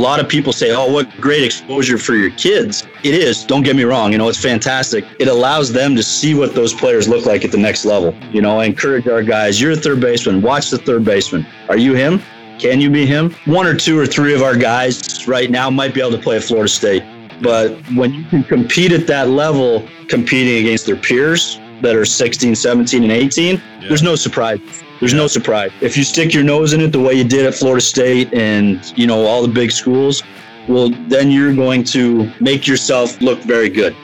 lot 0.00 0.18
of 0.20 0.28
people 0.28 0.52
say, 0.52 0.72
oh, 0.74 0.90
what 0.90 1.10
great 1.20 1.44
exposure 1.44 1.98
for 1.98 2.14
your 2.14 2.30
kids. 2.30 2.86
It 3.04 3.14
is. 3.14 3.44
Don't 3.44 3.62
get 3.62 3.76
me 3.76 3.84
wrong. 3.84 4.12
You 4.12 4.18
know, 4.18 4.28
it's 4.28 4.40
fantastic. 4.40 5.04
It 5.18 5.28
allows 5.28 5.72
them 5.72 5.94
to 5.96 6.02
see 6.02 6.34
what 6.34 6.54
those 6.54 6.72
players 6.72 7.08
look 7.08 7.26
like 7.26 7.44
at 7.44 7.52
the 7.52 7.58
next 7.58 7.84
level. 7.84 8.14
You 8.32 8.42
know, 8.42 8.58
I 8.58 8.64
encourage 8.64 9.06
our 9.06 9.22
guys, 9.22 9.60
you're 9.60 9.72
a 9.72 9.76
third 9.76 10.00
baseman. 10.00 10.42
Watch 10.42 10.70
the 10.70 10.78
third 10.78 11.04
baseman. 11.04 11.46
Are 11.68 11.76
you 11.76 11.94
him? 11.94 12.22
Can 12.58 12.80
you 12.80 12.90
be 12.90 13.06
him? 13.06 13.34
One 13.46 13.66
or 13.66 13.74
two 13.74 13.98
or 13.98 14.06
three 14.06 14.34
of 14.34 14.42
our 14.42 14.56
guys 14.56 15.26
right 15.26 15.50
now 15.50 15.70
might 15.70 15.94
be 15.94 16.00
able 16.00 16.12
to 16.12 16.22
play 16.22 16.36
at 16.36 16.44
Florida 16.44 16.68
State. 16.68 17.02
But 17.42 17.72
when 17.94 18.12
you 18.12 18.24
can 18.24 18.44
compete 18.44 18.92
at 18.92 19.06
that 19.06 19.28
level, 19.28 19.88
competing 20.08 20.66
against 20.66 20.86
their 20.86 20.96
peers 20.96 21.58
that 21.80 21.96
are 21.96 22.04
16, 22.04 22.54
17, 22.54 23.02
and 23.02 23.12
18, 23.12 23.56
yeah. 23.56 23.88
there's 23.88 24.02
no 24.02 24.14
surprise. 24.14 24.60
There's 25.00 25.12
yeah. 25.12 25.18
no 25.18 25.26
surprise. 25.26 25.72
If 25.80 25.96
you 25.96 26.04
stick 26.04 26.34
your 26.34 26.44
nose 26.44 26.72
in 26.72 26.80
it 26.80 26.88
the 26.88 27.00
way 27.00 27.14
you 27.14 27.24
did 27.24 27.46
at 27.46 27.54
Florida 27.54 27.80
State 27.80 28.32
and, 28.34 28.96
you 28.98 29.06
know, 29.06 29.24
all 29.24 29.42
the 29.42 29.52
big 29.52 29.72
schools, 29.72 30.22
well, 30.68 30.90
then 31.08 31.30
you're 31.30 31.54
going 31.54 31.84
to 31.84 32.32
make 32.40 32.66
yourself 32.66 33.20
look 33.20 33.40
very 33.40 33.68
good. 33.68 33.96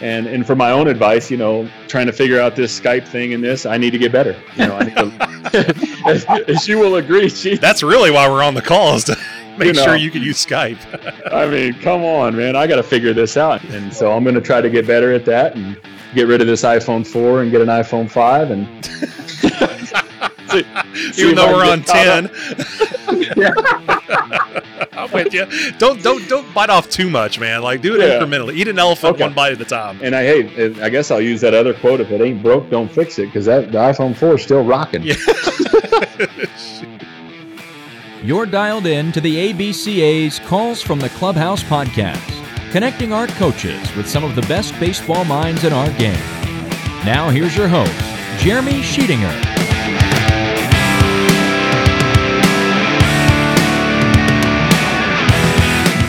And 0.00 0.26
and 0.26 0.46
for 0.46 0.56
my 0.56 0.70
own 0.70 0.88
advice, 0.88 1.30
you 1.30 1.36
know, 1.36 1.68
trying 1.86 2.06
to 2.06 2.12
figure 2.12 2.40
out 2.40 2.56
this 2.56 2.78
Skype 2.78 3.06
thing 3.06 3.34
and 3.34 3.44
this, 3.44 3.66
I 3.66 3.76
need 3.76 3.90
to 3.90 3.98
get 3.98 4.12
better. 4.12 4.34
You 4.56 4.66
know, 4.66 4.76
I 4.76 4.84
need 4.84 4.96
to, 4.96 6.00
as, 6.06 6.24
as 6.48 6.66
you 6.66 6.78
will 6.78 6.96
agree, 6.96 7.28
she, 7.28 7.56
that's 7.56 7.82
really 7.82 8.10
why 8.10 8.26
we're 8.26 8.42
on 8.42 8.54
the 8.54 8.62
calls 8.62 9.04
to 9.04 9.16
make 9.58 9.66
you 9.66 9.72
know, 9.74 9.84
sure 9.84 9.96
you 9.96 10.10
can 10.10 10.22
use 10.22 10.44
Skype. 10.44 10.78
I 11.30 11.46
mean, 11.46 11.74
come 11.80 12.02
on, 12.02 12.34
man, 12.34 12.56
I 12.56 12.66
got 12.66 12.76
to 12.76 12.82
figure 12.82 13.12
this 13.12 13.36
out, 13.36 13.62
and 13.64 13.92
so 13.92 14.12
I'm 14.12 14.22
going 14.22 14.34
to 14.36 14.40
try 14.40 14.62
to 14.62 14.70
get 14.70 14.86
better 14.86 15.12
at 15.12 15.26
that 15.26 15.54
and 15.54 15.78
get 16.14 16.26
rid 16.26 16.40
of 16.40 16.46
this 16.46 16.62
iPhone 16.62 17.06
4 17.06 17.42
and 17.42 17.50
get 17.50 17.60
an 17.60 17.68
iPhone 17.68 18.10
5 18.10 18.50
and. 18.50 18.66
see, 20.50 20.64
Even 21.22 21.36
though 21.36 21.52
we're 21.52 21.64
on 21.64 21.82
ten. 21.82 22.30
I'm 24.92 25.10
with 25.12 25.32
you. 25.32 25.46
Don't 25.78 26.02
don't 26.02 26.28
don't 26.28 26.52
bite 26.52 26.70
off 26.70 26.90
too 26.90 27.08
much, 27.08 27.38
man. 27.38 27.62
Like 27.62 27.80
do 27.80 27.94
it 27.94 28.00
yeah. 28.00 28.18
incrementally. 28.18 28.54
Eat 28.56 28.68
an 28.68 28.78
elephant 28.78 29.14
okay. 29.14 29.24
one 29.24 29.34
bite 29.34 29.52
at 29.52 29.60
a 29.60 29.64
time. 29.64 29.98
And 30.02 30.14
I 30.14 30.22
hey, 30.22 30.82
I 30.82 30.88
guess 30.90 31.10
I'll 31.10 31.20
use 31.20 31.40
that 31.40 31.54
other 31.54 31.74
quote: 31.74 32.00
"If 32.00 32.10
it 32.10 32.20
ain't 32.20 32.42
broke, 32.42 32.68
don't 32.70 32.90
fix 32.90 33.18
it," 33.18 33.26
because 33.26 33.46
that 33.46 33.72
the 33.72 33.78
iPhone 33.78 34.14
4 34.16 34.34
is 34.34 34.42
still 34.42 34.64
rocking. 34.64 35.02
Yeah. 35.02 35.14
You're 38.22 38.44
dialed 38.44 38.86
in 38.86 39.12
to 39.12 39.20
the 39.20 39.52
ABCA's 39.52 40.40
Calls 40.40 40.82
from 40.82 41.00
the 41.00 41.08
Clubhouse 41.10 41.62
podcast, 41.62 42.18
connecting 42.70 43.12
our 43.12 43.26
coaches 43.26 43.94
with 43.96 44.08
some 44.08 44.22
of 44.22 44.36
the 44.36 44.42
best 44.42 44.78
baseball 44.78 45.24
minds 45.24 45.64
in 45.64 45.72
our 45.72 45.90
game. 45.98 46.20
Now 47.04 47.28
here's 47.28 47.56
your 47.56 47.66
host, 47.66 47.92
Jeremy 48.38 48.80
Sheetinger. 48.80 49.32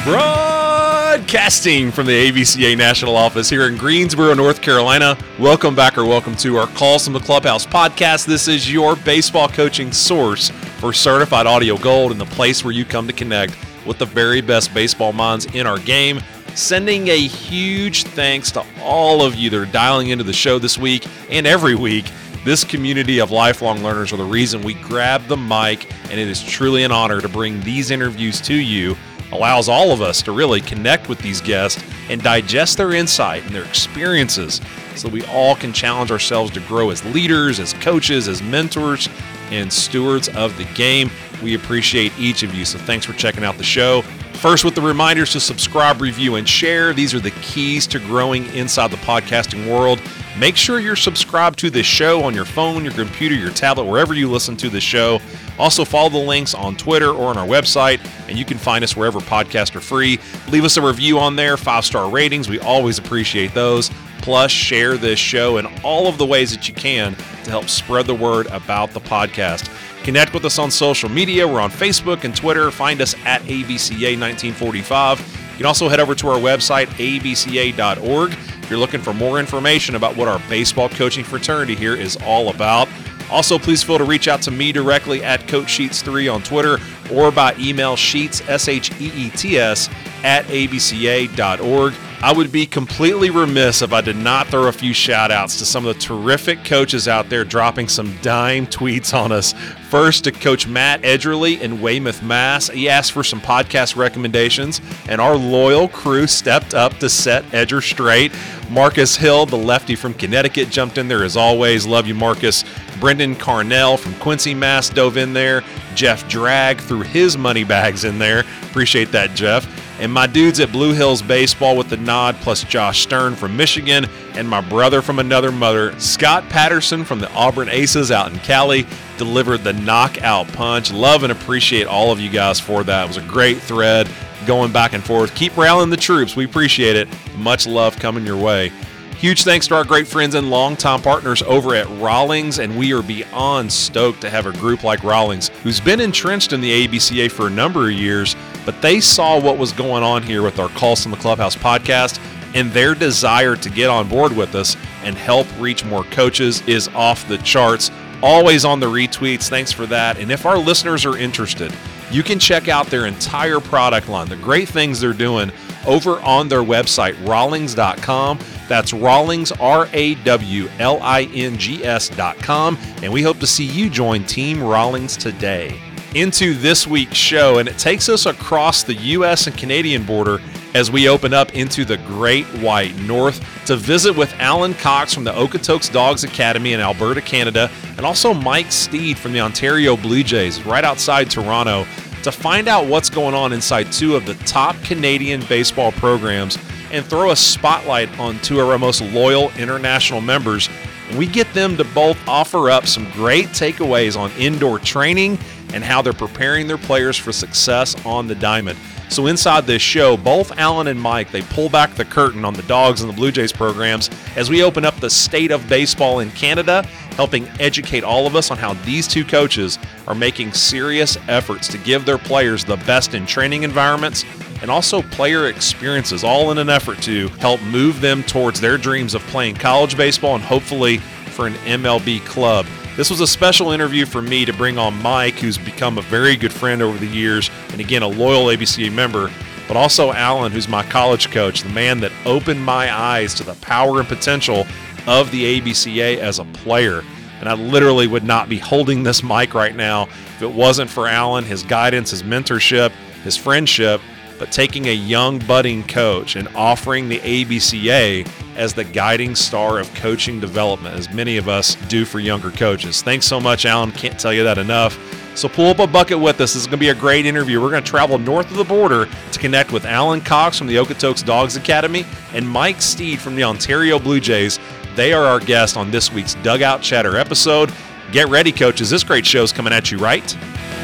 Broadcasting 0.03 1.91
from 1.91 2.05
the 2.05 2.31
ABCA 2.31 2.77
National 2.77 3.15
Office 3.15 3.49
here 3.49 3.67
in 3.67 3.75
Greensboro, 3.75 4.35
North 4.35 4.61
Carolina. 4.61 5.17
Welcome 5.39 5.75
back 5.75 5.97
or 5.97 6.05
welcome 6.05 6.35
to 6.37 6.57
our 6.57 6.67
Calls 6.67 7.05
from 7.05 7.13
the 7.13 7.19
Clubhouse 7.19 7.65
podcast. 7.65 8.27
This 8.27 8.47
is 8.47 8.71
your 8.71 8.95
baseball 8.97 9.47
coaching 9.47 9.91
source 9.91 10.49
for 10.79 10.93
certified 10.93 11.47
audio 11.47 11.77
gold 11.77 12.11
and 12.11 12.21
the 12.21 12.25
place 12.25 12.63
where 12.63 12.73
you 12.73 12.85
come 12.85 13.07
to 13.07 13.13
connect 13.13 13.57
with 13.87 13.97
the 13.97 14.05
very 14.05 14.41
best 14.41 14.73
baseball 14.75 15.11
minds 15.11 15.45
in 15.55 15.65
our 15.65 15.79
game. 15.79 16.21
Sending 16.55 17.07
a 17.07 17.17
huge 17.17 18.03
thanks 18.03 18.51
to 18.51 18.65
all 18.81 19.23
of 19.23 19.35
you 19.35 19.49
that 19.49 19.57
are 19.57 19.65
dialing 19.65 20.09
into 20.09 20.23
the 20.23 20.33
show 20.33 20.59
this 20.59 20.77
week 20.77 21.07
and 21.29 21.47
every 21.47 21.75
week. 21.75 22.11
This 22.43 22.63
community 22.63 23.19
of 23.19 23.31
lifelong 23.31 23.81
learners 23.83 24.11
are 24.11 24.17
the 24.17 24.23
reason 24.25 24.61
we 24.61 24.73
grab 24.73 25.25
the 25.27 25.37
mic, 25.37 25.89
and 26.09 26.19
it 26.19 26.27
is 26.27 26.43
truly 26.43 26.83
an 26.83 26.91
honor 26.91 27.21
to 27.21 27.29
bring 27.29 27.61
these 27.61 27.89
interviews 27.89 28.41
to 28.41 28.53
you 28.53 28.97
allows 29.31 29.69
all 29.69 29.91
of 29.91 30.01
us 30.01 30.21
to 30.23 30.31
really 30.31 30.59
connect 30.59 31.07
with 31.07 31.19
these 31.19 31.39
guests 31.39 31.81
and 32.09 32.21
digest 32.21 32.77
their 32.77 32.93
insight 32.93 33.43
and 33.45 33.55
their 33.55 33.63
experiences 33.63 34.59
so 34.95 35.07
we 35.07 35.23
all 35.27 35.55
can 35.55 35.71
challenge 35.71 36.11
ourselves 36.11 36.51
to 36.51 36.59
grow 36.61 36.89
as 36.89 37.03
leaders, 37.05 37.59
as 37.59 37.73
coaches, 37.75 38.27
as 38.27 38.41
mentors, 38.41 39.07
and 39.51 39.71
stewards 39.71 40.29
of 40.29 40.57
the 40.57 40.65
game. 40.73 41.09
We 41.43 41.55
appreciate 41.55 42.11
each 42.17 42.43
of 42.43 42.53
you, 42.53 42.65
so 42.65 42.79
thanks 42.79 43.05
for 43.05 43.13
checking 43.13 43.43
out 43.43 43.57
the 43.57 43.63
show. 43.63 44.03
First, 44.33 44.65
with 44.65 44.73
the 44.73 44.81
reminders 44.81 45.31
to 45.33 45.39
subscribe, 45.39 46.01
review, 46.01 46.35
and 46.35 46.49
share. 46.49 46.93
These 46.93 47.13
are 47.13 47.19
the 47.19 47.29
keys 47.41 47.85
to 47.87 47.99
growing 47.99 48.47
inside 48.55 48.89
the 48.89 48.97
podcasting 48.97 49.69
world. 49.69 50.01
Make 50.39 50.55
sure 50.57 50.79
you're 50.79 50.95
subscribed 50.95 51.59
to 51.59 51.69
this 51.69 51.85
show 51.85 52.23
on 52.23 52.33
your 52.33 52.45
phone, 52.45 52.83
your 52.83 52.93
computer, 52.93 53.35
your 53.35 53.51
tablet, 53.51 53.83
wherever 53.83 54.15
you 54.15 54.31
listen 54.31 54.57
to 54.57 54.69
the 54.69 54.81
show. 54.81 55.19
Also, 55.59 55.85
follow 55.85 56.09
the 56.09 56.17
links 56.17 56.55
on 56.55 56.75
Twitter 56.75 57.11
or 57.11 57.27
on 57.27 57.37
our 57.37 57.45
website, 57.45 57.99
and 58.27 58.37
you 58.37 58.45
can 58.45 58.57
find 58.57 58.83
us 58.83 58.95
wherever 58.95 59.19
podcasts 59.19 59.75
are 59.75 59.81
free. 59.81 60.17
Leave 60.49 60.63
us 60.63 60.77
a 60.77 60.81
review 60.81 61.19
on 61.19 61.35
there, 61.35 61.55
five 61.55 61.85
star 61.85 62.09
ratings. 62.09 62.49
We 62.49 62.59
always 62.61 62.97
appreciate 62.97 63.53
those. 63.53 63.91
Plus, 64.21 64.51
share 64.51 64.97
this 64.97 65.19
show 65.19 65.57
in 65.57 65.65
all 65.83 66.07
of 66.07 66.17
the 66.17 66.25
ways 66.25 66.51
that 66.51 66.67
you 66.67 66.73
can 66.73 67.15
to 67.15 67.49
help 67.49 67.67
spread 67.69 68.05
the 68.05 68.15
word 68.15 68.47
about 68.47 68.91
the 68.91 68.99
podcast. 68.99 69.69
Connect 70.03 70.33
with 70.33 70.45
us 70.45 70.57
on 70.57 70.71
social 70.71 71.09
media. 71.09 71.47
We're 71.47 71.61
on 71.61 71.71
Facebook 71.71 72.23
and 72.23 72.35
Twitter. 72.35 72.71
Find 72.71 73.01
us 73.01 73.13
at 73.25 73.41
ABCA 73.43 74.19
1945. 74.19 75.19
You 75.51 75.57
can 75.57 75.65
also 75.65 75.89
head 75.89 75.99
over 75.99 76.15
to 76.15 76.27
our 76.27 76.39
website, 76.39 76.87
abca.org 76.87 78.31
if 78.31 78.69
you're 78.69 78.79
looking 78.79 79.01
for 79.01 79.13
more 79.13 79.39
information 79.39 79.95
about 79.95 80.15
what 80.15 80.27
our 80.27 80.39
baseball 80.49 80.89
coaching 80.89 81.23
fraternity 81.23 81.75
here 81.75 81.95
is 81.95 82.17
all 82.25 82.49
about. 82.49 82.87
Also, 83.29 83.57
please 83.57 83.81
feel 83.81 83.97
to 83.97 84.03
reach 84.03 84.27
out 84.27 84.41
to 84.41 84.51
me 84.51 84.71
directly 84.71 85.23
at 85.23 85.47
Coach 85.47 85.67
Sheets3 85.67 86.33
on 86.33 86.41
Twitter 86.43 86.79
or 87.13 87.31
by 87.31 87.55
email 87.57 87.95
sheets, 87.95 88.41
S 88.49 88.67
H 88.67 88.91
E 88.99 89.11
E 89.13 89.29
T 89.29 89.57
S, 89.57 89.89
at 90.23 90.45
abca.org. 90.45 91.93
I 92.23 92.31
would 92.31 92.51
be 92.51 92.67
completely 92.67 93.31
remiss 93.31 93.81
if 93.81 93.91
I 93.91 94.01
did 94.01 94.15
not 94.15 94.47
throw 94.47 94.67
a 94.67 94.71
few 94.71 94.93
shout 94.93 95.31
outs 95.31 95.57
to 95.57 95.65
some 95.65 95.87
of 95.87 95.95
the 95.95 95.99
terrific 95.99 96.63
coaches 96.63 97.07
out 97.07 97.29
there 97.29 97.43
dropping 97.43 97.87
some 97.87 98.15
dime 98.21 98.67
tweets 98.67 99.11
on 99.11 99.31
us. 99.31 99.53
First 99.89 100.25
to 100.25 100.31
Coach 100.31 100.67
Matt 100.67 101.01
Edgerly 101.01 101.59
in 101.59 101.81
Weymouth, 101.81 102.21
Mass. 102.21 102.67
He 102.67 102.87
asked 102.87 103.11
for 103.11 103.23
some 103.23 103.41
podcast 103.41 103.95
recommendations, 103.95 104.81
and 105.09 105.19
our 105.19 105.35
loyal 105.35 105.87
crew 105.87 106.27
stepped 106.27 106.75
up 106.75 106.95
to 106.99 107.09
set 107.09 107.43
Edger 107.45 107.81
straight. 107.81 108.31
Marcus 108.69 109.15
Hill, 109.15 109.47
the 109.47 109.57
lefty 109.57 109.95
from 109.95 110.13
Connecticut, 110.13 110.69
jumped 110.69 110.99
in 110.99 111.07
there 111.07 111.23
as 111.23 111.35
always. 111.35 111.87
Love 111.87 112.05
you, 112.05 112.13
Marcus. 112.13 112.63
Brendan 112.99 113.35
Carnell 113.35 113.97
from 113.97 114.13
Quincy, 114.15 114.53
Mass, 114.53 114.89
dove 114.89 115.17
in 115.17 115.33
there. 115.33 115.63
Jeff 115.95 116.29
Drag 116.29 116.79
threw 116.79 117.01
his 117.01 117.35
money 117.35 117.63
bags 117.63 118.03
in 118.03 118.19
there. 118.19 118.45
Appreciate 118.61 119.11
that, 119.11 119.33
Jeff. 119.33 119.65
And 120.01 120.11
my 120.11 120.25
dudes 120.25 120.59
at 120.59 120.71
Blue 120.71 120.93
Hills 120.93 121.21
Baseball 121.21 121.77
with 121.77 121.89
the 121.89 121.97
nod, 121.97 122.35
plus 122.37 122.63
Josh 122.63 123.03
Stern 123.03 123.35
from 123.35 123.55
Michigan, 123.55 124.07
and 124.33 124.49
my 124.49 124.59
brother 124.59 124.99
from 124.99 125.19
another 125.19 125.51
mother, 125.51 125.97
Scott 125.99 126.49
Patterson 126.49 127.05
from 127.05 127.19
the 127.19 127.31
Auburn 127.33 127.69
Aces 127.69 128.11
out 128.11 128.33
in 128.33 128.39
Cali, 128.39 128.87
delivered 129.19 129.59
the 129.59 129.73
knockout 129.73 130.47
punch. 130.53 130.91
Love 130.91 131.21
and 131.21 131.31
appreciate 131.31 131.85
all 131.85 132.11
of 132.11 132.19
you 132.19 132.31
guys 132.31 132.59
for 132.59 132.83
that. 132.83 133.03
It 133.03 133.07
was 133.09 133.17
a 133.17 133.21
great 133.21 133.59
thread 133.59 134.09
going 134.47 134.71
back 134.71 134.93
and 134.93 135.03
forth. 135.03 135.35
Keep 135.35 135.55
rallying 135.55 135.91
the 135.91 135.97
troops. 135.97 136.35
We 136.35 136.45
appreciate 136.45 136.95
it. 136.95 137.07
Much 137.37 137.67
love 137.67 137.95
coming 137.99 138.25
your 138.25 138.37
way. 138.37 138.71
Huge 139.17 139.43
thanks 139.43 139.67
to 139.67 139.75
our 139.75 139.83
great 139.83 140.07
friends 140.07 140.33
and 140.33 140.49
longtime 140.49 141.03
partners 141.03 141.43
over 141.43 141.75
at 141.75 141.87
Rawlings, 141.99 142.57
and 142.57 142.75
we 142.75 142.91
are 142.91 143.03
beyond 143.03 143.71
stoked 143.71 144.21
to 144.21 144.31
have 144.31 144.47
a 144.47 144.51
group 144.51 144.83
like 144.83 145.03
Rawlings, 145.03 145.49
who's 145.61 145.79
been 145.79 146.01
entrenched 146.01 146.53
in 146.53 146.59
the 146.59 146.87
ABCA 146.87 147.29
for 147.29 147.45
a 147.45 147.51
number 147.51 147.87
of 147.87 147.93
years, 147.93 148.35
but 148.65 148.81
they 148.81 148.99
saw 148.99 149.39
what 149.39 149.57
was 149.57 149.71
going 149.71 150.03
on 150.03 150.23
here 150.23 150.41
with 150.43 150.59
our 150.59 150.69
Calls 150.69 151.03
from 151.03 151.11
the 151.11 151.17
Clubhouse 151.17 151.55
podcast, 151.55 152.19
and 152.53 152.71
their 152.71 152.93
desire 152.93 153.55
to 153.55 153.69
get 153.69 153.89
on 153.89 154.09
board 154.09 154.35
with 154.35 154.55
us 154.55 154.75
and 155.03 155.17
help 155.17 155.47
reach 155.59 155.85
more 155.85 156.03
coaches 156.05 156.61
is 156.67 156.87
off 156.89 157.27
the 157.27 157.37
charts. 157.39 157.91
Always 158.21 158.65
on 158.65 158.79
the 158.79 158.87
retweets. 158.87 159.49
Thanks 159.49 159.71
for 159.71 159.85
that. 159.87 160.19
And 160.19 160.31
if 160.31 160.45
our 160.45 160.57
listeners 160.57 161.05
are 161.05 161.17
interested, 161.17 161.73
you 162.11 162.23
can 162.23 162.39
check 162.39 162.67
out 162.67 162.87
their 162.87 163.05
entire 163.05 163.59
product 163.59 164.09
line, 164.09 164.27
the 164.27 164.35
great 164.35 164.67
things 164.67 164.99
they're 164.99 165.13
doing 165.13 165.51
over 165.87 166.19
on 166.21 166.47
their 166.47 166.61
website, 166.61 167.15
rawlings.com. 167.25 168.39
That's 168.67 168.93
Rawlings, 168.93 169.51
R 169.53 169.87
A 169.93 170.15
W 170.15 170.69
L 170.79 170.99
I 171.01 171.23
N 171.33 171.57
G 171.57 171.83
S.com. 171.83 172.77
And 173.01 173.11
we 173.11 173.21
hope 173.21 173.39
to 173.39 173.47
see 173.47 173.65
you 173.65 173.89
join 173.89 174.23
Team 174.25 174.61
Rawlings 174.61 175.17
today. 175.17 175.79
Into 176.13 176.53
this 176.53 176.85
week's 176.85 177.15
show, 177.15 177.59
and 177.59 177.69
it 177.69 177.77
takes 177.77 178.09
us 178.09 178.25
across 178.25 178.83
the 178.83 178.95
U.S. 178.95 179.47
and 179.47 179.57
Canadian 179.57 180.05
border 180.05 180.39
as 180.73 180.91
we 180.91 181.07
open 181.07 181.33
up 181.33 181.53
into 181.55 181.85
the 181.85 181.97
Great 181.99 182.45
White 182.59 182.93
North 182.97 183.39
to 183.65 183.77
visit 183.77 184.17
with 184.17 184.33
Allen 184.37 184.73
Cox 184.73 185.13
from 185.13 185.23
the 185.23 185.31
Okotoks 185.31 185.89
Dawgs 185.89 186.25
Academy 186.25 186.73
in 186.73 186.81
Alberta, 186.81 187.21
Canada, 187.21 187.71
and 187.95 188.05
also 188.05 188.33
Mike 188.33 188.73
Steed 188.73 189.17
from 189.17 189.31
the 189.31 189.39
Ontario 189.39 189.95
Blue 189.95 190.21
Jays 190.21 190.65
right 190.65 190.83
outside 190.83 191.29
Toronto 191.29 191.85
to 192.23 192.31
find 192.31 192.67
out 192.67 192.87
what's 192.87 193.09
going 193.09 193.33
on 193.33 193.53
inside 193.53 193.91
two 193.91 194.15
of 194.15 194.25
the 194.25 194.33
top 194.45 194.75
Canadian 194.83 195.41
baseball 195.45 195.93
programs 195.93 196.57
and 196.91 197.05
throw 197.05 197.31
a 197.31 197.35
spotlight 197.35 198.19
on 198.19 198.37
two 198.39 198.59
of 198.59 198.69
our 198.69 198.77
most 198.77 199.01
loyal 199.01 199.49
international 199.57 200.19
members. 200.21 200.69
We 201.17 201.27
get 201.27 201.53
them 201.53 201.77
to 201.77 201.83
both 201.83 202.17
offer 202.27 202.69
up 202.69 202.87
some 202.87 203.09
great 203.11 203.47
takeaways 203.47 204.17
on 204.17 204.31
indoor 204.33 204.79
training 204.79 205.37
and 205.73 205.83
how 205.83 206.01
they're 206.01 206.13
preparing 206.13 206.67
their 206.67 206.77
players 206.77 207.17
for 207.17 207.31
success 207.31 207.95
on 208.05 208.27
the 208.27 208.35
diamond. 208.35 208.77
So 209.09 209.27
inside 209.27 209.67
this 209.67 209.81
show, 209.81 210.15
both 210.15 210.57
Allen 210.57 210.87
and 210.87 210.99
Mike 210.99 211.31
they 211.31 211.41
pull 211.41 211.67
back 211.67 211.95
the 211.95 212.05
curtain 212.05 212.45
on 212.45 212.53
the 212.53 212.61
Dawgs 212.63 213.01
and 213.01 213.09
the 213.09 213.15
Blue 213.15 213.31
Jays 213.31 213.51
programs 213.51 214.09
as 214.37 214.49
we 214.49 214.63
open 214.63 214.85
up 214.85 214.95
the 215.01 215.09
state 215.09 215.51
of 215.51 215.67
baseball 215.67 216.19
in 216.19 216.31
Canada, 216.31 216.83
helping 217.17 217.45
educate 217.59 218.05
all 218.05 218.25
of 218.25 218.37
us 218.37 218.51
on 218.51 218.57
how 218.57 218.73
these 218.85 219.09
two 219.09 219.25
coaches 219.25 219.77
are 220.07 220.15
making 220.15 220.53
serious 220.53 221.17
efforts 221.27 221.67
to 221.67 221.77
give 221.79 222.05
their 222.05 222.17
players 222.17 222.63
the 222.63 222.77
best 222.77 223.13
in 223.13 223.25
training 223.25 223.63
environments 223.63 224.23
and 224.61 224.69
also 224.69 225.01
player 225.01 225.47
experiences, 225.47 226.23
all 226.23 226.51
in 226.51 226.57
an 226.57 226.69
effort 226.69 227.01
to 227.03 227.27
help 227.39 227.61
move 227.63 228.01
them 228.01 228.23
towards 228.23 228.61
their 228.61 228.77
dreams 228.77 229.13
of 229.13 229.21
playing 229.23 229.55
college 229.55 229.97
baseball 229.97 230.35
and 230.35 230.43
hopefully 230.43 230.97
for 230.97 231.47
an 231.47 231.53
MLB 231.65 232.23
club. 232.25 232.65
This 232.97 233.09
was 233.09 233.21
a 233.21 233.27
special 233.27 233.71
interview 233.71 234.05
for 234.05 234.21
me 234.21 234.45
to 234.45 234.53
bring 234.53 234.77
on 234.77 235.01
Mike, 235.01 235.35
who's 235.35 235.57
become 235.57 235.97
a 235.97 236.03
very 236.03 236.35
good 236.35 236.51
friend 236.51 236.81
over 236.81 236.97
the 236.97 237.07
years, 237.07 237.49
and 237.71 237.79
again, 237.79 238.03
a 238.03 238.07
loyal 238.07 238.45
ABCA 238.45 238.93
member, 238.93 239.31
but 239.67 239.77
also 239.77 240.11
Allen, 240.11 240.51
who's 240.51 240.67
my 240.67 240.83
college 240.83 241.31
coach, 241.31 241.63
the 241.63 241.69
man 241.69 242.01
that 242.01 242.11
opened 242.25 242.63
my 242.63 242.93
eyes 242.93 243.33
to 243.35 243.43
the 243.43 243.55
power 243.55 243.99
and 243.99 244.07
potential 244.07 244.67
of 245.07 245.31
the 245.31 245.61
ABCA 245.61 246.17
as 246.17 246.39
a 246.39 246.45
player. 246.45 247.01
And 247.39 247.49
I 247.49 247.53
literally 247.53 248.05
would 248.05 248.23
not 248.23 248.49
be 248.49 248.59
holding 248.59 249.01
this 249.01 249.23
mic 249.23 249.55
right 249.55 249.75
now 249.75 250.03
if 250.03 250.41
it 250.43 250.51
wasn't 250.51 250.89
for 250.89 251.07
Allen, 251.07 251.43
his 251.43 251.63
guidance, 251.63 252.11
his 252.11 252.21
mentorship, 252.21 252.91
his 253.23 253.35
friendship, 253.35 254.01
but 254.41 254.51
taking 254.51 254.87
a 254.87 254.91
young 254.91 255.37
budding 255.37 255.83
coach 255.83 256.35
and 256.35 256.47
offering 256.55 257.07
the 257.07 257.19
ABCA 257.19 258.27
as 258.55 258.73
the 258.73 258.83
guiding 258.83 259.35
star 259.35 259.77
of 259.77 259.93
coaching 259.93 260.39
development, 260.39 260.95
as 260.95 261.13
many 261.13 261.37
of 261.37 261.47
us 261.47 261.75
do 261.89 262.05
for 262.05 262.19
younger 262.19 262.49
coaches. 262.49 263.03
Thanks 263.03 263.27
so 263.27 263.39
much, 263.39 263.67
Allen. 263.67 263.91
Can't 263.91 264.19
tell 264.19 264.33
you 264.33 264.43
that 264.43 264.57
enough. 264.57 264.97
So 265.37 265.47
pull 265.47 265.67
up 265.67 265.77
a 265.77 265.85
bucket 265.85 266.19
with 266.19 266.41
us. 266.41 266.53
This 266.53 266.55
is 266.55 266.65
going 266.65 266.79
to 266.79 266.83
be 266.83 266.89
a 266.89 266.95
great 266.95 267.27
interview. 267.27 267.61
We're 267.61 267.69
going 267.69 267.83
to 267.83 267.89
travel 267.89 268.17
north 268.17 268.49
of 268.49 268.57
the 268.57 268.63
border 268.63 269.07
to 269.31 269.39
connect 269.39 269.71
with 269.71 269.85
Allen 269.85 270.21
Cox 270.21 270.57
from 270.57 270.65
the 270.65 270.77
Okotoks 270.77 271.23
Dawgs 271.23 271.55
Academy 271.55 272.03
and 272.33 272.49
Mike 272.49 272.81
Steed 272.81 273.19
from 273.19 273.35
the 273.35 273.43
Ontario 273.43 273.99
Blue 273.99 274.19
Jays. 274.19 274.57
They 274.95 275.13
are 275.13 275.23
our 275.23 275.39
guest 275.39 275.77
on 275.77 275.91
this 275.91 276.11
week's 276.11 276.33
Dugout 276.33 276.81
Chatter 276.81 277.15
episode. 277.15 277.71
Get 278.11 278.27
ready, 278.27 278.51
coaches. 278.51 278.89
This 278.89 279.03
great 279.03 279.27
show 279.27 279.43
is 279.43 279.53
coming 279.53 279.71
at 279.71 279.91
you 279.91 279.99
right 279.99 280.35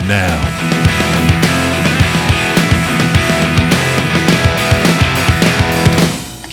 now. 0.02 0.87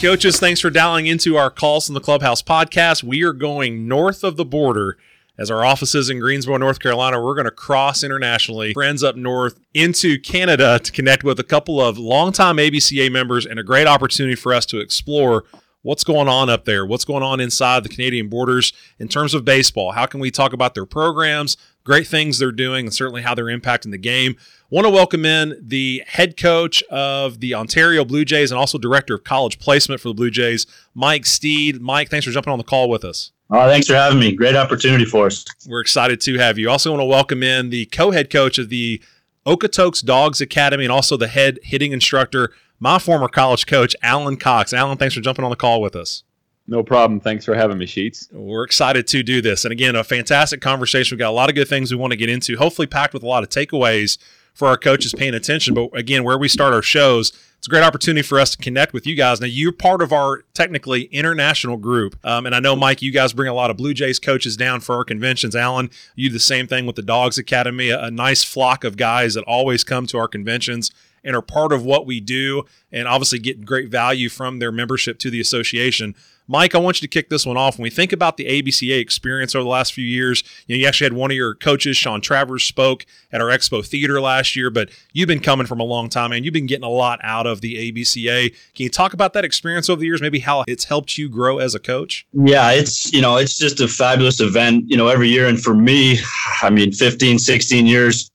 Coaches, 0.05 0.39
thanks 0.39 0.61
for 0.61 0.69
dialing 0.69 1.07
into 1.07 1.39
our 1.39 1.49
Calls 1.49 1.87
from 1.87 1.95
the 1.95 2.01
Clubhouse 2.01 2.43
podcast. 2.43 3.03
We 3.03 3.25
are 3.25 3.33
going 3.33 3.89
north 3.89 4.23
of 4.23 4.37
the 4.37 4.45
border 4.45 4.99
as 5.39 5.51
our 5.51 5.65
offices 5.65 6.11
in 6.11 6.21
Greensboro, 6.21 6.59
North 6.59 6.79
Carolina. 6.79 7.25
We're 7.25 7.35
going 7.35 7.47
to 7.47 7.51
cross 7.51 8.05
internationally, 8.05 8.75
friends 8.75 9.03
up 9.03 9.17
north 9.17 9.59
into 9.73 10.21
Canada 10.21 10.79
to 10.79 10.93
connect 10.93 11.25
with 11.25 11.41
a 11.41 11.43
couple 11.43 11.81
of 11.81 11.97
longtime 11.97 12.59
ABCA 12.59 13.11
members 13.11 13.47
and 13.47 13.59
a 13.59 13.63
great 13.63 13.87
opportunity 13.87 14.35
for 14.35 14.53
us 14.53 14.67
to 14.67 14.79
explore 14.79 15.45
what's 15.81 16.05
going 16.05 16.29
on 16.29 16.51
up 16.51 16.67
there, 16.67 16.85
what's 16.85 17.07
going 17.07 17.23
on 17.23 17.41
inside 17.41 17.83
the 17.83 17.89
Canadian 17.89 18.29
borders 18.29 18.75
in 18.99 19.09
terms 19.09 19.33
of 19.33 19.43
baseball. 19.43 19.93
How 19.93 20.05
can 20.05 20.21
we 20.21 20.31
talk 20.31 20.53
about 20.53 20.75
their 20.75 20.85
programs, 20.85 21.57
great 21.83 22.07
things 22.07 22.39
they're 22.39 22.53
doing, 22.53 22.85
and 22.87 22.95
certainly 22.95 23.23
how 23.23 23.35
they're 23.35 23.47
impacting 23.47 23.91
the 23.91 23.97
game. 23.97 24.37
Want 24.75 24.87
to 24.87 24.91
welcome 24.91 25.25
in 25.25 25.55
the 25.63 26.03
head 26.05 26.37
coach 26.37 26.83
of 26.91 27.39
the 27.39 27.55
Ontario 27.55 28.05
Blue 28.05 28.25
Jays 28.25 28.51
and 28.51 28.59
also 28.59 28.77
director 28.77 29.15
of 29.15 29.23
college 29.23 29.61
placement 29.61 30.01
for 30.01 30.09
the 30.09 30.15
Blue 30.15 30.33
Jays, 30.33 30.67
Mike 30.95 31.27
Steed. 31.27 31.81
Mike, 31.81 32.11
thanks 32.11 32.27
for 32.27 32.33
jumping 32.33 32.53
on 32.53 32.59
the 32.59 32.65
call 32.65 32.91
with 32.91 33.05
us. 33.05 33.31
Oh, 33.51 33.69
thanks 33.69 33.87
for 33.87 33.95
having 33.95 34.19
me. 34.19 34.33
Great 34.33 34.57
opportunity 34.57 35.05
for 35.05 35.27
us. 35.27 35.45
We're 35.69 35.81
excited 35.81 36.21
to 36.23 36.39
have 36.39 36.59
you. 36.59 36.69
Also, 36.69 36.91
want 36.91 37.03
to 37.03 37.05
welcome 37.05 37.45
in 37.45 37.71
the 37.71 37.87
co-head 37.87 38.31
coach 38.31 38.59
of 38.59 38.69
the 38.69 39.01
Okotoks 39.47 40.05
Dawgs 40.05 40.41
Academy 40.41 40.83
and 40.83 40.91
also 40.91 41.17
the 41.17 41.29
head 41.29 41.61
hitting 41.63 41.93
instructor, 41.93 42.51
my 42.81 42.99
former 42.99 43.29
college 43.29 43.67
coach, 43.67 43.95
Allen 44.03 44.37
Cox. 44.37 44.73
Allen, 44.73 44.99
thanks 44.99 45.15
for 45.15 45.21
jumping 45.21 45.45
on 45.45 45.51
the 45.51 45.57
call 45.57 45.81
with 45.83 45.95
us. 45.95 46.25
No 46.67 46.83
problem. 46.83 47.21
Thanks 47.21 47.45
for 47.45 47.55
having 47.55 47.79
me, 47.79 47.87
Sheets. 47.87 48.29
We're 48.33 48.65
excited 48.65 49.07
to 49.07 49.23
do 49.23 49.41
this. 49.41 49.65
And 49.65 49.71
again, 49.71 49.95
a 49.95 50.03
fantastic 50.03 50.61
conversation. 50.61 51.15
We've 51.15 51.21
got 51.21 51.31
a 51.31 51.31
lot 51.31 51.49
of 51.49 51.55
good 51.55 51.69
things 51.69 51.93
we 51.93 51.97
want 51.97 52.11
to 52.11 52.17
get 52.17 52.29
into, 52.29 52.57
hopefully 52.57 52.89
packed 52.89 53.15
with 53.15 53.23
a 53.23 53.29
lot 53.29 53.45
of 53.45 53.51
takeaways 53.51 54.19
for 54.55 54.69
our 54.69 54.79
coaches 54.79 55.13
paying 55.17 55.35
attention. 55.35 55.75
But 55.75 55.91
again, 55.97 56.25
where 56.25 56.39
we 56.39 56.49
start 56.49 56.73
our 56.73 56.83
shows, 56.83 57.33
it's 57.59 57.67
a 57.67 57.71
great 57.71 57.83
opportunity 57.83 58.23
for 58.23 58.39
us 58.39 58.51
to 58.51 58.59
connect 58.59 58.93
with 58.93 59.07
you 59.07 59.15
guys. 59.15 59.41
Now, 59.41 59.47
you're 59.47 59.73
part 59.73 60.03
of 60.03 60.13
our 60.13 60.45
technically 60.55 61.05
international 61.05 61.77
group. 61.77 62.17
Um, 62.25 62.47
and 62.47 62.55
I 62.55 62.61
know, 62.61 62.77
Mike, 62.77 63.03
you 63.03 63.11
guys 63.11 63.33
bring 63.33 63.49
a 63.49 63.55
lot 63.55 63.71
of 63.71 63.77
Blue 63.77 63.95
Jays 63.95 64.19
coaches 64.19 64.57
down 64.57 64.81
for 64.81 64.95
our 64.97 65.05
conventions. 65.05 65.57
Allen, 65.57 65.91
you 66.15 66.29
do 66.29 66.35
the 66.35 66.41
same 66.41 66.67
thing 66.67 66.87
with 66.87 66.97
the 66.97 67.03
Dawgs 67.03 67.39
Academy, 67.39 67.91
a, 67.91 68.05
a 68.05 68.11
nice 68.11 68.45
flock 68.45 68.85
of 68.85 68.97
guys 68.97 69.35
that 69.35 69.45
always 69.45 69.83
come 69.83 70.07
to 70.09 70.19
our 70.19 70.29
conventions 70.29 70.91
and 71.25 71.35
are 71.35 71.43
part 71.43 71.73
of 71.73 71.85
what 71.85 72.05
we 72.07 72.21
do 72.21 72.65
and 72.93 73.09
obviously 73.09 73.39
get 73.39 73.65
great 73.65 73.89
value 73.89 74.29
from 74.29 74.59
their 74.59 74.71
membership 74.71 75.19
to 75.21 75.31
the 75.31 75.41
association. 75.41 76.15
Mike, 76.47 76.75
I 76.75 76.79
want 76.79 77.01
you 77.01 77.09
to 77.09 77.11
kick 77.11 77.31
this 77.31 77.47
one 77.47 77.57
off. 77.57 77.79
When 77.79 77.85
we 77.85 77.91
think 77.91 78.13
about 78.13 78.37
the 78.37 78.45
ABCA 78.45 79.01
experience 79.01 79.55
over 79.55 79.63
the 79.63 79.69
last 79.69 79.95
few 79.95 80.05
years, 80.05 80.45
you 80.67 80.75
know, 80.75 80.81
you 80.81 80.87
actually 80.87 81.07
had 81.07 81.15
one 81.15 81.31
of 81.31 81.37
your 81.37 81.55
coaches, 81.55 81.97
Sean 81.97 82.21
Travers, 82.21 82.65
spoke 82.65 83.07
at 83.33 83.41
our 83.41 83.49
Expo 83.49 83.85
Theater 83.85 84.21
last 84.21 84.55
year, 84.55 84.69
but 84.69 84.91
you've 85.13 85.27
been 85.27 85.41
coming 85.41 85.67
from 85.67 85.81
a 85.81 85.85
long 85.85 86.11
time 86.11 86.33
and 86.33 86.45
you've 86.45 86.53
been 86.53 86.67
getting 86.67 86.85
a 86.85 86.91
lot 86.91 87.19
out 87.23 87.47
of 87.47 87.63
the 87.63 87.91
ABCA. 87.91 88.51
Can 88.75 88.85
you 88.85 88.91
talk 88.91 89.15
about 89.15 89.33
that 89.33 89.45
experience 89.45 89.89
over 89.89 90.01
the 90.01 90.07
years, 90.07 90.21
maybe 90.21 90.41
how 90.41 90.65
it's 90.69 90.85
helped 90.85 91.17
you 91.17 91.31
grow 91.31 91.59
as 91.59 91.75
a 91.75 91.81
coach? 91.81 92.27
Yeah, 92.33 92.73
it's, 92.73 93.11
you 93.13 93.23
know, 93.23 93.37
it's 93.37 93.57
just 93.57 93.81
a 93.81 93.89
fabulous 93.89 94.41
event, 94.41 94.85
you 94.89 94.99
know, 94.99 95.09
every 95.09 95.31
year. 95.31 95.47
And 95.47 95.61
for 95.61 95.75
me, 95.75 96.19
I 96.63 96.69
mean, 96.69 96.93
15, 96.93 97.39
16 97.39 97.87
years, 97.87 98.31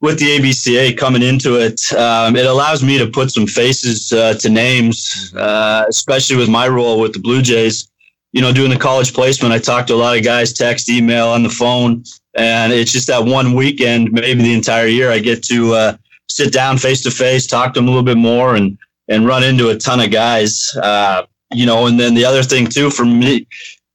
with 0.00 0.18
the 0.18 0.38
ABCA 0.38 0.96
coming 0.96 1.22
into 1.22 1.56
it, 1.56 1.92
um, 1.92 2.34
it 2.36 2.46
allows 2.46 2.82
me 2.82 2.98
to 2.98 3.06
put 3.06 3.30
some 3.30 3.46
faces 3.46 4.12
uh, 4.12 4.34
to 4.34 4.48
names, 4.48 5.32
uh, 5.36 5.84
especially 5.88 6.36
with 6.36 6.48
my 6.48 6.66
role 6.68 7.00
with 7.00 7.12
the 7.12 7.18
Blue 7.18 7.42
Jays. 7.42 7.88
You 8.32 8.40
know, 8.40 8.52
doing 8.52 8.70
the 8.70 8.78
college 8.78 9.12
placement, 9.12 9.52
I 9.52 9.58
talk 9.58 9.86
to 9.88 9.94
a 9.94 9.96
lot 9.96 10.16
of 10.16 10.24
guys, 10.24 10.52
text, 10.52 10.88
email, 10.88 11.26
on 11.28 11.42
the 11.42 11.50
phone, 11.50 12.04
and 12.34 12.72
it's 12.72 12.92
just 12.92 13.08
that 13.08 13.24
one 13.24 13.54
weekend, 13.54 14.12
maybe 14.12 14.40
the 14.40 14.54
entire 14.54 14.86
year, 14.86 15.10
I 15.10 15.18
get 15.18 15.42
to 15.44 15.74
uh, 15.74 15.96
sit 16.28 16.52
down 16.52 16.78
face 16.78 17.02
to 17.02 17.10
face, 17.10 17.46
talk 17.46 17.74
to 17.74 17.80
them 17.80 17.88
a 17.88 17.90
little 17.90 18.04
bit 18.04 18.16
more, 18.16 18.54
and 18.54 18.78
and 19.08 19.26
run 19.26 19.42
into 19.42 19.70
a 19.70 19.76
ton 19.76 20.00
of 20.00 20.12
guys. 20.12 20.74
Uh, 20.80 21.26
you 21.52 21.66
know, 21.66 21.86
and 21.86 21.98
then 21.98 22.14
the 22.14 22.24
other 22.24 22.44
thing 22.44 22.68
too 22.68 22.90
for 22.90 23.04
me, 23.04 23.46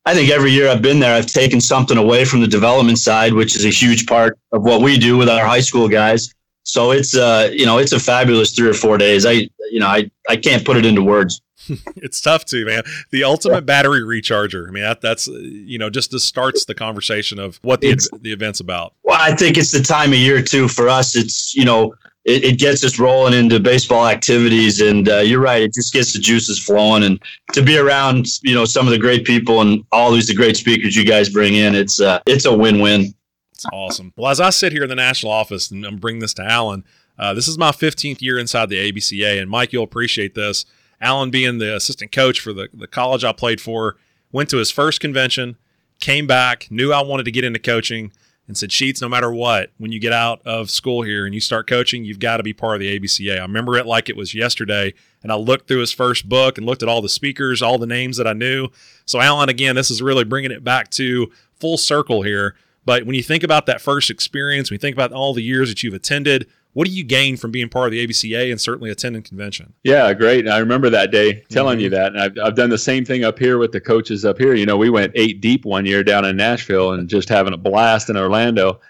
I 0.06 0.14
think 0.14 0.30
every 0.30 0.52
year 0.52 0.70
I've 0.70 0.82
been 0.82 1.00
there, 1.00 1.16
I've 1.16 1.26
taken 1.26 1.60
something 1.60 1.98
away 1.98 2.26
from 2.26 2.42
the 2.42 2.48
development 2.48 3.00
side, 3.00 3.34
which 3.34 3.56
is 3.56 3.66
a 3.66 3.70
huge 3.70 4.06
part 4.06 4.38
of 4.52 4.62
what 4.62 4.82
we 4.82 4.98
do 4.98 5.18
with 5.18 5.28
our 5.30 5.46
high 5.46 5.62
school 5.62 5.90
guys. 5.90 6.34
So 6.64 6.92
it's 6.92 7.16
uh, 7.16 7.50
you 7.52 7.66
know, 7.66 7.78
it's 7.78 7.92
a 7.92 8.00
fabulous 8.00 8.52
three 8.52 8.70
or 8.70 8.74
four 8.74 8.98
days. 8.98 9.26
I 9.26 9.50
you 9.72 9.80
know, 9.80 9.88
I 9.88 10.10
I 10.30 10.36
can't 10.36 10.66
put 10.66 10.78
it 10.78 10.86
into 10.86 11.02
words. 11.04 11.42
it's 11.96 12.22
tough 12.22 12.46
to 12.46 12.66
man. 12.66 12.84
The 13.12 13.24
ultimate 13.24 13.66
battery 13.66 14.02
recharger. 14.02 14.68
I 14.68 14.72
mean, 14.72 14.84
that, 14.84 15.02
that's 15.02 15.28
you 15.28 15.78
know 15.78 15.90
just 15.90 16.12
just 16.12 16.28
starts 16.28 16.66
the 16.66 16.76
conversation 16.76 17.40
of 17.40 17.60
what 17.62 17.82
the 17.82 17.96
the 18.20 18.32
event's 18.32 18.60
about. 18.60 18.94
Well, 19.04 19.18
I 19.20 19.36
think 19.36 19.58
it's 19.58 19.72
the 19.72 19.82
time 19.82 20.12
of 20.12 20.20
year 20.20 20.42
too 20.42 20.68
for 20.68 20.90
us. 20.90 21.16
It's 21.16 21.56
you 21.56 21.66
know 21.66 21.96
it, 22.26 22.44
it 22.44 22.60
gets 22.60 22.84
us 22.84 23.00
rolling 23.00 23.34
into 23.34 23.60
baseball 23.60 24.08
activities. 24.08 24.82
And 24.82 25.08
uh, 25.08 25.20
you're 25.20 25.40
right, 25.40 25.62
it 25.62 25.74
just 25.74 25.94
gets 25.94 26.14
the 26.14 26.20
juices 26.20 26.60
flowing. 26.60 27.04
And 27.04 27.22
to 27.54 27.62
be 27.62 27.78
around, 27.78 28.28
you 28.44 28.54
know, 28.54 28.66
some 28.66 28.88
of 28.88 28.92
the 28.92 29.00
great 29.00 29.26
people 29.26 29.62
and 29.62 29.86
all 29.92 30.12
these 30.12 30.28
the 30.28 30.36
great 30.36 30.58
speakers 30.58 30.96
you 30.96 31.06
guys 31.06 31.30
bring 31.30 31.54
in, 31.54 31.76
it's 31.76 32.02
uh, 32.02 32.20
it's 32.26 32.46
a 32.46 32.56
win-win. 32.56 33.14
It's 33.54 33.66
awesome. 33.72 34.12
Well, 34.18 34.32
as 34.32 34.42
I 34.42 34.50
sit 34.50 34.74
here 34.74 34.84
in 34.84 34.90
the 34.90 34.96
national 34.96 35.32
office 35.32 35.72
and 35.72 35.86
I'm 35.86 35.98
bring 35.98 36.20
this 36.20 36.34
to 36.34 36.44
Allen, 36.44 36.84
uh, 37.18 37.34
this 37.34 37.48
is 37.48 37.58
my 37.58 37.72
15th 37.72 38.22
year 38.22 38.38
inside 38.38 38.70
the 38.70 38.92
ABCA, 38.92 39.40
and 39.40 39.50
Mike, 39.50 39.72
you'll 39.72 39.86
appreciate 39.86 40.36
this. 40.36 40.66
Allen, 41.00 41.30
being 41.30 41.60
the 41.60 41.76
assistant 41.76 42.12
coach 42.12 42.42
for 42.42 42.52
the, 42.52 42.68
the 42.74 42.88
college 42.88 43.24
I 43.24 43.32
played 43.32 43.62
for, 43.62 43.96
went 44.32 44.50
to 44.50 44.58
his 44.58 44.72
first 44.72 45.00
convention, 45.00 45.56
came 46.02 46.28
back, 46.28 46.68
knew 46.70 46.92
I 46.92 47.02
wanted 47.02 47.24
to 47.24 47.32
get 47.32 47.46
into 47.46 47.60
coaching 47.60 48.12
and 48.48 48.58
said, 48.58 48.72
Sheets, 48.72 49.02
no 49.02 49.10
matter 49.10 49.32
what, 49.32 49.72
when 49.78 49.92
you 49.92 50.00
get 50.00 50.14
out 50.14 50.42
of 50.46 50.70
school 50.70 51.02
here 51.02 51.26
and 51.26 51.34
you 51.34 51.42
start 51.42 51.68
coaching, 51.68 52.06
you've 52.06 52.20
got 52.20 52.38
to 52.38 52.44
be 52.44 52.54
part 52.54 52.76
of 52.76 52.80
the 52.80 53.00
ABCA. 53.00 53.40
I 53.40 53.42
remember 53.42 53.76
it 53.76 53.86
like 53.86 54.10
it 54.10 54.16
was 54.16 54.36
yesterday. 54.36 54.94
And 55.24 55.32
I 55.32 55.36
looked 55.36 55.68
through 55.68 55.80
his 55.80 55.92
first 55.92 56.30
book 56.30 56.58
and 56.58 56.68
looked 56.68 56.84
at 56.84 56.90
all 56.90 57.02
the 57.02 57.10
speakers, 57.10 57.62
all 57.62 57.80
the 57.80 57.88
names 57.88 58.18
that 58.18 58.28
I 58.28 58.34
knew. 58.34 58.68
So, 59.06 59.20
Allen, 59.20 59.50
again, 59.50 59.76
this 59.76 59.90
is 59.90 60.02
really 60.02 60.24
bringing 60.24 60.52
it 60.52 60.64
back 60.64 60.92
to 60.92 61.32
full 61.60 61.78
circle 61.78 62.22
here. 62.22 62.56
But 62.86 63.06
when 63.08 63.16
you 63.16 63.24
think 63.24 63.44
about 63.44 63.66
that 63.66 63.82
first 63.82 64.12
experience, 64.12 64.70
when 64.70 64.76
you 64.76 64.80
think 64.80 64.96
about 64.96 65.12
all 65.12 65.34
the 65.34 65.42
years 65.42 65.70
that 65.70 65.82
you've 65.82 65.96
attended, 65.96 66.48
what 66.76 66.86
do 66.86 66.94
you 66.94 67.06
gain 67.06 67.38
from 67.38 67.52
being 67.52 67.70
part 67.70 67.88
of 67.88 67.92
the 67.94 68.06
ABCA 68.06 68.52
and 68.52 68.60
certainly 68.60 68.90
attending 68.90 69.24
convention? 69.24 69.74
Yeah, 69.86 70.14
great. 70.14 70.46
I 70.46 70.58
remember 70.58 70.90
that 70.90 71.10
day 71.10 71.42
telling 71.48 71.78
mm-hmm. 71.78 71.84
you 71.86 71.90
that. 71.92 72.14
And 72.14 72.22
I've, 72.22 72.38
I've 72.38 72.56
done 72.56 72.70
the 72.70 72.78
same 72.78 73.06
thing 73.06 73.24
up 73.24 73.40
here 73.40 73.58
with 73.58 73.72
the 73.72 73.80
coaches 73.80 74.26
up 74.26 74.38
here. 74.38 74.56
You 74.56 74.66
know, 74.66 74.76
we 74.76 74.90
went 74.90 75.14
eight 75.16 75.40
deep 75.40 75.64
one 75.64 75.86
year 75.86 76.04
down 76.04 76.26
in 76.26 76.36
Nashville 76.36 76.92
and 76.92 77.08
just 77.08 77.30
having 77.30 77.54
a 77.54 77.58
blast 77.58 78.10
in 78.10 78.18
Orlando. 78.18 78.82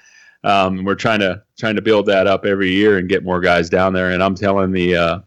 Um, 0.44 0.84
we're 0.84 0.96
trying 0.96 1.20
to 1.20 1.44
trying 1.60 1.76
to 1.76 1.82
build 1.84 2.08
that 2.08 2.26
up 2.26 2.44
every 2.44 2.72
year 2.72 2.98
and 2.98 3.08
get 3.08 3.24
more 3.24 3.40
guys 3.40 3.70
down 3.70 3.94
there. 3.94 4.10
And 4.10 4.24
I'm 4.24 4.34
telling 4.34 4.72
the 4.72 4.96
uh, 4.96 5.20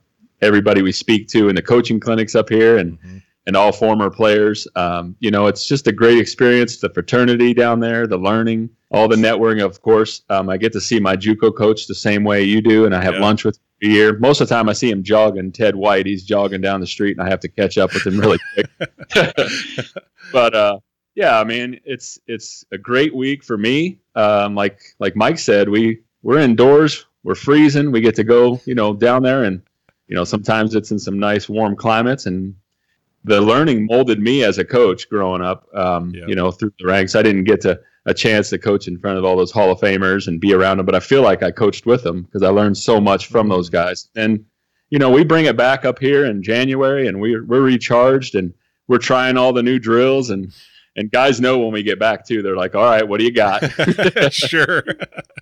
everybody 0.42 0.82
we 0.82 0.90
speak 0.90 1.28
to 1.28 1.48
in 1.48 1.54
the 1.54 1.62
coaching 1.62 2.00
clinics 2.00 2.34
up 2.34 2.48
here 2.48 2.78
and 2.78 2.98
mm-hmm. 2.98 3.18
and 3.46 3.56
all 3.56 3.70
former 3.70 4.10
players, 4.10 4.66
um, 4.74 5.14
you 5.20 5.30
know, 5.30 5.46
it's 5.46 5.68
just 5.68 5.86
a 5.86 5.92
great 5.92 6.18
experience. 6.18 6.78
The 6.78 6.90
fraternity 6.90 7.54
down 7.54 7.78
there, 7.78 8.08
the 8.08 8.18
learning, 8.18 8.70
all 8.90 9.08
the 9.08 9.16
networking, 9.16 9.64
of 9.64 9.82
course. 9.82 10.22
Um, 10.30 10.48
I 10.48 10.56
get 10.56 10.72
to 10.72 10.80
see 10.80 10.98
my 10.98 11.16
JUCO 11.16 11.56
coach 11.56 11.86
the 11.86 11.94
same 11.94 12.24
way 12.24 12.42
you 12.42 12.60
do, 12.60 12.86
and 12.86 12.94
I 12.94 13.02
have 13.02 13.14
yeah. 13.14 13.20
lunch 13.20 13.44
with 13.44 13.58
a 13.82 13.86
year. 13.86 14.18
Most 14.18 14.40
of 14.40 14.48
the 14.48 14.54
time, 14.54 14.68
I 14.68 14.72
see 14.72 14.90
him 14.90 15.02
jogging. 15.02 15.52
Ted 15.52 15.74
White, 15.74 16.06
he's 16.06 16.24
jogging 16.24 16.60
down 16.60 16.80
the 16.80 16.86
street, 16.86 17.16
and 17.16 17.26
I 17.26 17.30
have 17.30 17.40
to 17.40 17.48
catch 17.48 17.76
up 17.76 17.92
with 17.92 18.06
him 18.06 18.18
really 18.18 18.38
quick. 18.54 18.70
but 20.32 20.54
uh, 20.54 20.78
yeah, 21.14 21.38
I 21.38 21.44
mean, 21.44 21.80
it's 21.84 22.18
it's 22.26 22.64
a 22.72 22.78
great 22.78 23.14
week 23.14 23.44
for 23.44 23.58
me. 23.58 23.98
Um, 24.14 24.54
like 24.54 24.80
like 24.98 25.16
Mike 25.16 25.38
said, 25.38 25.68
we 25.68 26.00
we're 26.22 26.38
indoors, 26.38 27.06
we're 27.24 27.34
freezing. 27.34 27.92
We 27.92 28.00
get 28.00 28.14
to 28.16 28.24
go, 28.24 28.60
you 28.64 28.74
know, 28.74 28.94
down 28.94 29.22
there, 29.22 29.44
and 29.44 29.60
you 30.06 30.16
know, 30.16 30.24
sometimes 30.24 30.74
it's 30.74 30.90
in 30.90 30.98
some 30.98 31.18
nice 31.18 31.48
warm 31.48 31.76
climates, 31.76 32.26
and 32.26 32.54
the 33.24 33.40
learning 33.40 33.86
molded 33.86 34.20
me 34.20 34.44
as 34.44 34.58
a 34.58 34.64
coach 34.64 35.08
growing 35.10 35.42
up. 35.42 35.68
Um, 35.74 36.14
yeah. 36.14 36.24
You 36.26 36.34
know, 36.34 36.50
through 36.50 36.72
the 36.78 36.86
ranks, 36.86 37.14
I 37.14 37.22
didn't 37.22 37.44
get 37.44 37.60
to 37.62 37.78
a 38.08 38.14
chance 38.14 38.48
to 38.48 38.58
coach 38.58 38.88
in 38.88 38.98
front 38.98 39.18
of 39.18 39.24
all 39.24 39.36
those 39.36 39.52
Hall 39.52 39.70
of 39.70 39.78
Famers 39.78 40.28
and 40.28 40.40
be 40.40 40.54
around 40.54 40.78
them, 40.78 40.86
but 40.86 40.94
I 40.94 41.00
feel 41.00 41.22
like 41.22 41.42
I 41.42 41.50
coached 41.50 41.84
with 41.84 42.02
them 42.02 42.22
because 42.22 42.42
I 42.42 42.48
learned 42.48 42.78
so 42.78 42.98
much 42.98 43.26
from 43.26 43.44
mm-hmm. 43.44 43.56
those 43.56 43.68
guys. 43.68 44.08
And 44.16 44.44
you 44.88 44.98
know, 44.98 45.10
we 45.10 45.22
bring 45.22 45.44
it 45.44 45.58
back 45.58 45.84
up 45.84 45.98
here 45.98 46.24
in 46.24 46.42
January, 46.42 47.06
and 47.06 47.20
we're 47.20 47.44
we're 47.44 47.60
recharged, 47.60 48.34
and 48.34 48.54
we're 48.88 48.96
trying 48.96 49.36
all 49.36 49.52
the 49.52 49.62
new 49.62 49.78
drills 49.78 50.30
and 50.30 50.50
and 50.96 51.12
guys 51.12 51.38
know 51.38 51.58
when 51.58 51.70
we 51.70 51.82
get 51.82 51.98
back 51.98 52.26
too. 52.26 52.40
They're 52.40 52.56
like, 52.56 52.74
"All 52.74 52.82
right, 52.84 53.06
what 53.06 53.18
do 53.18 53.24
you 53.24 53.32
got?" 53.32 53.62
sure. 54.32 54.82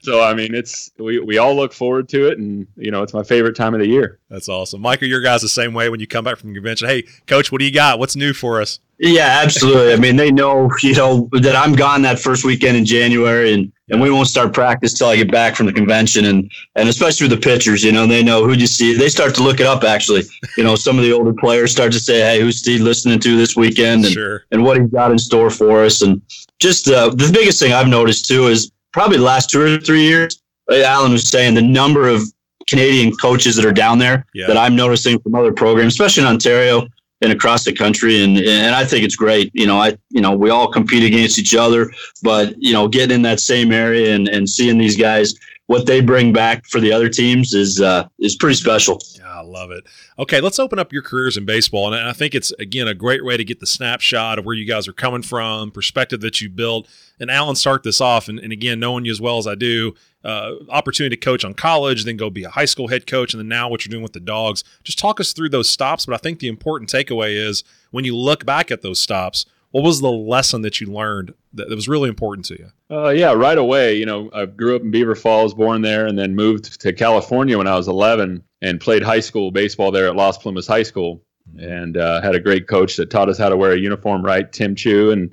so 0.02 0.20
I 0.20 0.34
mean, 0.34 0.52
it's 0.52 0.90
we 0.98 1.20
we 1.20 1.38
all 1.38 1.54
look 1.54 1.72
forward 1.72 2.08
to 2.08 2.26
it, 2.26 2.38
and 2.38 2.66
you 2.76 2.90
know, 2.90 3.04
it's 3.04 3.14
my 3.14 3.22
favorite 3.22 3.54
time 3.54 3.74
of 3.74 3.80
the 3.80 3.86
year. 3.86 4.18
That's 4.28 4.48
awesome, 4.48 4.80
Michael. 4.80 5.06
Your 5.06 5.20
guys 5.20 5.42
the 5.42 5.48
same 5.48 5.72
way 5.72 5.88
when 5.88 6.00
you 6.00 6.08
come 6.08 6.24
back 6.24 6.38
from 6.38 6.48
the 6.48 6.56
convention. 6.56 6.88
Hey, 6.88 7.04
coach, 7.28 7.52
what 7.52 7.60
do 7.60 7.64
you 7.64 7.72
got? 7.72 8.00
What's 8.00 8.16
new 8.16 8.32
for 8.32 8.60
us? 8.60 8.80
Yeah, 8.98 9.40
absolutely. 9.42 9.92
I 9.92 9.96
mean, 9.96 10.16
they 10.16 10.30
know, 10.30 10.70
you 10.82 10.94
know, 10.94 11.28
that 11.32 11.54
I'm 11.54 11.74
gone 11.74 12.02
that 12.02 12.18
first 12.18 12.44
weekend 12.44 12.78
in 12.78 12.86
January 12.86 13.52
and, 13.52 13.70
and 13.90 14.00
we 14.00 14.10
won't 14.10 14.28
start 14.28 14.54
practice 14.54 14.94
till 14.94 15.08
I 15.08 15.16
get 15.16 15.30
back 15.30 15.54
from 15.54 15.66
the 15.66 15.72
convention 15.72 16.24
and, 16.24 16.50
and 16.76 16.88
especially 16.88 17.28
with 17.28 17.38
the 17.38 17.42
pitchers, 17.42 17.84
you 17.84 17.92
know, 17.92 18.06
they 18.06 18.22
know 18.22 18.44
who 18.44 18.54
you 18.54 18.66
see. 18.66 18.94
They 18.94 19.10
start 19.10 19.34
to 19.34 19.42
look 19.42 19.60
it 19.60 19.66
up 19.66 19.84
actually. 19.84 20.22
You 20.56 20.64
know, 20.64 20.76
some 20.76 20.96
of 20.98 21.04
the 21.04 21.12
older 21.12 21.34
players 21.34 21.72
start 21.72 21.92
to 21.92 22.00
say, 22.00 22.20
Hey, 22.20 22.40
who's 22.40 22.58
Steve 22.58 22.80
listening 22.80 23.20
to 23.20 23.36
this 23.36 23.54
weekend 23.54 24.06
and, 24.06 24.14
sure. 24.14 24.44
and 24.50 24.64
what 24.64 24.80
he's 24.80 24.90
got 24.90 25.10
in 25.10 25.18
store 25.18 25.50
for 25.50 25.84
us. 25.84 26.00
And 26.00 26.22
just 26.58 26.88
uh, 26.88 27.10
the 27.10 27.30
biggest 27.32 27.60
thing 27.60 27.74
I've 27.74 27.88
noticed 27.88 28.26
too 28.26 28.46
is 28.46 28.72
probably 28.92 29.18
the 29.18 29.24
last 29.24 29.50
two 29.50 29.60
or 29.60 29.78
three 29.78 30.02
years, 30.02 30.42
Allen 30.70 31.12
was 31.12 31.28
saying 31.28 31.54
the 31.54 31.62
number 31.62 32.08
of 32.08 32.22
Canadian 32.66 33.14
coaches 33.16 33.56
that 33.56 33.64
are 33.64 33.72
down 33.72 33.98
there 33.98 34.26
yeah. 34.34 34.46
that 34.46 34.56
I'm 34.56 34.74
noticing 34.74 35.18
from 35.20 35.34
other 35.34 35.52
programs, 35.52 35.92
especially 35.92 36.22
in 36.22 36.28
Ontario 36.28 36.88
and 37.22 37.32
across 37.32 37.64
the 37.64 37.72
country 37.72 38.22
and 38.22 38.38
and 38.38 38.74
I 38.74 38.84
think 38.84 39.04
it's 39.04 39.16
great. 39.16 39.50
You 39.54 39.66
know 39.66 39.78
I 39.78 39.96
you 40.10 40.20
know 40.20 40.36
we 40.36 40.50
all 40.50 40.68
compete 40.70 41.04
against 41.04 41.38
each 41.38 41.54
other 41.54 41.90
but 42.22 42.54
you 42.58 42.72
know 42.72 42.88
getting 42.88 43.16
in 43.16 43.22
that 43.22 43.40
same 43.40 43.72
area 43.72 44.14
and 44.14 44.28
and 44.28 44.48
seeing 44.48 44.78
these 44.78 44.96
guys 44.96 45.34
what 45.66 45.86
they 45.86 46.00
bring 46.00 46.32
back 46.32 46.64
for 46.66 46.80
the 46.80 46.92
other 46.92 47.08
teams 47.08 47.52
is 47.52 47.80
uh, 47.80 48.08
is 48.18 48.36
pretty 48.36 48.54
special. 48.54 49.00
Yeah, 49.16 49.28
I 49.28 49.42
love 49.42 49.70
it. 49.70 49.84
Okay, 50.18 50.40
let's 50.40 50.58
open 50.58 50.78
up 50.78 50.92
your 50.92 51.02
careers 51.02 51.36
in 51.36 51.44
baseball, 51.44 51.92
and 51.92 52.08
I 52.08 52.12
think 52.12 52.34
it's 52.34 52.52
again 52.52 52.86
a 52.88 52.94
great 52.94 53.24
way 53.24 53.36
to 53.36 53.44
get 53.44 53.60
the 53.60 53.66
snapshot 53.66 54.38
of 54.38 54.44
where 54.44 54.54
you 54.54 54.64
guys 54.64 54.86
are 54.86 54.92
coming 54.92 55.22
from, 55.22 55.70
perspective 55.70 56.20
that 56.20 56.40
you 56.40 56.48
built. 56.48 56.88
And 57.18 57.30
Allen, 57.30 57.56
start 57.56 57.82
this 57.82 58.00
off, 58.00 58.28
and, 58.28 58.38
and 58.38 58.52
again, 58.52 58.78
knowing 58.78 59.04
you 59.04 59.10
as 59.10 59.20
well 59.20 59.38
as 59.38 59.46
I 59.46 59.54
do, 59.54 59.94
uh, 60.24 60.52
opportunity 60.68 61.16
to 61.16 61.20
coach 61.20 61.44
on 61.44 61.54
college, 61.54 62.04
then 62.04 62.16
go 62.16 62.30
be 62.30 62.44
a 62.44 62.50
high 62.50 62.64
school 62.64 62.88
head 62.88 63.06
coach, 63.06 63.32
and 63.32 63.40
then 63.40 63.48
now 63.48 63.68
what 63.68 63.84
you're 63.84 63.90
doing 63.90 64.02
with 64.02 64.12
the 64.12 64.20
Dawgs. 64.20 64.62
Just 64.84 64.98
talk 64.98 65.18
us 65.20 65.32
through 65.32 65.48
those 65.48 65.68
stops. 65.68 66.06
But 66.06 66.14
I 66.14 66.18
think 66.18 66.38
the 66.38 66.48
important 66.48 66.90
takeaway 66.90 67.34
is 67.36 67.64
when 67.90 68.04
you 68.04 68.16
look 68.16 68.44
back 68.44 68.70
at 68.70 68.82
those 68.82 69.00
stops, 69.00 69.46
what 69.70 69.84
was 69.84 70.00
the 70.00 70.10
lesson 70.10 70.62
that 70.62 70.80
you 70.80 70.92
learned 70.92 71.34
that, 71.54 71.68
was 71.68 71.88
really 71.88 72.08
important 72.08 72.44
to 72.46 72.58
you? 72.58 72.70
Uh, 72.90 73.10
yeah, 73.10 73.32
right 73.32 73.58
away. 73.58 73.96
You 73.96 74.06
know, 74.06 74.30
I 74.32 74.46
grew 74.46 74.76
up 74.76 74.82
in 74.82 74.90
Beaver 74.90 75.14
Falls, 75.14 75.54
born 75.54 75.82
there, 75.82 76.06
and 76.06 76.18
then 76.18 76.34
moved 76.34 76.80
to 76.80 76.92
California 76.92 77.58
when 77.58 77.66
I 77.66 77.76
was 77.76 77.88
11 77.88 78.42
and 78.62 78.80
played 78.80 79.02
high 79.02 79.20
school 79.20 79.50
baseball 79.50 79.90
there 79.90 80.06
at 80.06 80.16
Las 80.16 80.38
Plumas 80.38 80.66
High 80.66 80.82
School, 80.82 81.22
and 81.58 81.96
uh, 81.96 82.22
had 82.22 82.34
a 82.34 82.40
great 82.40 82.68
coach 82.68 82.96
that 82.96 83.10
taught 83.10 83.28
us 83.28 83.38
how 83.38 83.48
to 83.48 83.56
wear 83.56 83.72
a 83.72 83.78
uniform 83.78 84.24
right, 84.24 84.50
Tim 84.52 84.74
Chu, 84.74 85.10
and 85.10 85.32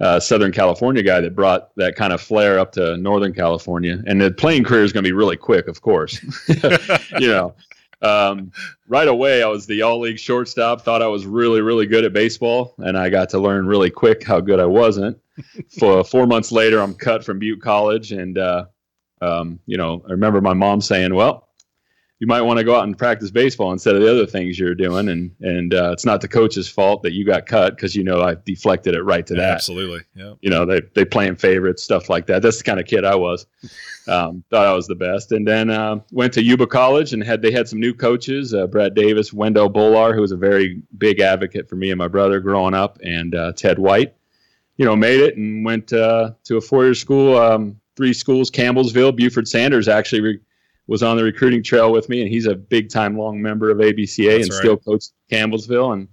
uh, 0.00 0.20
Southern 0.20 0.52
California 0.52 1.02
guy 1.02 1.20
that 1.20 1.34
brought 1.34 1.74
that 1.76 1.96
kind 1.96 2.12
of 2.12 2.20
flair 2.20 2.58
up 2.58 2.72
to 2.72 2.96
Northern 2.98 3.32
California. 3.32 4.02
And 4.06 4.20
the 4.20 4.30
playing 4.30 4.64
career 4.64 4.84
is 4.84 4.92
going 4.92 5.04
to 5.04 5.08
be 5.08 5.12
really 5.12 5.36
quick, 5.36 5.68
of 5.68 5.80
course. 5.80 6.20
you 7.18 7.28
know, 7.28 7.54
um, 8.02 8.52
right 8.88 9.08
away, 9.08 9.42
I 9.42 9.46
was 9.46 9.66
the 9.66 9.82
all 9.82 10.00
league 10.00 10.18
shortstop, 10.18 10.82
thought 10.82 11.02
I 11.02 11.06
was 11.06 11.26
really, 11.26 11.60
really 11.60 11.86
good 11.86 12.04
at 12.04 12.12
baseball. 12.12 12.74
And 12.78 12.96
I 12.96 13.08
got 13.08 13.30
to 13.30 13.38
learn 13.38 13.66
really 13.66 13.90
quick 13.90 14.24
how 14.24 14.40
good 14.40 14.60
I 14.60 14.66
wasn't. 14.66 15.18
For 15.78 16.04
four 16.04 16.26
months 16.26 16.52
later, 16.52 16.80
I'm 16.80 16.94
cut 16.94 17.24
from 17.24 17.38
Butte 17.38 17.60
College. 17.60 18.12
And, 18.12 18.38
uh, 18.38 18.66
um, 19.20 19.60
you 19.66 19.76
know, 19.76 20.02
I 20.08 20.12
remember 20.12 20.40
my 20.40 20.54
mom 20.54 20.80
saying, 20.80 21.14
well, 21.14 21.45
you 22.18 22.26
might 22.26 22.40
want 22.40 22.58
to 22.58 22.64
go 22.64 22.74
out 22.74 22.84
and 22.84 22.96
practice 22.96 23.30
baseball 23.30 23.72
instead 23.72 23.94
of 23.94 24.00
the 24.00 24.10
other 24.10 24.26
things 24.26 24.58
you're 24.58 24.74
doing. 24.74 25.08
And 25.08 25.30
and 25.40 25.74
uh, 25.74 25.90
it's 25.92 26.06
not 26.06 26.20
the 26.20 26.28
coach's 26.28 26.68
fault 26.68 27.02
that 27.02 27.12
you 27.12 27.24
got 27.24 27.46
cut 27.46 27.76
because 27.76 27.94
you 27.94 28.04
know 28.04 28.22
I 28.22 28.36
deflected 28.44 28.94
it 28.94 29.02
right 29.02 29.26
to 29.26 29.34
that. 29.34 29.54
Absolutely, 29.54 30.00
yeah. 30.14 30.34
You 30.40 30.50
know 30.50 30.64
they 30.64 30.80
they 30.94 31.04
playing 31.04 31.36
favorites 31.36 31.82
stuff 31.82 32.08
like 32.08 32.26
that. 32.26 32.42
That's 32.42 32.58
the 32.58 32.64
kind 32.64 32.80
of 32.80 32.86
kid 32.86 33.04
I 33.04 33.14
was. 33.14 33.46
Um, 34.08 34.44
thought 34.50 34.66
I 34.66 34.72
was 34.72 34.86
the 34.86 34.94
best, 34.94 35.32
and 35.32 35.44
then 35.44 35.68
uh, 35.68 35.96
went 36.12 36.32
to 36.34 36.40
Yuba 36.40 36.68
College 36.68 37.12
and 37.12 37.24
had 37.24 37.42
they 37.42 37.50
had 37.50 37.66
some 37.66 37.80
new 37.80 37.92
coaches, 37.92 38.54
uh, 38.54 38.68
Brad 38.68 38.94
Davis, 38.94 39.32
Wendell 39.32 39.68
Bolar, 39.68 40.14
who 40.14 40.20
was 40.20 40.30
a 40.30 40.36
very 40.36 40.80
big 40.96 41.18
advocate 41.18 41.68
for 41.68 41.74
me 41.74 41.90
and 41.90 41.98
my 41.98 42.06
brother 42.06 42.38
growing 42.38 42.72
up, 42.72 43.00
and 43.02 43.34
uh, 43.34 43.50
Ted 43.54 43.80
White. 43.80 44.14
You 44.76 44.84
know, 44.84 44.94
made 44.94 45.18
it 45.18 45.36
and 45.36 45.64
went 45.64 45.92
uh, 45.92 46.34
to 46.44 46.56
a 46.56 46.60
four-year 46.60 46.94
school, 46.94 47.36
um, 47.36 47.80
three 47.96 48.12
schools, 48.12 48.48
Campbellsville. 48.48 49.16
Beauford 49.16 49.48
Sanders 49.48 49.88
actually. 49.88 50.20
Re- 50.20 50.40
was 50.86 51.02
on 51.02 51.16
the 51.16 51.24
recruiting 51.24 51.62
trail 51.62 51.90
with 51.92 52.08
me, 52.08 52.22
and 52.22 52.30
he's 52.30 52.46
a 52.46 52.54
big 52.54 52.88
time 52.90 53.18
long 53.18 53.40
member 53.40 53.70
of 53.70 53.78
ABCA 53.78 54.38
That's 54.38 54.44
and 54.44 54.52
right. 54.52 54.58
still 54.58 54.76
coaches 54.76 55.12
Campbellsville. 55.30 55.92
And 55.92 56.08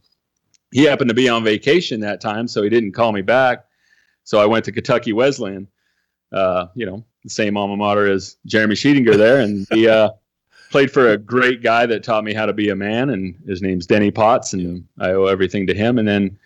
he 0.71 0.83
happened 0.83 1.09
to 1.09 1.15
be 1.15 1.29
on 1.29 1.43
vacation 1.43 2.01
that 2.01 2.21
time, 2.21 2.47
so 2.47 2.63
he 2.63 2.69
didn't 2.69 2.93
call 2.93 3.11
me 3.11 3.21
back. 3.21 3.65
So 4.23 4.39
I 4.39 4.45
went 4.45 4.65
to 4.65 4.71
Kentucky 4.71 5.13
Wesleyan, 5.13 5.67
uh, 6.31 6.67
you 6.75 6.85
know, 6.85 7.03
the 7.23 7.29
same 7.29 7.57
alma 7.57 7.77
mater 7.77 8.09
as 8.09 8.37
Jeremy 8.45 8.75
Sheetinger 8.75 9.15
there, 9.15 9.41
and 9.41 9.67
he 9.71 9.87
uh, 9.87 10.09
played 10.71 10.91
for 10.91 11.11
a 11.11 11.17
great 11.17 11.61
guy 11.61 11.85
that 11.85 12.03
taught 12.03 12.23
me 12.23 12.33
how 12.33 12.45
to 12.45 12.53
be 12.53 12.69
a 12.69 12.75
man, 12.75 13.11
and 13.11 13.35
his 13.45 13.61
name's 13.61 13.85
Denny 13.85 14.11
Potts, 14.11 14.53
and 14.53 14.87
I 14.97 15.11
owe 15.11 15.25
everything 15.25 15.67
to 15.67 15.73
him. 15.73 15.99
And 15.99 16.07
then 16.07 16.39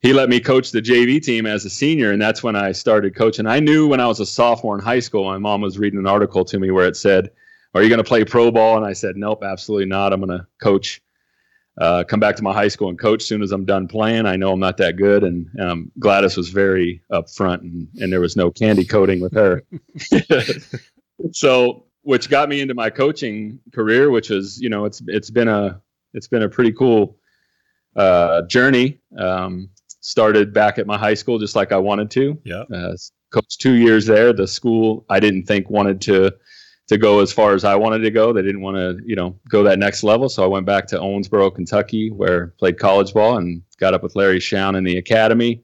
he 0.00 0.12
let 0.12 0.28
me 0.28 0.38
coach 0.38 0.70
the 0.70 0.82
JV 0.82 1.20
team 1.20 1.46
as 1.46 1.64
a 1.64 1.70
senior, 1.70 2.12
and 2.12 2.20
that's 2.20 2.42
when 2.42 2.56
I 2.56 2.72
started 2.72 3.16
coaching. 3.16 3.46
I 3.46 3.58
knew 3.58 3.88
when 3.88 4.00
I 4.00 4.06
was 4.06 4.20
a 4.20 4.26
sophomore 4.26 4.76
in 4.76 4.84
high 4.84 5.00
school, 5.00 5.24
my 5.24 5.38
mom 5.38 5.62
was 5.62 5.78
reading 5.78 5.98
an 5.98 6.06
article 6.06 6.44
to 6.44 6.58
me 6.60 6.70
where 6.70 6.86
it 6.86 6.96
said 6.96 7.30
are 7.74 7.82
you 7.82 7.88
going 7.88 7.98
to 7.98 8.04
play 8.04 8.24
pro 8.24 8.50
ball? 8.50 8.76
And 8.76 8.86
I 8.86 8.92
said, 8.92 9.16
nope, 9.16 9.42
absolutely 9.42 9.86
not. 9.86 10.12
I'm 10.12 10.20
going 10.20 10.38
to 10.38 10.46
coach, 10.62 11.02
uh, 11.80 12.04
come 12.06 12.20
back 12.20 12.36
to 12.36 12.42
my 12.42 12.52
high 12.52 12.68
school 12.68 12.88
and 12.88 12.98
coach 12.98 13.22
soon 13.22 13.42
as 13.42 13.52
I'm 13.52 13.64
done 13.64 13.88
playing. 13.88 14.26
I 14.26 14.36
know 14.36 14.52
I'm 14.52 14.60
not 14.60 14.76
that 14.76 14.96
good. 14.96 15.24
And 15.24 15.48
um, 15.60 15.92
Gladys 15.98 16.36
was 16.36 16.50
very 16.50 17.02
upfront 17.10 17.60
and, 17.60 17.88
and 17.96 18.12
there 18.12 18.20
was 18.20 18.36
no 18.36 18.50
candy 18.50 18.84
coating 18.84 19.20
with 19.20 19.34
her. 19.34 19.64
so, 21.32 21.86
which 22.02 22.28
got 22.28 22.48
me 22.48 22.60
into 22.60 22.74
my 22.74 22.90
coaching 22.90 23.58
career, 23.72 24.10
which 24.10 24.30
is, 24.30 24.60
you 24.60 24.68
know, 24.68 24.84
it's, 24.84 25.02
it's 25.06 25.30
been 25.30 25.48
a, 25.48 25.80
it's 26.12 26.28
been 26.28 26.42
a 26.42 26.48
pretty 26.48 26.70
cool 26.70 27.18
uh, 27.96 28.42
journey. 28.42 29.00
Um, 29.18 29.70
started 30.00 30.52
back 30.52 30.78
at 30.78 30.86
my 30.86 30.98
high 30.98 31.14
school 31.14 31.38
just 31.38 31.56
like 31.56 31.72
I 31.72 31.78
wanted 31.78 32.10
to. 32.12 32.38
Yeah. 32.44 32.64
Uh, 32.72 32.94
coached 33.32 33.60
two 33.60 33.72
years 33.72 34.04
there. 34.06 34.32
The 34.32 34.46
school 34.46 35.04
I 35.08 35.18
didn't 35.18 35.44
think 35.44 35.70
wanted 35.70 36.00
to 36.02 36.34
to 36.88 36.98
go 36.98 37.20
as 37.20 37.32
far 37.32 37.54
as 37.54 37.64
I 37.64 37.74
wanted 37.74 38.00
to 38.00 38.10
go. 38.10 38.32
They 38.32 38.42
didn't 38.42 38.60
want 38.60 38.76
to, 38.76 38.98
you 39.06 39.16
know, 39.16 39.38
go 39.48 39.62
that 39.62 39.78
next 39.78 40.02
level. 40.02 40.28
So 40.28 40.44
I 40.44 40.46
went 40.46 40.66
back 40.66 40.86
to 40.88 40.98
Owensboro, 40.98 41.54
Kentucky, 41.54 42.10
where 42.10 42.52
I 42.54 42.58
played 42.58 42.78
college 42.78 43.14
ball 43.14 43.38
and 43.38 43.62
got 43.78 43.94
up 43.94 44.02
with 44.02 44.16
Larry 44.16 44.40
Shown 44.40 44.74
in 44.74 44.84
the 44.84 44.98
academy. 44.98 45.62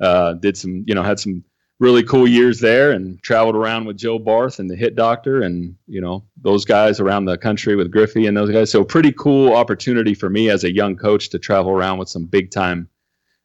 Uh, 0.00 0.34
did 0.34 0.56
some, 0.56 0.84
you 0.86 0.94
know, 0.94 1.02
had 1.02 1.18
some 1.18 1.42
really 1.80 2.02
cool 2.02 2.28
years 2.28 2.60
there 2.60 2.92
and 2.92 3.22
traveled 3.22 3.56
around 3.56 3.84
with 3.86 3.96
Joe 3.96 4.18
Barth 4.18 4.58
and 4.58 4.68
the 4.68 4.76
hit 4.76 4.96
doctor 4.96 5.42
and, 5.42 5.74
you 5.86 6.00
know, 6.00 6.24
those 6.42 6.64
guys 6.64 7.00
around 7.00 7.24
the 7.24 7.38
country 7.38 7.74
with 7.74 7.90
Griffey 7.90 8.26
and 8.26 8.36
those 8.36 8.50
guys. 8.50 8.70
So 8.70 8.84
pretty 8.84 9.12
cool 9.12 9.54
opportunity 9.54 10.14
for 10.14 10.28
me 10.28 10.50
as 10.50 10.64
a 10.64 10.72
young 10.72 10.94
coach 10.94 11.30
to 11.30 11.38
travel 11.38 11.72
around 11.72 11.98
with 11.98 12.08
some 12.08 12.26
big 12.26 12.50
time, 12.50 12.88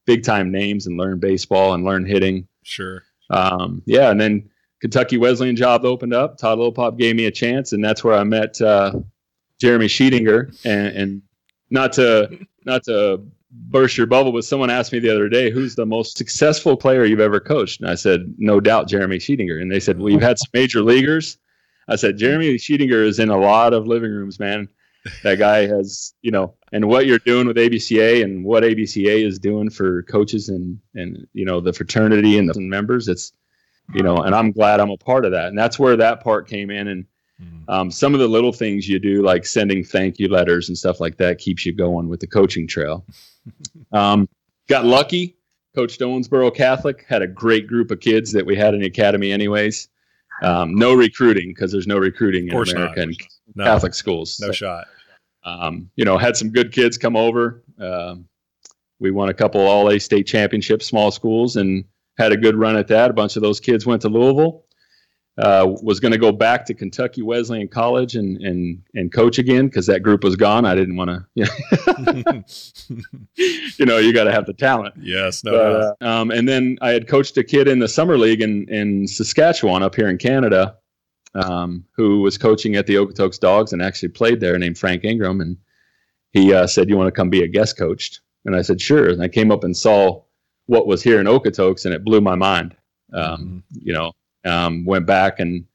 big 0.05 0.23
time 0.23 0.51
names 0.51 0.85
and 0.85 0.97
learn 0.97 1.19
baseball 1.19 1.73
and 1.73 1.85
learn 1.85 2.05
hitting. 2.05 2.47
Sure. 2.63 3.03
Um, 3.29 3.83
yeah. 3.85 4.11
And 4.11 4.19
then, 4.19 4.49
Kentucky 4.81 5.17
Wesleyan 5.17 5.55
job 5.55 5.85
opened 5.85 6.13
up. 6.13 6.37
Todd 6.37 6.59
Lillpop 6.59 6.97
gave 6.97 7.15
me 7.15 7.25
a 7.25 7.31
chance, 7.31 7.73
and 7.73 7.83
that's 7.83 8.03
where 8.03 8.15
I 8.15 8.23
met 8.23 8.61
uh, 8.61 8.93
Jeremy 9.59 9.87
Sheetinger. 9.87 10.65
And, 10.65 10.87
and 10.95 11.21
not 11.69 11.93
to 11.93 12.39
not 12.65 12.83
to 12.85 13.23
burst 13.51 13.97
your 13.97 14.07
bubble, 14.07 14.31
but 14.31 14.45
someone 14.45 14.69
asked 14.69 14.91
me 14.91 14.99
the 14.99 15.09
other 15.09 15.29
day, 15.29 15.49
"Who's 15.51 15.75
the 15.75 15.85
most 15.85 16.17
successful 16.17 16.77
player 16.77 17.05
you've 17.05 17.19
ever 17.19 17.39
coached?" 17.39 17.81
And 17.81 17.89
I 17.89 17.95
said, 17.95 18.33
"No 18.37 18.59
doubt, 18.59 18.87
Jeremy 18.87 19.17
Sheetinger." 19.17 19.61
And 19.61 19.71
they 19.71 19.79
said, 19.79 19.99
"Well, 19.99 20.11
you've 20.11 20.21
had 20.21 20.39
some 20.39 20.49
major 20.53 20.81
leaguers." 20.81 21.37
I 21.87 21.95
said, 21.95 22.17
"Jeremy 22.17 22.55
Sheetinger 22.55 23.05
is 23.05 23.19
in 23.19 23.29
a 23.29 23.37
lot 23.37 23.73
of 23.73 23.87
living 23.87 24.11
rooms, 24.11 24.39
man. 24.39 24.69
That 25.23 25.39
guy 25.39 25.65
has, 25.65 26.13
you 26.21 26.31
know, 26.31 26.53
and 26.71 26.87
what 26.87 27.05
you're 27.05 27.19
doing 27.19 27.47
with 27.47 27.57
ABCA 27.57 28.23
and 28.23 28.43
what 28.43 28.63
ABCA 28.63 29.25
is 29.25 29.39
doing 29.39 29.69
for 29.69 30.03
coaches 30.03 30.49
and 30.49 30.79
and 30.93 31.27
you 31.33 31.45
know 31.45 31.59
the 31.59 31.73
fraternity 31.73 32.37
and 32.37 32.49
the 32.49 32.59
members. 32.59 33.07
It's 33.07 33.33
you 33.93 34.03
know, 34.03 34.17
and 34.17 34.35
I'm 34.35 34.51
glad 34.51 34.79
I'm 34.79 34.91
a 34.91 34.97
part 34.97 35.25
of 35.25 35.31
that. 35.31 35.47
And 35.47 35.57
that's 35.57 35.79
where 35.79 35.95
that 35.97 36.21
part 36.21 36.47
came 36.47 36.69
in. 36.69 36.87
And 36.89 37.05
mm-hmm. 37.41 37.69
um, 37.69 37.91
some 37.91 38.13
of 38.13 38.19
the 38.19 38.27
little 38.27 38.51
things 38.51 38.87
you 38.87 38.99
do, 38.99 39.23
like 39.23 39.45
sending 39.45 39.83
thank 39.83 40.19
you 40.19 40.27
letters 40.27 40.69
and 40.69 40.77
stuff 40.77 40.99
like 40.99 41.17
that, 41.17 41.39
keeps 41.39 41.65
you 41.65 41.73
going 41.73 42.07
with 42.07 42.19
the 42.19 42.27
coaching 42.27 42.67
trail. 42.67 43.05
um, 43.91 44.27
got 44.67 44.85
lucky. 44.85 45.35
Coach 45.75 45.97
Owensboro 45.99 46.53
Catholic 46.53 47.05
had 47.07 47.21
a 47.21 47.27
great 47.27 47.67
group 47.67 47.91
of 47.91 47.99
kids 47.99 48.31
that 48.31 48.45
we 48.45 48.55
had 48.55 48.73
in 48.73 48.81
the 48.81 48.87
academy, 48.87 49.31
anyways. 49.31 49.87
Um, 50.41 50.75
no 50.75 50.93
recruiting 50.93 51.49
because 51.49 51.71
there's 51.71 51.87
no 51.87 51.97
recruiting 51.97 52.47
in 52.47 52.55
American 52.55 53.13
no. 53.55 53.65
Catholic 53.65 53.93
schools. 53.93 54.39
No 54.39 54.47
so, 54.47 54.53
shot. 54.53 54.87
Um, 55.43 55.89
you 55.95 56.05
know, 56.05 56.17
had 56.17 56.35
some 56.35 56.49
good 56.49 56.71
kids 56.71 56.97
come 56.97 57.15
over. 57.15 57.63
Um, 57.79 58.25
we 58.99 59.11
won 59.11 59.29
a 59.29 59.33
couple 59.33 59.61
All 59.61 59.89
A 59.89 59.99
state 59.99 60.27
championships, 60.27 60.85
small 60.85 61.11
schools, 61.11 61.55
and 61.55 61.85
had 62.19 62.31
a 62.31 62.37
good 62.37 62.55
run 62.55 62.75
at 62.75 62.87
that. 62.89 63.09
A 63.09 63.13
bunch 63.13 63.35
of 63.35 63.41
those 63.41 63.59
kids 63.59 63.85
went 63.85 64.03
to 64.03 64.09
Louisville. 64.09 64.65
Uh, 65.37 65.73
was 65.81 66.01
going 66.01 66.11
to 66.11 66.17
go 66.17 66.33
back 66.33 66.65
to 66.65 66.73
Kentucky 66.73 67.21
Wesleyan 67.21 67.69
College 67.69 68.17
and 68.17 68.41
and 68.41 68.83
and 68.93 69.09
coach 69.13 69.39
again 69.39 69.67
because 69.67 69.85
that 69.85 70.03
group 70.03 70.21
was 70.21 70.35
gone. 70.35 70.65
I 70.65 70.75
didn't 70.75 70.97
want 70.97 71.11
to, 71.11 71.25
you, 71.33 72.43
you 73.77 73.85
know, 73.85 73.99
you 73.99 74.11
got 74.11 74.25
to 74.25 74.33
have 74.33 74.45
the 74.45 74.51
talent. 74.51 74.95
Yes, 74.99 75.41
no. 75.45 75.51
But, 75.51 76.05
uh, 76.05 76.09
um, 76.09 76.31
and 76.31 76.45
then 76.45 76.77
I 76.81 76.89
had 76.89 77.07
coached 77.07 77.37
a 77.37 77.43
kid 77.45 77.69
in 77.69 77.79
the 77.79 77.87
summer 77.87 78.17
league 78.17 78.41
in 78.41 78.67
in 78.67 79.07
Saskatchewan 79.07 79.81
up 79.81 79.95
here 79.95 80.09
in 80.09 80.17
Canada, 80.17 80.75
um, 81.35 81.85
who 81.95 82.19
was 82.19 82.37
coaching 82.37 82.75
at 82.75 82.85
the 82.85 82.95
Okotoks 82.95 83.39
Dogs 83.39 83.71
and 83.71 83.81
actually 83.81 84.09
played 84.09 84.41
there, 84.41 84.57
named 84.57 84.77
Frank 84.77 85.05
Ingram, 85.05 85.39
and 85.39 85.55
he 86.31 86.53
uh, 86.53 86.67
said, 86.67 86.89
"You 86.89 86.97
want 86.97 87.07
to 87.07 87.17
come 87.17 87.29
be 87.29 87.43
a 87.43 87.47
guest 87.47 87.77
coach?" 87.77 88.19
And 88.43 88.57
I 88.57 88.61
said, 88.61 88.81
"Sure." 88.81 89.07
And 89.07 89.23
I 89.23 89.29
came 89.29 89.51
up 89.51 89.63
and 89.63 89.77
saw 89.77 90.23
what 90.69 90.85
was 90.85 91.01
here 91.01 91.19
in 91.19 91.25
Okotoks, 91.25 91.85
and 91.85 91.95
it 91.95 92.05
blew 92.05 92.21
my 92.21 92.35
mind. 92.35 92.75
Um, 93.11 93.23
mm-hmm. 93.23 93.59
You 93.81 93.93
know, 93.93 94.11
um, 94.45 94.85
went 94.85 95.07
back 95.07 95.39
and 95.39 95.65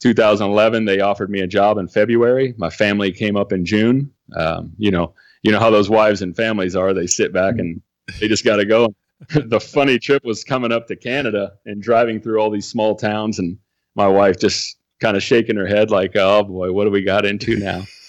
2011 0.00 0.84
they 0.84 1.00
offered 1.00 1.30
me 1.30 1.40
a 1.40 1.48
job 1.48 1.78
in 1.78 1.88
February. 1.88 2.54
My 2.56 2.70
family 2.70 3.10
came 3.10 3.36
up 3.36 3.52
in 3.52 3.64
June. 3.64 4.12
Um, 4.36 4.72
you 4.78 4.92
know, 4.92 5.14
you 5.42 5.50
know 5.50 5.58
how 5.58 5.68
those 5.68 5.90
wives 5.90 6.22
and 6.22 6.36
families 6.36 6.76
are. 6.76 6.94
They 6.94 7.08
sit 7.08 7.32
back 7.32 7.58
and 7.58 7.82
they 8.20 8.28
just 8.28 8.44
got 8.44 8.56
to 8.56 8.64
go. 8.64 8.94
the 9.34 9.58
funny 9.58 9.98
trip 9.98 10.24
was 10.24 10.44
coming 10.44 10.70
up 10.70 10.86
to 10.88 10.96
Canada 10.96 11.54
and 11.66 11.82
driving 11.82 12.20
through 12.20 12.38
all 12.38 12.50
these 12.50 12.68
small 12.68 12.94
towns, 12.94 13.40
and 13.40 13.58
my 13.96 14.06
wife 14.06 14.38
just 14.38 14.76
kind 15.00 15.16
of 15.16 15.24
shaking 15.24 15.56
her 15.56 15.66
head 15.66 15.90
like, 15.90 16.14
"Oh 16.14 16.44
boy, 16.44 16.70
what 16.70 16.84
do 16.84 16.90
we 16.90 17.02
got 17.02 17.26
into 17.26 17.56
now?" 17.56 17.82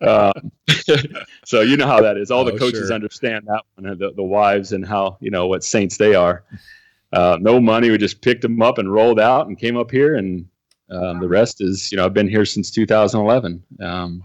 uh, 0.00 0.32
so 1.44 1.60
you 1.60 1.76
know 1.76 1.86
how 1.86 2.00
that 2.00 2.16
is. 2.16 2.30
All 2.30 2.44
the 2.44 2.52
oh, 2.52 2.58
coaches 2.58 2.88
sure. 2.88 2.94
understand 2.94 3.46
that 3.46 3.62
one, 3.74 3.98
the, 3.98 4.12
the 4.14 4.22
wives 4.22 4.72
and 4.72 4.86
how 4.86 5.18
you 5.20 5.30
know 5.30 5.46
what 5.46 5.64
saints 5.64 5.96
they 5.96 6.14
are 6.14 6.44
uh, 7.12 7.38
no 7.40 7.60
money. 7.60 7.90
We 7.90 7.98
just 7.98 8.20
picked 8.20 8.42
them 8.42 8.60
up 8.62 8.78
and 8.78 8.92
rolled 8.92 9.20
out 9.20 9.46
and 9.46 9.58
came 9.58 9.76
up 9.76 9.90
here, 9.90 10.16
and 10.16 10.46
um, 10.90 11.20
the 11.20 11.28
rest 11.28 11.60
is, 11.60 11.90
you 11.90 11.96
know, 11.96 12.04
I've 12.04 12.14
been 12.14 12.28
here 12.28 12.44
since 12.44 12.70
2011. 12.70 13.62
Um, 13.80 14.22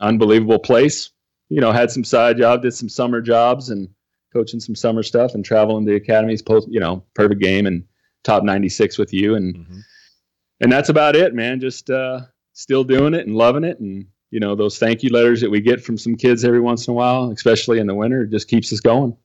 unbelievable 0.00 0.58
place. 0.58 1.10
You 1.48 1.60
know, 1.60 1.72
had 1.72 1.90
some 1.90 2.04
side 2.04 2.38
job, 2.38 2.62
did 2.62 2.74
some 2.74 2.88
summer 2.88 3.20
jobs, 3.20 3.70
and 3.70 3.88
coaching 4.32 4.60
some 4.60 4.74
summer 4.74 5.02
stuff, 5.02 5.34
and 5.34 5.44
traveling 5.44 5.84
the 5.84 5.94
academies. 5.94 6.42
Post, 6.42 6.68
you 6.70 6.80
know, 6.80 7.04
perfect 7.14 7.40
game 7.40 7.66
and 7.66 7.84
top 8.24 8.42
96 8.42 8.98
with 8.98 9.12
you, 9.12 9.34
and 9.36 9.56
mm-hmm. 9.56 9.78
and 10.60 10.72
that's 10.72 10.88
about 10.88 11.16
it, 11.16 11.34
man. 11.34 11.60
Just 11.60 11.90
uh, 11.90 12.20
still 12.52 12.84
doing 12.84 13.14
it 13.14 13.26
and 13.26 13.36
loving 13.36 13.64
it, 13.64 13.78
and 13.80 14.06
you 14.30 14.40
know, 14.40 14.54
those 14.54 14.78
thank 14.78 15.02
you 15.02 15.10
letters 15.10 15.40
that 15.40 15.50
we 15.50 15.60
get 15.60 15.82
from 15.82 15.96
some 15.96 16.16
kids 16.16 16.44
every 16.44 16.60
once 16.60 16.86
in 16.86 16.92
a 16.92 16.94
while, 16.94 17.30
especially 17.30 17.78
in 17.78 17.86
the 17.86 17.94
winter, 17.94 18.26
just 18.26 18.48
keeps 18.48 18.72
us 18.72 18.80
going. 18.80 19.16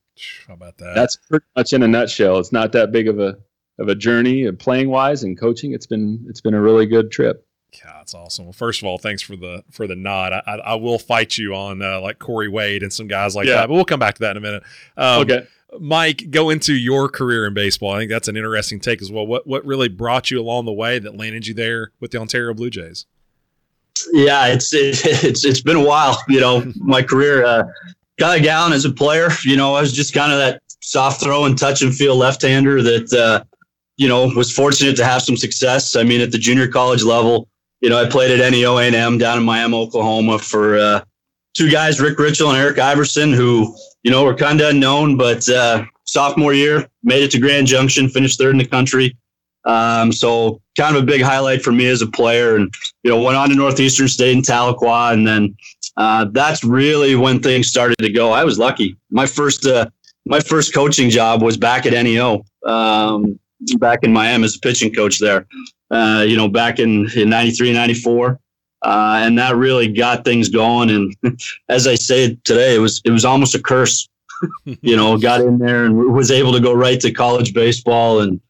How 0.47 0.53
about 0.53 0.77
that? 0.77 0.93
That's 0.95 1.15
pretty 1.15 1.45
much 1.55 1.73
in 1.73 1.83
a 1.83 1.87
nutshell. 1.87 2.37
It's 2.37 2.51
not 2.51 2.71
that 2.73 2.91
big 2.91 3.07
of 3.07 3.19
a 3.19 3.37
of 3.79 3.87
a 3.87 3.95
journey 3.95 4.45
of 4.45 4.59
playing 4.59 4.89
wise 4.89 5.23
and 5.23 5.39
coaching. 5.39 5.73
It's 5.73 5.87
been 5.87 6.25
it's 6.29 6.41
been 6.41 6.53
a 6.53 6.61
really 6.61 6.85
good 6.85 7.11
trip. 7.11 7.47
Yeah, 7.73 7.93
that's 7.97 8.13
awesome. 8.13 8.45
Well, 8.45 8.53
first 8.53 8.81
of 8.81 8.87
all, 8.87 8.97
thanks 8.97 9.21
for 9.21 9.35
the 9.35 9.63
for 9.71 9.87
the 9.87 9.95
nod. 9.95 10.33
I, 10.33 10.43
I, 10.45 10.55
I 10.57 10.75
will 10.75 10.99
fight 10.99 11.37
you 11.37 11.55
on 11.55 11.81
uh, 11.81 12.01
like 12.01 12.19
Corey 12.19 12.49
Wade 12.49 12.83
and 12.83 12.91
some 12.91 13.07
guys 13.07 13.35
like 13.35 13.47
yeah. 13.47 13.55
that, 13.55 13.67
but 13.67 13.73
we'll 13.73 13.85
come 13.85 13.99
back 13.99 14.15
to 14.15 14.19
that 14.21 14.31
in 14.31 14.37
a 14.37 14.41
minute. 14.41 14.63
Um, 14.97 15.21
okay. 15.21 15.47
Mike, 15.79 16.29
go 16.31 16.49
into 16.49 16.73
your 16.73 17.07
career 17.07 17.47
in 17.47 17.53
baseball. 17.53 17.91
I 17.91 17.99
think 17.99 18.11
that's 18.11 18.27
an 18.27 18.35
interesting 18.35 18.81
take 18.81 19.01
as 19.01 19.09
well. 19.09 19.25
What 19.25 19.47
what 19.47 19.65
really 19.65 19.87
brought 19.87 20.29
you 20.29 20.39
along 20.41 20.65
the 20.65 20.73
way 20.73 20.99
that 20.99 21.15
landed 21.15 21.47
you 21.47 21.53
there 21.53 21.93
with 22.01 22.11
the 22.11 22.19
Ontario 22.19 22.53
Blue 22.53 22.69
Jays? 22.69 23.05
Yeah, 24.13 24.47
it's 24.47 24.73
it, 24.73 25.05
it's 25.23 25.45
it's 25.45 25.61
been 25.61 25.77
a 25.77 25.85
while. 25.85 26.21
You 26.27 26.39
know, 26.39 26.71
my 26.77 27.01
career. 27.01 27.45
Uh, 27.45 27.63
Guy 28.21 28.37
Gallen 28.37 28.71
as 28.71 28.85
a 28.85 28.91
player, 28.91 29.29
you 29.43 29.57
know, 29.57 29.73
I 29.73 29.81
was 29.81 29.91
just 29.91 30.13
kind 30.13 30.31
of 30.31 30.37
that 30.37 30.61
soft 30.81 31.21
throw 31.23 31.45
and 31.45 31.57
touch 31.57 31.81
and 31.81 31.91
feel 31.91 32.15
left-hander 32.15 32.83
that, 32.83 33.11
uh, 33.13 33.43
you 33.97 34.07
know, 34.07 34.27
was 34.35 34.51
fortunate 34.51 34.95
to 34.97 35.03
have 35.03 35.23
some 35.23 35.35
success. 35.35 35.95
I 35.95 36.03
mean, 36.03 36.21
at 36.21 36.31
the 36.31 36.37
junior 36.37 36.67
college 36.67 37.01
level, 37.01 37.47
you 37.81 37.89
know, 37.89 37.99
I 37.99 38.07
played 38.07 38.39
at 38.39 38.51
NEO 38.51 38.77
A&M 38.77 39.17
down 39.17 39.39
in 39.39 39.43
Miami, 39.43 39.75
Oklahoma 39.75 40.37
for 40.37 40.77
uh, 40.77 41.01
two 41.55 41.71
guys, 41.71 41.99
Rick 41.99 42.19
Ritchell 42.19 42.49
and 42.49 42.57
Eric 42.57 42.77
Iverson, 42.77 43.33
who, 43.33 43.75
you 44.03 44.11
know, 44.11 44.23
were 44.23 44.35
kind 44.35 44.61
of 44.61 44.69
unknown, 44.69 45.17
but 45.17 45.49
uh, 45.49 45.83
sophomore 46.03 46.53
year, 46.53 46.87
made 47.01 47.23
it 47.23 47.31
to 47.31 47.39
Grand 47.39 47.65
Junction, 47.65 48.07
finished 48.07 48.37
third 48.37 48.51
in 48.51 48.59
the 48.59 48.67
country. 48.67 49.17
Um, 49.65 50.11
so 50.11 50.61
kind 50.77 50.95
of 50.95 51.03
a 51.03 51.05
big 51.05 51.21
highlight 51.21 51.61
for 51.61 51.71
me 51.71 51.87
as 51.87 52.01
a 52.01 52.07
player 52.07 52.55
and, 52.55 52.73
you 53.03 53.11
know, 53.11 53.21
went 53.21 53.37
on 53.37 53.49
to 53.49 53.55
Northeastern 53.55 54.07
State 54.07 54.35
in 54.35 54.41
Tahlequah 54.41 55.13
and 55.13 55.27
then 55.27 55.55
uh, 55.97 56.25
that's 56.31 56.63
really 56.63 57.15
when 57.15 57.39
things 57.39 57.67
started 57.67 57.97
to 57.99 58.11
go. 58.11 58.31
I 58.31 58.43
was 58.43 58.57
lucky. 58.57 58.97
My 59.09 59.25
first 59.25 59.65
uh, 59.65 59.87
my 60.25 60.39
first 60.39 60.73
coaching 60.73 61.09
job 61.09 61.41
was 61.41 61.57
back 61.57 61.85
at 61.85 61.93
NEO, 61.93 62.43
um, 62.65 63.39
back 63.77 63.99
in 64.03 64.13
Miami 64.13 64.45
as 64.45 64.55
a 64.55 64.59
pitching 64.59 64.93
coach 64.93 65.19
there. 65.19 65.47
Uh, 65.89 66.23
you 66.25 66.37
know, 66.37 66.47
back 66.47 66.79
in, 66.79 67.09
in 67.17 67.29
93, 67.29 67.73
94. 67.73 68.39
Uh, 68.83 69.19
and 69.21 69.37
that 69.37 69.55
really 69.55 69.91
got 69.91 70.23
things 70.23 70.49
going. 70.49 70.89
And 70.89 71.15
as 71.69 71.85
I 71.85 71.95
say 71.95 72.37
today, 72.43 72.75
it 72.75 72.79
was 72.79 73.01
it 73.05 73.11
was 73.11 73.25
almost 73.25 73.55
a 73.55 73.61
curse. 73.61 74.07
you 74.65 74.95
know, 74.95 75.17
got 75.17 75.41
in 75.41 75.59
there 75.59 75.85
and 75.85 76.13
was 76.13 76.31
able 76.31 76.51
to 76.53 76.59
go 76.59 76.73
right 76.73 76.99
to 76.99 77.11
college 77.11 77.53
baseball 77.53 78.21
and 78.21 78.41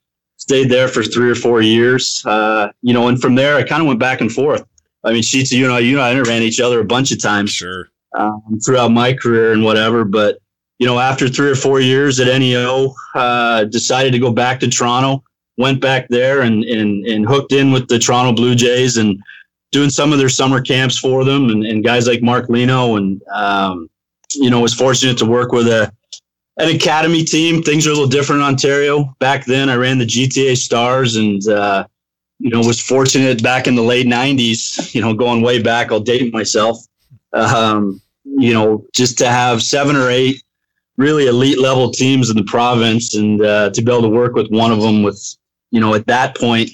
stayed 0.42 0.70
there 0.70 0.88
for 0.88 1.04
three 1.04 1.30
or 1.30 1.36
four 1.36 1.62
years. 1.62 2.26
Uh, 2.26 2.70
you 2.82 2.96
know, 2.96 3.08
and 3.10 3.22
from 3.22 3.36
there 3.36 3.58
I 3.58 3.64
kind 3.64 3.80
of 3.80 3.88
went 3.88 4.00
back 4.00 4.22
and 4.22 4.32
forth. 4.32 4.66
I 5.04 5.14
mean, 5.14 5.22
Sheets, 5.22 5.52
you 5.52 5.68
know, 5.68 5.78
you 5.78 5.98
know, 5.98 6.02
I 6.02 6.20
ran 6.20 6.42
each 6.42 6.60
other 6.60 6.80
a 6.80 6.84
bunch 6.84 7.12
of 7.12 7.22
times. 7.22 7.52
Sure. 7.52 7.90
Um, 8.18 8.60
throughout 8.66 8.90
my 8.90 9.14
career 9.14 9.54
and 9.54 9.64
whatever, 9.64 10.04
but 10.04 10.40
you 10.80 10.88
know, 10.88 10.98
after 11.00 11.30
three 11.30 11.50
or 11.50 11.56
four 11.56 11.80
years 11.80 12.20
at 12.20 12.28
NEO, 12.40 12.94
uh, 13.14 13.66
decided 13.66 14.12
to 14.14 14.20
go 14.20 14.34
back 14.34 14.60
to 14.62 14.68
Toronto. 14.68 15.24
Went 15.58 15.80
back 15.80 16.08
there 16.10 16.42
and, 16.42 16.64
and 16.64 17.06
and 17.06 17.28
hooked 17.28 17.54
in 17.54 17.72
with 17.72 17.88
the 17.88 18.00
Toronto 18.00 18.34
Blue 18.34 18.56
Jays 18.56 18.98
and 18.98 19.22
doing 19.72 19.92
some 19.92 20.12
of 20.12 20.18
their 20.18 20.28
summer 20.28 20.60
camps 20.60 20.98
for 20.98 21.24
them 21.24 21.50
and, 21.50 21.64
and 21.64 21.84
guys 21.84 22.08
like 22.08 22.24
Mark 22.24 22.50
Lino 22.50 22.96
and 22.96 23.22
um, 23.32 23.90
you 24.34 24.50
know 24.50 24.60
was 24.60 24.74
fortunate 24.74 25.20
to 25.20 25.26
work 25.26 25.52
with 25.52 25.68
a 25.68 25.94
an 26.58 26.76
academy 26.76 27.24
team. 27.24 27.64
Things 27.64 27.88
are 27.88 27.92
a 27.92 27.94
little 27.94 28.10
different 28.10 28.42
in 28.42 28.48
Ontario. 28.48 29.16
Back 29.20 29.46
then, 29.46 29.70
I 29.70 29.76
ran 29.76 29.98
the 29.98 30.06
GTA 30.06 30.58
Stars 30.58 31.16
and 31.16 31.46
uh, 31.48 31.86
you 32.42 32.50
know, 32.50 32.60
was 32.60 32.82
fortunate 32.82 33.44
back 33.44 33.68
in 33.68 33.76
the 33.76 33.84
late 33.84 34.08
'90s. 34.08 34.94
You 34.96 35.02
know, 35.02 35.14
going 35.14 35.42
way 35.42 35.62
back, 35.62 35.92
I'll 35.92 36.00
date 36.00 36.34
myself. 36.34 36.78
Um, 37.34 38.02
you 38.26 38.54
know, 38.54 38.86
just 38.94 39.18
to 39.20 39.30
have 39.30 39.62
seven 39.62 39.96
or 39.96 40.10
eight 40.10 40.44
really 40.98 41.28
elite 41.28 41.60
level 41.60 41.92
teams 41.92 42.30
in 42.30 42.36
the 42.36 42.44
province, 42.44 43.16
and 43.16 43.42
uh, 43.42 43.70
to 43.70 43.82
be 43.82 43.92
able 43.92 44.02
to 44.02 44.10
work 44.10 44.34
with 44.34 44.50
one 44.50 44.72
of 44.72 44.82
them 44.82 45.04
with, 45.04 45.24
you 45.70 45.80
know, 45.80 45.94
at 45.94 46.08
that 46.08 46.36
point, 46.36 46.72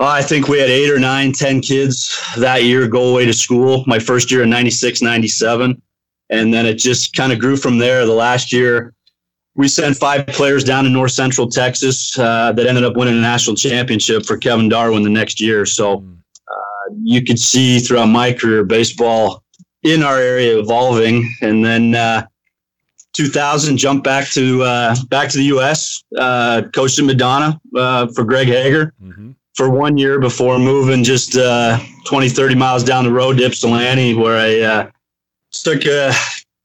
uh, 0.00 0.06
I 0.06 0.22
think 0.22 0.48
we 0.48 0.58
had 0.58 0.70
eight 0.70 0.90
or 0.90 1.00
nine, 1.00 1.32
ten 1.32 1.60
kids 1.60 2.16
that 2.36 2.62
year 2.62 2.86
go 2.86 3.10
away 3.10 3.26
to 3.26 3.32
school. 3.32 3.82
My 3.88 3.98
first 3.98 4.30
year 4.30 4.44
in 4.44 4.50
'96, 4.50 5.02
'97, 5.02 5.82
and 6.30 6.52
then 6.52 6.66
it 6.66 6.74
just 6.74 7.14
kind 7.14 7.32
of 7.32 7.38
grew 7.38 7.56
from 7.56 7.78
there. 7.78 8.06
The 8.06 8.14
last 8.14 8.52
year 8.52 8.94
we 9.56 9.68
sent 9.68 9.96
five 9.96 10.26
players 10.28 10.62
down 10.62 10.84
to 10.84 10.90
North 10.90 11.12
Central 11.12 11.48
Texas 11.48 12.16
uh, 12.18 12.52
that 12.52 12.66
ended 12.66 12.84
up 12.84 12.94
winning 12.94 13.16
a 13.16 13.20
national 13.20 13.56
championship 13.56 14.26
for 14.26 14.36
Kevin 14.36 14.68
Darwin 14.68 15.02
the 15.02 15.10
next 15.10 15.40
year. 15.40 15.64
So 15.64 15.98
hmm. 15.98 16.14
uh, 16.48 16.94
you 17.02 17.24
could 17.24 17.38
see 17.38 17.78
throughout 17.78 18.06
my 18.06 18.32
career 18.32 18.64
baseball 18.64 19.42
in 19.82 20.02
our 20.02 20.18
area 20.18 20.58
evolving, 20.58 21.32
and 21.42 21.64
then 21.64 21.94
uh, 21.94 22.26
2000 23.14 23.76
jumped 23.76 24.04
back 24.04 24.28
to 24.30 24.62
uh, 24.62 24.94
back 25.08 25.30
to 25.30 25.38
the 25.38 25.44
U.S. 25.44 26.02
Uh, 26.18 26.62
coached 26.74 26.98
in 26.98 27.06
Madonna 27.06 27.58
uh, 27.76 28.08
for 28.14 28.24
Greg 28.24 28.48
Haeger. 28.48 28.92
Mm-hmm. 29.02 29.30
For 29.54 29.70
one 29.70 29.96
year 29.96 30.20
before 30.20 30.58
moving 30.58 31.02
just 31.02 31.32
20, 31.32 32.28
30 32.28 32.54
miles 32.56 32.84
down 32.84 33.04
the 33.04 33.12
road 33.12 33.38
to 33.38 33.46
Ypsilanti, 33.46 34.12
where 34.12 34.36
I 34.36 34.90
took 35.52 35.84
a 35.84 36.12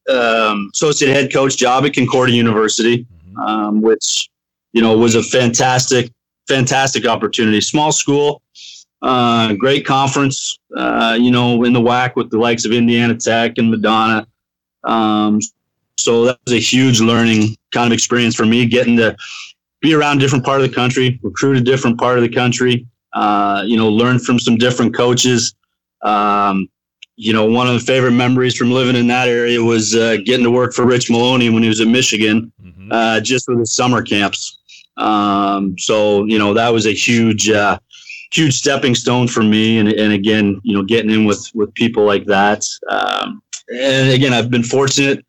um, 0.09 0.69
associate 0.73 1.13
head 1.13 1.33
coach 1.33 1.57
job 1.57 1.85
at 1.85 1.93
Concordia 1.93 2.35
University, 2.35 3.03
mm-hmm. 3.03 3.37
um, 3.39 3.81
which 3.81 4.29
you 4.73 4.81
know 4.81 4.97
was 4.97 5.15
a 5.15 5.23
fantastic, 5.23 6.11
fantastic 6.47 7.05
opportunity. 7.05 7.61
Small 7.61 7.91
school, 7.91 8.41
uh, 9.01 9.53
great 9.53 9.85
conference. 9.85 10.57
Uh, 10.75 11.17
you 11.19 11.31
know, 11.31 11.63
in 11.63 11.73
the 11.73 11.81
WHAC 11.81 12.15
with 12.15 12.29
the 12.29 12.37
likes 12.37 12.65
of 12.65 12.71
Indiana 12.71 13.15
Tech 13.15 13.57
and 13.57 13.69
Madonna. 13.69 14.27
Um, 14.83 15.39
so 15.97 16.25
that 16.25 16.39
was 16.45 16.53
a 16.53 16.59
huge 16.59 16.99
learning 16.99 17.55
kind 17.71 17.87
of 17.87 17.93
experience 17.93 18.35
for 18.35 18.45
me, 18.45 18.65
getting 18.65 18.97
to 18.97 19.15
be 19.81 19.93
around 19.93 20.17
a 20.17 20.19
different 20.19 20.45
part 20.45 20.61
of 20.61 20.67
the 20.67 20.73
country, 20.73 21.19
recruit 21.23 21.57
a 21.57 21.61
different 21.61 21.99
part 21.99 22.17
of 22.17 22.23
the 22.23 22.29
country. 22.29 22.87
Uh, 23.13 23.63
you 23.65 23.75
know, 23.75 23.89
learn 23.89 24.19
from 24.19 24.39
some 24.39 24.55
different 24.55 24.95
coaches. 24.95 25.53
Um, 26.01 26.69
you 27.21 27.33
know, 27.33 27.45
one 27.45 27.67
of 27.67 27.75
the 27.75 27.79
favorite 27.79 28.13
memories 28.13 28.55
from 28.55 28.71
living 28.71 28.95
in 28.95 29.05
that 29.05 29.27
area 29.27 29.61
was 29.61 29.95
uh, 29.95 30.17
getting 30.25 30.43
to 30.43 30.49
work 30.49 30.73
for 30.73 30.87
Rich 30.87 31.11
Maloney 31.11 31.51
when 31.51 31.61
he 31.61 31.69
was 31.69 31.79
at 31.79 31.87
Michigan, 31.87 32.51
mm-hmm. 32.59 32.91
uh, 32.91 33.19
just 33.19 33.45
for 33.45 33.55
the 33.55 33.65
summer 33.67 34.01
camps. 34.01 34.57
Um, 34.97 35.77
so, 35.77 36.25
you 36.25 36.39
know, 36.39 36.55
that 36.55 36.69
was 36.69 36.87
a 36.87 36.93
huge, 36.93 37.47
uh, 37.47 37.77
huge 38.33 38.55
stepping 38.55 38.95
stone 38.95 39.27
for 39.27 39.43
me. 39.43 39.77
And, 39.77 39.89
and 39.89 40.13
again, 40.13 40.59
you 40.63 40.73
know, 40.73 40.81
getting 40.81 41.11
in 41.11 41.25
with, 41.25 41.47
with 41.53 41.71
people 41.75 42.05
like 42.05 42.25
that. 42.25 42.65
Um, 42.89 43.43
and 43.71 44.09
again, 44.09 44.33
I've 44.33 44.49
been 44.49 44.63
fortunate, 44.63 45.23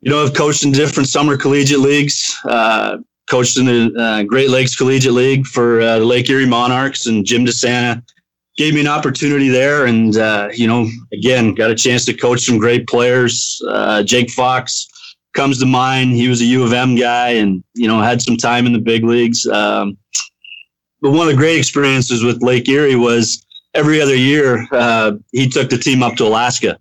you 0.00 0.10
know, 0.10 0.24
I've 0.24 0.34
coached 0.34 0.64
in 0.64 0.72
different 0.72 1.08
summer 1.08 1.36
collegiate 1.36 1.78
leagues, 1.78 2.36
uh, 2.46 2.96
coached 3.30 3.56
in 3.56 3.66
the 3.66 3.94
uh, 3.96 4.24
Great 4.24 4.50
Lakes 4.50 4.74
Collegiate 4.74 5.12
League 5.12 5.46
for 5.46 5.80
uh, 5.80 6.00
the 6.00 6.04
Lake 6.04 6.28
Erie 6.28 6.44
Monarchs 6.44 7.06
and 7.06 7.24
Jim 7.24 7.46
DeSanta 7.46 8.02
gave 8.56 8.74
me 8.74 8.80
an 8.80 8.86
opportunity 8.86 9.48
there. 9.48 9.86
And, 9.86 10.16
uh, 10.16 10.48
you 10.52 10.66
know, 10.66 10.88
again, 11.12 11.54
got 11.54 11.70
a 11.70 11.74
chance 11.74 12.04
to 12.06 12.14
coach 12.14 12.40
some 12.40 12.58
great 12.58 12.86
players. 12.86 13.62
Uh, 13.68 14.02
Jake 14.02 14.30
Fox 14.30 14.88
comes 15.34 15.58
to 15.60 15.66
mind. 15.66 16.12
He 16.12 16.28
was 16.28 16.40
a 16.40 16.46
U 16.46 16.64
of 16.64 16.72
M 16.72 16.96
guy 16.96 17.30
and, 17.30 17.62
you 17.74 17.86
know, 17.86 18.00
had 18.00 18.22
some 18.22 18.36
time 18.36 18.66
in 18.66 18.72
the 18.72 18.78
big 18.78 19.04
leagues. 19.04 19.46
Um, 19.46 19.98
but 21.02 21.10
one 21.10 21.28
of 21.28 21.32
the 21.32 21.36
great 21.36 21.58
experiences 21.58 22.24
with 22.24 22.42
Lake 22.42 22.68
Erie 22.68 22.96
was 22.96 23.44
every 23.74 24.00
other 24.00 24.16
year 24.16 24.66
uh, 24.72 25.12
he 25.32 25.48
took 25.48 25.68
the 25.68 25.76
team 25.76 26.02
up 26.02 26.16
to 26.16 26.24
Alaska 26.24 26.78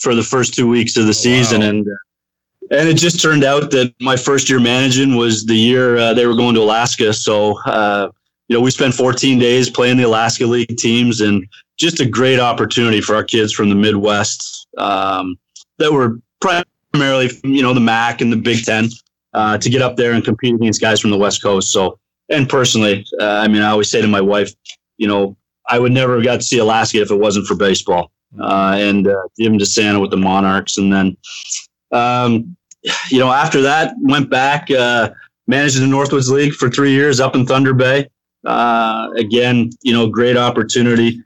for 0.00 0.16
the 0.16 0.22
first 0.22 0.54
two 0.54 0.68
weeks 0.68 0.96
of 0.96 1.06
the 1.06 1.14
season. 1.14 1.60
Wow. 1.60 1.68
And, 1.68 1.86
uh, 1.86 2.76
and 2.78 2.88
it 2.88 2.94
just 2.94 3.22
turned 3.22 3.44
out 3.44 3.70
that 3.70 3.94
my 4.00 4.16
first 4.16 4.50
year 4.50 4.58
managing 4.58 5.14
was 5.14 5.46
the 5.46 5.54
year 5.54 5.98
uh, 5.98 6.14
they 6.14 6.26
were 6.26 6.34
going 6.34 6.54
to 6.56 6.62
Alaska. 6.62 7.12
So, 7.12 7.60
uh, 7.60 8.08
you 8.52 8.58
know, 8.58 8.62
we 8.62 8.70
spent 8.70 8.92
14 8.92 9.38
days 9.38 9.70
playing 9.70 9.96
the 9.96 10.02
Alaska 10.02 10.44
League 10.44 10.76
teams 10.76 11.22
and 11.22 11.48
just 11.78 12.00
a 12.00 12.06
great 12.06 12.38
opportunity 12.38 13.00
for 13.00 13.14
our 13.14 13.24
kids 13.24 13.50
from 13.50 13.70
the 13.70 13.74
Midwest 13.74 14.66
um, 14.76 15.38
that 15.78 15.90
were 15.90 16.20
primarily, 16.42 17.30
you 17.44 17.62
know, 17.62 17.72
the 17.72 17.80
MAC 17.80 18.20
and 18.20 18.30
the 18.30 18.36
Big 18.36 18.62
Ten 18.62 18.90
uh, 19.32 19.56
to 19.56 19.70
get 19.70 19.80
up 19.80 19.96
there 19.96 20.12
and 20.12 20.22
compete 20.22 20.54
against 20.54 20.82
guys 20.82 21.00
from 21.00 21.10
the 21.10 21.16
West 21.16 21.42
Coast. 21.42 21.72
So, 21.72 21.98
and 22.28 22.46
personally, 22.46 23.06
uh, 23.18 23.24
I 23.24 23.48
mean, 23.48 23.62
I 23.62 23.70
always 23.70 23.90
say 23.90 24.02
to 24.02 24.06
my 24.06 24.20
wife, 24.20 24.52
you 24.98 25.08
know, 25.08 25.34
I 25.66 25.78
would 25.78 25.92
never 25.92 26.16
have 26.16 26.24
got 26.24 26.36
to 26.36 26.42
see 26.42 26.58
Alaska 26.58 27.00
if 27.00 27.10
it 27.10 27.16
wasn't 27.16 27.46
for 27.46 27.54
baseball. 27.54 28.10
Uh, 28.38 28.74
and 28.76 29.08
uh, 29.08 29.22
to 29.38 29.64
Santa 29.64 29.98
with 29.98 30.10
the 30.10 30.18
Monarchs. 30.18 30.76
And 30.76 30.92
then, 30.92 31.16
um, 31.90 32.54
you 33.08 33.18
know, 33.18 33.32
after 33.32 33.62
that, 33.62 33.94
went 34.02 34.28
back, 34.28 34.70
uh, 34.70 35.08
managed 35.46 35.78
the 35.78 35.86
Northwoods 35.86 36.28
League 36.28 36.52
for 36.52 36.68
three 36.68 36.92
years 36.92 37.18
up 37.18 37.34
in 37.34 37.46
Thunder 37.46 37.72
Bay. 37.72 38.08
Uh, 38.44 39.10
again, 39.16 39.70
you 39.82 39.92
know, 39.92 40.08
great 40.08 40.36
opportunity. 40.36 41.22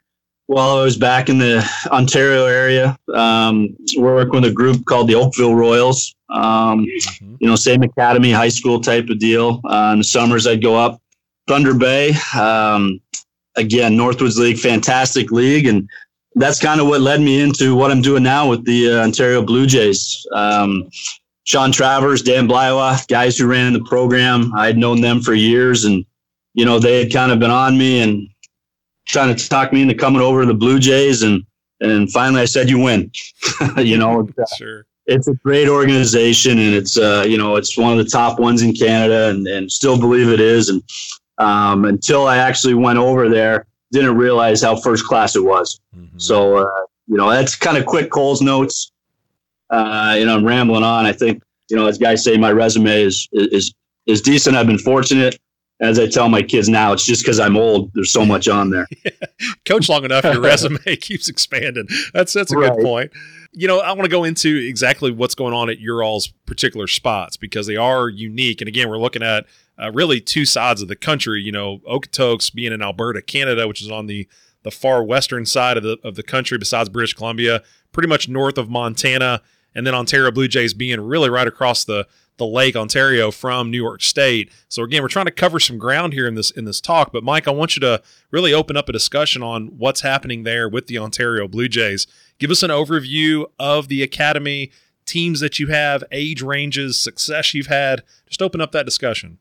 While 0.48 0.78
I 0.78 0.82
was 0.84 0.96
back 0.96 1.28
in 1.28 1.38
the 1.38 1.68
Ontario 1.86 2.46
area, 2.46 2.96
um, 3.12 3.76
working 3.96 4.42
with 4.42 4.50
a 4.50 4.54
group 4.54 4.84
called 4.84 5.08
the 5.08 5.16
Oakville 5.16 5.56
Royals. 5.56 6.14
Um, 6.28 6.86
mm-hmm. 6.86 7.36
You 7.40 7.48
know, 7.48 7.56
same 7.56 7.82
academy, 7.82 8.30
high 8.30 8.48
school 8.48 8.80
type 8.80 9.08
of 9.08 9.18
deal. 9.18 9.60
Uh, 9.64 9.90
in 9.92 9.98
the 9.98 10.04
summers, 10.04 10.46
I'd 10.46 10.62
go 10.62 10.76
up 10.76 11.00
Thunder 11.48 11.74
Bay. 11.74 12.14
Um, 12.38 13.00
again, 13.56 13.96
Northwoods 13.96 14.36
League, 14.36 14.58
fantastic 14.58 15.30
league, 15.32 15.66
and 15.66 15.88
that's 16.36 16.60
kind 16.60 16.80
of 16.80 16.86
what 16.86 17.00
led 17.00 17.20
me 17.20 17.40
into 17.40 17.74
what 17.74 17.90
I'm 17.90 18.02
doing 18.02 18.22
now 18.22 18.48
with 18.48 18.64
the 18.64 18.92
uh, 18.92 19.02
Ontario 19.02 19.42
Blue 19.42 19.66
Jays. 19.66 20.26
Um, 20.32 20.88
Sean 21.44 21.72
Travers, 21.72 22.22
Dan 22.22 22.48
Bleiwas, 22.48 23.06
guys 23.08 23.38
who 23.38 23.46
ran 23.46 23.72
the 23.72 23.84
program. 23.84 24.52
I 24.54 24.66
had 24.66 24.76
known 24.76 25.00
them 25.00 25.20
for 25.20 25.32
years, 25.32 25.84
and 25.84 26.04
you 26.56 26.64
know, 26.64 26.78
they 26.78 26.98
had 26.98 27.12
kind 27.12 27.30
of 27.30 27.38
been 27.38 27.50
on 27.50 27.76
me 27.76 28.00
and 28.00 28.28
trying 29.06 29.34
to 29.34 29.48
talk 29.48 29.72
me 29.72 29.82
into 29.82 29.94
coming 29.94 30.22
over 30.22 30.40
to 30.40 30.46
the 30.46 30.54
Blue 30.54 30.80
Jays. 30.80 31.22
And, 31.22 31.44
and 31.80 32.10
finally 32.10 32.40
I 32.40 32.46
said, 32.46 32.70
you 32.70 32.78
win, 32.78 33.10
you 33.76 33.98
know, 33.98 34.26
sure. 34.56 34.86
it's 35.04 35.28
a 35.28 35.34
great 35.34 35.68
organization 35.68 36.58
and 36.58 36.74
it's, 36.74 36.96
uh, 36.96 37.24
you 37.28 37.36
know, 37.36 37.56
it's 37.56 37.76
one 37.76 37.92
of 37.92 38.02
the 38.02 38.10
top 38.10 38.40
ones 38.40 38.62
in 38.62 38.72
Canada 38.72 39.28
and, 39.28 39.46
and 39.46 39.70
still 39.70 40.00
believe 40.00 40.30
it 40.30 40.40
is. 40.40 40.70
And, 40.70 40.82
um, 41.36 41.84
until 41.84 42.26
I 42.26 42.38
actually 42.38 42.72
went 42.72 42.98
over 42.98 43.28
there, 43.28 43.66
didn't 43.92 44.16
realize 44.16 44.62
how 44.62 44.76
first 44.76 45.04
class 45.06 45.36
it 45.36 45.44
was. 45.44 45.78
Mm-hmm. 45.94 46.18
So, 46.18 46.56
uh, 46.56 46.86
you 47.06 47.18
know, 47.18 47.30
that's 47.30 47.54
kind 47.54 47.76
of 47.76 47.84
quick 47.84 48.10
Cole's 48.10 48.40
notes. 48.40 48.92
Uh, 49.68 50.16
you 50.18 50.24
know, 50.24 50.36
I'm 50.36 50.44
rambling 50.44 50.84
on. 50.84 51.04
I 51.04 51.12
think, 51.12 51.42
you 51.68 51.76
know, 51.76 51.86
as 51.86 51.98
guys 51.98 52.24
say, 52.24 52.38
my 52.38 52.50
resume 52.50 53.02
is, 53.02 53.28
is, 53.32 53.74
is 54.06 54.22
decent. 54.22 54.56
I've 54.56 54.66
been 54.66 54.78
fortunate 54.78 55.38
as 55.80 55.98
I 55.98 56.06
tell 56.06 56.28
my 56.28 56.42
kids 56.42 56.68
now, 56.68 56.92
it's 56.92 57.04
just 57.04 57.22
because 57.22 57.38
I'm 57.38 57.56
old. 57.56 57.90
There's 57.94 58.10
so 58.10 58.24
much 58.24 58.48
on 58.48 58.70
there. 58.70 58.86
Coach 59.66 59.88
long 59.88 60.04
enough, 60.04 60.24
your 60.24 60.40
resume 60.40 60.78
keeps 61.00 61.28
expanding. 61.28 61.86
That's 62.14 62.32
that's 62.32 62.52
a 62.52 62.56
right. 62.56 62.72
good 62.72 62.82
point. 62.82 63.12
You 63.52 63.68
know, 63.68 63.80
I 63.80 63.92
want 63.92 64.04
to 64.04 64.08
go 64.08 64.24
into 64.24 64.56
exactly 64.56 65.10
what's 65.10 65.34
going 65.34 65.54
on 65.54 65.68
at 65.70 65.78
your 65.78 66.02
all's 66.02 66.28
particular 66.46 66.86
spots 66.86 67.36
because 67.36 67.66
they 67.66 67.76
are 67.76 68.08
unique. 68.08 68.60
And 68.60 68.68
again, 68.68 68.88
we're 68.88 68.98
looking 68.98 69.22
at 69.22 69.46
uh, 69.78 69.90
really 69.92 70.20
two 70.20 70.44
sides 70.44 70.80
of 70.80 70.88
the 70.88 70.96
country. 70.96 71.42
You 71.42 71.52
know, 71.52 71.78
Okotoks 71.88 72.52
being 72.52 72.72
in 72.72 72.82
Alberta, 72.82 73.20
Canada, 73.20 73.68
which 73.68 73.82
is 73.82 73.90
on 73.90 74.06
the 74.06 74.26
the 74.62 74.70
far 74.70 75.04
western 75.04 75.44
side 75.44 75.76
of 75.76 75.82
the 75.82 75.98
of 76.02 76.14
the 76.14 76.22
country, 76.22 76.56
besides 76.56 76.88
British 76.88 77.12
Columbia, 77.12 77.62
pretty 77.92 78.08
much 78.08 78.30
north 78.30 78.56
of 78.56 78.70
Montana, 78.70 79.42
and 79.74 79.86
then 79.86 79.94
Ontario 79.94 80.30
Blue 80.30 80.48
Jays 80.48 80.72
being 80.72 81.00
really 81.02 81.28
right 81.28 81.46
across 81.46 81.84
the 81.84 82.06
the 82.36 82.46
Lake, 82.46 82.76
Ontario, 82.76 83.30
from 83.30 83.70
New 83.70 83.82
York 83.82 84.02
State. 84.02 84.50
So 84.68 84.82
again, 84.82 85.02
we're 85.02 85.08
trying 85.08 85.26
to 85.26 85.30
cover 85.30 85.58
some 85.58 85.78
ground 85.78 86.12
here 86.12 86.26
in 86.26 86.34
this 86.34 86.50
in 86.50 86.64
this 86.64 86.80
talk. 86.80 87.12
But 87.12 87.24
Mike, 87.24 87.48
I 87.48 87.52
want 87.52 87.76
you 87.76 87.80
to 87.80 88.02
really 88.30 88.52
open 88.52 88.76
up 88.76 88.88
a 88.88 88.92
discussion 88.92 89.42
on 89.42 89.68
what's 89.78 90.02
happening 90.02 90.42
there 90.42 90.68
with 90.68 90.86
the 90.86 90.98
Ontario 90.98 91.48
Blue 91.48 91.68
Jays. 91.68 92.06
Give 92.38 92.50
us 92.50 92.62
an 92.62 92.70
overview 92.70 93.46
of 93.58 93.88
the 93.88 94.02
academy, 94.02 94.70
teams 95.06 95.40
that 95.40 95.58
you 95.58 95.68
have, 95.68 96.04
age 96.12 96.42
ranges, 96.42 96.96
success 96.96 97.54
you've 97.54 97.68
had. 97.68 98.02
Just 98.26 98.42
open 98.42 98.60
up 98.60 98.72
that 98.72 98.84
discussion. 98.84 99.38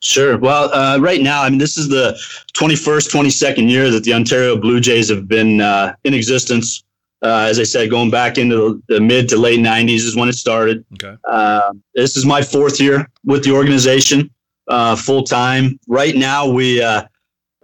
Sure. 0.00 0.38
Well, 0.38 0.72
uh, 0.72 0.98
right 0.98 1.20
now, 1.20 1.42
I 1.42 1.50
mean, 1.50 1.58
this 1.58 1.76
is 1.76 1.88
the 1.88 2.12
21st, 2.54 3.10
22nd 3.10 3.68
year 3.68 3.90
that 3.90 4.04
the 4.04 4.14
Ontario 4.14 4.56
Blue 4.56 4.80
Jays 4.80 5.08
have 5.08 5.26
been 5.26 5.60
uh, 5.60 5.94
in 6.04 6.14
existence. 6.14 6.84
Uh, 7.20 7.46
as 7.50 7.58
I 7.58 7.64
said, 7.64 7.90
going 7.90 8.10
back 8.10 8.38
into 8.38 8.82
the 8.88 9.00
mid 9.00 9.28
to 9.30 9.36
late 9.36 9.58
90s 9.58 10.04
is 10.04 10.14
when 10.14 10.28
it 10.28 10.34
started. 10.34 10.84
Okay. 10.94 11.16
Uh, 11.28 11.72
this 11.94 12.16
is 12.16 12.24
my 12.24 12.42
fourth 12.42 12.80
year 12.80 13.10
with 13.24 13.42
the 13.42 13.50
organization, 13.50 14.30
uh, 14.68 14.94
full 14.94 15.24
time. 15.24 15.80
Right 15.88 16.14
now, 16.14 16.48
we, 16.48 16.80
uh, 16.80 17.04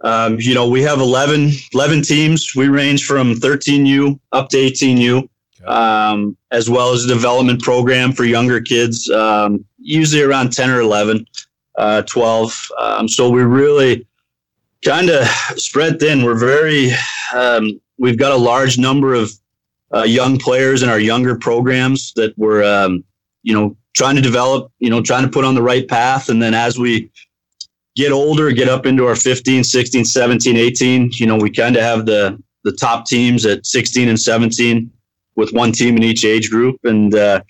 um, 0.03 0.37
you 0.39 0.53
know, 0.53 0.67
we 0.67 0.81
have 0.81 0.99
11, 0.99 1.51
11 1.73 2.01
teams. 2.01 2.53
We 2.53 2.67
range 2.67 3.05
from 3.05 3.35
13U 3.35 4.19
up 4.33 4.49
to 4.49 4.57
18U, 4.57 5.19
okay. 5.19 5.65
um, 5.65 6.35
as 6.51 6.69
well 6.69 6.91
as 6.91 7.05
a 7.05 7.07
development 7.07 7.61
program 7.61 8.11
for 8.11 8.25
younger 8.25 8.59
kids, 8.59 9.09
um, 9.09 9.63
usually 9.77 10.21
around 10.21 10.51
10 10.51 10.69
or 10.69 10.81
11, 10.81 11.25
uh, 11.77 12.01
12. 12.01 12.71
Um, 12.77 13.07
so 13.07 13.29
we 13.29 13.41
really 13.43 14.05
kind 14.83 15.09
of 15.09 15.25
spread 15.57 16.01
thin. 16.01 16.25
We're 16.25 16.37
very, 16.37 16.91
um, 17.33 17.79
we've 17.97 18.17
got 18.17 18.33
a 18.33 18.37
large 18.37 18.77
number 18.77 19.13
of 19.13 19.31
uh, 19.95 20.03
young 20.03 20.37
players 20.37 20.83
in 20.83 20.89
our 20.89 20.99
younger 20.99 21.37
programs 21.37 22.11
that 22.15 22.37
we're, 22.37 22.63
um, 22.63 23.03
you 23.43 23.53
know, 23.53 23.77
trying 23.95 24.15
to 24.15 24.21
develop, 24.21 24.71
you 24.79 24.89
know, 24.89 25.01
trying 25.01 25.23
to 25.23 25.29
put 25.29 25.45
on 25.45 25.55
the 25.55 25.61
right 25.61 25.87
path. 25.87 26.29
And 26.29 26.41
then 26.41 26.53
as 26.53 26.77
we 26.77 27.09
get 27.95 28.11
older, 28.11 28.51
get 28.51 28.67
up 28.67 28.85
into 28.85 29.05
our 29.05 29.15
15, 29.15 29.63
16, 29.63 30.03
17, 30.03 30.57
18, 30.57 31.11
you 31.13 31.25
know, 31.25 31.37
we 31.37 31.49
kind 31.49 31.77
of 31.77 31.81
have 31.81 32.05
the, 32.05 32.41
the 32.63 32.73
top 32.73 33.05
teams 33.05 33.45
at 33.45 33.65
16 33.65 34.09
and 34.09 34.19
17 34.19 34.91
with 35.35 35.53
one 35.53 35.71
team 35.71 35.95
in 35.95 36.03
each 36.03 36.25
age 36.25 36.49
group. 36.49 36.77
And, 36.83 37.15
uh, 37.15 37.41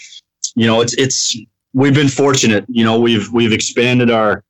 you 0.55 0.67
know, 0.67 0.81
it's, 0.81 0.93
it's, 0.93 1.36
we've 1.73 1.95
been 1.95 2.10
fortunate, 2.10 2.65
you 2.67 2.84
know, 2.84 2.99
we've, 2.99 3.31
we've 3.31 3.53
expanded 3.53 4.12
our, 4.12 4.43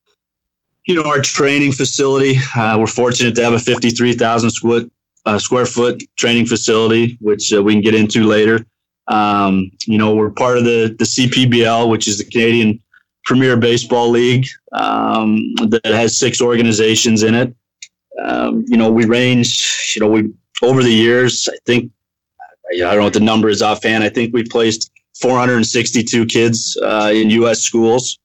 you 0.85 0.95
know, 0.95 1.09
our 1.09 1.21
training 1.21 1.71
facility. 1.71 2.37
Uh, 2.55 2.77
we're 2.77 2.87
fortunate 2.87 3.35
to 3.35 3.43
have 3.43 3.53
a 3.53 3.59
53,000 3.59 4.49
square, 4.49 4.81
uh, 5.25 5.39
square 5.39 5.65
foot 5.65 6.03
training 6.17 6.45
facility, 6.45 7.17
which 7.21 7.53
uh, 7.53 7.61
we 7.61 7.73
can 7.73 7.81
get 7.81 7.95
into 7.95 8.23
later. 8.23 8.65
Um, 9.07 9.71
you 9.85 9.97
know, 9.97 10.15
we're 10.15 10.31
part 10.31 10.57
of 10.57 10.63
the 10.63 10.95
the 10.97 11.05
CPBL, 11.05 11.89
which 11.89 12.07
is 12.07 12.17
the 12.17 12.25
Canadian 12.25 12.81
Premier 13.25 13.57
Baseball 13.57 14.09
League, 14.09 14.47
um, 14.73 15.53
that 15.55 15.85
has 15.85 16.17
six 16.17 16.41
organizations 16.41 17.23
in 17.23 17.35
it. 17.35 17.55
Um, 18.23 18.63
you 18.67 18.77
know, 18.77 18.91
we 18.91 19.05
range. 19.05 19.93
You 19.95 20.01
know, 20.01 20.09
we 20.09 20.31
over 20.61 20.83
the 20.83 20.93
years, 20.93 21.49
I 21.51 21.57
think 21.65 21.91
I 22.73 22.77
don't 22.77 22.97
know 22.97 23.03
what 23.03 23.13
the 23.13 23.19
number 23.19 23.49
is 23.49 23.61
offhand. 23.61 24.03
I 24.03 24.09
think 24.09 24.33
we 24.33 24.43
placed 24.43 24.91
462 25.19 26.25
kids 26.25 26.77
uh, 26.81 27.11
in 27.13 27.29
U.S. 27.31 27.61
schools 27.61 28.19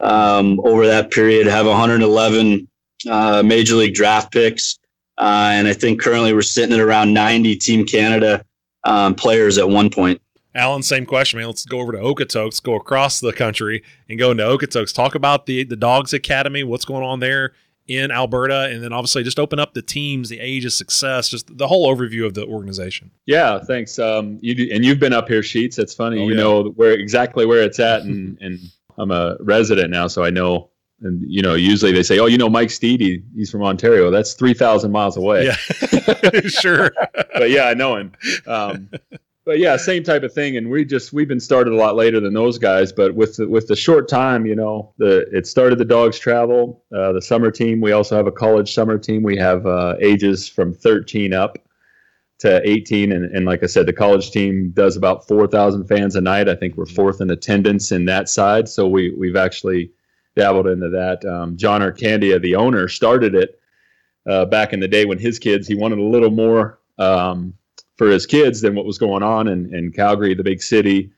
um, 0.00 0.60
over 0.64 0.86
that 0.86 1.10
period. 1.10 1.46
Have 1.46 1.66
111 1.66 2.68
uh, 3.08 3.42
major 3.44 3.74
league 3.74 3.94
draft 3.94 4.32
picks. 4.32 4.78
Uh, 5.22 5.52
and 5.52 5.68
I 5.68 5.72
think 5.72 6.02
currently 6.02 6.32
we're 6.32 6.42
sitting 6.42 6.74
at 6.74 6.80
around 6.80 7.14
90 7.14 7.54
Team 7.54 7.86
Canada 7.86 8.44
um, 8.82 9.14
players 9.14 9.56
at 9.56 9.68
one 9.68 9.88
point. 9.88 10.20
Allen, 10.52 10.82
same 10.82 11.06
question, 11.06 11.38
man. 11.38 11.46
Let's 11.46 11.64
go 11.64 11.78
over 11.78 11.92
to 11.92 11.98
Okotoks, 11.98 12.60
go 12.60 12.74
across 12.74 13.20
the 13.20 13.32
country 13.32 13.84
and 14.08 14.18
go 14.18 14.32
into 14.32 14.42
Okotoks. 14.42 14.92
Talk 14.92 15.14
about 15.14 15.46
the 15.46 15.62
the 15.62 15.76
Dawgs 15.76 16.12
Academy, 16.12 16.64
what's 16.64 16.84
going 16.84 17.04
on 17.04 17.20
there, 17.20 17.52
in 17.86 18.10
Alberta, 18.10 18.64
and 18.64 18.82
then 18.82 18.92
obviously 18.92 19.22
just 19.22 19.38
open 19.38 19.60
up 19.60 19.74
the 19.74 19.80
teams, 19.80 20.28
the 20.28 20.40
age 20.40 20.64
of 20.64 20.72
success, 20.72 21.28
just 21.28 21.56
the 21.56 21.68
whole 21.68 21.94
overview 21.94 22.26
of 22.26 22.34
the 22.34 22.44
organization. 22.44 23.12
Yeah, 23.24 23.60
thanks. 23.60 24.00
Um, 24.00 24.40
you 24.42 24.56
do, 24.56 24.68
and 24.72 24.84
you've 24.84 24.98
been 24.98 25.12
up 25.12 25.28
here, 25.28 25.44
Sheets. 25.44 25.76
That's 25.76 25.94
funny. 25.94 26.18
Oh, 26.18 26.24
you 26.24 26.34
yeah. 26.34 26.40
know 26.40 26.64
where 26.70 26.92
exactly 26.92 27.46
where 27.46 27.62
it's 27.62 27.78
at, 27.78 28.02
and 28.02 28.36
and 28.40 28.58
I'm 28.98 29.12
a 29.12 29.36
resident 29.38 29.90
now, 29.90 30.08
so 30.08 30.24
I 30.24 30.30
know. 30.30 30.71
And 31.02 31.22
you 31.26 31.42
know, 31.42 31.54
usually 31.54 31.92
they 31.92 32.02
say, 32.02 32.18
"Oh, 32.18 32.26
you 32.26 32.38
know, 32.38 32.48
Mike 32.48 32.68
Steedy, 32.68 33.22
he's 33.34 33.50
from 33.50 33.62
Ontario. 33.62 34.10
That's 34.10 34.34
three 34.34 34.54
thousand 34.54 34.92
miles 34.92 35.16
away." 35.16 35.46
Yeah, 35.46 36.40
sure. 36.46 36.92
but 37.14 37.50
yeah, 37.50 37.64
I 37.64 37.74
know 37.74 37.96
him. 37.96 38.12
Um, 38.46 38.88
but 39.44 39.58
yeah, 39.58 39.76
same 39.76 40.04
type 40.04 40.22
of 40.22 40.32
thing. 40.32 40.56
And 40.56 40.70
we 40.70 40.84
just 40.84 41.12
we've 41.12 41.28
been 41.28 41.40
started 41.40 41.72
a 41.72 41.76
lot 41.76 41.96
later 41.96 42.20
than 42.20 42.34
those 42.34 42.58
guys. 42.58 42.92
But 42.92 43.14
with 43.14 43.36
the, 43.36 43.48
with 43.48 43.66
the 43.66 43.76
short 43.76 44.08
time, 44.08 44.46
you 44.46 44.54
know, 44.54 44.92
the 44.98 45.26
it 45.32 45.46
started 45.46 45.78
the 45.78 45.84
Dawgs 45.84 46.18
travel, 46.18 46.84
uh, 46.94 47.12
the 47.12 47.22
summer 47.22 47.50
team. 47.50 47.80
We 47.80 47.92
also 47.92 48.16
have 48.16 48.26
a 48.26 48.32
college 48.32 48.72
summer 48.72 48.98
team. 48.98 49.22
We 49.22 49.36
have 49.36 49.66
uh, 49.66 49.96
ages 50.00 50.48
from 50.48 50.72
13 50.72 51.32
up 51.32 51.58
to 52.38 52.60
18, 52.68 53.12
and, 53.12 53.24
and 53.36 53.46
like 53.46 53.62
I 53.62 53.66
said, 53.66 53.86
the 53.86 53.92
college 53.92 54.32
team 54.32 54.72
does 54.74 54.96
about 54.96 55.28
4,000 55.28 55.86
fans 55.86 56.16
a 56.16 56.20
night. 56.20 56.48
I 56.48 56.56
think 56.56 56.76
we're 56.76 56.86
fourth 56.86 57.20
in 57.20 57.30
attendance 57.30 57.92
in 57.92 58.04
that 58.06 58.28
side. 58.28 58.68
So 58.68 58.86
we 58.86 59.14
we've 59.16 59.36
actually 59.36 59.90
dabbled 60.36 60.66
into 60.66 60.88
that. 60.90 61.24
Um, 61.24 61.56
John 61.56 61.80
Ircandia, 61.80 62.40
the 62.40 62.56
owner, 62.56 62.88
started 62.88 63.34
it 63.34 63.60
uh, 64.26 64.46
back 64.46 64.72
in 64.72 64.80
the 64.80 64.88
day 64.88 65.04
when 65.04 65.18
his 65.18 65.38
kids. 65.38 65.66
He 65.66 65.74
wanted 65.74 65.98
a 65.98 66.02
little 66.02 66.30
more. 66.30 66.78
Um, 66.98 67.54
for 67.96 68.08
his 68.08 68.26
kids 68.26 68.60
than 68.60 68.74
what 68.74 68.84
was 68.84 68.98
going 68.98 69.22
on 69.22 69.48
in, 69.48 69.72
in 69.74 69.92
Calgary, 69.92 70.34
the 70.34 70.42
big 70.42 70.62
city. 70.62 71.12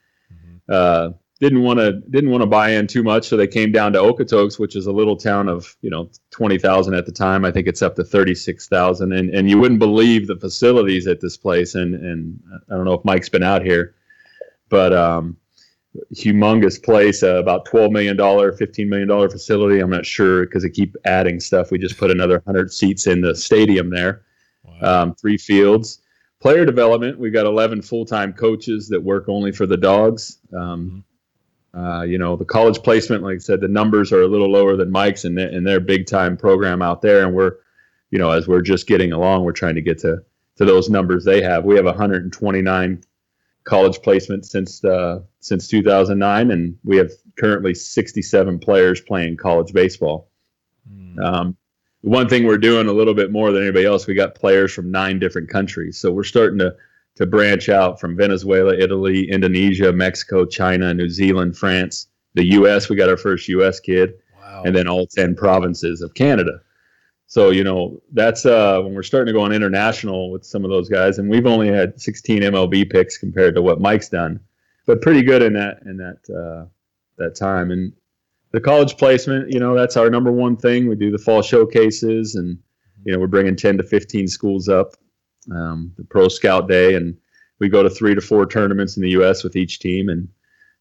Uh, 0.69 1.11
didn't 1.41 1.63
want 1.63 1.79
to 1.79 1.93
didn't 1.93 2.31
want 2.31 2.43
to 2.43 2.47
buy 2.47 2.71
in 2.71 2.87
too 2.87 3.03
much, 3.03 3.27
so 3.27 3.37
they 3.37 3.47
came 3.47 3.73
down 3.73 3.93
to 3.93 3.99
Okotoks, 3.99 4.59
which 4.59 4.77
is 4.77 4.87
a 4.87 4.93
little 4.93 5.17
town 5.17 5.49
of 5.49 5.77
you 5.83 5.91
know 5.91 6.11
twenty 6.31 6.59
thousand 6.59 6.95
at 6.95 7.07
the 7.07 7.13
time. 7.13 7.45
I 7.45 7.51
think 7.51 7.67
it's 7.67 7.83
up 7.83 7.97
to 7.97 8.05
thirty 8.05 8.35
six 8.35 8.69
thousand, 8.69 9.13
and 9.13 9.31
and 9.31 9.51
you 9.51 9.59
wouldn't 9.59 9.81
believe 9.81 10.27
the 10.27 10.37
facilities 10.37 11.07
at 11.07 11.21
this 11.21 11.37
place. 11.37 11.75
And 11.75 11.95
and 11.95 12.41
I 12.71 12.77
don't 12.77 12.85
know 12.85 12.95
if 12.95 13.05
Mike's 13.05 13.29
been 13.29 13.43
out 13.43 13.63
here, 13.63 13.95
but 14.69 14.93
um, 14.93 15.37
humongous 16.15 16.83
place, 16.83 17.23
uh, 17.23 17.37
about 17.37 17.65
twelve 17.65 17.93
million 17.93 18.17
dollar, 18.17 18.53
fifteen 18.53 18.89
million 18.89 19.09
dollar 19.09 19.29
facility. 19.29 19.81
I'm 19.81 19.91
not 19.91 20.07
sure 20.07 20.45
because 20.47 20.63
they 20.63 20.71
keep 20.71 20.97
adding 21.05 21.41
stuff. 21.41 21.71
We 21.71 21.79
just 21.79 21.97
put 21.99 22.11
another 22.11 22.43
hundred 22.47 22.73
seats 22.73 23.07
in 23.07 23.21
the 23.21 23.35
stadium 23.35 23.91
there, 23.91 24.23
Wow. 24.65 25.03
um, 25.03 25.15
three 25.15 25.37
fields. 25.39 26.01
Player 26.41 26.65
development. 26.67 27.19
We've 27.19 27.33
got 27.33 27.47
11 27.47 27.81
full-time 27.81 28.35
coaches 28.35 28.87
that 28.89 29.03
work 29.03 29.29
only 29.29 29.51
for 29.51 29.67
the 29.67 29.79
Dawgs. 29.79 30.39
Um, 30.53 31.05
uh, 31.77 32.03
you 32.03 32.19
know 32.19 32.37
the 32.37 32.45
college 32.45 32.81
placement 32.85 33.25
like 33.25 33.35
i 33.35 33.39
said 33.39 33.61
the 33.61 33.67
numbers 33.67 34.13
are 34.13 34.23
a 34.23 34.29
little 34.29 34.49
lower 34.49 34.77
than 34.77 34.93
mike's 34.93 35.25
and, 35.25 35.37
and 35.41 35.67
their 35.67 35.81
big 35.81 36.07
time 36.07 36.37
program 36.37 36.83
out 36.83 37.03
there. 37.03 37.25
And 37.27 37.35
we're 37.35 37.57
you 38.11 38.19
know 38.19 38.31
as 38.31 38.47
we're 38.47 38.61
just 38.63 38.87
getting 38.87 39.11
along 39.13 39.43
we're 39.45 39.53
trying 39.53 39.75
to 39.75 39.83
get 39.83 39.99
to 39.99 40.23
to 40.57 40.65
those 40.65 40.89
numbers 40.89 41.25
they 41.25 41.43
have. 41.43 41.65
We 41.65 41.75
have 41.77 41.85
129 41.87 43.03
college 43.65 44.01
placement 44.03 44.45
since 44.47 44.85
uh, 44.85 45.21
since 45.41 45.69
2009 45.69 46.51
and 46.51 46.77
we 46.85 46.97
have 46.97 47.11
currently 47.39 47.75
67 47.75 48.59
players 48.59 49.01
playing 49.01 49.37
college 49.37 49.73
baseball 49.73 50.29
Mm. 50.91 51.19
um, 51.25 51.57
one 52.03 52.29
thing 52.29 52.45
we're 52.45 52.59
doing 52.59 52.89
a 52.89 52.93
little 52.93 53.15
bit 53.15 53.33
more 53.33 53.51
than 53.51 53.63
anybody 53.63 53.87
else, 53.87 54.07
we 54.07 54.13
got 54.13 54.35
players 54.35 54.71
from 54.75 54.91
nine 54.91 55.19
different 55.19 55.49
countries. 55.49 55.97
So 55.99 56.13
we're 56.13 56.25
starting 56.25 56.59
to 56.59 56.77
to 57.17 57.25
branch 57.25 57.71
out 57.71 57.99
from 57.99 58.15
Venezuela, 58.17 58.75
Italy, 58.77 59.31
Indonesia, 59.31 59.91
Mexico, 59.93 60.45
China, 60.45 60.93
New 60.93 61.09
Zealand, 61.09 61.57
France, 61.57 62.09
the 62.35 62.45
U.S. 62.59 62.91
We 62.91 62.97
got 62.97 63.09
our 63.09 63.17
first 63.17 63.49
U.S. 63.49 63.81
kid, 63.81 64.13
Wow. 64.39 64.65
and 64.67 64.77
then 64.77 64.87
all 64.87 65.07
ten 65.07 65.35
provinces 65.35 66.03
of 66.03 66.13
Canada. 66.13 66.61
So 67.27 67.51
you 67.51 67.65
know 67.65 68.01
that's 68.13 68.47
uh, 68.47 68.81
when 68.83 68.95
we're 68.95 69.03
starting 69.03 69.33
to 69.33 69.39
go 69.39 69.45
on 69.45 69.53
international 69.53 70.31
with 70.31 70.45
some 70.45 70.65
of 70.65 70.71
those 70.71 70.89
guys, 70.89 71.19
and 71.19 71.29
we've 71.29 71.47
only 71.47 71.69
had 71.69 72.01
16 72.01 72.43
MLB 72.43 72.91
picks 72.91 73.19
compared 73.19 73.55
to 73.55 73.63
what 73.63 73.81
Mike's 73.81 74.09
done, 74.09 74.41
but 74.87 75.01
pretty 75.03 75.23
good 75.23 75.43
in 75.43 75.53
that 75.55 75.81
in 75.87 75.97
that 75.97 76.19
uh, 76.35 76.67
that 77.19 77.35
time. 77.35 77.71
And 77.71 77.93
the 78.53 78.61
college 78.61 78.97
placement, 78.97 79.51
you 79.51 79.59
know, 79.59 79.75
that's 79.75 79.97
our 79.97 80.11
number 80.11 80.31
one 80.31 80.57
thing. 80.57 80.87
We 80.87 80.97
do 80.97 81.11
the 81.11 81.19
fall 81.19 81.43
showcases, 81.43 82.35
and 82.37 82.59
you 83.05 83.13
know, 83.13 83.19
we're 83.19 83.27
bringing 83.27 83.57
10 83.57 83.79
to 83.79 83.83
15 83.83 84.29
schools 84.29 84.69
up. 84.69 84.93
Um, 85.55 85.93
the 85.99 86.05
Pro 86.05 86.29
Scout 86.29 86.69
Day, 86.69 86.95
and 86.95 87.17
we 87.59 87.69
go 87.69 87.83
to 87.83 87.91
three 87.91 88.15
to 88.15 88.21
four 88.21 88.47
tournaments 88.47 88.97
in 88.97 89.03
the 89.03 89.11
U.S. 89.11 89.45
with 89.45 89.57
each 89.57 89.79
team, 89.79 90.09
and 90.09 90.29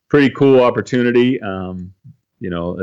pretty 0.07 0.29
cool 0.29 0.61
opportunity. 0.61 1.41
Um, 1.41 1.93
you 2.39 2.49
know, 2.49 2.77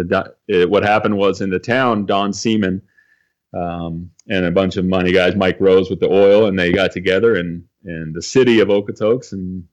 what 0.66 0.82
happened 0.82 1.16
was 1.16 1.40
in 1.40 1.50
the 1.50 1.58
town, 1.58 2.06
Don 2.06 2.32
Seaman 2.32 2.82
um, 3.52 4.10
and 4.28 4.44
a 4.44 4.50
bunch 4.50 4.76
of 4.76 4.84
money 4.84 5.12
guys, 5.12 5.34
Mike 5.34 5.58
Rose 5.60 5.90
with 5.90 6.00
the 6.00 6.10
oil, 6.10 6.46
and 6.46 6.58
they 6.58 6.72
got 6.72 6.92
together 6.92 7.36
and 7.36 7.64
and 7.84 8.14
the 8.14 8.22
city 8.22 8.60
of 8.60 8.68
Okotoks 8.68 9.32
and 9.32 9.64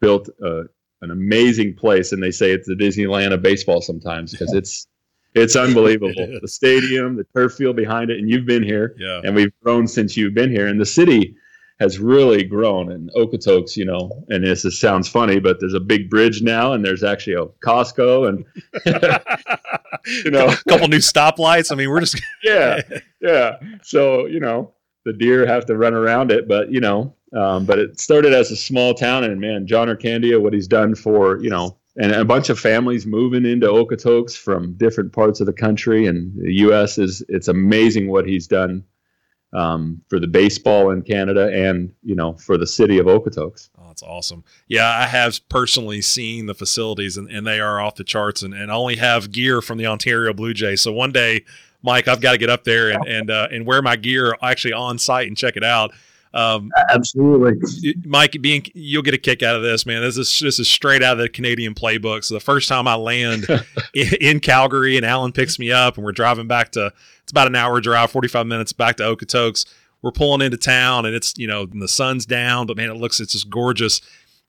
built 0.00 0.28
a, 0.42 0.64
an 1.00 1.10
amazing 1.10 1.74
place. 1.76 2.12
And 2.12 2.22
they 2.22 2.32
say 2.32 2.50
it's 2.50 2.66
the 2.66 2.74
Disneyland 2.74 3.32
of 3.32 3.40
baseball 3.42 3.80
sometimes 3.80 4.32
because 4.32 4.52
it's 4.52 4.86
it's 5.34 5.56
unbelievable. 5.56 6.12
It 6.16 6.42
the 6.42 6.48
stadium, 6.48 7.16
the 7.16 7.24
turf 7.34 7.54
field 7.54 7.76
behind 7.76 8.10
it, 8.10 8.18
and 8.18 8.28
you've 8.28 8.46
been 8.46 8.62
here, 8.62 8.94
yeah. 8.98 9.22
and 9.24 9.34
we've 9.34 9.52
grown 9.62 9.86
since 9.86 10.16
you've 10.16 10.34
been 10.34 10.50
here, 10.50 10.66
and 10.66 10.80
the 10.80 10.86
city 10.86 11.36
has 11.82 11.98
really 11.98 12.44
grown. 12.44 12.92
And 12.92 13.10
Okotoks, 13.16 13.76
you 13.76 13.84
know, 13.84 14.24
and 14.28 14.44
this 14.44 14.64
is, 14.64 14.78
sounds 14.78 15.08
funny, 15.08 15.40
but 15.40 15.58
there's 15.58 15.74
a 15.74 15.80
big 15.80 16.08
bridge 16.08 16.40
now, 16.40 16.72
and 16.72 16.84
there's 16.84 17.02
actually 17.02 17.34
a 17.34 17.46
Costco, 17.66 18.28
and 18.28 18.44
you 20.24 20.30
know, 20.30 20.46
a 20.46 20.56
couple 20.68 20.86
new 20.86 20.98
stoplights. 20.98 21.72
I 21.72 21.74
mean, 21.74 21.90
we're 21.90 22.00
just 22.00 22.22
yeah, 22.44 22.80
yeah. 23.20 23.56
So 23.82 24.26
you 24.26 24.38
know, 24.38 24.72
the 25.04 25.12
deer 25.12 25.44
have 25.44 25.66
to 25.66 25.76
run 25.76 25.92
around 25.92 26.30
it, 26.30 26.46
but 26.46 26.70
you 26.70 26.80
know, 26.80 27.14
um, 27.36 27.66
but 27.66 27.80
it 27.80 27.98
started 27.98 28.32
as 28.32 28.52
a 28.52 28.56
small 28.56 28.94
town, 28.94 29.24
and 29.24 29.40
man, 29.40 29.66
John 29.66 29.88
Ircandia, 29.88 30.40
what 30.40 30.52
he's 30.52 30.68
done 30.68 30.94
for 30.94 31.42
you 31.42 31.50
know, 31.50 31.76
and 31.96 32.12
a 32.12 32.24
bunch 32.24 32.48
of 32.48 32.60
families 32.60 33.06
moving 33.06 33.44
into 33.44 33.66
Okotoks 33.66 34.36
from 34.36 34.74
different 34.74 35.12
parts 35.12 35.40
of 35.40 35.46
the 35.46 35.52
country 35.52 36.06
and 36.06 36.32
the 36.40 36.54
U.S. 36.66 36.96
is 36.96 37.24
it's 37.28 37.48
amazing 37.48 38.08
what 38.08 38.26
he's 38.26 38.46
done 38.46 38.84
um, 39.52 40.00
for 40.08 40.18
the 40.18 40.26
baseball 40.26 40.90
in 40.90 41.02
Canada 41.02 41.50
and 41.52 41.92
you 42.02 42.14
know 42.14 42.32
for 42.34 42.56
the 42.56 42.66
city 42.66 42.98
of 42.98 43.06
Okotoks. 43.06 43.70
Oh, 43.78 43.86
that's 43.88 44.02
awesome. 44.02 44.44
Yeah, 44.68 44.88
I 44.88 45.06
have 45.06 45.46
personally 45.48 46.00
seen 46.00 46.46
the 46.46 46.54
facilities 46.54 47.16
and, 47.16 47.30
and 47.30 47.46
they 47.46 47.60
are 47.60 47.80
off 47.80 47.96
the 47.96 48.04
charts 48.04 48.42
and, 48.42 48.54
and 48.54 48.70
I 48.70 48.74
only 48.74 48.96
have 48.96 49.30
gear 49.30 49.60
from 49.60 49.78
the 49.78 49.86
Ontario 49.86 50.32
Blue 50.32 50.54
Jays. 50.54 50.80
So 50.80 50.92
one 50.92 51.12
day, 51.12 51.44
Mike, 51.82 52.08
I've 52.08 52.20
got 52.20 52.32
to 52.32 52.38
get 52.38 52.48
up 52.48 52.64
there 52.64 52.90
and, 52.90 53.06
and, 53.06 53.30
uh, 53.30 53.48
and 53.50 53.66
wear 53.66 53.82
my 53.82 53.96
gear 53.96 54.36
actually 54.42 54.72
on 54.72 54.98
site 54.98 55.26
and 55.26 55.36
check 55.36 55.56
it 55.56 55.64
out. 55.64 55.92
Um, 56.34 56.70
Absolutely. 56.88 57.94
Mike, 58.04 58.36
being 58.40 58.64
you'll 58.74 59.02
get 59.02 59.14
a 59.14 59.18
kick 59.18 59.42
out 59.42 59.54
of 59.54 59.62
this, 59.62 59.84
man. 59.84 60.02
This 60.02 60.16
is 60.16 60.38
this 60.38 60.58
is 60.58 60.68
straight 60.68 61.02
out 61.02 61.12
of 61.12 61.18
the 61.18 61.28
Canadian 61.28 61.74
playbook. 61.74 62.24
So 62.24 62.34
the 62.34 62.40
first 62.40 62.68
time 62.68 62.88
I 62.88 62.94
land 62.94 63.46
in, 63.94 64.08
in 64.20 64.40
Calgary 64.40 64.96
and 64.96 65.04
Allen 65.04 65.32
picks 65.32 65.58
me 65.58 65.70
up 65.70 65.96
and 65.96 66.04
we're 66.04 66.12
driving 66.12 66.46
back 66.46 66.72
to 66.72 66.92
it's 67.22 67.32
about 67.32 67.46
an 67.46 67.54
hour 67.56 67.80
drive, 67.80 68.10
forty 68.10 68.28
five 68.28 68.46
minutes 68.46 68.72
back 68.72 68.96
to 68.96 69.02
Okotoks. 69.02 69.66
We're 70.00 70.12
pulling 70.12 70.40
into 70.40 70.56
town 70.56 71.06
and 71.06 71.14
it's 71.14 71.34
you 71.36 71.46
know 71.46 71.62
and 71.62 71.82
the 71.82 71.88
sun's 71.88 72.24
down, 72.24 72.66
but 72.66 72.76
man, 72.76 72.90
it 72.90 72.96
looks 72.96 73.20
it's 73.20 73.32
just 73.32 73.50
gorgeous. 73.50 74.00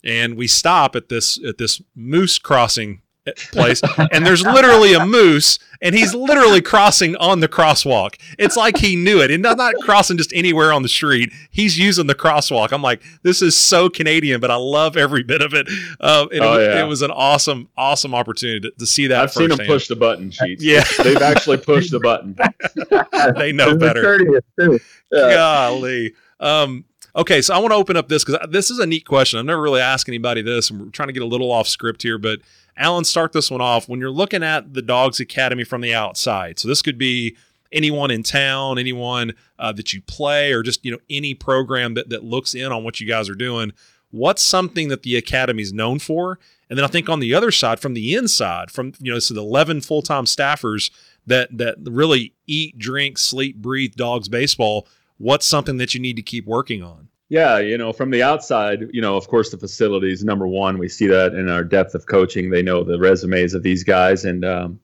And 0.06 0.36
we 0.36 0.48
stop 0.48 0.96
at 0.96 1.10
this 1.10 1.44
at 1.46 1.58
this 1.58 1.82
moose 1.96 2.40
crossing 2.40 3.02
place 3.52 3.82
and 4.12 4.26
there's 4.26 4.44
literally 4.44 4.94
a 4.94 5.06
moose 5.06 5.58
and 5.82 5.96
he's 5.96 6.14
literally 6.14 6.62
crossing 6.62 7.16
on 7.18 7.40
the 7.40 7.48
crosswalk 7.48 8.16
it's 8.38 8.58
like 8.58 8.78
he 8.78 8.96
knew 8.98 9.22
it 9.22 9.32
and 9.32 9.42
not, 9.42 9.58
not 9.58 9.74
crossing 9.82 10.18
just 10.18 10.34
anywhere 10.34 10.74
on 10.74 10.82
the 10.84 10.90
street 10.90 11.32
he's 11.50 11.80
using 11.80 12.08
the 12.08 12.16
crosswalk 12.16 12.74
i'm 12.74 12.82
like 12.82 13.02
this 13.24 13.42
is 13.42 13.56
so 13.56 13.90
canadian 13.90 14.42
but 14.42 14.52
i 14.52 14.56
love 14.56 14.98
every 14.98 15.24
bit 15.24 15.42
of 15.42 15.54
it 15.54 15.68
uh, 16.02 16.26
and 16.34 16.42
Oh, 16.42 16.60
it, 16.60 16.66
yeah. 16.66 16.84
it 16.84 16.88
was 16.88 17.02
an 17.02 17.12
awesome 17.12 17.70
awesome 17.78 18.14
opportunity 18.14 18.60
to, 18.60 18.72
to 18.78 18.86
see 18.86 19.08
that 19.08 19.22
I've 19.24 19.32
seen 19.32 19.50
them 19.50 19.60
push 19.66 19.88
the 19.88 19.96
button 19.96 20.30
sheets. 20.30 20.62
Yeah. 20.64 20.84
they've 21.02 21.16
actually 21.22 21.58
pushed 21.58 21.92
the 21.92 22.00
button. 22.02 22.36
they 23.38 23.54
know 23.54 23.70
It's 23.70 23.80
the 23.80 24.40
better 24.58 24.80
Yeah. 25.12 25.34
Golly. 25.34 26.14
Um, 26.40 26.86
okay, 27.16 27.42
so 27.42 27.54
I 27.54 27.60
want 27.60 27.72
to 27.72 27.76
open 27.76 27.96
up 27.96 28.10
this 28.10 28.24
because 28.26 28.46
this 28.50 28.70
is 28.70 28.80
a 28.80 28.86
neat 28.86 29.06
question. 29.06 29.40
I've 29.40 29.46
never 29.46 29.62
really 29.62 29.80
asked 29.82 30.10
anybody 30.10 30.42
this, 30.42 30.70
and 30.70 30.82
we're 30.82 30.90
trying 30.90 31.08
to 31.08 31.14
get 31.14 31.24
a 31.24 31.28
little 31.28 31.52
off 31.52 31.68
script 31.68 32.02
here. 32.04 32.18
But 32.18 32.40
Allen, 32.78 33.04
start 33.04 33.34
this 33.34 33.52
one 33.52 33.62
off. 33.62 33.88
When 33.88 34.00
you're 34.00 34.10
looking 34.10 34.44
at 34.44 34.74
the 34.74 34.82
Dawgs 34.82 35.20
Academy 35.20 35.64
from 35.64 35.82
the 35.82 35.94
outside, 35.94 36.60
so 36.60 36.68
this 36.68 36.82
could 36.82 36.98
be 36.98 37.36
anyone 37.72 38.12
in 38.12 38.24
town, 38.24 38.78
anyone 38.78 39.34
uh, 39.60 39.72
that 39.74 39.94
you 39.94 40.02
play, 40.02 40.54
or 40.54 40.64
just 40.64 40.84
you 40.86 40.92
know 40.92 41.00
any 41.10 41.34
program 41.34 41.94
that 41.96 42.10
that 42.10 42.24
looks 42.24 42.54
in 42.54 42.72
on 42.72 42.84
what 42.84 43.00
you 43.00 43.08
guys 43.08 43.30
are 43.30 43.36
doing. 43.36 43.74
What's 44.12 44.44
something 44.44 44.90
that 44.90 45.04
the 45.04 45.16
academy 45.16 45.64
is 45.64 45.74
known 45.74 45.98
for? 45.98 46.40
And 46.70 46.78
then 46.78 46.86
I 46.86 46.88
think 46.88 47.10
on 47.10 47.20
the 47.20 47.34
other 47.34 47.52
side, 47.52 47.80
from 47.80 47.94
the 47.94 48.16
inside, 48.16 48.72
from 48.72 48.94
you 49.00 49.12
know, 49.12 49.20
so 49.20 49.34
the 49.34 49.42
11 49.42 49.82
full 49.82 50.02
time 50.02 50.26
staffers 50.26 50.92
that 51.26 51.56
that 51.58 51.78
really 51.84 52.34
eat, 52.48 52.78
drink, 52.78 53.18
sleep, 53.18 53.58
breathe 53.58 53.96
Dawgs 53.96 54.30
baseball. 54.30 54.88
What's 55.18 55.46
something 55.46 55.78
that 55.78 55.94
you 55.94 56.00
need 56.00 56.16
to 56.16 56.22
keep 56.22 56.46
working 56.46 56.84
on? 56.84 57.10
Yeah, 57.34 57.58
you 57.58 57.80
know, 57.80 57.92
from 57.92 58.12
the 58.12 58.22
outside, 58.22 58.92
you 58.94 59.02
know, 59.02 59.18
of 59.18 59.28
course, 59.28 59.50
the 59.50 59.58
facilities 59.58 60.24
number 60.24 60.46
one. 60.46 60.78
We 60.78 60.88
see 60.88 61.08
that 61.08 61.34
in 61.34 61.50
our 61.50 61.64
depth 61.64 61.96
of 61.96 62.06
coaching. 62.06 62.52
They 62.52 62.62
know 62.62 62.84
the 62.84 63.00
resumes 63.00 63.56
of 63.56 63.64
these 63.64 63.84
guys, 63.84 64.24
and 64.26 64.46
um, 64.46 64.80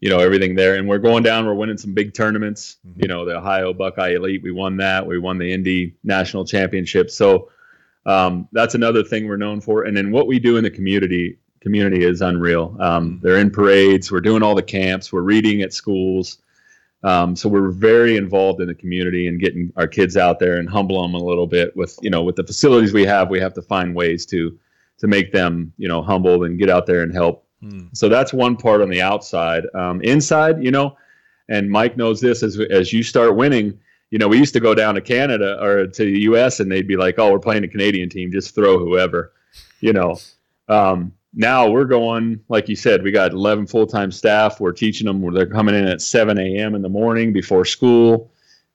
you 0.00 0.10
know 0.10 0.18
everything 0.18 0.56
there. 0.56 0.74
And 0.74 0.88
we're 0.88 0.98
going 0.98 1.22
down. 1.22 1.46
We're 1.46 1.54
winning 1.54 1.78
some 1.78 1.94
big 1.94 2.12
tournaments. 2.12 2.78
Mm-hmm. 2.84 3.02
You 3.02 3.06
know, 3.06 3.24
the 3.24 3.36
Ohio 3.36 3.72
Buckeye 3.72 4.16
Elite. 4.16 4.42
We 4.42 4.50
won 4.50 4.76
that. 4.78 5.06
We 5.06 5.20
won 5.20 5.38
the 5.38 5.52
Indy 5.52 5.94
National 6.02 6.44
Championship. 6.44 7.12
So 7.12 7.52
um, 8.06 8.48
that's 8.50 8.74
another 8.74 9.04
thing 9.04 9.28
we're 9.28 9.36
known 9.36 9.60
for. 9.60 9.84
And 9.84 9.96
then 9.96 10.10
what 10.10 10.26
we 10.26 10.40
do 10.40 10.56
in 10.56 10.64
the 10.64 10.72
community 10.72 11.38
community 11.60 12.04
is 12.04 12.22
unreal. 12.22 12.76
Um, 12.80 13.12
mm-hmm. 13.12 13.24
they're 13.24 13.38
in 13.38 13.52
parades. 13.52 14.10
We're 14.10 14.20
doing 14.20 14.42
all 14.42 14.56
the 14.56 14.64
camps. 14.64 15.12
We're 15.12 15.20
reading 15.20 15.62
at 15.62 15.72
schools. 15.72 16.38
Um, 17.04 17.36
so 17.36 17.50
we're 17.50 17.70
very 17.70 18.16
involved 18.16 18.62
in 18.62 18.66
the 18.66 18.74
community 18.74 19.28
and 19.28 19.38
getting 19.38 19.70
our 19.76 19.86
kids 19.86 20.16
out 20.16 20.38
there 20.38 20.56
and 20.56 20.68
humble 20.68 21.02
them 21.02 21.14
a 21.14 21.22
little 21.22 21.46
bit 21.46 21.76
with 21.76 21.96
you 22.00 22.08
know 22.10 22.22
with 22.22 22.36
the 22.36 22.44
facilities 22.44 22.92
we 22.94 23.04
have. 23.04 23.28
We 23.28 23.38
have 23.40 23.52
to 23.54 23.62
find 23.62 23.94
ways 23.94 24.24
to 24.26 24.58
to 24.98 25.06
make 25.06 25.30
them 25.30 25.72
you 25.76 25.86
know 25.86 26.02
humbled 26.02 26.44
and 26.44 26.58
get 26.58 26.70
out 26.70 26.86
there 26.86 27.02
and 27.02 27.12
help. 27.12 27.46
Mm. 27.62 27.94
So 27.94 28.08
that's 28.08 28.32
one 28.32 28.56
part 28.56 28.80
on 28.80 28.88
the 28.88 29.02
outside. 29.02 29.64
Um, 29.74 30.00
inside, 30.00 30.64
you 30.64 30.70
know, 30.70 30.96
and 31.50 31.70
Mike 31.70 31.98
knows 31.98 32.22
this 32.22 32.42
as 32.42 32.58
as 32.58 32.92
you 32.92 33.02
start 33.02 33.36
winning. 33.36 33.78
You 34.10 34.18
know, 34.18 34.28
we 34.28 34.38
used 34.38 34.54
to 34.54 34.60
go 34.60 34.74
down 34.74 34.94
to 34.94 35.00
Canada 35.02 35.62
or 35.62 35.86
to 35.86 36.04
the 36.04 36.20
U.S. 36.20 36.58
and 36.58 36.72
they'd 36.72 36.88
be 36.88 36.96
like, 36.96 37.18
"Oh, 37.18 37.30
we're 37.30 37.38
playing 37.38 37.64
a 37.64 37.68
Canadian 37.68 38.08
team. 38.08 38.32
Just 38.32 38.54
throw 38.54 38.78
whoever," 38.78 39.32
you 39.80 39.92
know. 39.92 40.16
Um, 40.68 41.12
now 41.34 41.68
we're 41.68 41.84
going, 41.84 42.40
like 42.48 42.68
you 42.68 42.76
said, 42.76 43.02
we 43.02 43.10
got 43.10 43.32
11 43.32 43.66
full 43.66 43.86
time 43.86 44.10
staff. 44.10 44.60
We're 44.60 44.72
teaching 44.72 45.06
them, 45.06 45.34
they're 45.34 45.46
coming 45.46 45.74
in 45.74 45.86
at 45.86 46.00
7 46.00 46.38
a.m. 46.38 46.74
in 46.74 46.82
the 46.82 46.88
morning 46.88 47.32
before 47.32 47.64
school. 47.64 48.30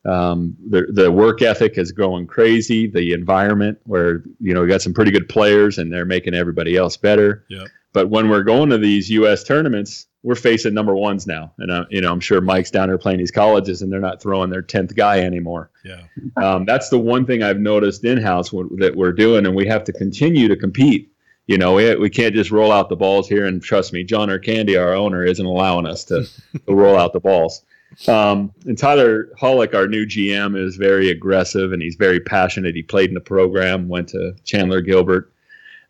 Um, 0.05 0.55
the, 0.69 0.87
the 0.91 1.11
work 1.11 1.41
ethic 1.41 1.77
is 1.77 1.91
going 1.91 2.27
crazy. 2.27 2.87
The 2.87 3.13
environment, 3.13 3.79
where, 3.83 4.23
you 4.39 4.53
know, 4.53 4.61
we 4.61 4.67
got 4.67 4.81
some 4.81 4.93
pretty 4.93 5.11
good 5.11 5.27
players 5.27 5.77
and 5.77 5.91
they're 5.91 6.05
making 6.05 6.33
everybody 6.33 6.77
else 6.77 6.97
better. 6.97 7.45
Yep. 7.49 7.67
But 7.91 8.09
when 8.09 8.29
we're 8.29 8.43
going 8.43 8.69
to 8.69 8.77
these 8.77 9.09
U.S. 9.09 9.43
tournaments, 9.43 10.07
we're 10.21 10.35
facing 10.35 10.73
number 10.73 10.95
ones 10.95 11.25
now. 11.25 11.53
And, 11.57 11.71
uh, 11.71 11.85
you 11.89 12.01
know, 12.01 12.11
I'm 12.11 12.19
sure 12.19 12.39
Mike's 12.41 12.71
down 12.71 12.89
there 12.89 12.97
playing 12.97 13.19
these 13.19 13.31
colleges 13.31 13.81
and 13.81 13.91
they're 13.91 13.99
not 13.99 14.21
throwing 14.21 14.49
their 14.49 14.61
10th 14.61 14.95
guy 14.95 15.21
anymore. 15.21 15.71
Yeah. 15.83 16.01
Um, 16.37 16.65
that's 16.65 16.89
the 16.89 16.99
one 16.99 17.25
thing 17.25 17.41
I've 17.41 17.59
noticed 17.59 18.03
in 18.03 18.21
house 18.21 18.51
that 18.51 18.93
we're 18.95 19.13
doing. 19.13 19.45
And 19.45 19.55
we 19.55 19.65
have 19.67 19.83
to 19.85 19.93
continue 19.93 20.47
to 20.47 20.55
compete 20.55 21.08
you 21.49 21.57
know, 21.57 21.73
we, 21.73 21.95
we 21.95 22.11
can't 22.11 22.35
just 22.35 22.51
roll 22.51 22.71
out 22.71 22.89
the 22.89 22.95
balls 22.95 23.27
here. 23.27 23.47
And 23.47 23.59
trust 23.59 23.91
me, 23.91 24.03
John 24.03 24.29
Ircandia, 24.29 24.79
our 24.79 24.93
owner, 24.93 25.25
isn't 25.25 25.43
allowing 25.43 25.87
us 25.87 26.03
to, 26.05 26.23
to 26.67 26.75
roll 26.75 26.95
out 26.95 27.11
the 27.11 27.19
balls. 27.19 27.65
Um, 28.07 28.53
and 28.65 28.77
Tyler 28.77 29.29
Hollick, 29.41 29.73
our 29.73 29.87
new 29.87 30.05
GM, 30.05 30.55
is 30.55 30.75
very 30.75 31.09
aggressive 31.09 31.73
and 31.73 31.81
he's 31.81 31.95
very 31.95 32.19
passionate. 32.19 32.75
He 32.75 32.83
played 32.83 33.09
in 33.09 33.15
the 33.15 33.19
program, 33.19 33.87
went 33.87 34.09
to 34.09 34.35
Chandler 34.43 34.79
Gilbert, 34.79 35.33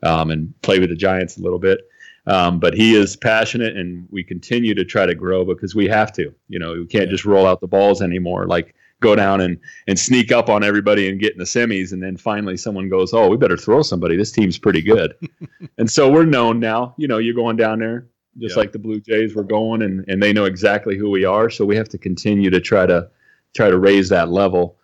um, 0.01 0.31
and 0.31 0.53
played 0.61 0.79
with 0.79 0.91
the 0.91 0.95
Giants 0.95 1.35
a 1.35 1.41
little 1.41 1.59
bit. 1.59 1.81
Um, 2.25 2.59
but 2.61 2.73
he 2.73 2.95
is 2.95 3.17
passionate, 3.17 3.75
and 3.75 4.07
we 4.11 4.23
continue 4.23 4.73
to 4.75 4.85
try 4.85 5.05
to 5.05 5.15
grow 5.15 5.43
because 5.43 5.75
we 5.75 5.87
have 5.87 6.13
to. 6.13 6.33
You 6.47 6.59
know, 6.59 6.73
we 6.73 6.85
can't 6.85 7.09
just 7.09 7.25
roll 7.25 7.45
out 7.45 7.59
the 7.59 7.67
balls 7.67 8.01
anymore. 8.01 8.47
Like 8.47 8.75
go 9.01 9.15
down 9.15 9.41
and 9.41 9.57
and 9.87 9.97
sneak 9.97 10.31
up 10.31 10.49
on 10.49 10.63
everybody 10.63 11.09
and 11.09 11.19
get 11.19 11.33
in 11.33 11.39
the 11.39 11.45
semis 11.45 11.93
and 11.93 12.03
then 12.03 12.17
finally 12.17 12.57
someone 12.57 12.89
goes 12.89 13.13
oh 13.13 13.27
we 13.27 13.37
better 13.37 13.57
throw 13.57 13.81
somebody. 13.81 14.15
This 14.15 14.31
team's 14.31 14.57
pretty 14.57 14.81
good. 14.81 15.13
And 15.77 15.89
so 15.89 16.09
we're 16.11 16.25
known 16.25 16.59
now. 16.59 16.93
You 16.97 17.07
know 17.07 17.17
you're 17.19 17.33
going 17.33 17.55
down 17.55 17.79
there 17.79 18.07
just 18.37 18.57
like 18.57 18.71
the 18.71 18.79
blue 18.79 18.99
jays 18.99 19.35
were 19.35 19.43
going 19.43 19.81
and 19.81 20.05
and 20.07 20.21
they 20.21 20.33
know 20.33 20.45
exactly 20.45 20.97
who 20.97 21.09
we 21.09 21.25
are. 21.25 21.49
So 21.49 21.65
we 21.65 21.75
have 21.75 21.89
to 21.89 21.97
continue 21.97 22.49
to 22.49 22.59
try 22.59 22.85
to 22.85 23.09
try 23.55 23.69
to 23.69 23.77
raise 23.77 24.09
that 24.09 24.29
level. 24.29 24.77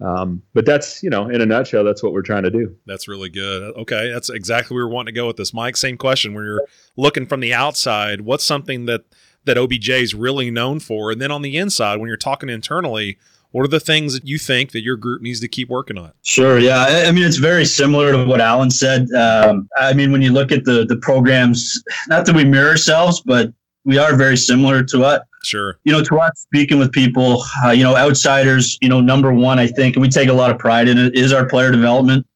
Um, 0.00 0.42
but 0.54 0.64
that's 0.64 1.02
you 1.02 1.10
know 1.10 1.28
in 1.28 1.40
a 1.40 1.46
nutshell 1.46 1.84
that's 1.84 2.02
what 2.02 2.12
we're 2.12 2.22
trying 2.22 2.44
to 2.44 2.50
do. 2.50 2.74
That's 2.86 3.08
really 3.08 3.28
good. 3.28 3.74
Okay 3.76 4.10
that's 4.12 4.30
exactly 4.30 4.74
where 4.74 4.86
we 4.86 4.90
are 4.90 4.94
wanting 4.94 5.14
to 5.14 5.18
go 5.18 5.26
with 5.26 5.36
this. 5.36 5.52
Mike 5.52 5.76
same 5.76 5.96
question. 5.96 6.34
When 6.34 6.44
you're 6.44 6.66
looking 6.96 7.26
from 7.26 7.40
the 7.40 7.52
outside 7.52 8.22
what's 8.22 8.44
something 8.44 8.86
that 8.86 9.02
that 9.44 9.58
obj 9.58 9.88
is 9.88 10.14
really 10.14 10.50
known 10.50 10.80
for? 10.80 11.10
And 11.10 11.20
then 11.20 11.30
on 11.30 11.42
the 11.42 11.56
inside 11.56 11.98
when 11.98 12.08
you're 12.08 12.16
talking 12.16 12.48
internally 12.48 13.18
what 13.52 13.64
are 13.64 13.68
the 13.68 13.80
things 13.80 14.14
that 14.14 14.26
you 14.26 14.38
think 14.38 14.72
that 14.72 14.82
your 14.82 14.96
group 14.96 15.22
needs 15.22 15.40
to 15.40 15.48
keep 15.48 15.68
working 15.68 15.98
on? 15.98 16.12
Sure. 16.22 16.58
Yeah. 16.58 17.04
I 17.06 17.12
mean, 17.12 17.24
it's 17.24 17.36
very 17.36 17.64
similar 17.64 18.12
to 18.12 18.24
what 18.24 18.40
Allen 18.40 18.70
said. 18.70 19.10
Um, 19.12 19.68
I 19.76 19.92
mean, 19.92 20.12
when 20.12 20.22
you 20.22 20.32
look 20.32 20.52
at 20.52 20.64
the 20.64 20.84
the 20.84 20.96
programs, 20.96 21.82
not 22.08 22.26
that 22.26 22.34
we 22.34 22.44
mirror 22.44 22.70
ourselves, 22.70 23.20
but 23.20 23.52
we 23.84 23.98
are 23.98 24.14
very 24.16 24.36
similar 24.36 24.82
to 24.84 24.98
what. 24.98 25.26
Sure. 25.42 25.78
You 25.84 25.92
know, 25.92 26.02
to 26.02 26.18
us, 26.20 26.32
speaking 26.36 26.78
with 26.78 26.92
people, 26.92 27.42
uh, 27.64 27.70
you 27.70 27.82
know, 27.82 27.96
outsiders, 27.96 28.78
you 28.82 28.88
know, 28.88 29.00
number 29.00 29.32
one, 29.32 29.58
I 29.58 29.66
think, 29.66 29.96
and 29.96 30.02
we 30.02 30.08
take 30.08 30.28
a 30.28 30.34
lot 30.34 30.50
of 30.50 30.58
pride 30.58 30.86
in 30.86 30.98
it, 30.98 31.14
is 31.14 31.32
our 31.32 31.46
player 31.46 31.70
development. 31.70 32.26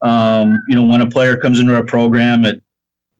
Um, 0.00 0.58
you 0.68 0.74
know, 0.74 0.84
when 0.84 1.00
a 1.00 1.08
player 1.08 1.36
comes 1.36 1.60
into 1.60 1.74
our 1.74 1.84
program 1.84 2.44
at 2.44 2.60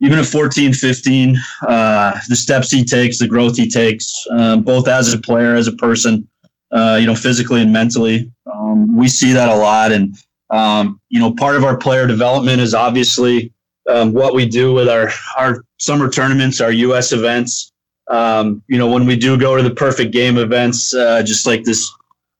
even 0.00 0.18
at 0.18 0.26
14, 0.26 0.72
15, 0.72 1.36
uh, 1.66 2.18
the 2.28 2.36
steps 2.36 2.70
he 2.70 2.84
takes, 2.84 3.18
the 3.18 3.28
growth 3.28 3.56
he 3.56 3.68
takes, 3.68 4.26
um, 4.30 4.62
both 4.62 4.88
as 4.88 5.12
a 5.12 5.18
player, 5.18 5.54
as 5.54 5.66
a 5.66 5.72
person, 5.72 6.28
uh, 6.74 6.98
you 7.00 7.06
know, 7.06 7.14
physically 7.14 7.62
and 7.62 7.72
mentally. 7.72 8.30
Um, 8.52 8.96
we 8.96 9.08
see 9.08 9.32
that 9.32 9.48
a 9.48 9.54
lot. 9.54 9.92
And, 9.92 10.16
um, 10.50 11.00
you 11.08 11.20
know, 11.20 11.32
part 11.32 11.56
of 11.56 11.64
our 11.64 11.76
player 11.76 12.06
development 12.06 12.60
is 12.60 12.74
obviously 12.74 13.52
um, 13.88 14.12
what 14.12 14.34
we 14.34 14.46
do 14.46 14.74
with 14.74 14.88
our, 14.88 15.10
our 15.38 15.64
summer 15.78 16.10
tournaments, 16.10 16.60
our 16.60 16.72
U.S. 16.72 17.12
events. 17.12 17.70
Um, 18.10 18.62
you 18.66 18.76
know, 18.76 18.90
when 18.90 19.06
we 19.06 19.16
do 19.16 19.38
go 19.38 19.56
to 19.56 19.62
the 19.62 19.74
perfect 19.74 20.12
game 20.12 20.36
events, 20.36 20.92
uh, 20.92 21.22
just 21.22 21.46
like 21.46 21.62
this 21.62 21.90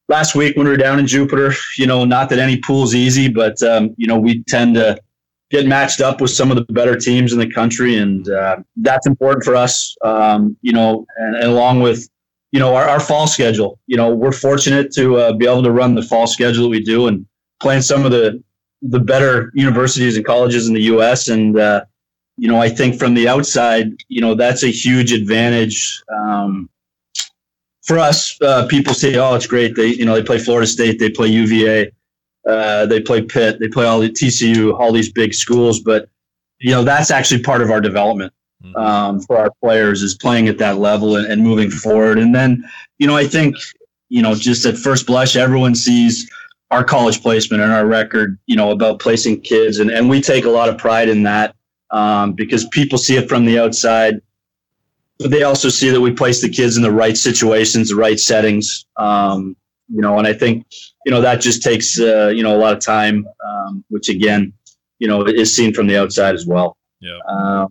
last 0.09 0.35
week 0.35 0.57
when 0.57 0.67
we 0.67 0.73
were 0.73 0.77
down 0.77 0.99
in 0.99 1.07
Jupiter, 1.07 1.55
you 1.79 1.87
know, 1.87 2.05
not 2.05 2.29
that 2.31 2.39
any 2.39 2.59
pool's 2.61 2.95
easy, 2.95 3.29
but, 3.29 3.63
um, 3.63 3.95
you 3.97 4.07
know, 4.07 4.19
we 4.19 4.43
tend 4.45 4.75
to 4.75 4.99
get 5.51 5.67
matched 5.67 6.01
up 6.01 6.21
with 6.21 6.31
some 6.31 6.51
of 6.51 6.57
the 6.57 6.73
better 6.73 6.99
teams 6.99 7.33
in 7.33 7.39
the 7.39 7.51
country. 7.51 7.97
And 7.97 8.29
uh, 8.29 8.57
that's 8.77 9.07
important 9.07 9.45
for 9.45 9.55
us, 9.55 9.97
um, 10.03 10.57
you 10.61 10.73
know, 10.73 11.07
and, 11.17 11.37
and 11.37 11.45
along 11.45 11.81
with, 11.81 12.09
you 12.55 12.61
know, 12.61 12.77
our, 12.77 12.89
our 12.89 13.01
fall 13.01 13.27
schedule. 13.27 13.81
You 13.89 13.97
know, 13.97 14.15
we're 14.15 14.31
fortunate 14.31 14.93
to 14.93 15.17
uh, 15.17 15.33
be 15.33 15.45
able 15.45 15.65
to 15.65 15.73
run 15.73 15.97
the 15.97 16.03
fall 16.03 16.29
schedule 16.29 16.63
that 16.63 16.69
we 16.69 16.81
do 16.81 17.09
and 17.09 17.27
play 17.61 17.81
some 17.81 18.05
of 18.05 18.13
the 18.13 18.41
the 18.81 19.01
better 19.01 19.51
universities 19.55 20.17
and 20.17 20.25
colleges 20.25 20.69
in 20.69 20.75
the 20.75 20.83
U.S. 20.83 21.27
And 21.27 21.59
uh, 21.59 21.85
you 22.37 22.47
know, 22.47 22.63
I 22.63 22.69
think 22.69 22.97
from 22.97 23.15
the 23.15 23.27
outside, 23.27 23.89
you 24.09 24.21
know, 24.21 24.37
that's 24.37 24.63
a 24.63 24.69
huge 24.69 25.11
advantage 25.11 26.01
um, 26.17 26.71
for 27.83 27.99
us. 27.99 28.41
Uh, 28.41 28.69
people 28.69 28.95
say, 28.95 29.17
"Oh, 29.17 29.35
it's 29.35 29.49
great." 29.49 29.75
They, 29.75 29.89
you 29.89 30.05
know, 30.05 30.15
they 30.15 30.23
play 30.23 30.39
Florida 30.39 30.69
State, 30.69 31.01
they 31.01 31.11
play 31.11 31.27
UVA, 31.27 31.91
uh, 32.49 32.87
they 32.87 33.01
play 33.01 33.21
Pitt, 33.21 33.59
they 33.59 33.67
play 33.67 33.85
all 33.85 33.99
the 33.99 34.11
TCU, 34.11 34.79
all 34.79 34.93
these 34.93 35.11
big 35.11 35.35
schools. 35.35 35.81
But 35.81 36.09
you 36.61 36.71
know, 36.71 36.85
that's 36.85 37.11
actually 37.11 37.43
part 37.43 37.63
of 37.63 37.73
our 37.73 37.81
development. 37.81 38.33
Um, 38.77 39.21
for 39.21 39.37
our 39.39 39.51
players 39.63 40.03
is 40.03 40.15
playing 40.15 40.49
at 40.49 40.59
that 40.59 40.79
level 40.79 41.17
and, 41.17 41.27
and 41.27 41.43
moving 41.43 41.71
forward. 41.71 42.19
And 42.19 42.35
then, 42.35 42.65
you 42.99 43.07
know, 43.07 43.17
I 43.17 43.27
think, 43.27 43.57
you 44.09 44.23
know, 44.23 44.35
just 44.35 44.67
at 44.67 44.77
first 44.77 45.07
blush, 45.07 45.37
everyone 45.37 45.75
sees 45.75 46.31
our 46.71 46.85
college 46.85 47.23
placement 47.23 47.63
and 47.63 47.73
our 47.73 47.87
record, 47.87 48.39
you 48.47 48.57
know, 48.57 48.71
about 48.71 49.01
placing 49.01 49.41
kids. 49.41 49.79
And, 49.79 49.91
and 49.91 50.09
we 50.09 50.21
take 50.21 50.45
a 50.45 50.51
lot 50.51 50.69
of 50.69 50.79
pride 50.79 51.09
in 51.09 51.23
that 51.25 51.55
um, 51.91 52.33
because 52.33 52.67
people 52.69 52.99
see 52.99 53.17
it 53.17 53.29
from 53.29 53.45
the 53.45 53.59
outside. 53.59 54.21
But 55.19 55.31
they 55.31 55.45
also 55.45 55.69
see 55.69 55.91
that 55.91 56.01
we 56.01 56.11
place 56.11 56.41
the 56.41 56.49
kids 56.49 56.77
in 56.77 56.83
the 56.83 56.91
right 56.91 57.17
situations, 57.17 57.91
the 57.91 57.97
right 57.97 58.19
settings. 58.19 58.87
Um, 58.97 59.57
you 59.89 60.01
know, 60.01 60.19
and 60.19 60.27
I 60.27 60.33
think, 60.33 60.67
you 61.05 61.13
know, 61.13 61.21
that 61.21 61.41
just 61.41 61.63
takes, 61.63 62.01
uh, 62.01 62.33
you 62.35 62.43
know, 62.43 62.57
a 62.57 62.59
lot 62.59 62.73
of 62.73 62.81
time, 62.81 63.27
um, 63.47 63.85
which 63.89 64.09
again, 64.09 64.53
you 64.99 65.07
know, 65.07 65.25
is 65.25 65.55
seen 65.55 65.73
from 65.73 65.87
the 65.87 65.97
outside 65.97 66.35
as 66.35 66.47
well. 66.47 66.77
Yeah. 67.01 67.19
Uh, 67.29 67.69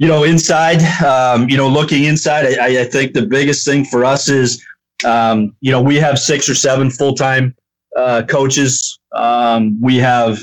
you 0.00 0.08
know, 0.08 0.24
inside, 0.24 0.82
um, 1.04 1.46
you 1.50 1.58
know, 1.58 1.68
looking 1.68 2.04
inside, 2.04 2.58
I, 2.58 2.80
I, 2.80 2.84
think 2.84 3.12
the 3.12 3.26
biggest 3.26 3.66
thing 3.66 3.84
for 3.84 4.02
us 4.02 4.30
is, 4.30 4.64
um, 5.04 5.54
you 5.60 5.70
know, 5.70 5.82
we 5.82 5.96
have 5.96 6.18
six 6.18 6.48
or 6.48 6.54
seven 6.54 6.88
full 6.90 7.14
time 7.14 7.54
uh, 7.94 8.22
coaches. 8.26 8.98
Um, 9.12 9.78
we 9.78 9.98
have, 9.98 10.38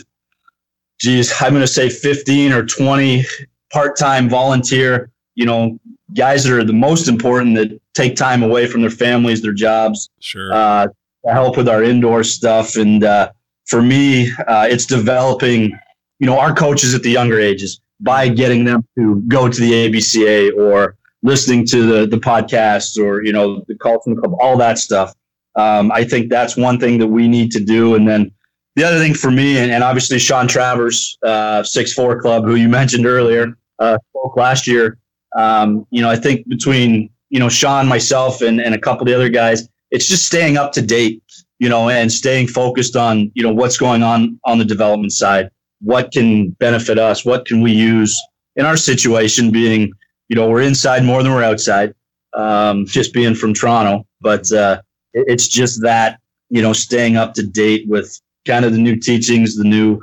geez, 1.01 1.33
I'm 1.41 1.53
going 1.53 1.63
to 1.63 1.67
say 1.67 1.89
15 1.89 2.53
or 2.53 2.67
20 2.67 3.25
part 3.73 3.97
time 3.97 4.29
volunteer, 4.29 5.09
you 5.33 5.47
know, 5.47 5.79
guys 6.15 6.43
that 6.43 6.53
are 6.53 6.63
the 6.63 6.71
most 6.71 7.07
important 7.07 7.55
that 7.55 7.81
take 7.95 8.15
time 8.15 8.43
away 8.43 8.67
from 8.67 8.81
their 8.81 8.91
families, 8.91 9.41
their 9.41 9.53
jobs, 9.53 10.07
sure, 10.19 10.53
uh, 10.53 10.85
to 11.25 11.33
help 11.33 11.57
with 11.57 11.67
our 11.67 11.81
indoor 11.81 12.23
stuff. 12.23 12.75
And 12.75 13.03
uh, 13.03 13.31
for 13.65 13.81
me, 13.81 14.31
uh, 14.47 14.67
it's 14.69 14.85
developing, 14.85 15.71
you 16.19 16.27
know, 16.27 16.37
our 16.37 16.53
coaches 16.53 16.93
at 16.93 17.01
the 17.01 17.09
younger 17.09 17.39
ages 17.39 17.81
by 17.99 18.29
getting 18.29 18.63
them 18.65 18.85
to 18.97 19.21
go 19.27 19.49
to 19.49 19.59
the 19.59 19.71
ABCA 19.71 20.57
or 20.57 20.95
listening 21.23 21.65
to 21.65 21.85
the 21.85 22.07
the 22.07 22.17
podcast 22.17 22.97
or 23.03 23.23
you 23.23 23.33
know 23.33 23.63
the 23.67 23.75
call 23.75 23.99
from 24.01 24.15
the 24.15 24.21
club, 24.21 24.35
all 24.39 24.57
that 24.57 24.77
stuff. 24.77 25.13
Um, 25.55 25.91
I 25.91 26.03
think 26.03 26.29
that's 26.29 26.55
one 26.55 26.79
thing 26.79 26.99
that 26.99 27.07
we 27.07 27.27
need 27.27 27.51
to 27.51 27.59
do. 27.59 27.95
And 27.95 28.07
then 28.07 28.31
the 28.75 28.83
other 28.83 28.99
thing 28.99 29.15
for 29.15 29.31
me, 29.31 29.57
and, 29.57 29.71
and 29.71 29.83
obviously 29.83 30.19
Sean 30.19 30.47
Travers, 30.47 31.17
uh, 31.23 31.63
six 31.63 31.93
four 31.93 32.21
club, 32.21 32.45
who 32.45 32.55
you 32.55 32.69
mentioned 32.69 33.05
earlier, 33.05 33.57
uh, 33.79 33.97
spoke 34.09 34.37
last 34.37 34.67
year. 34.67 34.99
Um, 35.35 35.85
you 35.89 36.01
know, 36.01 36.09
I 36.09 36.15
think 36.15 36.47
between 36.47 37.09
you 37.29 37.39
know 37.39 37.49
Sean, 37.49 37.87
myself, 37.87 38.41
and 38.41 38.61
and 38.61 38.75
a 38.75 38.79
couple 38.79 39.01
of 39.01 39.07
the 39.07 39.15
other 39.15 39.29
guys, 39.29 39.67
it's 39.91 40.07
just 40.07 40.25
staying 40.25 40.57
up 40.57 40.71
to 40.73 40.81
date. 40.81 41.21
You 41.59 41.69
know, 41.69 41.89
and 41.89 42.11
staying 42.11 42.49
focused 42.49 42.95
on 42.95 43.31
you 43.33 43.41
know 43.41 43.51
what's 43.51 43.77
going 43.77 44.03
on 44.03 44.39
on 44.45 44.59
the 44.59 44.65
development 44.65 45.11
side 45.11 45.49
what 45.81 46.11
can 46.11 46.49
benefit 46.59 46.97
us? 46.99 47.25
What 47.25 47.45
can 47.45 47.61
we 47.61 47.71
use 47.71 48.19
in 48.55 48.65
our 48.65 48.77
situation 48.77 49.51
being, 49.51 49.91
you 50.29 50.35
know, 50.35 50.49
we're 50.49 50.61
inside 50.61 51.03
more 51.03 51.23
than 51.23 51.33
we're 51.33 51.43
outside. 51.43 51.93
um, 52.33 52.85
just 52.85 53.13
being 53.13 53.35
from 53.35 53.53
Toronto. 53.53 54.05
But 54.21 54.51
uh, 54.51 54.81
it's 55.13 55.47
just 55.47 55.81
that 55.83 56.19
you 56.49 56.61
know 56.61 56.73
staying 56.73 57.17
up 57.17 57.33
to 57.35 57.43
date 57.45 57.87
with 57.87 58.19
kind 58.45 58.65
of 58.65 58.71
the 58.73 58.77
new 58.79 58.95
teachings, 58.97 59.55
the 59.55 59.63
new 59.63 60.01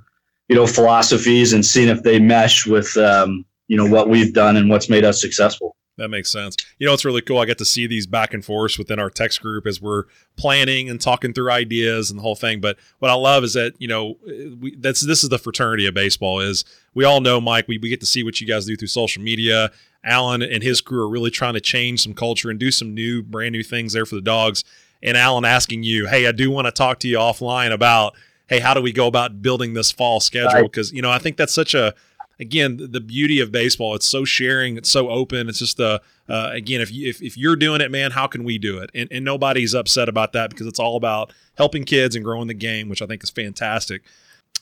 you 0.48 0.56
know 0.56 0.66
philosophies, 0.66 1.52
and 1.52 1.64
seeing 1.64 1.88
if 1.88 2.02
they 2.02 2.18
mesh 2.18 2.66
with 2.66 2.96
um, 2.96 3.44
you 3.68 3.76
know 3.76 3.86
what 3.86 4.08
we've 4.08 4.32
done 4.34 4.56
and 4.56 4.70
what's 4.70 4.88
made 4.88 5.04
us 5.04 5.20
successful. 5.20 5.73
That 5.96 6.08
makes 6.08 6.30
sense. 6.30 6.56
You 6.78 6.86
know, 6.86 6.92
it's 6.92 7.04
really 7.04 7.20
cool. 7.20 7.38
I 7.38 7.44
get 7.44 7.58
to 7.58 7.64
see 7.64 7.86
these 7.86 8.06
back 8.06 8.34
and 8.34 8.44
forths 8.44 8.78
within 8.78 8.98
our 8.98 9.10
text 9.10 9.40
group 9.40 9.64
as 9.64 9.80
we're 9.80 10.04
planning 10.36 10.90
and 10.90 11.00
talking 11.00 11.32
through 11.32 11.52
ideas 11.52 12.10
and 12.10 12.18
the 12.18 12.22
whole 12.22 12.34
thing. 12.34 12.60
But 12.60 12.76
what 12.98 13.12
I 13.12 13.14
love 13.14 13.44
is 13.44 13.52
that 13.52 13.74
you 13.78 13.86
know 13.86 14.16
we, 14.60 14.74
that's 14.76 15.02
this 15.02 15.22
is 15.22 15.30
the 15.30 15.38
fraternity 15.38 15.86
of 15.86 15.94
baseball. 15.94 16.40
Is 16.40 16.64
we 16.94 17.04
all 17.04 17.20
know 17.20 17.40
Mike. 17.40 17.68
We, 17.68 17.78
we 17.78 17.90
get 17.90 18.00
to 18.00 18.06
see 18.06 18.24
what 18.24 18.40
you 18.40 18.46
guys 18.46 18.66
do 18.66 18.76
through 18.76 18.88
social 18.88 19.22
media. 19.22 19.70
Allen 20.02 20.42
and 20.42 20.62
his 20.62 20.80
crew 20.80 21.02
are 21.02 21.08
really 21.08 21.30
trying 21.30 21.54
to 21.54 21.60
change 21.60 22.02
some 22.02 22.12
culture 22.12 22.50
and 22.50 22.58
do 22.58 22.70
some 22.70 22.92
new, 22.92 23.22
brand 23.22 23.52
new 23.52 23.62
things 23.62 23.94
there 23.94 24.04
for 24.04 24.16
the 24.16 24.20
Dawgs. 24.20 24.62
And 25.02 25.16
Allen 25.16 25.44
asking 25.44 25.82
you, 25.82 26.06
hey, 26.06 26.26
I 26.26 26.32
do 26.32 26.50
want 26.50 26.66
to 26.66 26.72
talk 26.72 26.98
to 27.00 27.08
you 27.08 27.16
offline 27.16 27.72
about, 27.72 28.14
hey, 28.48 28.58
how 28.58 28.74
do 28.74 28.82
we 28.82 28.92
go 28.92 29.06
about 29.06 29.40
building 29.40 29.72
this 29.72 29.90
fall 29.90 30.20
schedule? 30.20 30.64
Because 30.64 30.92
you 30.92 31.02
know, 31.02 31.10
I 31.10 31.18
think 31.18 31.36
that's 31.36 31.54
such 31.54 31.74
a 31.74 31.94
again 32.40 32.88
the 32.90 33.00
beauty 33.00 33.40
of 33.40 33.52
baseball 33.52 33.94
it's 33.94 34.06
so 34.06 34.24
sharing 34.24 34.76
it's 34.76 34.88
so 34.88 35.08
open 35.10 35.48
it's 35.48 35.58
just 35.58 35.78
a 35.80 36.00
uh, 36.28 36.50
again 36.52 36.80
if, 36.80 36.90
you, 36.90 37.08
if, 37.08 37.22
if 37.22 37.36
you're 37.36 37.56
doing 37.56 37.80
it 37.80 37.90
man 37.90 38.10
how 38.10 38.26
can 38.26 38.44
we 38.44 38.58
do 38.58 38.78
it? 38.78 38.90
And, 38.94 39.08
and 39.12 39.24
nobody's 39.24 39.74
upset 39.74 40.08
about 40.08 40.32
that 40.32 40.50
because 40.50 40.66
it's 40.66 40.78
all 40.78 40.96
about 40.96 41.32
helping 41.56 41.84
kids 41.84 42.16
and 42.16 42.24
growing 42.24 42.48
the 42.48 42.54
game 42.54 42.88
which 42.88 43.02
i 43.02 43.06
think 43.06 43.22
is 43.22 43.30
fantastic. 43.30 44.02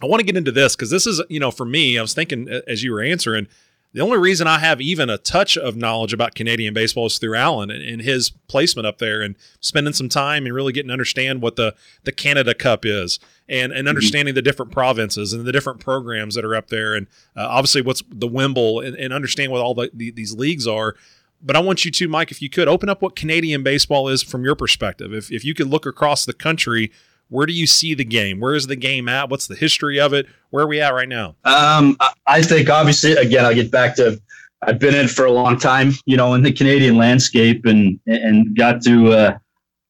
I 0.03 0.07
want 0.07 0.21
to 0.21 0.27
get 0.27 0.37
into 0.37 0.51
this 0.51 0.75
because 0.75 0.91
this 0.91 1.07
is 1.07 1.23
you 1.29 1.41
know 1.41 1.51
for 1.51 1.65
me 1.65 1.99
i 1.99 2.03
was 2.03 2.15
thinking 2.15 2.49
as 2.67 2.83
you 2.83 2.93
were 2.93 3.03
answering 3.03 3.47
the 3.95 4.01
only 4.01 4.19
reason 4.19 4.47
I 4.47 4.59
have 4.59 4.81
even 4.81 5.11
a 5.11 5.19
touch 5.19 5.57
of 5.57 5.77
knowledge 5.77 6.13
about 6.13 6.35
Canadian 6.35 6.73
baseball 6.73 7.07
is 7.07 7.19
through 7.19 7.37
Allen 7.37 7.71
and, 7.71 7.83
and, 7.83 8.03
his 8.03 8.31
placement 8.49 8.87
up 8.87 8.99
there 8.99 9.21
and 9.21 9.37
spending 9.61 9.93
some 9.93 10.09
time 10.09 10.47
and 10.47 10.55
really 10.55 10.73
getting 10.73 10.89
to 10.89 10.95
understand 10.95 11.43
what 11.43 11.57
the, 11.57 11.75
the 12.05 12.13
Canada 12.13 12.55
Cup 12.55 12.87
is 12.87 13.19
and, 13.49 13.73
and 13.73 13.73
mm-hmm. 13.73 13.89
understanding 13.89 14.35
the 14.35 14.43
different 14.43 14.73
provinces 14.73 15.33
and 15.33 15.45
the 15.45 15.53
different 15.53 15.81
programs 15.81 16.35
that 16.35 16.45
are 16.45 16.55
up 16.55 16.69
there. 16.69 16.95
And 16.95 17.07
uh, 17.37 17.47
obviously 17.49 17.83
what's 17.83 18.03
the 18.09 18.29
Wimble 18.29 18.81
and, 18.81 18.97
and 18.97 19.13
understand 19.13 19.53
what 19.53 19.61
all 19.61 19.75
the, 19.75 19.91
the, 19.93 20.11
these 20.11 20.33
leagues 20.33 20.67
are. 20.67 20.95
But 21.43 21.57
I 21.57 21.59
want 21.59 21.85
you 21.85 21.91
to, 21.91 22.09
Mike, 22.09 22.31
if 22.31 22.41
you 22.41 22.49
could 22.49 22.69
open 22.69 22.89
up 22.89 23.03
what 23.03 23.17
Canadian 23.17 23.63
baseball 23.63 24.09
is 24.09 24.23
from 24.23 24.45
your 24.45 24.55
perspective. 24.55 25.13
If, 25.13 25.33
if 25.33 25.45
you 25.45 25.55
could 25.55 25.67
look 25.67 25.87
across 25.87 26.25
the 26.25 26.33
country, 26.33 26.93
where 27.33 27.47
do 27.47 27.53
you 27.53 27.67
see 27.67 27.95
the 27.95 28.05
game? 28.05 28.41
Where 28.41 28.55
is 28.55 28.67
the 28.67 28.77
game 28.77 29.09
at? 29.09 29.31
What's 29.31 29.47
the 29.47 29.55
history 29.55 29.99
of 29.99 30.13
it? 30.13 30.27
Where 30.51 30.65
are 30.65 30.69
we 30.69 30.81
at 30.83 30.93
right 30.93 31.09
now? 31.09 31.35
Um, 31.45 31.97
I 32.27 32.43
think 32.43 32.69
obviously, 32.69 33.13
again, 33.13 33.45
I'll 33.45 33.55
get 33.55 33.71
back 33.71 33.97
to. 33.97 34.21
I've 34.61 34.79
been 34.79 34.95
in 34.95 35.09
for 35.09 35.25
a 35.25 35.33
long 35.33 35.59
time, 35.59 35.93
you 36.05 36.17
know, 36.17 36.35
in 36.35 36.43
the 36.43 36.53
Canadian 36.53 36.97
landscape, 36.97 37.65
and 37.65 37.99
and 38.07 38.55
got 38.55 38.83
to, 38.83 39.13
uh, 39.13 39.39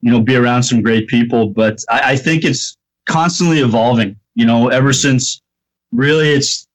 you 0.00 0.10
know, 0.10 0.20
be 0.20 0.36
around 0.36 0.62
some 0.62 0.82
great 0.82 1.08
people. 1.08 1.48
But 1.48 1.80
I, 1.90 2.12
I 2.12 2.16
think 2.16 2.44
it's 2.44 2.78
constantly 3.06 3.60
evolving. 3.60 4.16
You 4.34 4.46
know, 4.46 4.68
ever 4.68 4.92
since 4.92 5.42
really 5.92 6.30
it's 6.30 6.66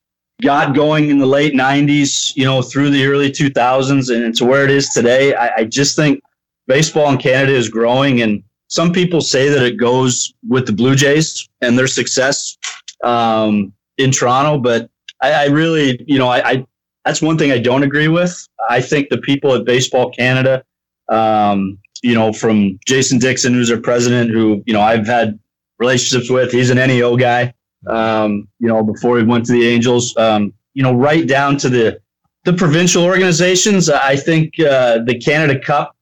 got 0.44 0.76
going 0.76 1.10
in 1.10 1.18
the 1.18 1.26
late 1.26 1.54
90s, 1.54 2.36
you 2.36 2.46
know, 2.46 2.62
through 2.62 2.92
the 2.92 3.06
early 3.06 3.32
2000s 3.32 4.16
and 4.16 4.36
to 4.36 4.46
where 4.46 4.64
it 4.64 4.70
is 4.70 4.90
today. 4.90 5.34
I, 5.34 5.56
I, 5.58 5.64
just 5.64 5.96
think 5.96 6.22
baseball 6.68 7.10
in 7.12 7.18
Canada 7.18 7.54
is 7.54 7.70
growing 7.70 8.22
and 8.22 8.44
some 8.68 8.92
people 8.92 9.22
say 9.22 9.50
that 9.50 9.64
it 9.64 9.78
goes 9.78 10.34
with 10.48 10.68
the 10.68 10.74
Blue 10.74 10.96
Jays 10.96 11.48
and 11.62 11.78
their 11.78 11.88
success 11.88 12.58
um, 13.04 13.74
in 13.98 14.12
Toronto, 14.12 14.60
but 14.60 14.90
I, 15.22 15.32
I 15.32 15.46
really, 15.46 16.04
you 16.06 16.20
know, 16.20 16.28
I, 16.28 16.50
I, 16.50 16.66
that's 17.06 17.22
one 17.22 17.38
thing 17.38 17.52
I 17.52 17.60
don't 17.60 17.84
agree 17.84 18.10
with. 18.10 18.48
I 18.70 18.82
think 18.82 19.10
the 19.10 19.18
people 19.18 19.56
at 19.56 19.66
Baseball 19.66 20.12
Canada, 20.12 20.64
um, 21.10 21.80
you 22.04 22.14
know, 22.14 22.34
from 22.34 22.78
Jason 22.86 23.18
Dickson, 23.18 23.54
who's 23.54 23.72
our 23.72 23.80
president, 23.80 24.32
who 24.32 24.62
you 24.68 24.74
know 24.74 24.82
I've 24.82 25.08
had 25.08 25.40
relationships 25.80 26.30
with. 26.30 26.52
He's 26.52 26.70
an 26.70 26.78
NEO 26.78 27.18
guy. 27.18 27.54
Um, 27.88 28.48
you 28.60 28.68
know, 28.68 28.84
before 28.84 29.18
he 29.18 29.24
went 29.24 29.46
to 29.46 29.52
the 29.52 29.68
Angels, 29.68 30.16
um, 30.18 30.54
you 30.74 30.84
know, 30.84 30.94
right 30.94 31.28
down 31.28 31.58
to 31.58 31.70
the 31.70 32.00
the 32.46 32.54
provincial 32.54 33.04
organizations. 33.04 33.90
I 33.90 34.16
think 34.16 34.60
uh, 34.60 35.00
the 35.04 35.20
Canada 35.20 35.60
Cup 35.60 35.96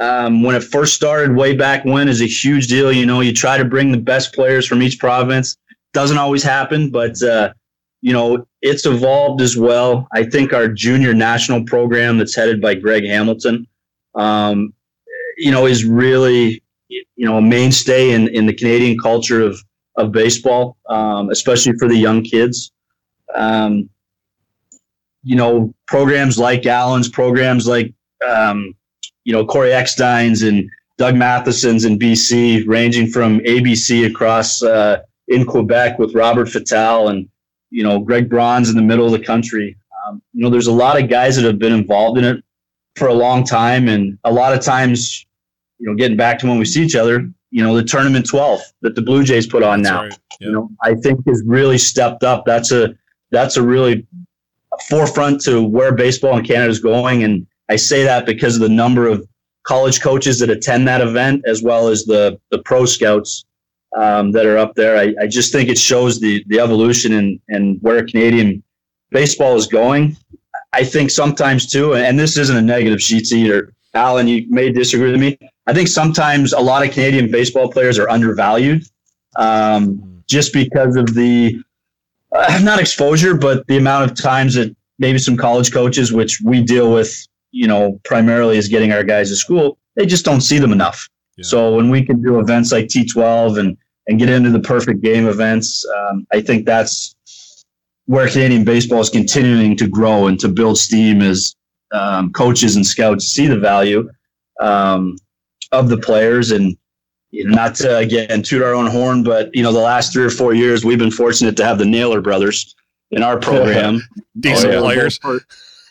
um, 0.00 0.42
when 0.42 0.54
it 0.54 0.62
first 0.62 0.94
started 0.94 1.34
way 1.34 1.54
back 1.54 1.84
when 1.84 2.08
is 2.08 2.20
a 2.20 2.26
huge 2.26 2.66
deal. 2.66 2.92
You 2.92 3.06
know, 3.06 3.20
you 3.20 3.32
try 3.32 3.56
to 3.56 3.64
bring 3.64 3.92
the 3.92 3.98
best 3.98 4.34
players 4.34 4.66
from 4.66 4.82
each 4.82 4.98
province. 4.98 5.56
Doesn't 5.92 6.18
always 6.18 6.42
happen, 6.42 6.90
but 6.90 7.20
uh, 7.22 7.52
you 8.02 8.12
know, 8.12 8.46
it's 8.62 8.84
evolved 8.84 9.40
as 9.40 9.56
well. 9.56 10.06
I 10.12 10.24
think 10.24 10.52
our 10.52 10.68
junior 10.68 11.14
national 11.14 11.64
program 11.64 12.18
that's 12.18 12.34
headed 12.34 12.60
by 12.60 12.74
Greg 12.74 13.04
Hamilton, 13.04 13.66
um, 14.14 14.74
you 15.38 15.50
know, 15.50 15.66
is 15.66 15.84
really 15.84 16.62
you 16.88 17.04
know 17.18 17.38
a 17.38 17.42
mainstay 17.42 18.12
in, 18.12 18.28
in 18.28 18.46
the 18.46 18.54
Canadian 18.54 18.98
culture 18.98 19.42
of 19.42 19.62
of 19.96 20.12
baseball, 20.12 20.76
um, 20.88 21.30
especially 21.30 21.72
for 21.78 21.88
the 21.88 21.96
young 21.96 22.22
kids. 22.22 22.72
Um, 23.34 23.88
you 25.22 25.34
know, 25.34 25.74
programs 25.86 26.38
like 26.38 26.66
Allen's, 26.66 27.08
programs 27.08 27.66
like 27.66 27.92
um, 28.26 28.74
you 29.26 29.32
know, 29.32 29.44
Corey 29.44 29.70
Eckstein's 29.70 30.42
and 30.42 30.70
Doug 30.98 31.16
Matheson's 31.16 31.84
in 31.84 31.98
BC, 31.98 32.64
ranging 32.66 33.08
from 33.08 33.40
ABC 33.40 34.06
across 34.06 34.62
uh, 34.62 35.02
in 35.28 35.44
Quebec 35.44 35.98
with 35.98 36.14
Robert 36.14 36.48
Fatal 36.48 37.08
and, 37.08 37.28
you 37.70 37.82
know, 37.82 37.98
Greg 37.98 38.30
Braun's 38.30 38.70
in 38.70 38.76
the 38.76 38.82
middle 38.82 39.04
of 39.04 39.12
the 39.12 39.24
country. 39.24 39.76
Um, 40.06 40.22
you 40.32 40.42
know, 40.42 40.48
there's 40.48 40.68
a 40.68 40.72
lot 40.72 41.02
of 41.02 41.10
guys 41.10 41.34
that 41.36 41.44
have 41.44 41.58
been 41.58 41.72
involved 41.72 42.18
in 42.18 42.24
it 42.24 42.44
for 42.94 43.08
a 43.08 43.12
long 43.12 43.44
time. 43.44 43.88
And 43.88 44.16
a 44.24 44.32
lot 44.32 44.54
of 44.54 44.60
times, 44.62 45.25
you 45.78 45.86
know, 45.86 45.94
getting 45.94 46.16
back 46.16 46.38
to 46.40 46.46
when 46.46 46.58
we 46.58 46.64
see 46.64 46.82
each 46.82 46.96
other, 46.96 47.28
you 47.50 47.62
know, 47.62 47.76
the 47.76 47.82
tournament 47.82 48.26
12 48.26 48.60
that 48.82 48.94
the 48.94 49.02
Blue 49.02 49.24
Jays 49.24 49.46
put 49.46 49.62
on 49.62 49.82
That's 49.82 49.92
now, 49.92 50.02
right. 50.04 50.18
you 50.40 50.52
know, 50.52 50.70
I 50.82 50.94
think 50.94 51.20
has 51.26 51.42
really 51.46 51.78
stepped 51.78 52.24
up. 52.24 52.44
That's 52.44 52.72
a, 52.72 52.94
that's 53.30 53.56
a 53.56 53.62
really 53.62 54.06
forefront 54.88 55.40
to 55.42 55.62
where 55.62 55.94
baseball 55.94 56.36
in 56.36 56.44
Canada 56.44 56.70
is 56.70 56.80
going. 56.80 57.24
And, 57.24 57.46
I 57.68 57.76
say 57.76 58.04
that 58.04 58.26
because 58.26 58.56
of 58.56 58.62
the 58.62 58.68
number 58.68 59.08
of 59.08 59.26
college 59.64 60.00
coaches 60.00 60.38
that 60.38 60.50
attend 60.50 60.86
that 60.88 61.00
event, 61.00 61.42
as 61.46 61.62
well 61.62 61.88
as 61.88 62.04
the 62.04 62.40
the 62.50 62.58
pro 62.58 62.86
scouts 62.86 63.44
um, 63.96 64.32
that 64.32 64.46
are 64.46 64.58
up 64.58 64.74
there. 64.74 64.96
I, 64.96 65.14
I 65.20 65.26
just 65.26 65.52
think 65.52 65.68
it 65.68 65.78
shows 65.78 66.20
the 66.20 66.44
the 66.46 66.60
evolution 66.60 67.12
and 67.12 67.40
and 67.48 67.78
where 67.82 68.04
Canadian 68.06 68.62
baseball 69.10 69.56
is 69.56 69.66
going. 69.66 70.16
I 70.72 70.84
think 70.84 71.10
sometimes 71.10 71.70
too, 71.70 71.94
and 71.94 72.18
this 72.18 72.36
isn't 72.36 72.56
a 72.56 72.62
negative 72.62 73.02
sheets 73.02 73.32
either. 73.32 73.72
Allen, 73.94 74.28
you 74.28 74.46
may 74.48 74.70
disagree 74.70 75.10
with 75.10 75.20
me. 75.20 75.38
I 75.66 75.74
think 75.74 75.88
sometimes 75.88 76.52
a 76.52 76.60
lot 76.60 76.86
of 76.86 76.92
Canadian 76.92 77.30
baseball 77.30 77.70
players 77.70 77.98
are 77.98 78.08
undervalued 78.08 78.84
um, 79.36 80.22
just 80.28 80.52
because 80.52 80.96
of 80.96 81.14
the 81.14 81.60
uh, 82.32 82.60
not 82.62 82.80
exposure, 82.80 83.34
but 83.34 83.66
the 83.66 83.76
amount 83.76 84.10
of 84.10 84.16
times 84.16 84.54
that 84.54 84.74
maybe 84.98 85.18
some 85.18 85.36
college 85.36 85.72
coaches, 85.72 86.12
which 86.12 86.40
we 86.40 86.62
deal 86.62 86.92
with 86.92 87.26
you 87.56 87.66
know, 87.66 87.98
primarily 88.04 88.58
is 88.58 88.68
getting 88.68 88.92
our 88.92 89.02
guys 89.02 89.30
to 89.30 89.36
school, 89.36 89.78
they 89.94 90.04
just 90.04 90.24
don't 90.24 90.42
see 90.42 90.58
them 90.58 90.72
enough. 90.72 91.08
Yeah. 91.36 91.44
So 91.44 91.74
when 91.74 91.88
we 91.90 92.04
can 92.04 92.20
do 92.22 92.38
events 92.38 92.70
like 92.70 92.86
T12 92.86 93.58
and 93.58 93.76
and 94.08 94.20
get 94.20 94.28
into 94.28 94.50
the 94.50 94.60
perfect 94.60 95.00
game 95.00 95.26
events, 95.26 95.84
um, 95.96 96.26
I 96.32 96.40
think 96.40 96.64
that's 96.64 97.16
where 98.04 98.28
Canadian 98.28 98.62
baseball 98.62 99.00
is 99.00 99.10
continuing 99.10 99.76
to 99.78 99.88
grow 99.88 100.28
and 100.28 100.38
to 100.38 100.48
build 100.48 100.78
steam 100.78 101.22
as 101.22 101.56
um, 101.92 102.30
coaches 102.32 102.76
and 102.76 102.86
scouts 102.86 103.26
see 103.26 103.48
the 103.48 103.58
value 103.58 104.08
um, 104.60 105.16
of 105.72 105.88
the 105.88 105.96
players 105.96 106.50
and 106.50 106.76
not 107.32 107.74
to 107.76 107.96
again 107.98 108.42
toot 108.42 108.62
our 108.62 108.74
own 108.74 108.86
horn, 108.86 109.22
but 109.22 109.54
you 109.54 109.62
know 109.62 109.72
the 109.72 109.78
last 109.78 110.12
three 110.12 110.24
or 110.24 110.30
four 110.30 110.54
years 110.54 110.84
we've 110.84 110.98
been 110.98 111.10
fortunate 111.10 111.56
to 111.56 111.64
have 111.64 111.78
the 111.78 111.84
Naylor 111.84 112.20
brothers 112.20 112.74
in 113.10 113.22
our 113.22 113.38
program. 113.38 114.00
Decent 114.40 114.72
oh, 114.72 114.74
yeah. 114.74 114.80
players 114.80 115.20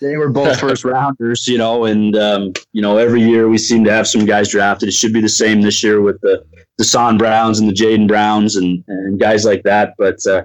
they 0.01 0.17
were 0.17 0.29
both 0.29 0.59
first 0.59 0.83
rounders, 0.85 1.47
you 1.47 1.57
know, 1.57 1.85
and 1.85 2.15
um, 2.17 2.53
you 2.73 2.81
know 2.81 2.97
every 2.97 3.21
year 3.21 3.49
we 3.49 3.57
seem 3.57 3.83
to 3.85 3.91
have 3.91 4.07
some 4.07 4.25
guys 4.25 4.49
drafted. 4.49 4.89
It 4.89 4.93
should 4.93 5.13
be 5.13 5.21
the 5.21 5.29
same 5.29 5.61
this 5.61 5.83
year 5.83 6.01
with 6.01 6.19
the 6.21 6.45
the 6.77 6.83
Son 6.83 7.17
Browns 7.17 7.59
and 7.59 7.69
the 7.69 7.73
Jaden 7.73 8.07
Browns 8.07 8.55
and 8.55 8.83
and 8.87 9.19
guys 9.19 9.45
like 9.45 9.63
that. 9.63 9.95
But 9.97 10.25
uh, 10.27 10.43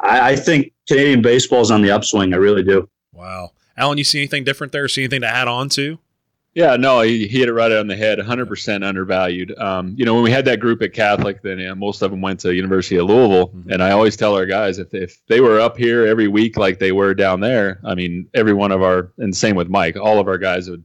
I, 0.00 0.32
I 0.32 0.36
think 0.36 0.72
Canadian 0.88 1.22
baseball 1.22 1.60
is 1.60 1.70
on 1.70 1.82
the 1.82 1.90
upswing. 1.90 2.32
I 2.34 2.36
really 2.36 2.62
do. 2.62 2.88
Wow, 3.12 3.52
Allen, 3.76 3.98
you 3.98 4.04
see 4.04 4.18
anything 4.18 4.44
different 4.44 4.72
there? 4.72 4.88
See 4.88 5.02
anything 5.02 5.22
to 5.22 5.28
add 5.28 5.48
on 5.48 5.68
to? 5.70 5.98
Yeah, 6.54 6.76
no, 6.76 7.00
he, 7.00 7.26
he 7.26 7.40
hit 7.40 7.48
it 7.48 7.52
right 7.52 7.72
on 7.72 7.88
the 7.88 7.96
head. 7.96 8.20
100% 8.20 8.86
undervalued. 8.86 9.58
Um, 9.58 9.94
you 9.98 10.04
know, 10.04 10.14
when 10.14 10.22
we 10.22 10.30
had 10.30 10.44
that 10.44 10.60
group 10.60 10.82
at 10.82 10.92
Catholic, 10.92 11.42
then 11.42 11.58
yeah, 11.58 11.74
most 11.74 12.00
of 12.00 12.12
them 12.12 12.20
went 12.20 12.38
to 12.40 12.54
University 12.54 12.96
of 12.96 13.06
Louisville, 13.06 13.48
mm-hmm. 13.48 13.72
and 13.72 13.82
I 13.82 13.90
always 13.90 14.16
tell 14.16 14.36
our 14.36 14.46
guys 14.46 14.78
if 14.78 14.94
if 14.94 15.20
they 15.26 15.40
were 15.40 15.58
up 15.58 15.76
here 15.76 16.06
every 16.06 16.28
week 16.28 16.56
like 16.56 16.78
they 16.78 16.92
were 16.92 17.12
down 17.12 17.40
there, 17.40 17.80
I 17.84 17.96
mean, 17.96 18.28
every 18.34 18.52
one 18.52 18.70
of 18.70 18.82
our 18.82 19.12
and 19.18 19.36
same 19.36 19.56
with 19.56 19.68
Mike, 19.68 19.96
all 19.96 20.20
of 20.20 20.28
our 20.28 20.38
guys 20.38 20.70
would 20.70 20.84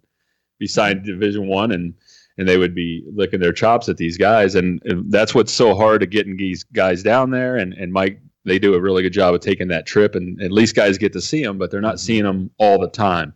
be 0.57 0.65
signed 0.65 1.05
to 1.05 1.13
Division 1.13 1.47
One, 1.47 1.72
and 1.72 1.93
and 2.39 2.47
they 2.47 2.57
would 2.57 2.74
be 2.74 3.03
licking 3.13 3.39
their 3.39 3.53
chops 3.53 3.89
at 3.89 3.97
these 3.97 4.17
guys, 4.17 4.55
and, 4.55 4.82
and 4.86 5.11
that's 5.11 5.36
what's 5.36 5.53
so 5.53 5.76
hard 5.76 6.01
to 6.01 6.07
getting 6.07 6.36
these 6.36 6.63
guys 6.63 7.03
down 7.03 7.30
there. 7.30 7.57
And 7.57 7.74
and 7.74 7.93
Mike, 7.93 8.20
they 8.43 8.57
do 8.57 8.74
a 8.74 8.82
really 8.82 9.03
good 9.03 9.13
job 9.13 9.36
of 9.36 9.41
taking 9.41 9.67
that 9.67 9.86
trip, 9.86 10.15
and 10.15 10.41
at 10.41 10.51
least 10.51 10.76
guys 10.76 10.97
get 10.97 11.13
to 11.13 11.22
see 11.22 11.43
them, 11.43 11.59
but 11.59 11.70
they're 11.70 11.80
not 11.80 11.99
seeing 11.99 12.24
them 12.24 12.49
all 12.57 12.80
the 12.80 12.89
time. 12.89 13.36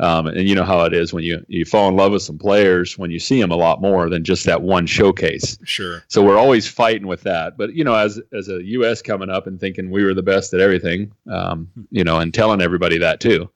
Um, 0.00 0.28
and 0.28 0.48
you 0.48 0.54
know 0.54 0.64
how 0.64 0.84
it 0.84 0.94
is 0.94 1.12
when 1.12 1.24
you 1.24 1.44
you 1.48 1.66
fall 1.66 1.88
in 1.88 1.94
love 1.94 2.12
with 2.12 2.22
some 2.22 2.38
players 2.38 2.96
when 2.96 3.10
you 3.10 3.18
see 3.18 3.38
them 3.38 3.50
a 3.50 3.56
lot 3.56 3.82
more 3.82 4.08
than 4.08 4.24
just 4.24 4.46
that 4.46 4.62
one 4.62 4.86
showcase. 4.86 5.58
Sure. 5.64 6.02
So 6.08 6.22
we're 6.22 6.38
always 6.38 6.66
fighting 6.66 7.06
with 7.06 7.22
that. 7.22 7.58
But 7.58 7.74
you 7.74 7.84
know, 7.84 7.94
as 7.94 8.18
as 8.32 8.48
a 8.48 8.64
U.S. 8.64 9.02
coming 9.02 9.28
up 9.28 9.46
and 9.46 9.60
thinking 9.60 9.90
we 9.90 10.02
were 10.02 10.14
the 10.14 10.22
best 10.22 10.54
at 10.54 10.60
everything, 10.60 11.12
um, 11.30 11.68
you 11.90 12.02
know, 12.02 12.18
and 12.18 12.32
telling 12.32 12.62
everybody 12.62 12.96
that 12.96 13.20
too, 13.20 13.50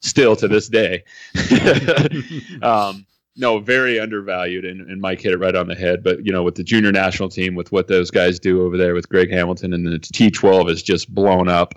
still 0.00 0.34
to 0.36 0.48
this 0.48 0.68
day. 0.68 1.04
um, 2.62 3.04
no, 3.36 3.58
very 3.58 4.00
undervalued, 4.00 4.64
and, 4.64 4.80
and 4.90 5.00
Mike 5.00 5.20
hit 5.20 5.32
it 5.32 5.38
right 5.38 5.54
on 5.54 5.68
the 5.68 5.74
head. 5.74 6.02
But 6.02 6.24
you 6.24 6.32
know, 6.32 6.42
with 6.42 6.54
the 6.54 6.64
junior 6.64 6.92
national 6.92 7.28
team, 7.28 7.54
with 7.54 7.72
what 7.72 7.88
those 7.88 8.10
guys 8.10 8.38
do 8.38 8.62
over 8.62 8.76
there 8.76 8.94
with 8.94 9.08
Greg 9.08 9.30
Hamilton, 9.30 9.74
and 9.74 9.86
the 9.86 9.98
T12 9.98 10.70
is 10.70 10.82
just 10.82 11.14
blown 11.14 11.48
up. 11.48 11.74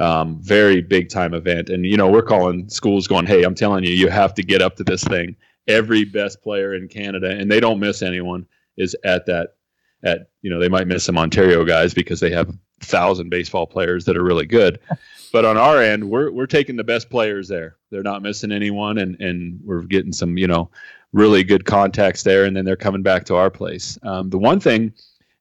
Um, 0.00 0.40
very 0.40 0.80
big 0.80 1.10
time 1.10 1.34
event, 1.34 1.68
and 1.68 1.84
you 1.84 1.96
know 1.96 2.08
we're 2.10 2.22
calling 2.22 2.68
schools 2.70 3.06
going, 3.06 3.26
"Hey, 3.26 3.42
I'm 3.42 3.54
telling 3.54 3.84
you, 3.84 3.92
you 3.92 4.08
have 4.08 4.32
to 4.34 4.42
get 4.42 4.62
up 4.62 4.76
to 4.76 4.84
this 4.84 5.04
thing." 5.04 5.36
Every 5.68 6.04
best 6.04 6.42
player 6.42 6.74
in 6.74 6.88
Canada, 6.88 7.30
and 7.30 7.50
they 7.50 7.60
don't 7.60 7.78
miss 7.78 8.00
anyone, 8.00 8.46
is 8.78 8.96
at 9.04 9.26
that. 9.26 9.56
At 10.02 10.30
you 10.40 10.48
know 10.48 10.58
they 10.58 10.70
might 10.70 10.86
miss 10.86 11.04
some 11.04 11.18
Ontario 11.18 11.66
guys 11.66 11.92
because 11.92 12.20
they 12.20 12.30
have 12.30 12.50
thousand 12.80 13.28
baseball 13.28 13.66
players 13.66 14.06
that 14.06 14.16
are 14.16 14.24
really 14.24 14.46
good, 14.46 14.80
but 15.32 15.44
on 15.44 15.58
our 15.58 15.82
end, 15.82 16.08
we're 16.08 16.30
we're 16.30 16.46
taking 16.46 16.76
the 16.76 16.84
best 16.84 17.10
players 17.10 17.46
there. 17.48 17.76
They're 17.90 18.02
not 18.02 18.22
missing 18.22 18.52
anyone, 18.52 18.96
and 18.96 19.20
and 19.20 19.60
we're 19.62 19.82
getting 19.82 20.14
some 20.14 20.38
you 20.38 20.46
know 20.46 20.70
really 21.12 21.44
good 21.44 21.66
contacts 21.66 22.22
there, 22.22 22.46
and 22.46 22.56
then 22.56 22.64
they're 22.64 22.76
coming 22.76 23.02
back 23.02 23.24
to 23.26 23.36
our 23.36 23.50
place. 23.50 23.98
Um, 24.02 24.30
the 24.30 24.38
one 24.38 24.60
thing, 24.60 24.94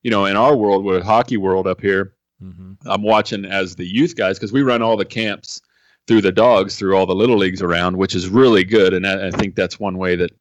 you 0.04 0.12
know, 0.12 0.26
in 0.26 0.36
our 0.36 0.56
world, 0.56 0.84
with 0.84 1.04
hockey 1.04 1.38
world 1.38 1.68
up 1.68 1.80
here, 1.80 2.14
mm-hmm. 2.42 2.74
I'm 2.86 3.04
watching 3.04 3.46
as 3.46 3.76
the 3.76 3.86
youth 3.86 4.16
guys 4.16 4.38
because 4.38 4.54
we 4.54 4.62
run 4.62 4.82
all 4.82 4.98
the 4.98 5.06
camps 5.06 5.62
through 6.08 6.22
the 6.22 6.32
Dawgs 6.32 6.76
through 6.76 6.98
all 6.98 7.06
the 7.06 7.16
little 7.16 7.38
leagues 7.38 7.62
around, 7.62 7.96
which 7.96 8.16
is 8.16 8.30
really 8.30 8.64
good, 8.64 8.94
and 8.94 9.06
I, 9.06 9.28
I 9.28 9.32
think 9.32 9.56
that's 9.56 9.80
one 9.80 9.98
way 9.98 10.16
that 10.16 10.32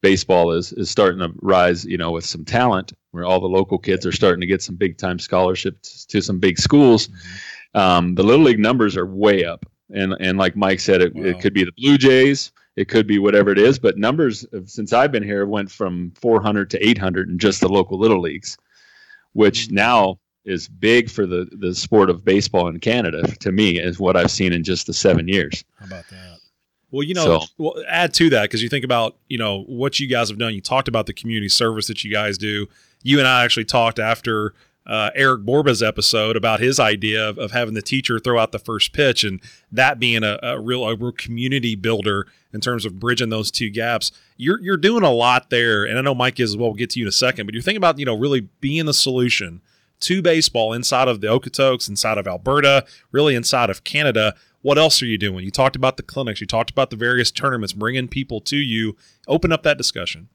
baseball 0.00 0.52
is 0.52 0.72
is 0.74 0.90
starting 0.90 1.20
to 1.20 1.32
rise, 1.40 1.84
you 1.84 1.98
know, 1.98 2.10
with 2.10 2.24
some 2.24 2.44
talent 2.44 2.92
where 3.10 3.24
all 3.24 3.40
the 3.40 3.46
local 3.46 3.78
kids 3.78 4.06
are 4.06 4.12
starting 4.12 4.40
to 4.40 4.46
get 4.46 4.62
some 4.62 4.76
big 4.76 4.98
time 4.98 5.18
scholarships 5.18 6.04
to 6.06 6.20
some 6.20 6.38
big 6.38 6.58
schools. 6.58 7.08
Mm-hmm. 7.08 7.78
Um, 7.78 8.14
the 8.14 8.22
little 8.22 8.44
league 8.44 8.58
numbers 8.58 8.96
are 8.96 9.06
way 9.06 9.44
up, 9.44 9.66
and 9.92 10.14
and 10.20 10.38
like 10.38 10.56
Mike 10.56 10.80
said, 10.80 11.00
it, 11.00 11.14
wow. 11.14 11.24
it 11.24 11.40
could 11.40 11.54
be 11.54 11.64
the 11.64 11.72
Blue 11.72 11.98
Jays, 11.98 12.52
it 12.76 12.88
could 12.88 13.06
be 13.06 13.18
whatever 13.18 13.50
it 13.50 13.58
is, 13.58 13.78
but 13.78 13.98
numbers 13.98 14.46
since 14.66 14.92
I've 14.92 15.10
been 15.10 15.22
here 15.22 15.46
went 15.46 15.70
from 15.70 16.12
400 16.12 16.70
to 16.70 16.86
800 16.86 17.28
in 17.28 17.38
just 17.38 17.60
the 17.60 17.68
local 17.68 17.98
little 17.98 18.20
leagues, 18.20 18.56
which 19.32 19.66
mm-hmm. 19.66 19.74
now 19.74 20.18
is 20.48 20.68
big 20.68 21.10
for 21.10 21.26
the 21.26 21.48
the 21.52 21.74
sport 21.74 22.10
of 22.10 22.24
baseball 22.24 22.68
in 22.68 22.80
Canada. 22.80 23.22
To 23.40 23.52
me, 23.52 23.78
is 23.78 23.98
what 23.98 24.16
I've 24.16 24.30
seen 24.30 24.52
in 24.52 24.64
just 24.64 24.86
the 24.86 24.94
seven 24.94 25.28
years. 25.28 25.64
How 25.78 25.86
about 25.86 26.08
that? 26.10 26.38
Well, 26.90 27.02
you 27.02 27.12
know, 27.14 27.40
so, 27.40 27.46
well, 27.58 27.74
add 27.86 28.14
to 28.14 28.30
that 28.30 28.42
because 28.42 28.62
you 28.62 28.68
think 28.68 28.84
about 28.84 29.16
you 29.28 29.38
know 29.38 29.62
what 29.64 30.00
you 30.00 30.08
guys 30.08 30.30
have 30.30 30.38
done. 30.38 30.54
You 30.54 30.60
talked 30.60 30.88
about 30.88 31.06
the 31.06 31.12
community 31.12 31.48
service 31.48 31.86
that 31.88 32.02
you 32.02 32.10
guys 32.10 32.38
do. 32.38 32.66
You 33.02 33.18
and 33.18 33.28
I 33.28 33.44
actually 33.44 33.66
talked 33.66 33.98
after 33.98 34.54
uh, 34.88 35.10
Eric 35.14 35.42
Borba's 35.42 35.82
episode 35.82 36.34
about 36.34 36.60
his 36.60 36.80
idea 36.80 37.28
of, 37.28 37.38
of, 37.38 37.52
having 37.52 37.74
the 37.74 37.82
teacher 37.82 38.18
throw 38.18 38.38
out 38.38 38.52
the 38.52 38.58
first 38.58 38.94
pitch 38.94 39.22
and 39.22 39.38
that 39.70 39.98
being 39.98 40.24
a, 40.24 40.38
a, 40.42 40.58
real, 40.58 40.82
a 40.88 40.96
real 40.96 41.12
community 41.12 41.76
builder 41.76 42.26
in 42.54 42.60
terms 42.62 42.86
of 42.86 42.98
bridging 42.98 43.28
those 43.28 43.50
two 43.50 43.68
gaps. 43.68 44.10
You're 44.38 44.58
you're 44.62 44.78
doing 44.78 45.04
a 45.04 45.10
lot 45.10 45.50
there, 45.50 45.84
and 45.84 45.98
I 45.98 46.00
know 46.00 46.14
Mike 46.14 46.40
is 46.40 46.52
as 46.52 46.56
well. 46.56 46.68
We'll 46.70 46.76
get 46.76 46.90
to 46.90 47.00
you 47.00 47.04
in 47.04 47.08
a 47.08 47.12
second, 47.12 47.46
but 47.46 47.54
you're 47.54 47.62
thinking 47.62 47.76
about 47.76 47.98
you 47.98 48.06
know 48.06 48.16
really 48.16 48.48
being 48.60 48.86
the 48.86 48.94
solution 48.94 49.60
to 50.00 50.22
baseball 50.22 50.72
inside 50.72 51.08
of 51.08 51.20
the 51.20 51.26
Okotoks, 51.26 51.88
inside 51.88 52.18
of 52.18 52.26
Alberta, 52.26 52.84
really 53.12 53.34
inside 53.34 53.70
of 53.70 53.84
Canada 53.84 54.34
what 54.62 54.78
else 54.78 55.00
are 55.02 55.06
you 55.06 55.18
doing? 55.18 55.44
You 55.44 55.50
talked 55.50 55.76
about 55.76 55.96
the 55.96 56.02
clinics, 56.02 56.40
you 56.40 56.46
talked 56.46 56.70
about 56.70 56.90
the 56.90 56.96
various 56.96 57.30
tournaments, 57.30 57.72
bringing 57.72 58.08
people 58.08 58.40
to 58.42 58.56
you. 58.56 58.96
Open 59.26 59.52
up 59.52 59.62
that 59.62 59.78
discussion. 59.78 60.28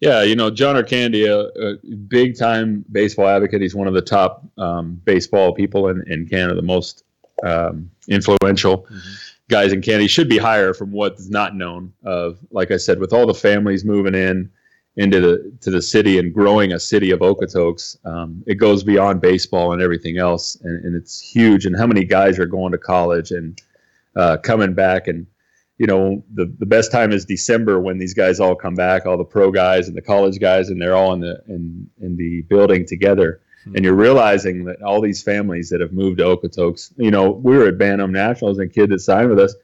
Yeah, 0.00 0.22
you 0.22 0.34
know, 0.34 0.50
John 0.50 0.76
Ircandia, 0.76 1.50
a 1.56 1.96
big 2.08 2.36
time 2.36 2.84
baseball 2.90 3.28
advocate. 3.28 3.60
He's 3.60 3.74
one 3.74 3.86
of 3.86 3.94
the 3.94 4.02
top 4.02 4.44
um, 4.56 5.00
baseball 5.04 5.54
people 5.54 5.88
in, 5.88 6.02
in 6.10 6.26
Canada, 6.26 6.54
the 6.54 6.62
most 6.62 7.04
um, 7.44 7.90
influential 8.08 8.82
mm-hmm. 8.84 9.10
guys 9.48 9.72
in 9.72 9.82
Canada. 9.82 10.02
He 10.02 10.08
should 10.08 10.28
be 10.28 10.38
higher 10.38 10.72
from 10.72 10.90
what's 10.90 11.28
not 11.28 11.54
known 11.54 11.92
of, 12.02 12.38
like 12.50 12.70
I 12.70 12.78
said, 12.78 12.98
with 12.98 13.12
all 13.12 13.26
the 13.26 13.34
families 13.34 13.84
moving 13.84 14.14
in, 14.14 14.50
into 14.96 15.20
the 15.20 15.52
to 15.60 15.70
the 15.70 15.80
city 15.80 16.18
and 16.18 16.34
growing 16.34 16.72
a 16.72 16.80
city 16.80 17.10
of 17.10 17.20
Okotoks, 17.20 17.96
um, 18.04 18.42
it 18.46 18.56
goes 18.56 18.82
beyond 18.82 19.20
baseball 19.20 19.72
and 19.72 19.80
everything 19.80 20.18
else, 20.18 20.56
and, 20.62 20.84
and, 20.84 20.96
it's 20.96 21.20
huge. 21.20 21.64
And 21.64 21.76
how 21.76 21.86
many 21.86 22.04
guys 22.04 22.38
are 22.38 22.46
going 22.46 22.72
to 22.72 22.78
college 22.78 23.30
and 23.30 23.60
uh, 24.16 24.38
coming 24.38 24.74
back? 24.74 25.06
And 25.06 25.26
you 25.78 25.86
know, 25.86 26.24
the 26.34 26.52
the 26.58 26.66
best 26.66 26.90
time 26.90 27.12
is 27.12 27.24
December 27.24 27.80
when 27.80 27.98
these 27.98 28.14
guys 28.14 28.40
all 28.40 28.54
come 28.54 28.74
back, 28.74 29.06
all 29.06 29.16
the 29.16 29.24
pro 29.24 29.50
guys 29.50 29.86
and 29.88 29.96
the 29.96 30.02
college 30.02 30.40
guys, 30.40 30.70
and 30.70 30.82
they're 30.82 30.96
all 30.96 31.12
in 31.12 31.20
the 31.20 31.40
in 31.46 31.88
in 32.00 32.16
the 32.16 32.42
building 32.42 32.84
together. 32.84 33.40
Mm-hmm. 33.60 33.76
And 33.76 33.84
you're 33.84 33.94
realizing 33.94 34.64
that 34.64 34.82
all 34.82 35.00
these 35.00 35.22
families 35.22 35.68
that 35.68 35.80
have 35.80 35.92
moved 35.92 36.18
to 36.18 36.24
Okotoks, 36.24 36.92
you 36.96 37.10
know, 37.10 37.30
we 37.30 37.56
were 37.56 37.68
at 37.68 37.78
Bantam 37.78 38.10
Nationals 38.10 38.58
and 38.58 38.70
a 38.70 38.72
kid 38.72 38.90
that 38.90 39.00
signed 39.00 39.28
with 39.28 39.38
us. 39.38 39.54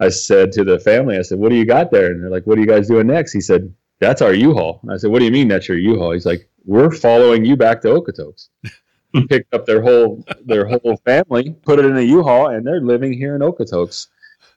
I 0.00 0.08
said 0.08 0.52
to 0.52 0.64
the 0.64 0.78
family, 0.80 1.16
I 1.16 1.22
said, 1.22 1.38
"What 1.38 1.50
do 1.50 1.56
you 1.56 1.64
got 1.64 1.90
there?" 1.90 2.10
And 2.10 2.22
they're 2.22 2.30
like, 2.30 2.46
"What 2.46 2.58
are 2.58 2.60
you 2.60 2.66
guys 2.66 2.88
doing 2.88 3.06
next?" 3.06 3.32
He 3.32 3.40
said, 3.40 3.72
that's 4.00 4.22
our 4.22 4.34
U-Haul. 4.34 4.80
And 4.82 4.92
I 4.92 4.96
said, 4.96 5.10
what 5.10 5.18
do 5.18 5.24
you 5.24 5.30
mean 5.30 5.48
that's 5.48 5.68
your 5.68 5.78
U-Haul? 5.78 6.12
He's 6.12 6.26
like, 6.26 6.48
we're 6.64 6.90
following 6.90 7.44
you 7.44 7.56
back 7.56 7.80
to 7.82 7.88
Okotoks. 7.88 8.48
Picked 9.28 9.54
up 9.54 9.64
their 9.64 9.80
whole 9.80 10.22
their 10.44 10.66
whole 10.66 10.98
family, 11.04 11.56
put 11.64 11.78
it 11.78 11.86
in 11.86 11.96
a 11.96 12.02
U-Haul, 12.02 12.48
and 12.48 12.66
they're 12.66 12.82
living 12.82 13.12
here 13.12 13.34
in 13.34 13.40
Okotoks. 13.40 14.06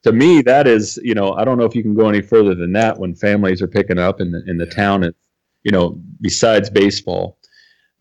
To 0.04 0.12
me, 0.12 0.42
that 0.42 0.68
is, 0.68 1.00
you 1.04 1.14
know, 1.14 1.34
I 1.34 1.46
don't 1.46 1.58
know 1.58 1.64
if 1.64 1.74
you 1.74 1.82
can 1.82 1.96
go 1.96 2.10
any 2.10 2.22
further 2.22 2.54
than 2.54 2.74
that 2.74 3.00
when 3.00 3.16
families 3.16 3.62
are 3.62 3.68
picking 3.68 3.98
up 3.98 4.20
in 4.20 4.32
the 4.32 4.44
in 4.48 4.58
the 4.58 4.66
town. 4.66 5.04
And 5.04 5.16
you 5.64 5.72
know, 5.72 6.02
besides 6.20 6.70
baseball. 6.70 7.38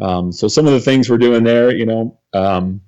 Um, 0.01 0.33
so 0.33 0.49
some 0.49 0.67
of 0.67 0.73
the 0.73 0.81
things 0.81 1.11
we're 1.11 1.19
doing 1.19 1.45
there, 1.45 1.75
you 1.75 1.87
know, 1.87 2.19
um, 2.33 2.81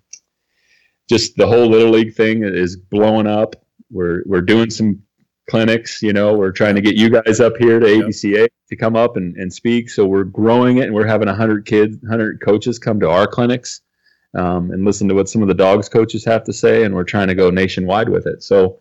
just 1.08 1.36
the 1.36 1.46
whole 1.46 1.66
little 1.66 1.90
league 1.90 2.14
thing 2.14 2.42
is 2.42 2.76
blowing 2.76 3.26
up. 3.26 3.54
We're 3.90 4.22
we're 4.26 4.40
doing 4.40 4.70
some 4.70 5.02
clinics. 5.52 6.02
You 6.02 6.14
know, 6.14 6.32
we're 6.32 6.50
trying 6.50 6.76
to 6.76 6.80
get 6.80 6.96
you 6.96 7.10
guys 7.10 7.38
up 7.38 7.58
here 7.58 7.78
to 7.78 7.86
ABCA 7.86 8.48
to 8.70 8.76
come 8.76 8.96
up 8.96 9.18
and, 9.18 9.36
and 9.36 9.52
speak. 9.52 9.90
So 9.90 10.06
we're 10.06 10.24
growing 10.24 10.78
it, 10.78 10.86
and 10.86 10.94
we're 10.94 11.06
having 11.06 11.28
hundred 11.28 11.66
kids, 11.66 11.98
hundred 12.08 12.40
coaches 12.40 12.78
come 12.78 12.98
to 13.00 13.10
our 13.10 13.26
clinics 13.26 13.82
um, 14.34 14.70
and 14.70 14.86
listen 14.86 15.08
to 15.08 15.14
what 15.14 15.28
some 15.28 15.42
of 15.42 15.48
the 15.48 15.54
Dawgs 15.54 15.90
coaches 15.90 16.24
have 16.24 16.42
to 16.44 16.54
say, 16.54 16.84
and 16.84 16.94
we're 16.94 17.04
trying 17.04 17.28
to 17.28 17.34
go 17.34 17.50
nationwide 17.50 18.08
with 18.08 18.26
it. 18.26 18.42
So, 18.42 18.78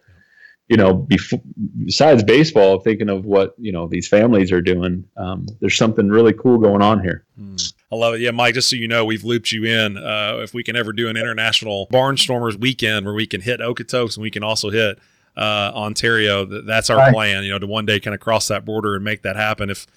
you 0.70 0.78
know, 0.78 0.94
before, 0.94 1.42
besides 1.84 2.24
baseball, 2.24 2.80
thinking 2.80 3.10
of 3.10 3.26
what 3.26 3.54
you 3.58 3.74
know 3.74 3.88
these 3.88 4.08
families 4.08 4.54
are 4.54 4.62
doing, 4.62 5.04
um, 5.18 5.48
there's 5.60 5.76
something 5.76 6.08
really 6.08 6.32
cool 6.32 6.58
going 6.58 6.82
on 6.82 7.02
here. 7.02 7.26
Mm. 7.38 7.74
I 7.92 7.98
love 7.98 8.14
it. 8.14 8.22
Yeah, 8.22 8.32
Mike, 8.32 8.54
just 8.54 8.70
so 8.70 8.78
you 8.78 8.88
know, 8.88 9.04
we've 9.04 9.26
looped 9.26 9.52
you 9.52 9.66
in. 9.66 9.98
Uh, 9.98 10.38
if 10.42 10.54
we 10.54 10.64
can 10.64 10.78
ever 10.78 10.94
do 10.94 11.10
an 11.10 11.18
international 11.18 11.88
Barnstormers 11.92 12.58
weekend 12.58 13.06
where 13.06 13.14
we 13.14 13.28
can 13.28 13.42
hit 13.42 13.60
Okotoks 13.60 14.16
and 14.16 14.24
we 14.24 14.32
can 14.32 14.42
also 14.42 14.70
hit 14.70 14.98
uh, 15.36 15.72
Ontario. 15.74 16.46
That's 16.46 16.90
our 16.90 16.98
right. 16.98 17.14
plan, 17.14 17.44
you 17.44 17.52
know, 17.52 17.60
to 17.60 17.68
one 17.68 17.86
day 17.86 18.00
kind 18.00 18.14
of 18.14 18.20
cross 18.20 18.48
that 18.48 18.66
border 18.66 18.96
and 18.96 19.04
make 19.04 19.22
that 19.24 19.36
happen. 19.36 19.70
If 19.70 19.88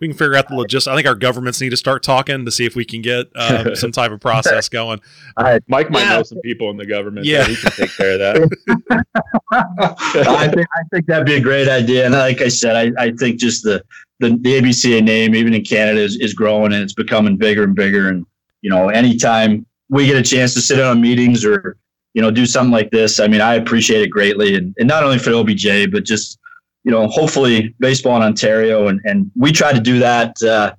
we 0.00 0.08
can 0.08 0.16
figure 0.16 0.34
out 0.34 0.48
the 0.48 0.56
logistics, 0.56 0.92
I 0.92 0.96
think 0.96 1.06
our 1.06 1.14
governments 1.14 1.60
need 1.60 1.70
to 1.70 1.76
start 1.76 2.02
talking 2.02 2.44
to 2.44 2.50
see 2.50 2.64
if 2.64 2.74
we 2.74 2.84
can 2.84 3.00
get 3.00 3.34
uh, 3.36 3.74
some 3.76 3.92
type 3.92 4.10
of 4.10 4.20
process 4.20 4.68
going. 4.68 5.00
Right. 5.36 5.60
Mike 5.66 5.90
might 5.90 6.02
yeah. 6.02 6.16
know 6.16 6.22
some 6.22 6.38
people 6.42 6.70
in 6.70 6.76
the 6.76 6.86
government. 6.86 7.26
Yeah, 7.26 7.44
he 7.44 7.56
can 7.56 7.72
take 7.72 7.90
care 7.96 8.12
of 8.12 8.18
that. 8.20 9.04
I 9.50 10.48
think 10.48 10.66
I 10.76 10.82
think 10.92 11.06
that'd 11.06 11.26
be 11.26 11.34
a 11.34 11.40
great 11.40 11.68
idea. 11.68 12.04
And 12.04 12.14
like 12.14 12.40
I 12.40 12.46
said, 12.46 12.76
I, 12.76 13.02
I 13.02 13.10
think 13.12 13.40
just 13.40 13.64
the, 13.64 13.82
the 14.20 14.30
the 14.42 14.60
ABCA 14.60 15.02
name, 15.02 15.34
even 15.34 15.52
in 15.52 15.64
Canada, 15.64 16.00
is, 16.00 16.16
is 16.16 16.32
growing 16.32 16.72
and 16.72 16.82
it's 16.82 16.92
becoming 16.92 17.36
bigger 17.36 17.64
and 17.64 17.74
bigger. 17.74 18.08
And 18.08 18.24
you 18.62 18.70
know, 18.70 18.90
anytime 18.90 19.66
we 19.88 20.06
get 20.06 20.16
a 20.16 20.22
chance 20.22 20.54
to 20.54 20.60
sit 20.60 20.78
in 20.78 20.84
on 20.84 21.00
meetings 21.00 21.44
or 21.44 21.76
you 22.14 22.22
know, 22.22 22.30
do 22.30 22.46
something 22.46 22.72
like 22.72 22.90
this. 22.90 23.20
I 23.20 23.26
mean, 23.26 23.40
I 23.40 23.54
appreciate 23.54 24.02
it 24.02 24.08
greatly, 24.08 24.54
and, 24.54 24.74
and 24.78 24.88
not 24.88 25.02
only 25.02 25.18
for 25.18 25.30
OBJ, 25.30 25.90
but 25.92 26.04
just 26.04 26.38
you 26.84 26.90
know, 26.90 27.08
hopefully 27.08 27.74
baseball 27.80 28.16
in 28.16 28.22
Ontario, 28.22 28.88
and 28.88 29.00
and 29.04 29.30
we 29.36 29.52
try 29.52 29.72
to 29.72 29.80
do 29.80 29.98
that. 29.98 30.40
Uh, 30.42 30.74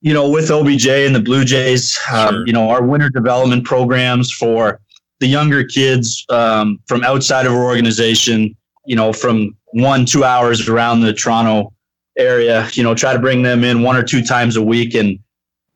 you 0.00 0.12
know, 0.12 0.28
with 0.28 0.50
OBJ 0.50 0.86
and 0.86 1.14
the 1.14 1.20
Blue 1.20 1.44
Jays, 1.44 1.98
um, 2.12 2.34
sure. 2.34 2.46
you 2.46 2.52
know, 2.52 2.68
our 2.68 2.84
winter 2.84 3.08
development 3.08 3.64
programs 3.64 4.30
for 4.30 4.80
the 5.20 5.26
younger 5.26 5.64
kids 5.64 6.26
um, 6.28 6.78
from 6.86 7.02
outside 7.04 7.46
of 7.46 7.52
our 7.52 7.64
organization, 7.64 8.54
you 8.84 8.96
know, 8.96 9.12
from 9.12 9.56
one 9.72 10.04
two 10.04 10.22
hours 10.22 10.68
around 10.68 11.00
the 11.00 11.12
Toronto 11.14 11.72
area, 12.18 12.68
you 12.74 12.82
know, 12.82 12.94
try 12.94 13.14
to 13.14 13.18
bring 13.18 13.42
them 13.42 13.64
in 13.64 13.82
one 13.82 13.96
or 13.96 14.02
two 14.02 14.22
times 14.22 14.56
a 14.56 14.62
week 14.62 14.94
and 14.94 15.18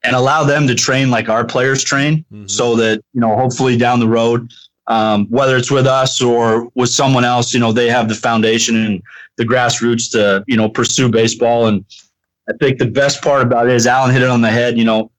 and 0.04 0.14
allow 0.14 0.44
them 0.44 0.66
to 0.66 0.74
train 0.74 1.10
like 1.10 1.28
our 1.28 1.44
players 1.44 1.82
train, 1.82 2.24
mm-hmm. 2.32 2.46
so 2.46 2.76
that 2.76 3.00
you 3.14 3.20
know, 3.20 3.34
hopefully 3.34 3.78
down 3.78 4.00
the 4.00 4.08
road 4.08 4.52
um, 4.88 5.26
whether 5.26 5.56
it's 5.56 5.70
with 5.70 5.86
us 5.86 6.20
or 6.20 6.70
with 6.74 6.88
someone 6.88 7.24
else, 7.24 7.54
you 7.54 7.60
know, 7.60 7.72
they 7.72 7.88
have 7.88 8.08
the 8.08 8.14
foundation 8.14 8.76
and 8.76 9.02
the 9.36 9.44
grassroots 9.44 10.10
to, 10.12 10.42
you 10.48 10.56
know, 10.56 10.68
pursue 10.68 11.10
baseball. 11.10 11.66
And 11.66 11.84
I 12.48 12.54
think 12.58 12.78
the 12.78 12.86
best 12.86 13.22
part 13.22 13.42
about 13.42 13.68
it 13.68 13.74
is 13.74 13.86
Allen 13.86 14.10
hit 14.10 14.22
it 14.22 14.30
on 14.30 14.40
the 14.40 14.50
head. 14.50 14.78
You 14.78 14.84
know, 14.84 15.10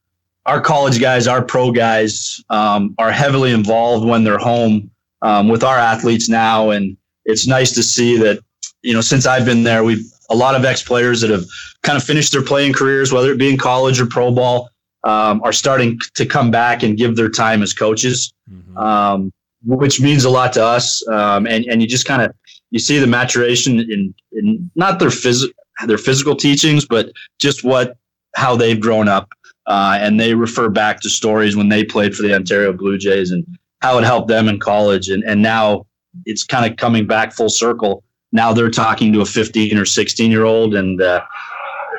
our 0.46 0.60
college 0.60 1.00
guys, 1.00 1.28
our 1.28 1.42
pro 1.42 1.70
guys 1.70 2.42
um, 2.50 2.94
are 2.98 3.12
heavily 3.12 3.52
involved 3.52 4.06
when 4.06 4.24
they're 4.24 4.38
home 4.38 4.90
um, 5.22 5.48
with 5.48 5.62
our 5.62 5.78
athletes 5.78 6.28
now. 6.28 6.70
And 6.70 6.96
it's 7.24 7.46
nice 7.46 7.72
to 7.72 7.82
see 7.82 8.16
that, 8.18 8.40
you 8.82 8.92
know, 8.92 9.00
since 9.00 9.26
I've 9.26 9.44
been 9.44 9.62
there, 9.62 9.84
we've 9.84 10.04
a 10.30 10.34
lot 10.34 10.54
of 10.54 10.64
ex 10.64 10.82
players 10.82 11.20
that 11.20 11.30
have 11.30 11.44
kind 11.82 11.96
of 11.96 12.04
finished 12.04 12.32
their 12.32 12.42
playing 12.42 12.72
careers, 12.72 13.12
whether 13.12 13.32
it 13.32 13.38
be 13.38 13.50
in 13.50 13.58
college 13.58 14.00
or 14.00 14.06
pro 14.06 14.30
ball, 14.30 14.70
um, 15.04 15.42
are 15.42 15.52
starting 15.52 15.98
to 16.14 16.24
come 16.24 16.50
back 16.50 16.82
and 16.82 16.96
give 16.96 17.16
their 17.16 17.28
time 17.28 17.62
as 17.62 17.72
coaches, 17.72 18.32
mm-hmm. 18.50 18.76
um, 18.76 19.32
which 19.64 20.00
means 20.00 20.24
a 20.24 20.30
lot 20.30 20.52
to 20.54 20.64
us. 20.64 21.06
Um, 21.08 21.46
and 21.46 21.64
and 21.66 21.80
you 21.82 21.88
just 21.88 22.06
kind 22.06 22.22
of 22.22 22.34
you 22.70 22.78
see 22.78 22.98
the 22.98 23.06
maturation 23.06 23.80
in 23.80 24.14
in 24.32 24.70
not 24.74 24.98
their 24.98 25.08
phys- 25.08 25.50
their 25.86 25.98
physical 25.98 26.36
teachings, 26.36 26.86
but 26.86 27.12
just 27.38 27.64
what 27.64 27.96
how 28.34 28.56
they've 28.56 28.80
grown 28.80 29.08
up. 29.08 29.28
Uh, 29.66 29.98
and 30.00 30.18
they 30.18 30.34
refer 30.34 30.68
back 30.68 31.00
to 31.00 31.10
stories 31.10 31.56
when 31.56 31.68
they 31.68 31.84
played 31.84 32.14
for 32.14 32.22
the 32.22 32.34
Ontario 32.34 32.72
Blue 32.72 32.98
Jays 32.98 33.30
and 33.30 33.46
how 33.82 33.98
it 33.98 34.04
helped 34.04 34.28
them 34.28 34.48
in 34.48 34.58
college. 34.58 35.08
And, 35.08 35.22
and 35.24 35.42
now 35.42 35.86
it's 36.26 36.44
kind 36.44 36.70
of 36.70 36.76
coming 36.76 37.06
back 37.06 37.32
full 37.32 37.48
circle. 37.48 38.02
Now 38.32 38.52
they're 38.52 38.70
talking 38.70 39.12
to 39.12 39.20
a 39.20 39.26
15 39.26 39.76
or 39.76 39.84
16 39.84 40.30
year 40.30 40.44
old. 40.44 40.74
And, 40.74 41.00
uh, 41.00 41.22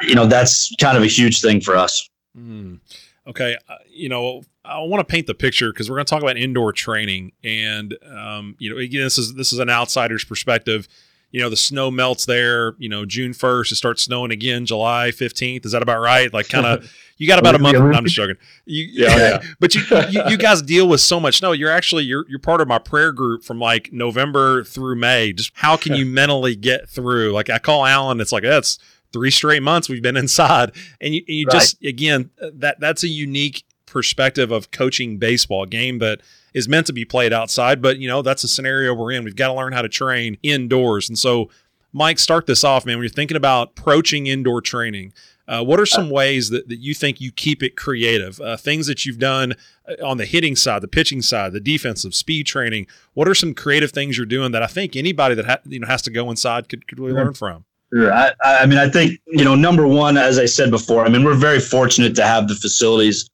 you 0.01 0.15
know, 0.15 0.25
that's 0.25 0.73
kind 0.79 0.97
of 0.97 1.03
a 1.03 1.07
huge 1.07 1.39
thing 1.39 1.61
for 1.61 1.75
us. 1.75 2.09
Mm. 2.37 2.79
Okay. 3.27 3.57
Uh, 3.69 3.75
you 3.89 4.09
know, 4.09 4.43
I 4.63 4.79
want 4.79 5.07
to 5.07 5.11
paint 5.11 5.27
the 5.27 5.33
picture 5.33 5.71
because 5.71 5.89
we're 5.89 5.97
going 5.97 6.05
to 6.05 6.09
talk 6.09 6.21
about 6.21 6.37
indoor 6.37 6.71
training. 6.71 7.31
And, 7.43 7.97
um, 8.05 8.55
you 8.59 8.69
know, 8.69 8.77
again, 8.77 9.01
this 9.01 9.17
is, 9.17 9.33
this 9.33 9.51
is 9.51 9.59
an 9.59 9.69
outsider's 9.69 10.23
perspective 10.23 10.87
you 11.31 11.39
know 11.39 11.49
the 11.49 11.57
snow 11.57 11.89
melts 11.89 12.25
there 12.25 12.75
you 12.77 12.89
know 12.89 13.05
june 13.05 13.31
1st 13.31 13.71
it 13.71 13.75
starts 13.75 14.03
snowing 14.03 14.31
again 14.31 14.65
july 14.65 15.11
15th 15.11 15.65
is 15.65 15.71
that 15.71 15.81
about 15.81 15.99
right 15.99 16.33
like 16.33 16.49
kind 16.49 16.65
of 16.65 16.93
you 17.17 17.27
got 17.27 17.39
about 17.39 17.55
a 17.55 17.59
month 17.59 17.77
i'm 17.77 18.03
just 18.03 18.15
joking 18.15 18.35
you, 18.65 18.85
yeah, 18.91 19.17
yeah. 19.17 19.43
but 19.59 19.73
you, 19.73 19.81
you, 20.09 20.21
you 20.29 20.37
guys 20.37 20.61
deal 20.61 20.87
with 20.87 21.01
so 21.01 21.19
much 21.19 21.39
snow 21.39 21.51
you're 21.51 21.71
actually 21.71 22.03
you're, 22.03 22.25
you're 22.29 22.39
part 22.39 22.61
of 22.61 22.67
my 22.67 22.77
prayer 22.77 23.11
group 23.11 23.43
from 23.43 23.59
like 23.59 23.91
november 23.91 24.63
through 24.63 24.95
may 24.95 25.33
just 25.33 25.51
how 25.55 25.75
can 25.75 25.95
you 25.95 26.05
mentally 26.21 26.55
get 26.55 26.89
through 26.89 27.31
like 27.31 27.49
i 27.49 27.57
call 27.57 27.85
allen 27.85 28.19
it's 28.19 28.31
like 28.31 28.43
that's 28.43 28.77
three 29.13 29.31
straight 29.31 29.63
months 29.63 29.89
we've 29.89 30.01
been 30.01 30.17
inside 30.17 30.71
and 30.99 31.13
you, 31.13 31.21
and 31.27 31.37
you 31.37 31.45
right. 31.45 31.53
just 31.53 31.81
again 31.83 32.29
that 32.53 32.79
that's 32.79 33.03
a 33.03 33.09
unique 33.09 33.63
perspective 33.91 34.51
of 34.51 34.71
coaching 34.71 35.17
baseball 35.17 35.65
game 35.65 35.99
that 35.99 36.21
is 36.53 36.67
meant 36.67 36.87
to 36.87 36.93
be 36.93 37.05
played 37.05 37.33
outside, 37.33 37.81
but 37.81 37.99
you 37.99 38.07
know, 38.07 38.21
that's 38.21 38.43
a 38.43 38.47
scenario 38.47 38.93
we're 38.93 39.11
in. 39.11 39.23
We've 39.23 39.35
got 39.35 39.47
to 39.47 39.53
learn 39.53 39.73
how 39.73 39.81
to 39.81 39.89
train 39.89 40.37
indoors. 40.41 41.09
And 41.09 41.17
so, 41.17 41.49
Mike, 41.93 42.19
start 42.19 42.45
this 42.45 42.63
off, 42.63 42.85
man. 42.85 42.97
When 42.97 43.03
you're 43.03 43.09
thinking 43.09 43.37
about 43.37 43.71
approaching 43.77 44.27
indoor 44.27 44.61
training, 44.61 45.13
uh, 45.47 45.61
what 45.61 45.79
are 45.79 45.85
some 45.85 46.09
ways 46.09 46.49
that, 46.49 46.69
that 46.69 46.79
you 46.79 46.93
think 46.93 47.19
you 47.19 47.31
keep 47.31 47.61
it 47.61 47.75
creative? 47.75 48.39
Uh, 48.39 48.55
things 48.55 48.87
that 48.87 49.05
you've 49.05 49.19
done 49.19 49.53
uh, 49.87 50.05
on 50.05 50.17
the 50.17 50.25
hitting 50.25 50.55
side, 50.55 50.81
the 50.81 50.87
pitching 50.87 51.21
side, 51.21 51.51
the 51.51 51.59
defensive 51.59 52.15
speed 52.15 52.45
training. 52.45 52.87
What 53.13 53.27
are 53.27 53.35
some 53.35 53.53
creative 53.53 53.91
things 53.91 54.15
you're 54.15 54.25
doing 54.25 54.53
that 54.53 54.63
I 54.63 54.67
think 54.67 54.95
anybody 54.95 55.35
that 55.35 55.45
ha- 55.45 55.59
you 55.65 55.79
know 55.79 55.87
has 55.87 56.01
to 56.03 56.11
go 56.11 56.29
inside 56.29 56.69
could, 56.69 56.87
could 56.87 56.99
really 56.99 57.13
learn 57.13 57.33
from? 57.33 57.65
Sure. 57.93 58.13
I, 58.13 58.31
I 58.41 58.65
mean, 58.65 58.77
I 58.77 58.87
think 58.87 59.19
you 59.27 59.43
know, 59.43 59.55
number 59.55 59.85
one, 59.85 60.15
as 60.15 60.39
I 60.39 60.45
said 60.45 60.71
before, 60.71 61.05
I 61.05 61.09
mean, 61.09 61.25
we're 61.25 61.33
very 61.33 61.59
fortunate 61.59 62.15
to 62.15 62.23
have 62.23 62.47
the 62.47 62.55
facilities 62.55 63.29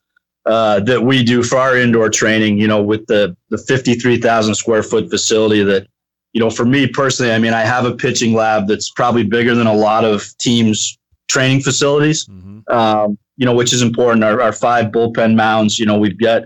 uh, 0.47 0.79
that 0.79 1.01
we 1.01 1.23
do 1.23 1.43
for 1.43 1.57
our 1.57 1.77
indoor 1.77 2.09
training, 2.09 2.57
you 2.57 2.67
know, 2.67 2.81
with 2.81 3.05
the, 3.07 3.35
the 3.49 3.57
53,000 3.57 4.55
square 4.55 4.81
foot 4.81 5.09
facility 5.09 5.61
that, 5.61 5.87
you 6.31 6.39
know, 6.39 6.49
for 6.49 6.63
me 6.63 6.87
personally, 6.87 7.33
I 7.33 7.37
mean, 7.37 7.53
I 7.53 7.61
have 7.61 7.85
a 7.85 7.93
pitching 7.93 8.33
lab 8.33 8.67
that's 8.67 8.89
probably 8.89 9.23
bigger 9.23 9.53
than 9.55 9.67
a 9.67 9.73
lot 9.73 10.05
of 10.05 10.25
teams' 10.37 10.97
training 11.27 11.61
facilities, 11.61 12.27
mm-hmm. 12.27 12.59
um, 12.73 13.17
you 13.35 13.45
know, 13.45 13.53
which 13.53 13.73
is 13.73 13.81
important. 13.81 14.23
Our, 14.23 14.41
our 14.41 14.53
five 14.53 14.87
bullpen 14.87 15.35
mounds, 15.35 15.77
you 15.79 15.85
know, 15.85 15.97
we've 15.97 16.17
got, 16.17 16.43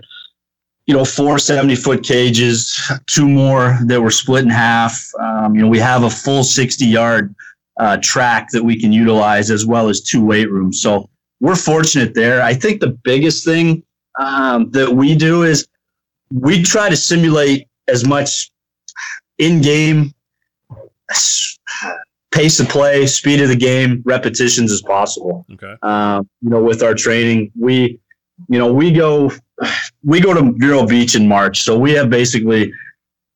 you 0.86 0.94
know, 0.94 1.04
four 1.04 1.38
70 1.38 1.76
foot 1.76 2.02
cages, 2.02 2.76
two 3.06 3.28
more 3.28 3.78
that 3.86 4.02
were 4.02 4.10
split 4.10 4.42
in 4.42 4.50
half. 4.50 5.00
Um, 5.20 5.54
you 5.54 5.62
know, 5.62 5.68
we 5.68 5.78
have 5.78 6.02
a 6.02 6.10
full 6.10 6.42
60 6.42 6.84
yard 6.84 7.32
uh, 7.78 7.98
track 8.02 8.48
that 8.50 8.64
we 8.64 8.80
can 8.80 8.92
utilize 8.92 9.48
as 9.48 9.64
well 9.64 9.88
as 9.88 10.00
two 10.00 10.24
weight 10.24 10.50
rooms. 10.50 10.82
So 10.82 11.08
we're 11.40 11.54
fortunate 11.54 12.14
there. 12.14 12.42
I 12.42 12.54
think 12.54 12.80
the 12.80 12.98
biggest 13.04 13.44
thing 13.44 13.84
um, 14.18 14.70
that 14.70 14.92
we 14.92 15.14
do 15.14 15.42
is 15.42 15.66
we 16.32 16.62
try 16.62 16.88
to 16.88 16.96
simulate 16.96 17.68
as 17.88 18.06
much 18.06 18.50
in-game 19.38 20.14
pace 22.30 22.60
of 22.60 22.68
play, 22.68 23.06
speed 23.06 23.40
of 23.40 23.48
the 23.48 23.56
game, 23.56 24.02
repetitions 24.04 24.72
as 24.72 24.82
possible. 24.82 25.44
Okay. 25.52 25.74
Um, 25.82 26.28
you 26.40 26.50
know, 26.50 26.62
with 26.62 26.82
our 26.82 26.94
training, 26.94 27.52
we, 27.58 27.98
you 28.48 28.58
know, 28.58 28.72
we 28.72 28.90
go, 28.92 29.30
we 30.04 30.20
go 30.20 30.32
to 30.32 30.52
Vero 30.56 30.86
Beach 30.86 31.14
in 31.14 31.28
March, 31.28 31.62
so 31.62 31.78
we 31.78 31.92
have 31.92 32.08
basically 32.08 32.72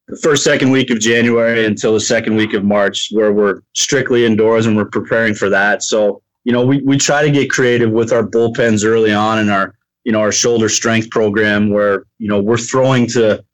the 0.08 0.16
first 0.16 0.44
second 0.44 0.70
week 0.70 0.90
of 0.90 1.00
January 1.00 1.66
until 1.66 1.92
the 1.92 2.00
second 2.00 2.36
week 2.36 2.54
of 2.54 2.64
March 2.64 3.08
where 3.10 3.32
we're 3.32 3.60
strictly 3.74 4.24
indoors 4.24 4.66
and 4.66 4.76
we're 4.76 4.84
preparing 4.84 5.34
for 5.34 5.48
that. 5.50 5.82
So 5.82 6.22
you 6.44 6.52
know, 6.52 6.64
we 6.64 6.80
we 6.82 6.96
try 6.96 7.22
to 7.22 7.30
get 7.30 7.50
creative 7.50 7.90
with 7.90 8.12
our 8.12 8.22
bullpens 8.22 8.84
early 8.84 9.12
on 9.12 9.40
in 9.40 9.50
our 9.50 9.74
you 10.06 10.12
know, 10.12 10.20
our 10.20 10.30
shoulder 10.30 10.68
strength 10.68 11.10
program 11.10 11.68
where, 11.68 12.04
you 12.18 12.28
know, 12.28 12.40
we're 12.40 12.56
throwing 12.56 13.08
to 13.08 13.44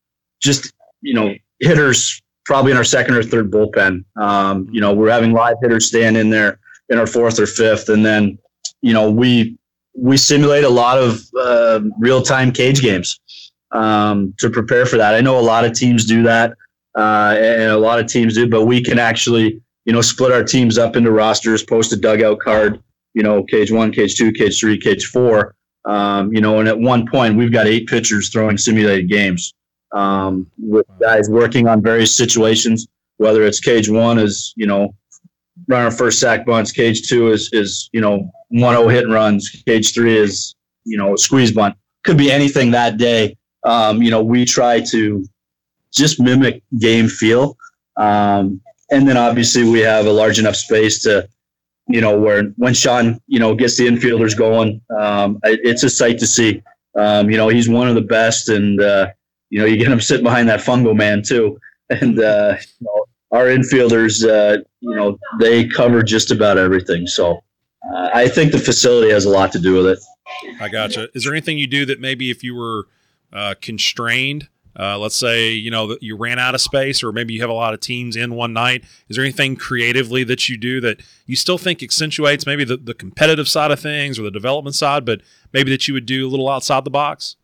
just, 0.43 0.71
you 1.01 1.15
know, 1.15 1.35
hitters 1.61 2.21
probably 2.45 2.73
in 2.73 2.77
our 2.77 2.85
second 2.85 3.15
or 3.15 3.23
third 3.23 3.51
bullpen. 3.51 4.05
Um, 4.21 4.69
you 4.71 4.79
know, 4.79 4.93
we're 4.93 5.09
having 5.09 5.33
live 5.33 5.57
hitters 5.63 5.87
stand 5.87 6.15
in 6.19 6.29
there 6.29 6.61
in 6.91 6.99
our 6.99 7.07
fourth 7.07 7.41
or 7.41 7.47
fifth. 7.47 7.89
And 7.89 8.05
then, 8.05 8.39
you 8.83 8.93
know, 8.93 9.11
we, 9.11 9.57
we 9.97 10.19
simulate 10.19 10.65
a 10.65 10.69
lot 10.69 10.99
of 10.99 11.23
uh, 11.41 11.81
real 11.99 12.21
time 12.21 12.53
cage 12.53 12.83
games 12.83 13.19
um, 13.71 14.35
to 14.37 14.51
prepare 14.51 14.85
for 14.85 14.99
that. 14.99 15.15
I 15.15 15.23
know 15.23 15.39
a 15.39 15.41
lot 15.41 15.65
of 15.65 15.73
teams 15.73 16.05
do 16.05 16.23
that, 16.25 16.53
uh, 16.99 17.35
and 17.39 17.71
a 17.71 17.79
lot 17.79 17.99
of 17.99 18.09
teams 18.09 18.35
do, 18.35 18.47
but 18.47 18.67
we 18.67 18.83
can 18.83 18.99
actually, 18.99 19.59
you 19.87 19.93
know, 19.95 20.03
split 20.03 20.33
our 20.33 20.45
teams 20.45 20.77
up 20.77 20.97
into 20.97 21.13
rosters, 21.13 21.63
post 21.63 21.95
a 21.95 21.97
dugout 21.97 22.41
card, 22.41 22.83
you 23.15 23.23
know, 23.23 23.43
cage 23.43 23.73
one, 23.73 23.91
cage 23.91 24.17
two, 24.17 24.33
cage 24.33 24.61
three, 24.61 24.77
cage 24.77 25.07
four, 25.07 25.55
um, 25.85 26.33
you 26.33 26.41
know, 26.41 26.59
and 26.59 26.69
at 26.69 26.79
one 26.79 27.07
point 27.09 27.37
we've 27.37 27.53
got 27.53 27.67
eight 27.67 27.89
pitchers 27.89 28.29
throwing 28.29 28.57
simulated 28.57 29.09
games 29.09 29.55
um, 29.93 30.51
with 30.59 30.87
guys 31.01 31.29
working 31.29 31.69
on 31.69 31.83
various 31.83 32.15
situations. 32.15 32.87
Whether 33.17 33.45
it's 33.45 33.61
cage 33.61 33.89
one 33.89 34.19
is 34.19 34.53
you 34.57 34.67
know 34.67 34.95
runner 35.69 35.91
first 35.91 36.19
sack 36.19 36.47
bunts, 36.47 36.73
cage 36.73 37.09
two 37.09 37.31
is 37.33 37.51
is 37.53 37.89
you 37.93 38.01
know 38.01 38.31
one 38.49 38.75
zero 38.75 38.89
hit 38.89 39.05
and 39.05 39.13
runs, 39.13 39.51
cage 39.67 39.95
three 39.95 40.17
is 40.17 40.55
you 40.85 40.97
know 40.97 41.17
squeeze 41.17 41.53
bunt. 41.53 41.75
Could 42.05 42.19
be 42.19 42.33
anything 42.33 42.71
that 42.73 42.97
day. 42.97 43.37
Um, 43.65 44.03
you 44.03 44.11
know, 44.11 44.23
we 44.23 44.45
try 44.45 44.81
to 44.81 45.25
just 45.93 46.21
mimic 46.21 46.63
game 46.81 47.07
feel. 47.07 47.57
Um, 47.97 48.61
and 48.91 49.07
then 49.07 49.17
obviously 49.17 49.63
we 49.63 49.81
have 49.81 50.07
a 50.07 50.13
large 50.13 50.39
enough 50.39 50.57
space 50.57 51.03
to 51.03 51.29
you 51.89 52.01
know, 52.01 52.19
where 52.19 52.45
when 52.57 52.75
Sean, 52.75 53.21
you 53.27 53.39
know, 53.39 53.55
gets 53.55 53.77
the 53.77 53.87
infielders 53.87 54.37
going, 54.37 54.81
um, 54.99 55.41
it's 55.43 55.83
a 55.83 55.91
sight 55.91 56.19
to 56.19 56.27
see. 56.27 56.63
Um, 56.97 57.31
you 57.31 57.37
know, 57.37 57.49
he's 57.49 57.69
one 57.69 57.89
of 57.89 57.95
the 57.95 58.03
best, 58.03 58.49
and 58.49 58.81
uh, 58.81 59.09
you 59.51 59.59
know, 59.59 59.65
you 59.65 59.77
get 59.77 59.91
him 59.91 60.01
sitting 60.01 60.25
behind 60.25 60.49
that 60.49 60.61
fungo 60.61 60.95
man 60.95 61.23
too, 61.23 61.59
and 61.91 62.19
uh, 62.19 62.57
you 62.81 62.87
know, 62.87 63.05
our 63.33 63.47
infielders, 63.47 64.29
uh, 64.29 64.63
you 64.81 64.95
know, 64.95 65.19
they 65.41 65.67
cover 65.67 66.03
just 66.03 66.31
about 66.31 66.59
everything. 66.59 67.07
So 67.07 67.43
uh, 67.95 68.11
I 68.13 68.29
think 68.29 68.53
the 68.53 68.59
facility 68.59 69.11
has 69.11 69.25
a 69.25 69.31
lot 69.31 69.53
to 69.53 69.59
do 69.59 69.75
with 69.75 69.87
it. 69.87 69.99
I 70.61 70.69
gotcha. 70.69 71.09
Is 71.15 71.25
there 71.25 71.33
anything 71.33 71.59
you 71.59 71.67
do 71.67 71.85
that 71.87 72.01
maybe 72.01 72.31
if 72.31 72.45
you 72.45 72.55
were 72.55 72.89
uh, 73.33 73.55
constrained 73.61 74.49
uh, 74.79 74.99
let's 74.99 75.17
say 75.17 75.51
you 75.51 75.71
know 75.71 75.97
you 76.01 76.17
ran 76.17 76.39
out 76.39 76.55
of 76.55 76.61
space, 76.61 77.03
or 77.03 77.13
maybe 77.13 77.35
you 77.35 77.41
have 77.41 77.51
a 77.51 77.55
lot 77.55 77.75
of 77.75 77.81
teams 77.81 78.17
in 78.17 78.35
one 78.35 78.53
night. 78.53 78.85
Is 79.09 79.17
there 79.17 79.25
anything 79.25 79.57
creatively 79.57 80.25
that 80.25 80.49
you 80.49 80.57
do 80.57 80.81
that 80.81 81.03
you 81.27 81.37
still 81.37 81.59
think 81.59 81.83
accentuates 81.83 82.47
maybe 82.47 82.65
the, 82.65 82.77
the 82.77 82.95
competitive 82.95 83.49
side 83.49 83.71
of 83.71 83.81
things 83.81 84.19
or 84.19 84.23
the 84.23 84.31
development 84.31 84.75
side, 84.75 85.05
but 85.05 85.21
maybe 85.53 85.71
that 85.71 85.87
you 85.89 85.95
would 85.95 86.07
do 86.07 86.27
a 86.27 86.31
little 86.31 86.49
outside 86.49 86.85
the 86.85 86.91
box? 86.91 87.37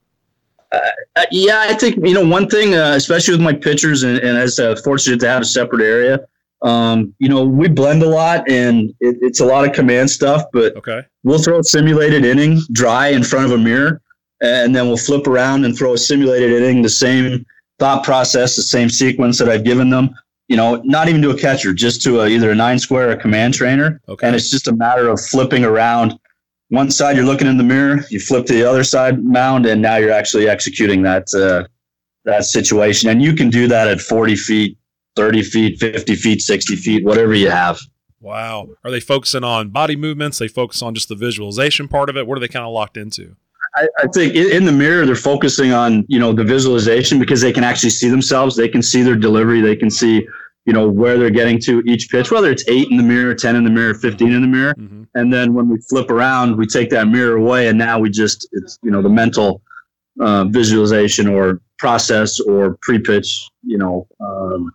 Uh, 0.73 0.81
uh 1.17 1.25
yeah, 1.31 1.67
I 1.69 1.75
think 1.75 1.97
you 2.07 2.15
know 2.15 2.27
one 2.27 2.49
thing, 2.49 2.75
uh, 2.75 2.93
especially 2.97 3.35
with 3.35 3.43
my 3.43 3.53
pitchers, 3.53 4.03
and, 4.03 4.19
and 4.19 4.39
as 4.39 4.59
uh, 4.59 4.77
fortunate 4.83 5.21
to 5.21 5.29
have 5.29 5.43
a 5.43 5.47
separate 5.47 5.83
area. 5.83 6.21
Um, 6.63 7.15
you 7.21 7.29
know, 7.29 7.45
we 7.45 7.69
blend 7.69 8.03
a 8.03 8.09
lot, 8.09 8.51
and 8.51 8.91
it, 9.01 9.17
it's 9.21 9.41
a 9.41 9.45
lot 9.45 9.65
of 9.65 9.73
command 9.73 10.11
stuff. 10.11 10.43
But 10.53 10.77
okay. 10.77 11.03
we'll 11.23 11.39
throw 11.39 11.61
a 11.61 11.65
simulated 11.65 12.25
inning 12.25 12.61
dry 12.73 13.09
in 13.09 13.23
front 13.23 13.47
of 13.47 13.53
a 13.53 13.59
mirror, 13.59 14.01
and 14.41 14.75
then 14.75 14.87
we'll 14.87 14.97
flip 14.97 15.27
around 15.27 15.65
and 15.65 15.77
throw 15.77 15.95
a 15.95 15.99
simulated 15.99 16.53
inning, 16.53 16.83
the 16.83 16.89
same 16.89 17.45
thought 17.79 18.05
process, 18.05 18.57
the 18.57 18.63
same 18.63 18.89
sequence 18.89 19.39
that 19.39 19.49
I've 19.49 19.65
given 19.65 19.91
them. 19.91 20.15
You 20.49 20.57
know, 20.57 20.81
not 20.85 21.09
even 21.09 21.21
to 21.23 21.31
a 21.31 21.37
catcher, 21.37 21.75
just 21.75 22.03
to 22.05 22.21
a, 22.21 22.29
either 22.29 22.51
a 22.51 22.55
nine 22.55 22.79
square 22.79 23.09
or 23.09 23.13
a 23.13 23.17
command 23.17 23.55
trainer. 23.55 24.01
Okay. 24.09 24.27
And 24.27 24.35
it's 24.35 24.51
just 24.51 24.67
a 24.67 24.73
matter 24.73 25.09
of 25.09 25.21
flipping 25.21 25.65
around. 25.65 26.19
One 26.71 26.91
side 26.91 27.17
you're 27.17 27.27
looking 27.27 27.49
in 27.49 27.59
the 27.59 27.65
mirror, 27.65 28.05
you 28.11 28.21
flip 28.21 28.47
to 28.47 28.53
the 28.55 28.65
other 28.65 28.85
side 28.85 29.23
mound, 29.23 29.67
and 29.67 29.83
now 29.83 29.97
you're 29.97 30.13
actually 30.13 30.49
executing 30.49 31.03
that 31.03 31.33
uh, 31.35 31.67
that 32.25 32.45
situation. 32.45 33.11
And 33.11 33.23
you 33.23 33.35
can 33.35 33.51
do 33.51 33.69
that 33.69 33.89
at 33.89 34.01
40 34.01 34.37
feet, 34.37 34.79
30 35.17 35.43
feet, 35.43 35.81
50 35.81 36.15
feet, 36.15 36.43
60 36.43 36.77
feet, 36.77 37.05
whatever 37.05 37.35
you 37.35 37.51
have. 37.51 37.81
Wow. 38.21 38.69
Are 38.85 38.91
they 38.91 39.01
focusing 39.01 39.45
on 39.45 39.71
body 39.71 39.97
movements? 39.97 40.39
They 40.39 40.49
focus 40.49 40.83
on 40.83 40.95
just 40.95 41.09
the 41.09 41.15
visualization 41.15 41.89
part 41.89 42.11
of 42.11 42.17
it? 42.17 42.27
What 42.27 42.37
are 42.37 42.41
they 42.41 42.49
kind 42.49 42.67
of 42.67 42.73
locked 42.73 42.97
into? 42.97 43.37
I, 43.83 43.89
I, 43.99 44.07
think 44.09 44.35
in 44.35 44.65
the 44.65 44.73
mirror 44.73 45.07
they're 45.07 45.15
focusing 45.15 45.73
on 45.73 46.05
you 46.09 46.19
know 46.19 46.33
the 46.33 46.45
visualization 46.45 47.19
because 47.19 47.41
they 47.41 47.53
can 47.53 47.65
actually 47.65 47.91
see 47.91 48.09
themselves. 48.09 48.57
They 48.57 48.69
can 48.69 48.83
see 48.83 49.03
their 49.03 49.17
delivery. 49.17 49.61
They 49.61 49.77
can 49.77 49.91
see 49.91 50.27
you 50.69 50.75
know, 50.75 50.87
where 50.87 51.17
they're 51.19 51.31
getting 51.31 51.59
to 51.59 51.83
each 51.87 52.11
pitch, 52.11 52.31
whether 52.31 52.51
it's 52.51 52.63
eight 52.69 52.91
in 52.91 52.99
the 52.99 53.03
mirror, 53.03 53.35
10 53.35 53.57
in 53.57 53.65
the 53.65 53.71
mirror, 53.71 53.95
15 53.95 54.31
in 54.31 54.43
the 54.43 54.47
mirror. 54.47 54.75
Mm-hmm. 54.75 55.05
And 55.15 55.33
then 55.33 55.55
when 55.55 55.67
we 55.67 55.81
flip 55.81 56.11
around, 56.11 56.59
we 56.59 56.67
take 56.67 56.91
that 56.91 57.09
mirror 57.09 57.37
away 57.39 57.69
and 57.69 57.79
now 57.79 57.99
we 57.99 58.11
just, 58.11 58.47
it's, 58.53 58.79
you 58.83 58.91
know, 58.91 59.01
the 59.01 59.09
mental 59.09 59.63
uh, 60.21 60.45
visualization 60.45 61.27
or 61.27 61.63
process 61.79 62.39
or 62.39 62.77
pre 62.83 62.99
pitch, 62.99 63.49
you 63.63 63.79
know, 63.79 64.07
um, 64.21 64.71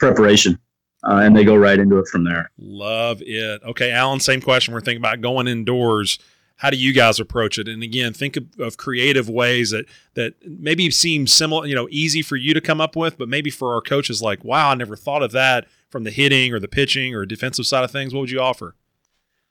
preparation. 0.00 0.58
Uh, 1.06 1.20
and 1.22 1.36
they 1.36 1.44
go 1.44 1.54
right 1.54 1.80
into 1.80 1.98
it 1.98 2.08
from 2.08 2.24
there. 2.24 2.50
Love 2.56 3.20
it. 3.20 3.62
Okay, 3.62 3.92
Allen, 3.92 4.20
same 4.20 4.40
question. 4.40 4.72
We're 4.72 4.80
thinking 4.80 5.02
about 5.02 5.20
going 5.20 5.48
indoors 5.48 6.18
how 6.56 6.70
do 6.70 6.76
you 6.76 6.92
guys 6.92 7.20
approach 7.20 7.58
it? 7.58 7.68
And 7.68 7.82
again, 7.82 8.12
think 8.12 8.36
of, 8.36 8.46
of, 8.58 8.76
creative 8.76 9.28
ways 9.28 9.70
that 9.70 9.86
that 10.14 10.34
maybe 10.44 10.90
seem 10.90 11.26
similar, 11.26 11.66
you 11.66 11.74
know, 11.74 11.86
easy 11.90 12.22
for 12.22 12.36
you 12.36 12.54
to 12.54 12.60
come 12.60 12.80
up 12.80 12.96
with, 12.96 13.18
but 13.18 13.28
maybe 13.28 13.50
for 13.50 13.74
our 13.74 13.80
coaches, 13.80 14.22
like, 14.22 14.44
wow, 14.44 14.70
I 14.70 14.74
never 14.74 14.96
thought 14.96 15.22
of 15.22 15.32
that 15.32 15.66
from 15.90 16.04
the 16.04 16.10
hitting 16.10 16.52
or 16.52 16.60
the 16.60 16.68
pitching 16.68 17.14
or 17.14 17.26
defensive 17.26 17.66
side 17.66 17.84
of 17.84 17.90
things. 17.90 18.14
What 18.14 18.20
would 18.20 18.30
you 18.30 18.40
offer? 18.40 18.74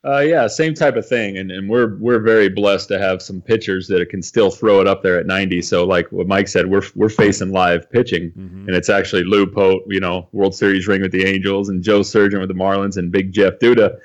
Uh, 0.03 0.19
yeah, 0.19 0.45
same 0.45 0.75
type 0.75 0.95
of 0.97 1.07
thing, 1.07 1.37
and 1.37 1.49
and 1.49 1.67
we're 1.67 1.95
we're 1.97 2.19
very 2.19 2.47
blessed 2.47 2.87
to 2.87 2.99
have 2.99 3.23
some 3.23 3.41
pitchers 3.41 3.87
that 3.87 4.07
can 4.09 4.21
still 4.21 4.51
throw 4.51 4.79
it 4.79 4.87
up 4.87 5.01
there 5.01 5.19
at 5.19 5.25
90. 5.25 5.63
So 5.63 5.83
like 5.83 6.11
what 6.11 6.27
Mike 6.27 6.47
said, 6.47 6.67
we're 6.67 6.83
we're 6.93 7.09
facing 7.09 7.51
live 7.51 7.89
pitching, 7.89 8.29
mm-hmm. 8.31 8.67
and 8.67 8.75
it's 8.75 8.89
actually 8.89 9.23
Lou 9.23 9.47
Pote, 9.47 9.81
you 9.87 9.99
know, 9.99 10.27
World 10.31 10.53
Series 10.53 10.87
ring 10.87 11.01
with 11.01 11.11
the 11.11 11.25
Angels, 11.25 11.69
and 11.69 11.81
Joe 11.81 12.03
Surgeon 12.03 12.39
with 12.39 12.49
the 12.49 12.55
Marlins, 12.55 12.97
and 12.97 13.11
Big 13.11 13.31
Jeff 13.31 13.53
Duda 13.59 13.97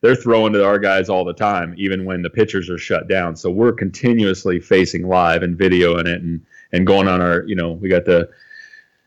they're 0.00 0.14
throwing 0.14 0.52
to 0.52 0.64
our 0.64 0.78
guys 0.78 1.08
all 1.08 1.24
the 1.24 1.34
time, 1.34 1.74
even 1.76 2.04
when 2.04 2.22
the 2.22 2.30
pitchers 2.30 2.70
are 2.70 2.78
shut 2.78 3.08
down. 3.08 3.36
So 3.36 3.50
we're 3.50 3.72
continuously 3.72 4.60
facing 4.60 5.08
live 5.08 5.42
and 5.42 5.58
videoing 5.58 6.06
it 6.06 6.22
and 6.22 6.44
and 6.72 6.86
going 6.86 7.08
on 7.08 7.20
our, 7.22 7.44
you 7.46 7.56
know, 7.56 7.72
we 7.72 7.88
got 7.88 8.04
the 8.04 8.28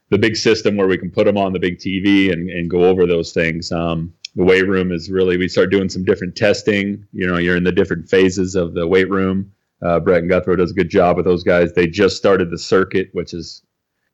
the 0.10 0.18
big 0.18 0.36
system 0.36 0.76
where 0.76 0.88
we 0.88 0.98
can 0.98 1.10
put 1.10 1.26
them 1.26 1.38
on 1.38 1.54
the 1.54 1.60
big 1.60 1.78
TV 1.78 2.32
and, 2.32 2.50
and 2.50 2.70
go 2.70 2.84
over 2.84 3.06
those 3.06 3.32
things. 3.32 3.72
Um, 3.72 4.14
the 4.36 4.44
weight 4.44 4.68
room 4.68 4.92
is 4.92 5.10
really 5.10 5.38
we 5.38 5.48
start 5.48 5.72
doing 5.72 5.90
some 5.90 6.04
different 6.04 6.36
testing. 6.36 7.06
You 7.14 7.28
know, 7.28 7.38
you're 7.38 7.56
in 7.56 7.64
the 7.64 7.72
different 7.72 8.10
phases 8.10 8.56
of 8.56 8.74
the 8.74 8.88
weight 8.88 9.10
room. 9.10 9.52
Uh, 9.82 10.00
Brett 10.00 10.22
and 10.22 10.30
Guthrow 10.30 10.58
does 10.58 10.72
a 10.72 10.76
good 10.76 10.90
job 10.90 11.18
with 11.18 11.26
those 11.26 11.44
guys. 11.44 11.74
They 11.74 11.88
just 11.88 12.18
started 12.18 12.52
the 12.52 12.58
circuit, 12.58 13.10
which 13.14 13.34
is 13.34 13.64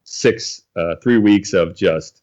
six, 0.03 0.61
uh, 0.75 0.95
three 1.03 1.17
weeks 1.17 1.53
of 1.53 1.75
just 1.75 2.21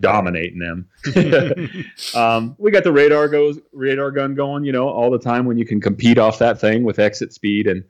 dominating 0.00 0.58
them. 0.58 0.88
um, 2.14 2.54
we 2.58 2.70
got 2.70 2.84
the 2.84 2.92
radar 2.92 3.28
goes 3.28 3.58
radar 3.72 4.10
gun 4.10 4.34
going, 4.34 4.64
you 4.64 4.72
know, 4.72 4.88
all 4.88 5.10
the 5.10 5.18
time 5.18 5.46
when 5.46 5.56
you 5.56 5.64
can 5.64 5.80
compete 5.80 6.18
off 6.18 6.38
that 6.38 6.60
thing 6.60 6.84
with 6.84 6.98
exit 6.98 7.32
speed 7.32 7.66
and 7.66 7.84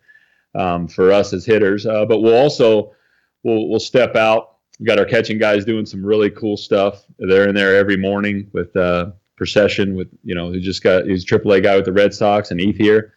um, 0.55 0.89
for 0.89 1.13
us 1.13 1.33
as 1.33 1.45
hitters. 1.45 1.87
Uh, 1.87 2.07
but 2.07 2.21
we'll 2.21 2.37
also 2.37 2.95
we'll 3.43 3.69
we'll 3.69 3.81
step 3.81 4.17
out. 4.17 4.57
We 4.79 4.87
got 4.87 4.99
our 4.99 5.07
catching 5.07 5.39
guys 5.39 5.65
doing 5.65 5.87
some 5.87 6.05
really 6.05 6.31
cool 6.31 6.57
stuff. 6.57 7.03
They're 7.19 7.49
in 7.49 7.55
there 7.55 7.77
every 7.77 7.97
morning 7.97 8.49
with 8.53 8.77
uh, 8.77 9.13
Procyshen 9.41 9.95
with 9.95 10.09
you 10.23 10.35
know 10.35 10.51
who 10.51 10.61
just 10.61 10.83
got 10.83 11.07
he's 11.07 11.25
a 11.25 11.27
AAA 11.27 11.63
guy 11.63 11.77
with 11.77 11.85
the 11.85 11.93
Red 11.93 12.15
Sox 12.15 12.51
and 12.51 12.61
Ethier. 12.61 13.11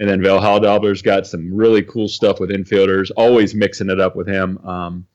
And 0.00 0.08
then 0.08 0.20
Val 0.20 0.40
Haldobler's 0.40 1.02
got 1.02 1.24
some 1.24 1.54
really 1.54 1.82
cool 1.82 2.08
stuff 2.08 2.40
with 2.40 2.50
infielders, 2.50 3.12
always 3.16 3.54
mixing 3.54 3.90
it 3.90 4.00
up 4.00 4.16
with 4.16 4.26
him. 4.26 4.58
Um, 4.66 5.06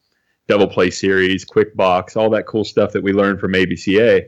double 0.50 0.68
play 0.68 0.90
series, 0.90 1.46
quick 1.46 1.76
box, 1.78 2.18
all 2.18 2.30
that 2.32 2.48
cool 2.48 2.66
stuff 2.66 2.92
that 2.92 3.04
we 3.04 3.14
learned 3.14 3.40
from 3.40 3.54
ABCA. 3.54 4.26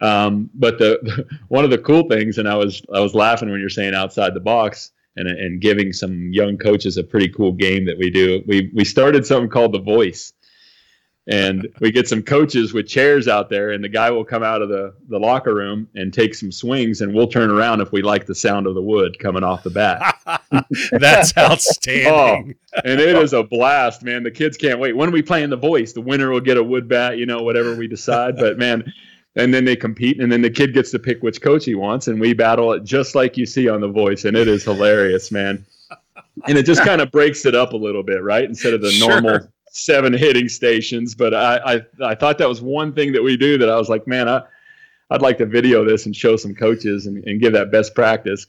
Um, 0.00 0.50
but 0.54 0.78
the 0.78 1.26
one 1.48 1.64
of 1.64 1.70
the 1.70 1.78
cool 1.78 2.08
things, 2.08 2.38
and 2.38 2.48
I 2.48 2.54
was 2.54 2.82
I 2.94 3.00
was 3.00 3.14
laughing 3.14 3.50
when 3.50 3.58
you're 3.58 3.68
saying 3.70 3.94
outside 3.94 4.34
the 4.34 4.40
box 4.40 4.92
and 5.16 5.26
and 5.26 5.60
giving 5.60 5.92
some 5.92 6.32
young 6.32 6.56
coaches 6.56 6.96
a 6.98 7.02
pretty 7.02 7.28
cool 7.28 7.52
game 7.52 7.86
that 7.86 7.98
we 7.98 8.10
do. 8.10 8.42
We 8.46 8.70
we 8.74 8.84
started 8.84 9.26
something 9.26 9.50
called 9.50 9.72
the 9.72 9.80
Voice, 9.80 10.32
and 11.28 11.68
we 11.80 11.92
get 11.92 12.08
some 12.08 12.22
coaches 12.22 12.72
with 12.72 12.88
chairs 12.88 13.28
out 13.28 13.50
there 13.50 13.72
and 13.72 13.84
the 13.84 13.88
guy 13.88 14.10
will 14.10 14.24
come 14.24 14.42
out 14.42 14.62
of 14.62 14.70
the, 14.70 14.94
the 15.08 15.18
locker 15.18 15.54
room 15.54 15.86
and 15.94 16.12
take 16.12 16.34
some 16.34 16.50
swings 16.50 17.02
and 17.02 17.14
we'll 17.14 17.28
turn 17.28 17.50
around 17.50 17.82
if 17.82 17.92
we 17.92 18.00
like 18.00 18.24
the 18.24 18.34
sound 18.34 18.66
of 18.66 18.74
the 18.74 18.80
wood 18.80 19.18
coming 19.18 19.44
off 19.44 19.62
the 19.62 19.68
bat. 19.68 20.18
That's 20.92 21.36
outstanding. 21.36 21.98
Oh, 22.08 22.36
and 22.84 23.00
it 23.00 23.16
is 23.16 23.32
a 23.32 23.42
blast 23.42 24.02
man. 24.02 24.22
The 24.22 24.30
kids 24.30 24.56
can't 24.56 24.78
wait. 24.78 24.96
When 24.96 25.08
are 25.08 25.12
we 25.12 25.20
playing 25.20 25.50
the 25.50 25.56
voice 25.56 25.92
the 25.92 26.00
winner 26.00 26.30
will 26.30 26.40
get 26.40 26.56
a 26.56 26.62
wood 26.62 26.88
bat 26.88 27.18
you 27.18 27.26
know 27.26 27.42
whatever 27.42 27.74
we 27.74 27.86
decide. 27.86 28.36
But 28.36 28.56
man 28.56 28.90
and 29.36 29.52
then 29.52 29.64
they 29.64 29.76
compete 29.76 30.20
and 30.20 30.32
then 30.32 30.40
the 30.40 30.50
kid 30.50 30.72
gets 30.72 30.90
to 30.92 30.98
pick 30.98 31.22
which 31.22 31.42
coach 31.42 31.64
he 31.66 31.74
wants 31.74 32.08
and 32.08 32.18
we 32.20 32.32
battle 32.32 32.72
it 32.72 32.84
just 32.84 33.14
like 33.14 33.36
you 33.36 33.44
see 33.44 33.68
on 33.68 33.80
the 33.80 33.88
voice 33.88 34.24
and 34.24 34.36
it 34.36 34.48
is 34.48 34.64
hilarious 34.64 35.30
man. 35.30 35.64
And 36.46 36.56
it 36.56 36.64
just 36.64 36.82
kind 36.84 37.02
of 37.02 37.10
breaks 37.10 37.44
it 37.44 37.54
up 37.54 37.74
a 37.74 37.76
little 37.76 38.02
bit 38.02 38.22
right? 38.22 38.44
Instead 38.44 38.72
of 38.72 38.80
the 38.80 38.90
sure. 38.90 39.20
normal 39.20 39.48
seven 39.70 40.12
hitting 40.12 40.48
stations. 40.48 41.14
But 41.14 41.34
I, 41.34 41.56
I, 41.56 42.10
I 42.10 42.14
thought 42.14 42.38
that 42.38 42.48
was 42.48 42.60
one 42.60 42.92
thing 42.92 43.12
that 43.12 43.22
we 43.22 43.36
do 43.36 43.58
that 43.58 43.68
I 43.68 43.76
was 43.76 43.88
like, 43.88 44.06
man, 44.06 44.28
I, 44.28 44.42
I'd 45.10 45.22
like 45.22 45.38
to 45.38 45.46
video 45.46 45.84
this 45.84 46.06
and 46.06 46.14
show 46.14 46.36
some 46.36 46.54
coaches 46.54 47.06
and, 47.06 47.24
and 47.24 47.40
give 47.40 47.52
that 47.54 47.70
best 47.70 47.94
practice. 47.94 48.46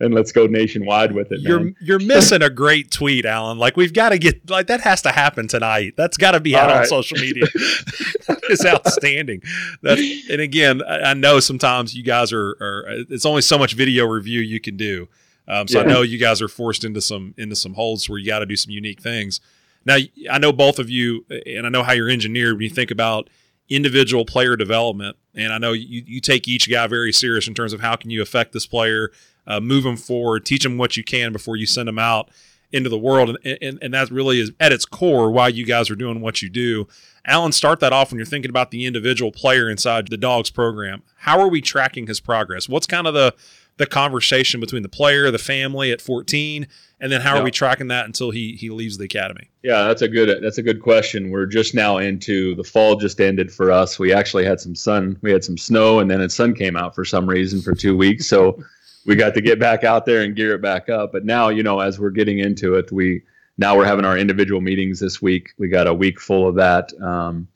And 0.00 0.12
let's 0.12 0.32
go 0.32 0.48
nationwide 0.48 1.12
with 1.12 1.30
it. 1.30 1.40
You're 1.40 1.60
man. 1.60 1.76
you're 1.80 2.00
missing 2.00 2.42
a 2.42 2.50
great 2.50 2.90
tweet, 2.90 3.24
Allen. 3.24 3.58
Like 3.58 3.76
we've 3.76 3.92
got 3.92 4.08
to 4.08 4.18
get 4.18 4.50
like 4.50 4.66
that 4.66 4.80
has 4.80 5.02
to 5.02 5.12
happen 5.12 5.46
tonight. 5.46 5.94
That's 5.96 6.16
got 6.16 6.32
to 6.32 6.40
be 6.40 6.56
out 6.56 6.66
right. 6.66 6.80
on 6.80 6.86
social 6.86 7.16
media. 7.16 7.44
is 8.50 8.66
outstanding. 8.66 9.42
That 9.82 9.98
and 10.30 10.40
again, 10.40 10.82
I, 10.82 11.10
I 11.10 11.14
know 11.14 11.40
sometimes 11.40 11.94
you 11.94 12.02
guys 12.02 12.32
are, 12.32 12.56
are, 12.60 12.84
It's 13.08 13.24
only 13.24 13.42
so 13.42 13.58
much 13.58 13.74
video 13.74 14.04
review 14.06 14.40
you 14.40 14.60
can 14.60 14.76
do. 14.76 15.08
Um, 15.46 15.68
so 15.68 15.78
yeah. 15.78 15.84
I 15.84 15.88
know 15.88 16.02
you 16.02 16.18
guys 16.18 16.40
are 16.40 16.48
forced 16.48 16.84
into 16.84 17.00
some 17.00 17.34
into 17.36 17.56
some 17.56 17.74
holes 17.74 18.08
where 18.08 18.18
you 18.18 18.26
got 18.26 18.38
to 18.38 18.46
do 18.46 18.56
some 18.56 18.70
unique 18.70 19.00
things. 19.00 19.40
Now, 19.84 19.96
I 20.30 20.38
know 20.38 20.52
both 20.52 20.78
of 20.78 20.88
you, 20.88 21.24
and 21.46 21.66
I 21.66 21.68
know 21.68 21.82
how 21.82 21.92
you're 21.92 22.10
engineered 22.10 22.54
when 22.54 22.62
you 22.62 22.70
think 22.70 22.90
about 22.90 23.28
individual 23.68 24.24
player 24.24 24.56
development. 24.56 25.16
And 25.34 25.52
I 25.52 25.58
know 25.58 25.72
you, 25.72 26.02
you 26.06 26.20
take 26.20 26.46
each 26.48 26.70
guy 26.70 26.86
very 26.86 27.12
serious 27.12 27.48
in 27.48 27.54
terms 27.54 27.72
of 27.72 27.80
how 27.80 27.96
can 27.96 28.10
you 28.10 28.22
affect 28.22 28.52
this 28.52 28.66
player, 28.66 29.10
uh, 29.46 29.60
move 29.60 29.84
them 29.84 29.96
forward, 29.96 30.44
teach 30.44 30.62
them 30.62 30.78
what 30.78 30.96
you 30.96 31.04
can 31.04 31.32
before 31.32 31.56
you 31.56 31.66
send 31.66 31.88
them 31.88 31.98
out 31.98 32.30
into 32.72 32.90
the 32.90 32.98
world. 32.98 33.36
And, 33.44 33.58
and, 33.62 33.78
and 33.80 33.94
that 33.94 34.10
really 34.10 34.40
is 34.40 34.52
at 34.60 34.72
its 34.72 34.84
core 34.84 35.30
why 35.30 35.48
you 35.48 35.64
guys 35.64 35.90
are 35.90 35.96
doing 35.96 36.20
what 36.20 36.42
you 36.42 36.48
do. 36.48 36.88
Allen, 37.26 37.52
start 37.52 37.80
that 37.80 37.92
off 37.92 38.10
when 38.10 38.18
you're 38.18 38.26
thinking 38.26 38.50
about 38.50 38.70
the 38.70 38.84
individual 38.84 39.32
player 39.32 39.70
inside 39.70 40.08
the 40.08 40.16
Dawgs 40.16 40.50
program. 40.50 41.02
How 41.18 41.40
are 41.40 41.48
we 41.48 41.62
tracking 41.62 42.06
his 42.06 42.20
progress? 42.20 42.68
What's 42.68 42.86
kind 42.86 43.06
of 43.06 43.14
the 43.14 43.34
the 43.76 43.86
conversation 43.86 44.60
between 44.60 44.82
the 44.82 44.88
player, 44.88 45.30
the 45.30 45.38
family 45.38 45.90
at 45.90 46.00
14, 46.00 46.66
and 47.00 47.12
then 47.12 47.20
how 47.20 47.34
yeah. 47.34 47.40
are 47.40 47.44
we 47.44 47.50
tracking 47.50 47.88
that 47.88 48.06
until 48.06 48.30
he 48.30 48.52
he 48.52 48.70
leaves 48.70 48.98
the 48.98 49.04
academy? 49.04 49.50
Yeah, 49.62 49.84
that's 49.84 50.02
a 50.02 50.08
good 50.08 50.42
that's 50.42 50.58
a 50.58 50.62
good 50.62 50.80
question. 50.80 51.30
We're 51.30 51.46
just 51.46 51.74
now 51.74 51.98
into 51.98 52.54
the 52.54 52.64
fall 52.64 52.96
just 52.96 53.20
ended 53.20 53.52
for 53.52 53.70
us. 53.70 53.98
We 53.98 54.12
actually 54.12 54.44
had 54.44 54.60
some 54.60 54.74
sun, 54.74 55.18
we 55.20 55.30
had 55.30 55.44
some 55.44 55.58
snow, 55.58 55.98
and 55.98 56.10
then 56.10 56.20
the 56.20 56.30
sun 56.30 56.54
came 56.54 56.76
out 56.76 56.94
for 56.94 57.04
some 57.04 57.28
reason 57.28 57.60
for 57.60 57.74
two 57.74 57.96
weeks. 57.96 58.26
So 58.26 58.62
we 59.06 59.16
got 59.16 59.34
to 59.34 59.40
get 59.40 59.58
back 59.58 59.84
out 59.84 60.06
there 60.06 60.22
and 60.22 60.34
gear 60.34 60.54
it 60.54 60.62
back 60.62 60.88
up. 60.88 61.12
But 61.12 61.24
now, 61.24 61.48
you 61.48 61.62
know, 61.62 61.80
as 61.80 61.98
we're 61.98 62.10
getting 62.10 62.38
into 62.38 62.74
it, 62.74 62.90
we 62.90 63.22
now 63.58 63.76
we're 63.76 63.86
having 63.86 64.04
our 64.04 64.16
individual 64.16 64.60
meetings 64.60 65.00
this 65.00 65.20
week. 65.20 65.52
We 65.58 65.68
got 65.68 65.86
a 65.86 65.94
week 65.94 66.20
full 66.20 66.48
of 66.48 66.54
that. 66.56 66.92
Um, 67.02 67.48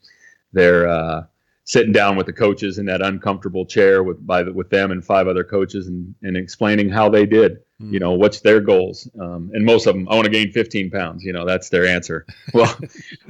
they're 0.53 0.87
uh, 0.87 1.23
sitting 1.69 1.91
down 1.91 2.15
with 2.15 2.25
the 2.25 2.33
coaches 2.33 2.79
in 2.79 2.85
that 2.87 2.99
uncomfortable 2.99 3.63
chair 3.63 4.01
with 4.01 4.25
by 4.25 4.41
the, 4.41 4.51
with 4.51 4.71
them 4.71 4.89
and 4.89 5.05
five 5.05 5.27
other 5.27 5.43
coaches 5.43 5.85
and, 5.85 6.15
and 6.23 6.35
explaining 6.35 6.89
how 6.89 7.07
they 7.07 7.27
did 7.27 7.59
mm. 7.79 7.93
you 7.93 7.99
know 7.99 8.13
what's 8.13 8.39
their 8.39 8.59
goals. 8.59 9.07
Um, 9.21 9.51
and 9.53 9.63
most 9.63 9.85
of 9.85 9.93
them 9.93 10.09
i 10.09 10.15
want 10.15 10.25
to 10.25 10.31
gain 10.31 10.51
15 10.51 10.89
pounds 10.89 11.23
you 11.23 11.31
know 11.31 11.45
that's 11.45 11.69
their 11.69 11.85
answer. 11.85 12.25
Well, 12.55 12.75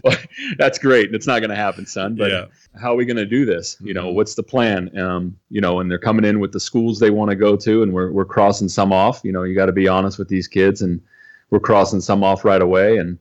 well 0.06 0.18
that's 0.58 0.80
great. 0.80 1.14
It's 1.14 1.28
not 1.28 1.40
going 1.40 1.50
to 1.50 1.56
happen 1.58 1.86
son 1.86 2.16
but 2.16 2.32
yeah. 2.32 2.46
how 2.80 2.94
are 2.94 2.96
we 2.96 3.04
going 3.04 3.18
to 3.18 3.26
do 3.26 3.44
this? 3.44 3.76
You 3.82 3.94
know 3.94 4.10
hmm. 4.10 4.16
what's 4.16 4.36
the 4.36 4.44
plan? 4.44 4.98
Um, 4.98 5.38
you 5.50 5.60
know 5.60 5.82
and 5.82 5.92
they're 5.92 6.00
coming 6.00 6.24
in 6.24 6.40
with 6.40 6.54
the 6.54 6.62
schools 6.62 6.98
they 6.98 7.12
want 7.12 7.32
to 7.32 7.36
go 7.36 7.58
to 7.58 7.84
and 7.84 7.92
we're, 7.92 8.10
we're 8.14 8.24
crossing 8.24 8.70
some 8.70 8.94
off. 8.94 9.20
You 9.26 9.34
know 9.34 9.44
you 9.44 9.54
got 9.54 9.66
to 9.66 9.74
be 9.74 9.90
honest 9.90 10.18
with 10.18 10.30
these 10.30 10.48
kids 10.48 10.82
and 10.82 11.02
we're 11.50 11.60
crossing 11.60 12.00
some 12.00 12.24
off 12.24 12.46
right 12.46 12.62
away. 12.62 13.00
And 13.00 13.20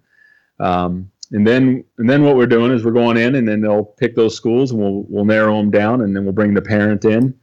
um, 0.61 1.11
and 1.33 1.47
then 1.47 1.85
and 1.99 2.09
then 2.09 2.25
what 2.25 2.37
we're 2.37 2.47
doing 2.47 2.73
is 2.73 2.85
we're 2.85 2.93
going 2.93 3.17
in 3.17 3.35
and 3.35 3.47
then 3.47 3.61
they'll 3.61 3.85
pick 3.85 4.17
those 4.17 4.35
schools 4.35 4.71
and 4.71 4.81
we'll 4.81 5.05
we'll 5.09 5.25
narrow 5.25 5.57
them 5.57 5.71
down 5.71 6.01
and 6.01 6.17
then 6.17 6.25
we'll 6.25 6.33
bring 6.33 6.55
the 6.55 6.63
parent 6.63 7.05
in. 7.05 7.35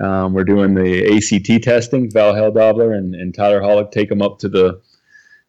Um, 0.00 0.32
we're 0.32 0.44
doing 0.44 0.74
the 0.74 1.16
ACT 1.16 1.62
testing. 1.62 2.10
Val 2.10 2.32
Haldobler 2.32 2.96
and, 2.96 3.14
and 3.14 3.34
Tyler 3.34 3.60
Hollick 3.60 3.90
take 3.90 4.08
them 4.08 4.22
up 4.22 4.38
to 4.40 4.48
the 4.48 4.80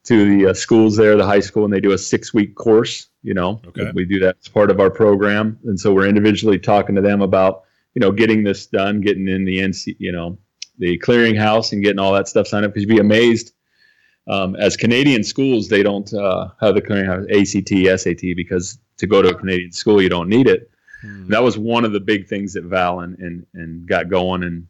to 0.06 0.38
the 0.38 0.52
uh, 0.52 0.54
schools 0.54 0.96
there, 0.96 1.16
the 1.18 1.26
high 1.26 1.40
school, 1.40 1.66
and 1.66 1.74
they 1.74 1.80
do 1.80 1.92
a 1.92 1.98
six 1.98 2.34
week 2.34 2.56
course. 2.56 3.08
You 3.22 3.34
know, 3.34 3.62
okay. 3.68 3.92
we 3.94 4.06
do 4.06 4.20
that 4.20 4.38
as 4.40 4.48
part 4.48 4.72
of 4.72 4.80
our 4.80 4.90
program, 4.90 5.60
and 5.66 5.80
so 5.80 5.94
we're 5.94 6.08
individually 6.08 6.58
talking 6.58 6.96
to 6.96 7.02
them 7.02 7.22
about 7.22 7.64
you 7.96 8.00
know 8.00 8.12
getting 8.12 8.44
this 8.44 8.66
done, 8.68 9.02
getting 9.02 9.28
in 9.28 9.46
the 9.46 9.60
NC, 9.60 9.96
you 10.00 10.12
know, 10.12 10.38
the 10.78 10.98
clearinghouse 11.00 11.74
and 11.74 11.84
getting 11.84 12.00
all 12.00 12.14
that 12.14 12.28
stuff 12.28 12.48
signed 12.48 12.66
up. 12.66 12.74
Because 12.74 12.84
you'd 12.88 12.96
be 12.96 13.02
amazed 13.02 13.54
um, 14.30 14.56
as 14.56 14.78
Canadian 14.78 15.24
schools, 15.24 15.68
they 15.68 15.84
don't 15.84 16.14
uh, 16.14 16.50
have 16.62 16.76
the 16.76 17.28
ACT, 17.30 18.00
SAT 18.00 18.36
because 18.36 18.78
to 18.98 19.08
go 19.08 19.22
to 19.22 19.30
a 19.30 19.36
Canadian 19.36 19.72
school, 19.72 20.02
you 20.02 20.10
don't 20.10 20.30
need 20.30 20.48
it. 20.48 20.70
Hmm. 21.02 21.28
That 21.30 21.42
was 21.44 21.58
one 21.58 21.84
of 21.84 21.94
the 21.94 22.00
big 22.00 22.28
things 22.28 22.54
that 22.54 22.64
Val 22.64 23.00
and, 23.00 23.18
and, 23.20 23.46
and 23.54 23.88
got 23.88 24.10
going 24.10 24.44
and 24.44 24.68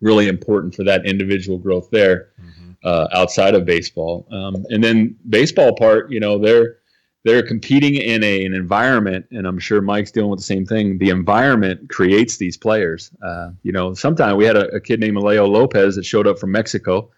really 0.00 0.28
important 0.28 0.74
for 0.74 0.84
that 0.84 1.04
individual 1.04 1.58
growth 1.58 1.90
there 1.90 2.30
mm-hmm. 2.40 2.70
uh, 2.84 3.08
outside 3.12 3.54
of 3.54 3.64
baseball. 3.64 4.26
Um, 4.30 4.64
and 4.70 4.82
then 4.82 5.16
baseball 5.28 5.74
part, 5.74 6.10
you 6.10 6.20
know, 6.20 6.38
they're 6.38 6.76
they're 7.24 7.42
competing 7.42 7.96
in 7.96 8.22
a, 8.22 8.44
an 8.46 8.54
environment, 8.54 9.26
and 9.32 9.46
I'm 9.46 9.58
sure 9.58 9.82
Mike's 9.82 10.12
dealing 10.12 10.30
with 10.30 10.38
the 10.38 10.44
same 10.44 10.64
thing. 10.64 10.98
The 10.98 11.10
environment 11.10 11.90
creates 11.90 12.36
these 12.36 12.56
players. 12.56 13.10
Uh, 13.22 13.50
you 13.64 13.72
know, 13.72 13.92
sometimes 13.92 14.36
we 14.36 14.44
had 14.44 14.56
a, 14.56 14.68
a 14.68 14.80
kid 14.80 15.00
named 15.00 15.16
Leo 15.18 15.46
Lopez 15.46 15.96
that 15.96 16.04
showed 16.04 16.28
up 16.28 16.38
from 16.38 16.52
Mexico, 16.52 17.10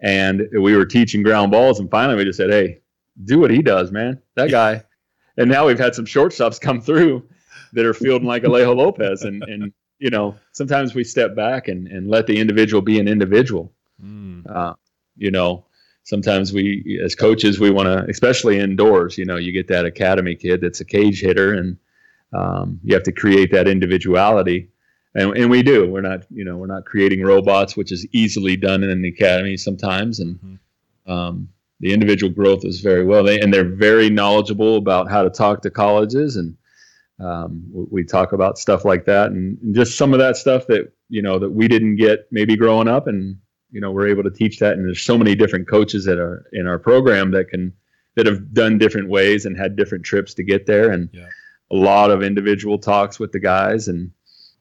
and 0.00 0.48
we 0.52 0.76
were 0.76 0.86
teaching 0.86 1.22
ground 1.22 1.50
balls, 1.50 1.80
and 1.80 1.90
finally 1.90 2.16
we 2.16 2.24
just 2.24 2.36
said, 2.36 2.50
"Hey, 2.50 2.80
do 3.24 3.38
what 3.38 3.50
he 3.50 3.62
does, 3.62 3.92
man. 3.92 4.20
That 4.34 4.50
guy." 4.50 4.84
and 5.36 5.48
now 5.48 5.66
we've 5.66 5.78
had 5.78 5.94
some 5.94 6.04
shortstops 6.04 6.60
come 6.60 6.80
through 6.80 7.26
that 7.72 7.86
are 7.86 7.94
fielding 7.94 8.28
like 8.28 8.42
Alejo 8.42 8.76
Lopez, 8.76 9.22
and 9.22 9.42
and 9.44 9.72
you 9.98 10.10
know, 10.10 10.34
sometimes 10.52 10.94
we 10.94 11.04
step 11.04 11.34
back 11.34 11.68
and 11.68 11.88
and 11.88 12.08
let 12.08 12.26
the 12.26 12.38
individual 12.38 12.82
be 12.82 12.98
an 12.98 13.08
individual. 13.08 13.72
Mm. 14.02 14.44
Uh, 14.50 14.74
you 15.16 15.30
know, 15.30 15.66
sometimes 16.04 16.52
we 16.52 17.00
as 17.04 17.14
coaches 17.14 17.60
we 17.60 17.70
want 17.70 17.86
to 17.86 18.04
especially 18.10 18.58
indoors 18.58 19.18
you 19.18 19.24
know 19.24 19.36
you 19.36 19.52
get 19.52 19.68
that 19.68 19.84
academy 19.84 20.34
kid 20.34 20.60
that's 20.60 20.80
a 20.80 20.84
cage 20.84 21.20
hitter 21.20 21.54
and 21.54 21.76
um, 22.32 22.80
you 22.82 22.94
have 22.94 23.02
to 23.02 23.12
create 23.12 23.52
that 23.52 23.68
individuality 23.68 24.69
and, 25.14 25.36
and 25.36 25.50
we 25.50 25.62
do. 25.62 25.90
We're 25.90 26.00
not 26.00 26.24
you 26.30 26.44
know 26.44 26.56
we're 26.56 26.66
not 26.66 26.84
creating 26.84 27.22
robots 27.22 27.76
which 27.76 27.92
is 27.92 28.06
easily 28.12 28.56
done 28.56 28.82
in 28.82 29.02
the 29.02 29.08
academy 29.08 29.56
sometimes. 29.56 30.20
And 30.20 30.36
mm-hmm. 30.36 31.12
um, 31.12 31.48
the 31.80 31.92
individual 31.92 32.32
growth 32.32 32.64
is 32.64 32.80
very 32.80 33.04
well. 33.04 33.24
They, 33.24 33.40
and 33.40 33.52
they're 33.52 33.64
very 33.64 34.10
knowledgeable 34.10 34.76
about 34.76 35.10
how 35.10 35.22
to 35.22 35.30
talk 35.30 35.62
to 35.62 35.70
colleges. 35.70 36.36
And 36.36 36.56
um, 37.18 37.64
we 37.72 38.04
talk 38.04 38.32
about 38.32 38.58
stuff 38.58 38.84
like 38.84 39.04
that. 39.06 39.32
And, 39.32 39.74
just 39.74 39.96
some 39.96 40.12
of 40.12 40.18
that 40.18 40.36
stuff 40.36 40.66
that 40.68 40.92
you 41.08 41.22
know 41.22 41.38
that 41.38 41.50
we 41.50 41.68
didn't 41.68 41.96
get 41.96 42.26
maybe 42.30 42.56
growing 42.56 42.88
up. 42.88 43.06
And 43.06 43.36
you 43.72 43.80
know 43.80 43.90
we're 43.90 44.08
able 44.08 44.22
to 44.22 44.30
teach 44.30 44.58
that. 44.60 44.74
And 44.74 44.86
there's 44.86 45.02
so 45.02 45.18
many 45.18 45.34
different 45.34 45.68
coaches 45.68 46.04
that 46.04 46.18
are 46.18 46.46
in 46.52 46.66
our 46.66 46.78
program 46.78 47.30
that 47.32 47.48
can 47.48 47.72
that 48.16 48.26
have 48.26 48.52
done 48.52 48.78
different 48.78 49.08
ways 49.08 49.46
and 49.46 49.56
had 49.56 49.76
different 49.76 50.04
trips 50.04 50.34
to 50.34 50.42
get 50.42 50.66
there. 50.66 50.90
And 50.90 51.08
yeah. 51.12 51.26
a 51.70 51.76
lot 51.76 52.10
of 52.10 52.22
individual 52.22 52.78
talks 52.78 53.18
with 53.18 53.32
the 53.32 53.38
guys. 53.38 53.88
And 53.88 54.10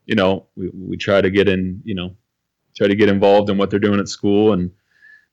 you 0.10 0.16
know 0.16 0.47
we, 0.55 0.70
we 0.74 0.97
try 0.97 1.22
to 1.22 1.30
get 1.30 1.47
in 1.47 1.82
you 1.86 1.95
know 1.95 2.16
try 2.76 2.88
to 2.88 2.95
get 2.95 3.10
involved 3.10 3.49
in 3.49 3.57
what 3.57 3.70
they're 3.70 3.80
doing 3.80 3.99
at 3.99 4.10
school 4.10 4.53
and 4.53 4.72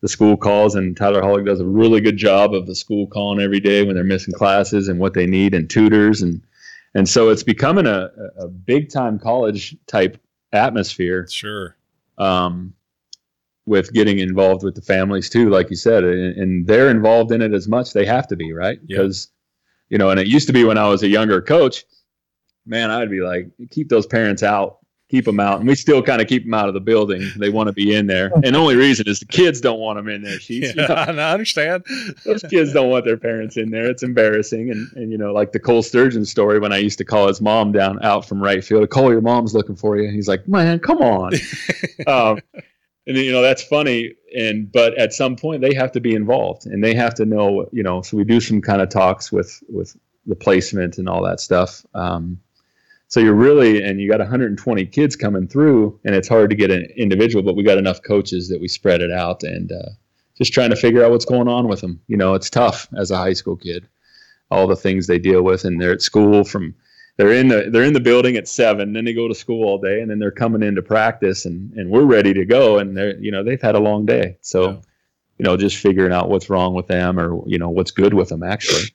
the 0.03 0.09
school 0.09 0.37
calls 0.37 0.75
and 0.75 0.97
Tyler 0.97 1.23
Hollick 1.23 1.47
does 1.47 1.61
a 1.61 1.67
really 1.67 2.03
good 2.03 2.19
job 2.19 2.55
of 2.55 2.67
the 2.67 2.75
school 2.75 3.07
calling 3.07 3.41
every 3.41 3.61
day 3.61 3.83
when 3.83 3.95
they're 3.95 4.05
missing 4.05 4.35
classes 4.35 4.89
and 4.89 5.01
what 5.01 5.15
they 5.15 5.27
need 5.27 5.55
and 5.55 5.71
tutors 5.71 6.21
and 6.21 6.43
and 6.95 7.09
so 7.09 7.31
it's 7.31 7.43
becoming 7.43 7.87
a, 7.87 8.11
a 8.39 8.49
big 8.49 8.91
time 8.91 9.19
college 9.19 9.75
type 9.87 10.21
atmosphere 10.53 11.27
sure 11.31 11.77
um, 12.19 12.75
with 13.67 13.93
getting 13.93 14.21
involved 14.21 14.63
with 14.63 14.75
the 14.77 14.81
families 14.81 15.29
too, 15.29 15.51
like 15.51 15.71
you 15.71 15.77
said, 15.77 16.05
and, 16.05 16.39
and 16.39 16.67
they're 16.67 16.89
involved 16.89 17.33
in 17.33 17.43
it 17.43 17.53
as 17.53 17.67
much. 17.67 17.93
They 17.93 18.07
have 18.07 18.29
to 18.29 18.37
be, 18.37 18.53
right? 18.53 18.79
Because, 18.87 19.29
you 19.91 19.99
know, 19.99 20.09
and 20.11 20.21
it 20.21 20.29
used 20.29 20.47
to 20.47 20.53
be 20.53 20.65
when 20.65 20.79
I 20.79 20.89
was 20.89 21.03
a 21.03 21.09
younger 21.09 21.43
coach, 21.43 21.85
man, 22.67 22.91
I'd 22.91 23.11
be 23.11 23.21
like, 23.21 23.49
keep 23.71 23.89
those 23.89 24.07
parents 24.07 24.43
out, 24.43 24.79
keep 25.09 25.25
them 25.25 25.41
out, 25.41 25.61
and 25.61 25.69
we 25.69 25.75
still 25.75 26.03
kind 26.03 26.21
of 26.21 26.29
keep 26.29 26.45
them 26.45 26.55
out 26.55 26.69
of 26.69 26.75
the 26.75 26.81
building. 26.81 27.31
They 27.37 27.49
want 27.49 27.69
to 27.69 27.73
be 27.73 27.95
in 27.95 28.07
there, 28.07 28.33
and 28.35 28.55
the 28.55 28.59
only 28.59 28.77
reason 28.77 29.09
is 29.09 29.21
the 29.21 29.27
kids 29.27 29.61
don't 29.61 29.79
want 29.79 29.99
them 29.99 30.09
in 30.09 30.23
there. 30.23 30.39
Sheets, 30.41 30.75
yeah, 30.77 30.83
you 30.83 31.13
know? 31.15 31.23
I 31.23 31.33
understand. 31.33 31.85
those 32.25 32.43
kids 32.43 32.73
don't 32.73 32.91
want 32.91 33.05
their 33.05 33.17
parents 33.17 33.57
in 33.57 33.71
there. 33.71 33.89
It's 33.89 34.03
embarrassing, 34.03 34.71
and 34.71 34.89
and 34.97 35.13
you 35.13 35.19
know, 35.19 35.33
like 35.33 35.53
the 35.53 35.61
Cole 35.61 35.83
Sturgeon 35.83 36.25
story 36.25 36.59
when 36.59 36.73
I 36.73 36.79
used 36.79 36.99
to 36.99 37.05
call 37.05 37.29
his 37.29 37.41
mom 37.41 37.73
down 37.73 38.03
out 38.03 38.27
from 38.27 38.43
right 38.43 38.65
field. 38.65 38.91
Cole, 38.91 39.13
your 39.13 39.21
mom's 39.21 39.55
looking 39.55 39.77
for 39.77 39.97
you. 39.97 40.05
And 40.05 40.15
He's 40.15 40.29
like, 40.29 40.47
man, 40.49 40.79
come 40.79 40.99
on. 40.99 41.33
um, 42.07 42.41
and 43.07 43.17
you 43.17 43.33
know 43.33 43.43
that's 43.43 43.63
funny 43.63 44.15
and 44.37 44.71
but 44.73 44.97
at 44.99 45.13
some 45.13 45.37
point 45.37 45.61
they 45.61 45.75
have 45.75 45.93
to 45.93 46.01
be 46.01 46.15
involved 46.15 46.67
and 46.67 46.83
they 46.83 46.95
have 46.95 47.15
to 47.15 47.25
know 47.25 47.69
you 47.73 47.83
know 47.83 48.03
so 48.03 48.17
we 48.17 48.25
do 48.25 48.41
some 48.41 48.61
kind 48.61 48.83
of 48.83 48.89
talks 48.89 49.31
with 49.31 49.63
with 49.69 49.97
the 50.27 50.35
placement 50.35 50.99
and 50.99 51.09
all 51.09 51.23
that 51.23 51.41
stuff 51.41 51.87
um, 51.95 52.39
so 53.09 53.21
you're 53.21 53.35
really 53.35 53.83
and 53.83 54.01
you 54.01 54.11
got 54.11 54.19
120 54.19 54.87
kids 54.87 55.17
coming 55.17 55.47
through 55.47 55.99
and 56.05 56.15
it's 56.15 56.29
hard 56.29 56.51
to 56.51 56.57
get 56.57 56.71
an 56.71 56.87
individual 56.97 57.43
but 57.43 57.57
we 57.57 57.63
got 57.63 57.79
enough 57.79 58.03
coaches 58.03 58.49
that 58.49 58.61
we 58.61 58.69
spread 58.69 59.01
it 59.01 59.11
out 59.11 59.43
and 59.43 59.73
uh, 59.73 59.91
just 60.37 60.53
trying 60.53 60.71
to 60.71 60.77
figure 60.77 61.05
out 61.05 61.11
what's 61.11 61.25
going 61.25 61.49
on 61.49 61.69
with 61.69 61.81
them 61.81 62.01
you 62.07 62.17
know 62.17 62.35
it's 62.35 62.51
tough 62.51 62.89
as 62.97 63.11
a 63.11 63.17
high 63.17 63.33
school 63.33 63.57
kid 63.57 63.87
all 64.51 64.67
the 64.67 64.77
things 64.77 65.07
they 65.07 65.19
deal 65.19 65.43
with 65.43 65.65
and 65.65 65.81
they're 65.81 65.93
at 65.93 66.03
school 66.03 66.45
from 66.45 66.75
they're 67.17 67.33
in 67.33 67.49
the 67.49 67.69
they're 67.71 67.85
in 67.85 67.95
the 67.95 68.01
building 68.01 68.37
at 68.37 68.47
seven, 68.47 68.93
then 68.93 69.05
they 69.05 69.15
go 69.15 69.27
to 69.27 69.35
school 69.35 69.65
all 69.65 69.79
day, 69.79 70.01
and 70.01 70.11
then 70.11 70.19
they're 70.19 70.31
coming 70.31 70.63
into 70.63 70.83
practice, 70.83 71.47
and 71.47 71.73
and 71.73 71.91
we're 71.91 72.05
ready 72.05 72.35
to 72.35 72.45
go, 72.45 72.79
and 72.79 72.97
they're 72.97 73.17
you 73.19 73.31
know 73.31 73.43
they've 73.43 73.61
had 73.61 73.75
a 73.75 73.81
long 73.81 74.05
day, 74.05 74.37
so 74.43 74.65
yeah. 74.65 74.77
you 75.39 75.45
know 75.45 75.57
just 75.57 75.79
figuring 75.79 76.13
out 76.13 76.29
what's 76.29 76.51
wrong 76.51 76.75
with 76.75 76.87
them 76.87 77.19
or 77.19 77.43
you 77.49 77.59
know 77.59 77.71
what's 77.71 77.91
good 77.91 78.13
with 78.13 78.29
them 78.29 78.43
actually. 78.43 78.95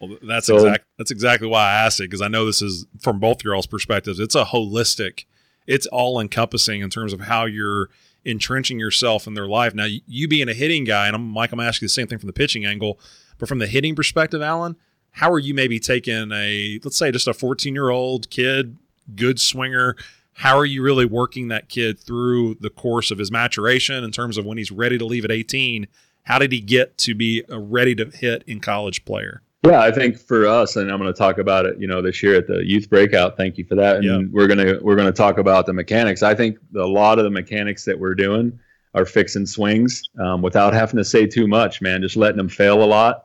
Well, 0.00 0.18
that's 0.22 0.46
so, 0.46 0.56
exact. 0.56 0.84
That's 0.96 1.10
exactly 1.10 1.48
why 1.48 1.62
I 1.62 1.84
asked 1.84 2.00
it 2.00 2.04
because 2.04 2.22
I 2.22 2.28
know 2.28 2.44
this 2.44 2.62
is 2.62 2.86
from 3.00 3.18
both 3.18 3.42
your 3.42 3.54
all's 3.54 3.66
perspectives. 3.66 4.20
It's 4.20 4.34
a 4.34 4.44
holistic, 4.44 5.24
it's 5.66 5.86
all 5.86 6.20
encompassing 6.20 6.80
in 6.80 6.90
terms 6.90 7.12
of 7.12 7.20
how 7.20 7.46
you're 7.46 7.88
entrenching 8.24 8.78
yourself 8.78 9.26
in 9.26 9.34
their 9.34 9.48
life. 9.48 9.74
Now, 9.74 9.86
you 10.06 10.28
being 10.28 10.48
a 10.48 10.54
hitting 10.54 10.84
guy, 10.84 11.06
and 11.06 11.16
I'm 11.16 11.26
Mike, 11.26 11.52
I'm 11.52 11.60
asking 11.60 11.86
the 11.86 11.90
same 11.90 12.06
thing 12.06 12.18
from 12.18 12.26
the 12.26 12.32
pitching 12.32 12.64
angle, 12.64 13.00
but 13.38 13.48
from 13.48 13.58
the 13.58 13.66
hitting 13.66 13.94
perspective, 13.94 14.42
Allen, 14.42 14.76
how 15.12 15.32
are 15.32 15.38
you 15.38 15.54
maybe 15.54 15.80
taking 15.80 16.30
a 16.32 16.78
let's 16.84 16.96
say 16.96 17.10
just 17.10 17.26
a 17.26 17.34
14 17.34 17.74
year 17.74 17.90
old 17.90 18.30
kid 18.30 18.76
good 19.16 19.40
swinger 19.40 19.96
how 20.34 20.56
are 20.56 20.66
you 20.66 20.82
really 20.82 21.04
working 21.04 21.48
that 21.48 21.68
kid 21.68 21.98
through 21.98 22.54
the 22.60 22.70
course 22.70 23.10
of 23.10 23.18
his 23.18 23.30
maturation 23.30 24.04
in 24.04 24.12
terms 24.12 24.38
of 24.38 24.46
when 24.46 24.58
he's 24.58 24.70
ready 24.70 24.96
to 24.96 25.04
leave 25.04 25.24
at 25.24 25.32
18 25.32 25.88
how 26.24 26.38
did 26.38 26.52
he 26.52 26.60
get 26.60 26.96
to 26.98 27.14
be 27.14 27.42
a 27.48 27.58
ready 27.58 27.94
to 27.94 28.06
hit 28.06 28.44
in 28.46 28.60
college 28.60 29.04
player 29.04 29.42
yeah 29.64 29.80
i 29.80 29.90
think 29.90 30.16
for 30.16 30.46
us 30.46 30.76
and 30.76 30.90
i'm 30.90 30.98
going 30.98 31.12
to 31.12 31.18
talk 31.18 31.38
about 31.38 31.66
it 31.66 31.78
you 31.78 31.86
know 31.86 32.00
this 32.00 32.22
year 32.22 32.36
at 32.36 32.46
the 32.46 32.64
youth 32.64 32.88
breakout 32.88 33.36
thank 33.36 33.58
you 33.58 33.64
for 33.64 33.74
that 33.74 33.96
and 33.96 34.04
yep. 34.04 34.20
we're 34.30 34.46
going 34.46 34.58
to 34.58 34.78
we're 34.82 34.96
going 34.96 35.10
to 35.10 35.16
talk 35.16 35.38
about 35.38 35.66
the 35.66 35.72
mechanics 35.72 36.22
i 36.22 36.34
think 36.34 36.58
a 36.76 36.80
lot 36.80 37.18
of 37.18 37.24
the 37.24 37.30
mechanics 37.30 37.84
that 37.84 37.98
we're 37.98 38.14
doing 38.14 38.58
are 38.94 39.04
fixing 39.04 39.46
swings 39.46 40.02
um, 40.20 40.42
without 40.42 40.72
having 40.72 40.96
to 40.96 41.04
say 41.04 41.26
too 41.26 41.46
much 41.46 41.80
man 41.80 42.00
just 42.00 42.16
letting 42.16 42.38
them 42.38 42.48
fail 42.48 42.82
a 42.82 42.86
lot 42.86 43.24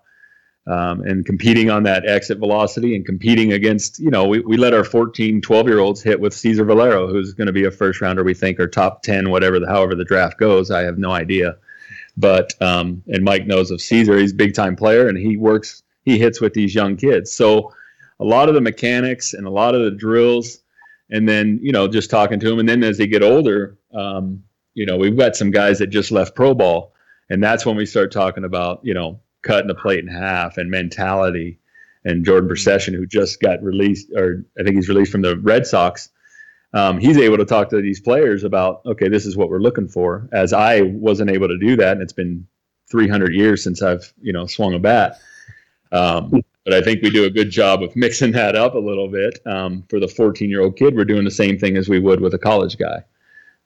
um, 0.65 1.01
and 1.01 1.25
competing 1.25 1.69
on 1.69 1.83
that 1.83 2.07
exit 2.07 2.37
velocity 2.37 2.95
and 2.95 3.05
competing 3.05 3.53
against, 3.53 3.99
you 3.99 4.09
know, 4.09 4.25
we, 4.25 4.39
we 4.39 4.55
let 4.55 4.73
our 4.73 4.83
14, 4.83 5.41
12 5.41 5.67
year 5.67 5.79
olds 5.79 6.01
hit 6.01 6.19
with 6.19 6.33
Cesar 6.33 6.63
Valero, 6.63 7.07
who's 7.07 7.33
going 7.33 7.47
to 7.47 7.53
be 7.53 7.65
a 7.65 7.71
first 7.71 7.99
rounder, 7.99 8.23
we 8.23 8.33
think, 8.33 8.59
or 8.59 8.67
top 8.67 9.03
10, 9.03 9.29
whatever 9.29 9.59
the, 9.59 9.67
however 9.67 9.93
the 9.93 10.05
draft 10.05 10.37
goes. 10.37 10.71
I 10.71 10.81
have 10.83 10.97
no 10.97 11.11
idea. 11.11 11.57
But, 12.15 12.53
um, 12.61 13.03
and 13.07 13.23
Mike 13.23 13.45
knows 13.45 13.71
of 13.71 13.81
Caesar, 13.81 14.17
he's 14.17 14.31
a 14.31 14.35
big 14.35 14.53
time 14.53 14.75
player 14.75 15.09
and 15.09 15.17
he 15.17 15.35
works, 15.35 15.82
he 16.03 16.17
hits 16.17 16.41
with 16.41 16.53
these 16.53 16.75
young 16.75 16.95
kids. 16.95 17.31
So 17.31 17.73
a 18.19 18.25
lot 18.25 18.49
of 18.49 18.55
the 18.55 18.61
mechanics 18.61 19.33
and 19.33 19.45
a 19.45 19.49
lot 19.49 19.75
of 19.75 19.83
the 19.83 19.91
drills, 19.91 20.59
and 21.09 21.27
then, 21.27 21.59
you 21.61 21.71
know, 21.71 21.87
just 21.87 22.09
talking 22.09 22.39
to 22.39 22.51
him, 22.51 22.59
And 22.59 22.69
then 22.69 22.83
as 22.83 22.97
they 22.97 23.07
get 23.07 23.23
older, 23.23 23.77
um, 23.93 24.43
you 24.73 24.85
know, 24.85 24.97
we've 24.97 25.17
got 25.17 25.35
some 25.35 25.51
guys 25.51 25.79
that 25.79 25.87
just 25.87 26.11
left 26.11 26.35
pro 26.35 26.53
ball. 26.53 26.93
And 27.29 27.43
that's 27.43 27.65
when 27.65 27.75
we 27.75 27.85
start 27.85 28.11
talking 28.11 28.43
about, 28.43 28.79
you 28.83 28.93
know, 28.93 29.19
cutting 29.43 29.67
the 29.67 29.75
plate 29.75 29.99
in 29.99 30.07
half 30.07 30.57
and 30.57 30.69
mentality. 30.69 31.59
And 32.05 32.25
Jordan 32.25 32.49
Procyshen, 32.49 32.93
who 32.93 33.05
just 33.05 33.39
got 33.39 33.63
released, 33.63 34.09
or 34.15 34.43
I 34.59 34.63
think 34.63 34.75
he's 34.75 34.89
released 34.89 35.11
from 35.11 35.21
the 35.21 35.37
Red 35.37 35.65
Sox, 35.65 36.09
um, 36.73 36.97
he's 36.97 37.17
able 37.17 37.37
to 37.37 37.45
talk 37.45 37.69
to 37.69 37.81
these 37.81 38.01
players 38.01 38.43
about, 38.43 38.81
okay, 38.85 39.07
this 39.07 39.25
is 39.25 39.37
what 39.37 39.49
we're 39.49 39.59
looking 39.59 39.87
for. 39.87 40.27
As 40.33 40.53
I 40.53 40.81
wasn't 40.81 41.29
able 41.29 41.47
to 41.47 41.57
do 41.57 41.75
that, 41.77 41.93
and 41.93 42.01
it's 42.01 42.13
been 42.13 42.47
300 42.93 43.33
years 43.33 43.63
since 43.63 43.81
I've 43.81 44.13
you 44.21 44.33
know 44.33 44.45
swung 44.45 44.73
a 44.73 44.79
bat. 44.79 45.19
Um, 45.93 46.43
but 46.65 46.73
I 46.73 46.81
think 46.81 47.01
we 47.01 47.09
do 47.09 47.25
a 47.25 47.29
good 47.29 47.49
job 47.49 47.83
of 47.83 47.95
mixing 47.95 48.31
that 48.31 48.55
up 48.55 48.73
a 48.73 48.79
little 48.79 49.07
bit. 49.07 49.39
Um, 49.45 49.83
for 49.89 49.99
the 49.99 50.07
14 50.07 50.49
year 50.49 50.61
old 50.61 50.75
kid, 50.75 50.95
we're 50.95 51.05
doing 51.05 51.23
the 51.23 51.31
same 51.31 51.57
thing 51.57 51.77
as 51.77 51.87
we 51.87 51.99
would 51.99 52.19
with 52.19 52.33
a 52.33 52.39
college 52.39 52.77
guy. 52.77 53.03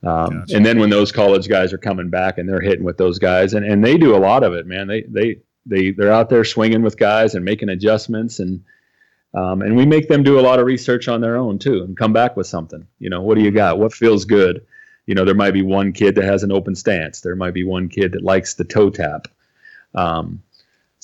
Um, 0.04 0.40
gotcha. 0.40 0.56
And 0.56 0.66
then 0.66 0.80
when 0.80 0.90
those 0.90 1.12
college 1.12 1.48
guys 1.48 1.74
are 1.74 1.78
coming 1.78 2.10
back 2.10 2.38
and 2.38 2.48
they're 2.48 2.62
hitting 2.62 2.84
with 2.84 2.98
those 2.98 3.18
guys, 3.18 3.54
and, 3.54 3.66
and 3.66 3.84
they 3.84 3.98
do 3.98 4.16
a 4.16 4.20
lot 4.20 4.44
of 4.44 4.54
it, 4.54 4.68
man. 4.68 4.88
They 4.88 5.02
they 5.04 5.38
they 5.68 5.92
they're 5.92 6.12
out 6.12 6.30
there 6.30 6.44
swinging 6.44 6.82
with 6.82 6.98
guys 6.98 7.36
and 7.36 7.46
making 7.46 7.70
adjustments 7.70 8.40
and 8.40 8.64
um, 9.34 9.62
and 9.62 9.76
we 9.76 9.86
make 9.86 10.08
them 10.08 10.24
do 10.24 10.40
a 10.40 10.42
lot 10.42 10.60
of 10.60 10.66
research 10.66 11.08
on 11.08 11.22
their 11.22 11.38
own 11.38 11.60
too 11.60 11.84
and 11.84 11.98
come 11.98 12.14
back 12.14 12.38
with 12.38 12.48
something 12.48 12.88
you 13.00 13.10
know 13.10 13.22
what 13.22 13.38
do 13.38 13.44
you 13.44 13.52
got 13.52 13.78
what 13.78 13.94
feels 13.94 14.26
good 14.26 14.66
you 15.06 15.14
know 15.14 15.26
there 15.26 15.36
might 15.36 15.52
be 15.52 15.62
one 15.62 15.92
kid 15.92 16.16
that 16.16 16.24
has 16.24 16.44
an 16.44 16.52
open 16.52 16.76
stance 16.76 17.22
there 17.22 17.36
might 17.36 17.54
be 17.54 17.64
one 17.64 17.90
kid 17.90 18.14
that 18.14 18.24
likes 18.24 18.56
the 18.56 18.64
toe 18.64 18.90
tap 18.90 19.28
um, 19.96 20.42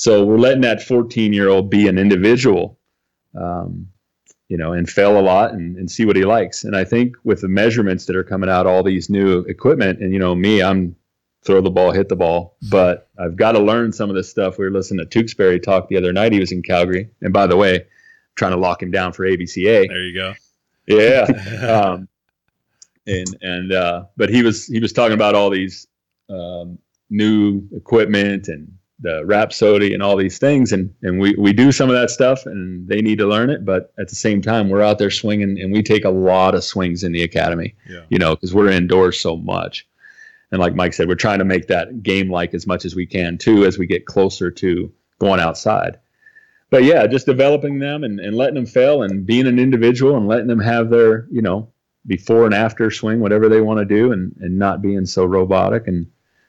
so 0.04 0.24
we're 0.24 0.38
letting 0.38 0.62
that 0.62 0.82
14 0.82 1.34
year 1.34 1.50
old 1.50 1.70
be 1.70 1.88
an 1.88 1.98
individual 1.98 2.80
um, 3.40 3.88
you 4.50 4.58
know 4.58 4.74
and 4.74 4.90
fail 4.90 5.20
a 5.20 5.22
lot 5.22 5.54
and, 5.54 5.78
and 5.78 5.90
see 5.90 6.06
what 6.06 6.16
he 6.16 6.26
likes 6.26 6.64
and 6.64 6.76
i 6.76 6.84
think 6.84 7.16
with 7.24 7.42
the 7.42 7.48
measurements 7.48 8.06
that 8.06 8.16
are 8.16 8.24
coming 8.24 8.50
out 8.50 8.68
all 8.68 8.84
these 8.84 9.10
new 9.10 9.40
equipment 9.42 10.00
and 10.02 10.14
you 10.14 10.20
know 10.20 10.36
me 10.36 10.62
i'm 10.62 10.96
throw 11.44 11.62
the 11.62 11.70
ball, 11.70 11.92
hit 11.92 12.10
the 12.10 12.16
ball. 12.16 12.58
But 12.70 13.10
I've 13.18 13.36
got 13.36 13.54
to 13.54 13.60
learn 13.60 13.92
some 13.92 14.10
of 14.10 14.16
this 14.16 14.30
stuff. 14.30 14.58
We 14.58 14.66
were 14.66 14.72
listening 14.72 15.06
to 15.06 15.10
Tewksbury 15.10 15.60
talk 15.60 15.88
the 15.88 15.98
other 15.98 16.14
night. 16.14 16.32
He 16.32 16.40
was 16.40 16.52
in 16.52 16.64
Calgary. 16.64 17.10
And 17.22 17.34
by 17.34 17.48
the 17.48 17.58
way, 17.58 17.86
trying 18.36 18.52
to 18.52 18.58
lock 18.58 18.82
him 18.82 18.92
down 18.92 19.14
for 19.14 19.26
ABCA. 19.26 19.88
There 19.88 20.04
you 20.04 20.14
go. 20.14 20.34
Yeah. 20.88 21.24
um, 21.84 22.08
and, 23.06 23.38
and, 23.42 23.72
uh, 23.72 24.06
but 24.18 24.30
he 24.30 24.44
was, 24.44 24.68
he 24.68 24.80
was 24.80 24.94
talking 24.94 25.14
about 25.14 25.36
all 25.36 25.50
these, 25.50 25.88
um, 26.30 26.80
new 27.10 27.62
equipment 27.76 28.48
and 28.48 28.72
the 29.00 29.24
Rapsodo 29.26 29.94
and 29.94 30.04
all 30.04 30.16
these 30.16 30.38
things, 30.38 30.72
and 30.72 30.94
and 31.02 31.20
we 31.20 31.36
we 31.36 31.54
do 31.54 31.72
some 31.72 31.90
of 31.90 31.96
that 31.96 32.10
stuff, 32.10 32.46
and 32.46 32.88
they 32.88 33.02
need 33.02 33.18
to 33.20 33.28
learn 33.28 33.50
it. 33.50 33.66
But 33.66 33.94
at 34.00 34.10
the 34.10 34.16
same 34.16 34.42
time, 34.42 34.70
we're 34.70 34.82
out 34.82 35.00
there 35.00 35.12
swinging, 35.12 35.60
and 35.60 35.74
we 35.74 35.84
take 35.84 36.06
a 36.06 36.10
lot 36.10 36.56
of 36.56 36.64
swings 36.64 37.04
in 37.04 37.12
the 37.12 37.24
academy. 37.24 37.76
Yeah. 37.90 38.02
You 38.10 38.20
know, 38.20 38.36
because 38.36 38.54
we're 38.54 38.70
indoors 38.70 39.20
so 39.20 39.38
much. 39.38 39.88
And 40.52 40.60
like 40.60 40.76
Mike 40.76 40.94
said, 40.94 41.08
we're 41.08 41.16
trying 41.16 41.40
to 41.40 41.46
make 41.46 41.68
that 41.68 42.04
game 42.04 42.30
like 42.30 42.54
as 42.54 42.68
much 42.68 42.86
as 42.86 42.96
we 42.96 43.08
can 43.08 43.40
too 43.40 43.66
as 43.66 43.80
we 43.80 43.88
get 43.88 44.06
closer 44.06 44.52
to 44.52 44.94
going 45.18 45.40
outside. 45.40 45.98
But 46.70 46.84
yeah, 46.84 47.08
just 47.08 47.26
developing 47.26 47.80
them 47.80 48.04
and, 48.04 48.20
and 48.20 48.36
letting 48.36 48.56
them 48.56 48.68
fail 48.68 49.02
and 49.02 49.26
being 49.26 49.48
an 49.48 49.58
individual 49.58 50.16
and 50.16 50.28
letting 50.28 50.48
them 50.48 50.60
have 50.60 50.92
their, 50.92 51.28
you 51.32 51.42
know, 51.42 51.72
before 52.06 52.46
and 52.46 52.54
after 52.54 52.92
swing, 52.92 53.20
whatever 53.20 53.50
they 53.50 53.62
want 53.62 53.80
to 53.80 53.86
do 53.86 54.12
and, 54.12 54.36
and 54.42 54.60
not 54.60 54.82
being 54.82 55.06
so 55.06 55.26
robotic. 55.26 55.88
And 55.88 56.08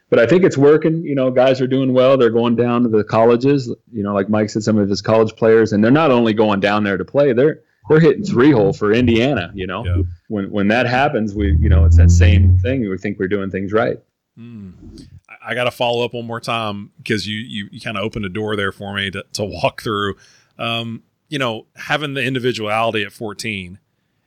but 0.09 0.19
I 0.19 0.25
think 0.25 0.43
it's 0.43 0.57
working. 0.57 1.03
You 1.03 1.15
know, 1.15 1.31
guys 1.31 1.61
are 1.61 1.67
doing 1.67 1.93
well. 1.93 2.17
They're 2.17 2.29
going 2.29 2.55
down 2.55 2.83
to 2.83 2.89
the 2.89 3.03
colleges. 3.03 3.67
You 3.91 4.03
know, 4.03 4.13
like 4.13 4.29
Mike 4.29 4.49
said, 4.49 4.63
some 4.63 4.77
of 4.77 4.89
his 4.89 5.01
college 5.01 5.35
players, 5.35 5.73
and 5.73 5.83
they're 5.83 5.91
not 5.91 6.11
only 6.11 6.33
going 6.33 6.59
down 6.59 6.83
there 6.83 6.97
to 6.97 7.05
play. 7.05 7.33
They're 7.33 7.61
they're 7.89 7.99
hitting 7.99 8.23
three 8.23 8.51
hole 8.51 8.73
for 8.73 8.93
Indiana. 8.93 9.51
You 9.53 9.67
know, 9.67 9.85
yeah. 9.85 10.03
when 10.27 10.51
when 10.51 10.67
that 10.69 10.85
happens, 10.85 11.33
we 11.33 11.55
you 11.59 11.69
know 11.69 11.85
it's 11.85 11.97
that 11.97 12.11
same 12.11 12.57
thing. 12.59 12.87
We 12.87 12.97
think 12.97 13.19
we're 13.19 13.27
doing 13.27 13.49
things 13.49 13.73
right. 13.73 13.97
Mm. 14.37 15.07
I 15.43 15.53
got 15.53 15.65
to 15.65 15.71
follow 15.71 16.03
up 16.03 16.13
one 16.13 16.25
more 16.25 16.41
time 16.41 16.91
because 16.97 17.27
you 17.27 17.37
you, 17.37 17.69
you 17.71 17.81
kind 17.81 17.97
of 17.97 18.03
opened 18.03 18.25
a 18.25 18.29
door 18.29 18.55
there 18.55 18.71
for 18.71 18.93
me 18.93 19.11
to, 19.11 19.23
to 19.33 19.43
walk 19.43 19.81
through. 19.81 20.15
Um, 20.57 21.03
you 21.29 21.39
know, 21.39 21.65
having 21.75 22.13
the 22.13 22.23
individuality 22.23 23.03
at 23.03 23.11
14 23.11 23.79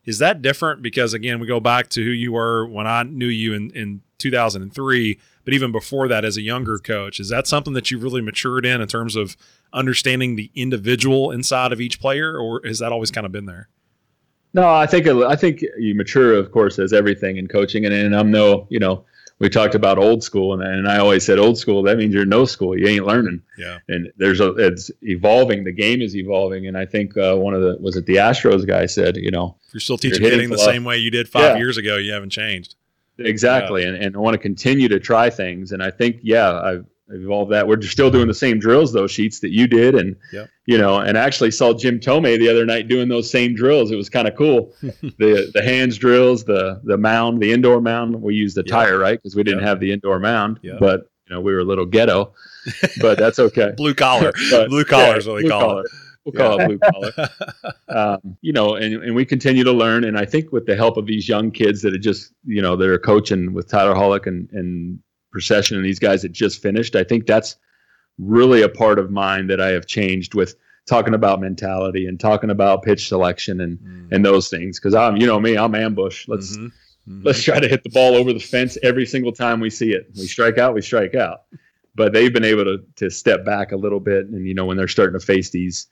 is 0.09 0.21
that 0.21 0.41
different? 0.41 0.81
Because 0.81 1.13
again, 1.13 1.39
we 1.39 1.47
go 1.47 1.61
back 1.61 1.91
to 1.91 2.03
who 2.03 2.11
you 2.11 2.33
were 2.33 2.67
when 2.67 2.87
I 2.87 3.03
knew 3.03 3.27
you 3.27 3.53
in 3.53 3.71
in 3.73 4.01
2003, 4.17 5.19
but 5.49 5.55
even 5.55 5.73
before 5.73 6.09
that 6.09 6.27
as 6.27 6.37
a 6.37 6.43
younger 6.43 6.77
coach. 6.77 7.19
Is 7.19 7.31
that 7.31 7.47
something 7.47 7.73
that 7.73 7.91
you've 7.91 8.03
really 8.03 8.21
matured 8.21 8.67
in 8.67 8.83
in 8.83 8.87
terms 8.87 9.17
of 9.17 9.35
understanding 9.73 10.37
the 10.37 10.51
individual 10.55 11.31
inside 11.31 11.73
of 11.73 11.81
each 11.81 12.03
player, 12.03 12.39
or 12.39 12.61
has 12.67 12.81
that 12.81 12.93
always 12.93 13.11
kind 13.11 13.25
of 13.25 13.33
been 13.33 13.47
there? 13.47 13.71
No, 14.53 14.69
I 14.69 14.87
think 14.87 15.07
I 15.07 15.37
think 15.37 15.65
you 15.79 15.95
mature, 15.95 16.35
of 16.35 16.53
course, 16.53 16.79
as 16.79 16.93
everything 16.93 17.39
in 17.39 17.49
coaching, 17.49 17.87
and, 17.87 17.95
and 17.95 18.15
I'm 18.15 18.31
no, 18.31 18.67
you 18.69 18.79
know, 18.79 19.07
we 19.39 19.49
talked 19.49 19.75
about 19.75 19.97
old 19.97 20.23
school, 20.23 20.53
and, 20.53 20.63
and 20.63 20.87
I 20.87 20.99
always 20.99 21.25
said 21.25 21.39
old 21.39 21.57
school. 21.57 21.83
That 21.83 21.97
means 21.97 22.13
you're 22.13 22.27
no 22.27 22.45
school. 22.45 22.79
You 22.79 22.87
ain't 22.87 23.07
learning. 23.07 23.41
Yeah. 23.57 23.79
And 23.89 24.13
there's 24.19 24.41
a 24.41 24.51
it's 24.57 24.91
evolving. 25.01 25.65
The 25.65 25.73
game 25.73 26.03
is 26.03 26.15
evolving, 26.15 26.67
and 26.67 26.77
I 26.77 26.85
think 26.85 27.17
uh, 27.17 27.37
one 27.37 27.55
of 27.55 27.63
the 27.63 27.79
was 27.81 27.97
it 27.97 28.05
the 28.05 28.17
Astros 28.17 28.67
guy 28.67 28.85
said, 28.85 29.17
you 29.17 29.31
know, 29.31 29.57
if 29.67 29.73
you're 29.73 29.81
still 29.81 29.97
teaching 29.97 30.21
you're 30.21 30.31
hitting 30.31 30.51
the 30.51 30.59
same 30.59 30.85
way 30.85 30.99
you 30.99 31.11
did 31.11 31.27
five 31.27 31.55
yeah. 31.55 31.57
years 31.57 31.79
ago, 31.79 31.97
you 31.97 32.13
haven't 32.13 32.33
changed. 32.33 32.75
Exactly, 33.19 33.83
yeah. 33.83 33.89
and 33.89 34.05
and 34.05 34.17
I 34.17 34.19
want 34.19 34.35
to 34.35 34.39
continue 34.39 34.89
to 34.89 35.01
try 35.01 35.31
things, 35.31 35.73
and 35.73 35.83
I 35.83 35.91
think 35.91 36.19
yeah, 36.23 36.61
I've 36.61 36.87
evolved 37.11 37.53
that. 37.53 37.67
We're 37.67 37.81
still 37.83 38.11
doing 38.11 38.29
the 38.29 38.35
same 38.35 38.59
drills, 38.59 38.93
those 38.93 39.11
sheets 39.11 39.41
that 39.41 39.51
you 39.51 39.67
did, 39.67 39.95
and 39.95 40.17
yep. 40.33 40.49
you 40.67 40.79
know, 40.79 40.99
and 40.99 41.17
actually 41.17 41.51
saw 41.51 41.73
Jim 41.73 42.01
Thome 42.01 42.39
the 42.39 42.49
other 42.49 42.65
night 42.65 42.89
doing 42.89 43.09
those 43.09 43.31
same 43.31 43.55
drills. 43.55 43.91
It 43.91 43.97
was 43.97 44.09
kind 44.09 44.29
of 44.29 44.37
cool. 44.37 44.73
the 44.83 45.51
the 45.53 45.63
hands 45.63 45.99
drills, 45.99 46.45
the 46.45 46.81
the 46.85 46.97
mound, 46.97 47.41
the 47.41 47.53
indoor 47.53 47.81
mound. 47.81 48.21
We 48.21 48.35
used 48.35 48.57
the 48.57 48.63
yep. 48.67 48.73
tire 48.73 48.99
right 48.99 49.19
because 49.19 49.35
we 49.35 49.43
didn't 49.43 49.61
yep. 49.61 49.69
have 49.69 49.81
the 49.81 49.93
indoor 49.93 50.19
mound, 50.19 50.61
but 50.79 51.11
you 51.29 51.35
know 51.35 51.41
we 51.41 51.53
were 51.53 51.61
a 51.61 51.65
little 51.65 51.87
ghetto, 51.87 52.35
but 53.01 53.19
that's 53.19 53.39
okay. 53.39 53.73
blue 53.77 53.95
collar, 53.95 54.33
but, 54.51 54.69
blue 54.69 54.85
collar 54.85 55.07
yeah, 55.07 55.17
is 55.17 55.27
what 55.27 55.43
we 55.43 55.49
call 55.49 55.61
collar. 55.61 55.83
it. 55.83 55.91
We'll 56.33 56.49
call 56.49 56.59
yeah. 56.59 56.65
it 56.65 56.69
blue 56.69 56.79
collar. 56.79 57.75
um, 57.89 58.37
you 58.41 58.53
know, 58.53 58.75
and, 58.75 59.03
and 59.03 59.15
we 59.15 59.25
continue 59.25 59.65
to 59.65 59.73
learn. 59.73 60.05
And 60.05 60.19
I 60.19 60.25
think 60.25 60.53
with 60.53 60.67
the 60.67 60.77
help 60.77 60.97
of 60.97 61.07
these 61.07 61.29
young 61.29 61.51
kids 61.51 61.83
that 61.83 61.95
are 61.95 61.99
just, 61.99 62.33
you 62.45 62.61
know, 62.61 62.77
that 62.77 62.89
are 62.89 62.99
coaching 62.99 63.55
with 63.55 63.69
Tyler 63.69 63.95
Hollick 63.95 64.27
and, 64.27 64.49
and 64.53 64.99
Procyshen 65.35 65.77
and 65.77 65.85
these 65.85 65.99
guys 65.99 66.23
that 66.23 66.33
just 66.33 66.61
finished. 66.61 66.97
I 66.97 67.05
think 67.05 67.27
that's 67.27 67.57
really 68.19 68.63
a 68.63 68.69
part 68.69 68.99
of 68.99 69.11
mine 69.11 69.47
that 69.47 69.61
I 69.61 69.69
have 69.69 69.87
changed 69.87 70.35
with 70.35 70.57
talking 70.87 71.15
about 71.15 71.41
mentality 71.41 72.07
and 72.07 72.19
talking 72.19 72.51
about 72.51 72.83
pitch 72.83 73.09
selection 73.09 73.61
and 73.61 73.79
mm. 73.79 74.09
and 74.11 74.25
those 74.25 74.49
things 74.49 74.81
because 74.81 74.95
I'm 74.95 75.17
you 75.17 75.27
know 75.27 75.39
me 75.39 75.57
I'm 75.57 75.75
ambush. 75.75 76.27
Let's 76.29 76.57
mm-hmm. 76.57 76.67
Mm-hmm. 77.11 77.27
let's 77.27 77.43
try 77.43 77.61
to 77.61 77.69
hit 77.69 77.85
the 77.85 77.91
ball 77.91 78.15
over 78.15 78.33
the 78.33 78.41
fence 78.41 78.77
every 78.83 79.07
single 79.07 79.33
time 79.33 79.61
we 79.61 79.71
see 79.71 79.93
it. 79.93 80.11
We 80.17 80.27
strike 80.27 80.59
out, 80.59 80.75
we 80.75 80.83
strike 80.83 81.15
out. 81.15 81.43
But 81.95 82.13
they've 82.13 82.33
been 82.33 82.45
able 82.45 82.65
to 82.65 82.79
to 82.97 83.11
step 83.11 83.45
back 83.45 83.73
a 83.73 83.77
little 83.77 84.01
bit 84.01 84.27
and 84.27 84.47
you 84.47 84.55
know 84.55 84.65
when 84.65 84.77
they're 84.77 84.89
starting 84.89 85.19
to 85.19 85.25
face 85.25 85.51
these 85.51 85.87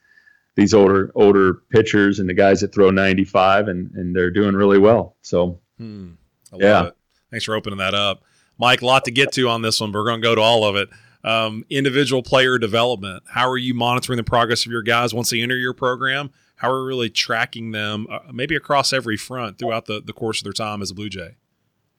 these 0.57 0.75
older 0.75 1.13
older 1.15 1.63
pitchers 1.71 2.19
and 2.19 2.29
the 2.29 2.35
guys 2.35 2.61
that 2.61 2.75
throw 2.75 2.91
95 2.91 3.69
and 3.69 3.91
and 3.93 4.17
they're 4.17 4.31
doing 4.31 4.55
really 4.55 4.79
well. 4.79 5.17
So 5.23 5.61
hmm. 5.79 6.13
yeah. 6.55 6.89
It. 6.89 6.97
Thanks 7.31 7.45
for 7.45 7.55
opening 7.55 7.79
that 7.79 7.95
up. 7.95 8.23
Mike, 8.59 8.83
a 8.83 8.87
lot 8.87 9.05
to 9.05 9.11
get 9.11 9.33
to 9.33 9.49
on 9.49 9.63
this 9.63 9.81
one, 9.81 9.93
but 9.93 9.99
we're 9.99 10.07
going 10.07 10.21
to 10.21 10.27
go 10.27 10.35
to 10.35 10.41
all 10.41 10.65
of 10.65 10.77
it. 10.77 10.89
Um, 11.23 11.65
individual 11.69 12.23
player 12.23 12.57
development. 12.57 13.25
How 13.29 13.49
are 13.51 13.59
you 13.59 13.75
monitoring 13.75 14.17
the 14.17 14.25
progress 14.25 14.65
of 14.65 14.73
your 14.73 14.83
guys 14.83 15.13
once 15.13 15.31
they 15.31 15.43
enter 15.43 15.57
your 15.57 15.75
program? 15.75 16.31
How 16.55 16.71
are 16.71 16.79
you 16.79 16.87
really 16.87 17.11
tracking 17.11 17.73
them, 17.73 18.07
uh, 18.11 18.21
maybe 18.33 18.57
across 18.57 18.93
every 18.93 19.17
front 19.17 19.59
throughout 19.59 19.87
the, 19.87 20.01
the 20.01 20.13
course 20.13 20.41
of 20.41 20.45
their 20.45 20.53
time 20.53 20.81
as 20.81 20.91
a 20.91 20.95
Blue 20.95 21.11
Jay? 21.11 21.37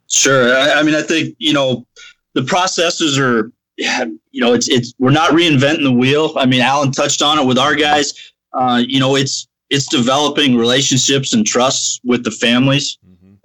Sure. 0.07 0.55
I, 0.55 0.79
I 0.79 0.83
mean, 0.83 0.95
I 0.95 1.01
think 1.01 1.35
you 1.37 1.53
know 1.53 1.85
the 2.33 2.43
processes 2.43 3.19
are, 3.19 3.51
you 3.75 4.41
know, 4.41 4.53
it's 4.53 4.69
it's 4.69 4.93
we're 4.97 5.11
not 5.11 5.31
reinventing 5.31 5.83
the 5.83 5.91
wheel. 5.91 6.33
I 6.37 6.45
mean, 6.45 6.61
Allen 6.61 6.91
touched 6.91 7.21
on 7.21 7.37
it 7.37 7.45
with 7.45 7.59
our 7.59 7.75
guys. 7.75 8.33
Uh, 8.53 8.83
you 8.85 8.99
know, 8.99 9.15
it's 9.15 9.47
it's 9.69 9.87
developing 9.87 10.55
relationships 10.55 11.33
and 11.33 11.45
trusts 11.45 11.99
with 12.03 12.23
the 12.23 12.31
families 12.31 12.97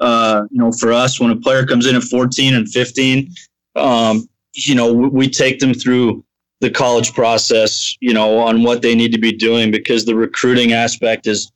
uh, 0.02 0.46
you 0.50 0.58
know, 0.58 0.72
for 0.72 0.92
us, 0.92 1.20
when 1.20 1.30
a 1.30 1.36
player 1.36 1.64
comes 1.64 1.86
in 1.86 1.94
at 1.94 2.02
14 2.02 2.54
and 2.54 2.68
15, 2.68 3.32
um, 3.76 4.28
you 4.52 4.74
know, 4.74 4.92
we, 4.92 5.08
we 5.08 5.30
take 5.30 5.60
them 5.60 5.72
through 5.72 6.24
the 6.60 6.70
college 6.70 7.14
process, 7.14 7.96
you 8.00 8.12
know, 8.12 8.38
on 8.38 8.64
what 8.64 8.82
they 8.82 8.96
need 8.96 9.12
to 9.12 9.18
be 9.18 9.32
doing 9.32 9.70
because 9.70 10.04
the 10.04 10.14
recruiting 10.14 10.72
aspect 10.72 11.28
is, 11.28 11.52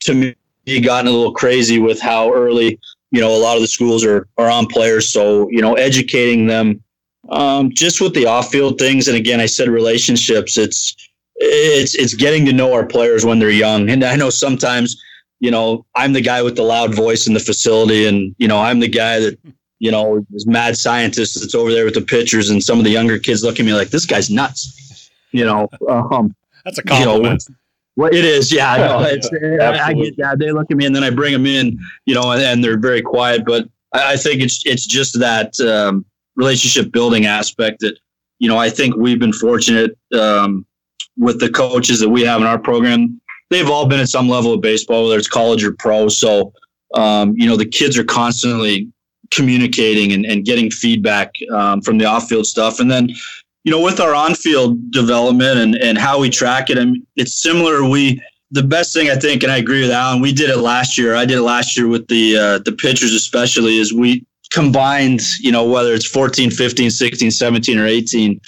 to 0.00 0.14
me, 0.14 0.34
gotten 0.80 1.06
a 1.06 1.10
little 1.10 1.34
crazy 1.34 1.78
with 1.78 2.00
how 2.00 2.32
early, 2.32 2.80
you 3.10 3.20
know, 3.20 3.36
a 3.36 3.38
lot 3.38 3.56
of 3.56 3.62
the 3.62 3.68
schools 3.68 4.04
are 4.04 4.26
are 4.38 4.50
on 4.50 4.66
players. 4.66 5.12
So, 5.12 5.50
you 5.50 5.60
know, 5.60 5.74
educating 5.74 6.46
them 6.46 6.82
um, 7.28 7.70
just 7.74 8.00
with 8.00 8.14
the 8.14 8.24
off-field 8.24 8.78
things, 8.78 9.06
and 9.06 9.16
again, 9.18 9.38
I 9.38 9.46
said 9.46 9.68
relationships. 9.68 10.56
It's 10.56 10.96
it's 11.44 11.94
it's 11.94 12.14
getting 12.14 12.46
to 12.46 12.52
know 12.52 12.72
our 12.72 12.86
players 12.86 13.24
when 13.24 13.38
they're 13.38 13.50
young, 13.50 13.90
and 13.90 14.04
I 14.04 14.16
know 14.16 14.30
sometimes 14.30 15.02
you 15.42 15.50
know, 15.50 15.84
I'm 15.96 16.12
the 16.12 16.20
guy 16.20 16.40
with 16.40 16.54
the 16.54 16.62
loud 16.62 16.94
voice 16.94 17.26
in 17.26 17.34
the 17.34 17.40
facility, 17.40 18.06
and 18.06 18.32
you 18.38 18.46
know, 18.46 18.60
I'm 18.60 18.78
the 18.78 18.88
guy 18.88 19.18
that, 19.18 19.36
you 19.80 19.90
know, 19.90 20.24
is 20.32 20.46
mad 20.46 20.76
scientist 20.76 21.40
that's 21.40 21.56
over 21.56 21.72
there 21.72 21.84
with 21.84 21.94
the 21.94 22.00
pitchers, 22.00 22.48
and 22.48 22.62
some 22.62 22.78
of 22.78 22.84
the 22.84 22.90
younger 22.90 23.18
kids 23.18 23.42
look 23.42 23.58
at 23.58 23.66
me 23.66 23.74
like 23.74 23.88
this 23.88 24.06
guy's 24.06 24.30
nuts. 24.30 25.10
You 25.32 25.44
know, 25.44 25.68
um, 25.88 26.32
that's 26.64 26.78
a 26.78 26.84
compliment. 26.84 27.44
You 27.48 27.54
know, 27.54 27.58
well, 27.96 28.14
it 28.14 28.24
is, 28.24 28.52
yeah. 28.52 28.72
I, 28.72 28.78
know. 28.78 29.00
It's, 29.02 29.28
I 29.60 29.92
get 29.92 30.16
that. 30.18 30.38
They 30.38 30.52
look 30.52 30.70
at 30.70 30.76
me, 30.76 30.86
and 30.86 30.94
then 30.94 31.02
I 31.02 31.10
bring 31.10 31.32
them 31.32 31.44
in, 31.44 31.76
you 32.06 32.14
know, 32.14 32.30
and, 32.30 32.40
and 32.40 32.62
they're 32.62 32.78
very 32.78 33.02
quiet. 33.02 33.44
But 33.44 33.68
I, 33.92 34.12
I, 34.12 34.16
think 34.16 34.42
it's 34.42 34.64
it's 34.64 34.86
just 34.86 35.18
that 35.18 35.58
um, 35.58 36.04
relationship 36.36 36.92
building 36.92 37.26
aspect 37.26 37.80
that, 37.80 37.98
you 38.38 38.48
know, 38.48 38.58
I 38.58 38.70
think 38.70 38.94
we've 38.94 39.18
been 39.18 39.32
fortunate 39.32 39.98
um, 40.16 40.64
with 41.16 41.40
the 41.40 41.50
coaches 41.50 42.00
that 42.00 42.08
we 42.08 42.22
have 42.22 42.40
in 42.40 42.46
our 42.46 42.58
program 42.58 43.20
they've 43.52 43.70
all 43.70 43.86
been 43.86 44.00
at 44.00 44.08
some 44.08 44.28
level 44.28 44.52
of 44.52 44.60
baseball, 44.60 45.04
whether 45.04 45.18
it's 45.18 45.28
college 45.28 45.62
or 45.62 45.72
pro. 45.72 46.08
So, 46.08 46.52
um, 46.94 47.34
you 47.36 47.46
know, 47.46 47.56
the 47.56 47.66
kids 47.66 47.96
are 47.98 48.04
constantly 48.04 48.90
communicating 49.30 50.12
and, 50.12 50.24
and 50.26 50.44
getting 50.44 50.70
feedback 50.70 51.34
um, 51.52 51.80
from 51.82 51.98
the 51.98 52.04
off 52.06 52.28
field 52.28 52.46
stuff. 52.46 52.80
And 52.80 52.90
then, 52.90 53.10
you 53.64 53.70
know, 53.70 53.80
with 53.80 54.00
our 54.00 54.14
on 54.14 54.34
field 54.34 54.90
development 54.90 55.58
and, 55.58 55.76
and 55.76 55.96
how 55.96 56.18
we 56.18 56.28
track 56.28 56.70
it, 56.70 56.78
I 56.78 56.86
mean, 56.86 57.06
it's 57.16 57.40
similar. 57.40 57.88
We, 57.88 58.20
the 58.50 58.62
best 58.62 58.92
thing 58.92 59.08
I 59.08 59.16
think, 59.16 59.42
and 59.42 59.52
I 59.52 59.58
agree 59.58 59.82
with 59.82 59.90
Allen, 59.90 60.20
we 60.20 60.32
did 60.32 60.50
it 60.50 60.58
last 60.58 60.98
year. 60.98 61.14
I 61.14 61.24
did 61.24 61.38
it 61.38 61.42
last 61.42 61.76
year 61.76 61.88
with 61.88 62.08
the, 62.08 62.36
uh, 62.36 62.58
the 62.58 62.72
pitchers, 62.72 63.12
especially, 63.14 63.78
is 63.78 63.92
we 63.92 64.26
combined, 64.50 65.22
you 65.40 65.52
know, 65.52 65.64
whether 65.64 65.94
it's 65.94 66.06
14, 66.06 66.50
15, 66.50 66.90
16, 66.90 67.30
17, 67.30 67.78
or 67.78 67.86
18. 67.86 68.40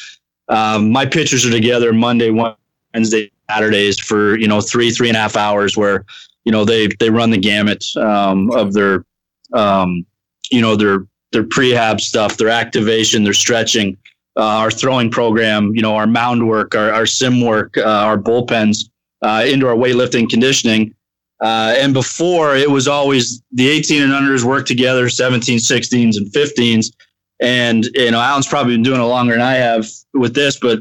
Um, 0.48 0.90
my 0.90 1.06
pitchers 1.06 1.46
are 1.46 1.50
together 1.50 1.92
Monday, 1.92 2.30
Wednesday, 2.30 3.30
Saturdays 3.50 3.98
for 3.98 4.38
you 4.38 4.48
know 4.48 4.60
three 4.60 4.90
three 4.90 5.08
and 5.08 5.16
a 5.16 5.20
half 5.20 5.36
hours 5.36 5.76
where 5.76 6.04
you 6.44 6.52
know 6.52 6.64
they 6.64 6.88
they 6.98 7.10
run 7.10 7.30
the 7.30 7.38
gamut 7.38 7.84
um, 7.96 8.50
of 8.52 8.72
their 8.72 9.04
um, 9.52 10.04
you 10.50 10.60
know 10.60 10.76
their 10.76 11.06
their 11.32 11.44
prehab 11.44 12.00
stuff, 12.00 12.36
their 12.36 12.48
activation, 12.48 13.24
their 13.24 13.34
stretching, 13.34 13.96
uh, 14.36 14.42
our 14.42 14.70
throwing 14.70 15.10
program, 15.10 15.74
you 15.74 15.82
know 15.82 15.94
our 15.96 16.06
mound 16.06 16.46
work, 16.46 16.74
our, 16.74 16.92
our 16.92 17.06
sim 17.06 17.40
work, 17.40 17.76
uh, 17.76 17.82
our 17.82 18.18
bullpens, 18.18 18.88
uh, 19.22 19.44
our 19.66 19.76
weightlifting, 19.76 20.28
conditioning. 20.28 20.94
Uh, 21.40 21.74
and 21.76 21.92
before 21.92 22.56
it 22.56 22.70
was 22.70 22.88
always 22.88 23.42
the 23.52 23.68
18 23.68 24.02
and 24.02 24.12
unders 24.12 24.44
work 24.44 24.66
together, 24.66 25.08
17, 25.08 25.58
16s, 25.58 26.16
and 26.16 26.26
15s. 26.28 26.92
And 27.40 27.84
you 27.94 28.10
know, 28.10 28.20
Allen's 28.20 28.46
probably 28.46 28.74
been 28.74 28.82
doing 28.82 29.00
it 29.00 29.04
longer 29.04 29.32
than 29.32 29.42
I 29.42 29.54
have 29.54 29.86
with 30.12 30.34
this, 30.34 30.58
but 30.58 30.80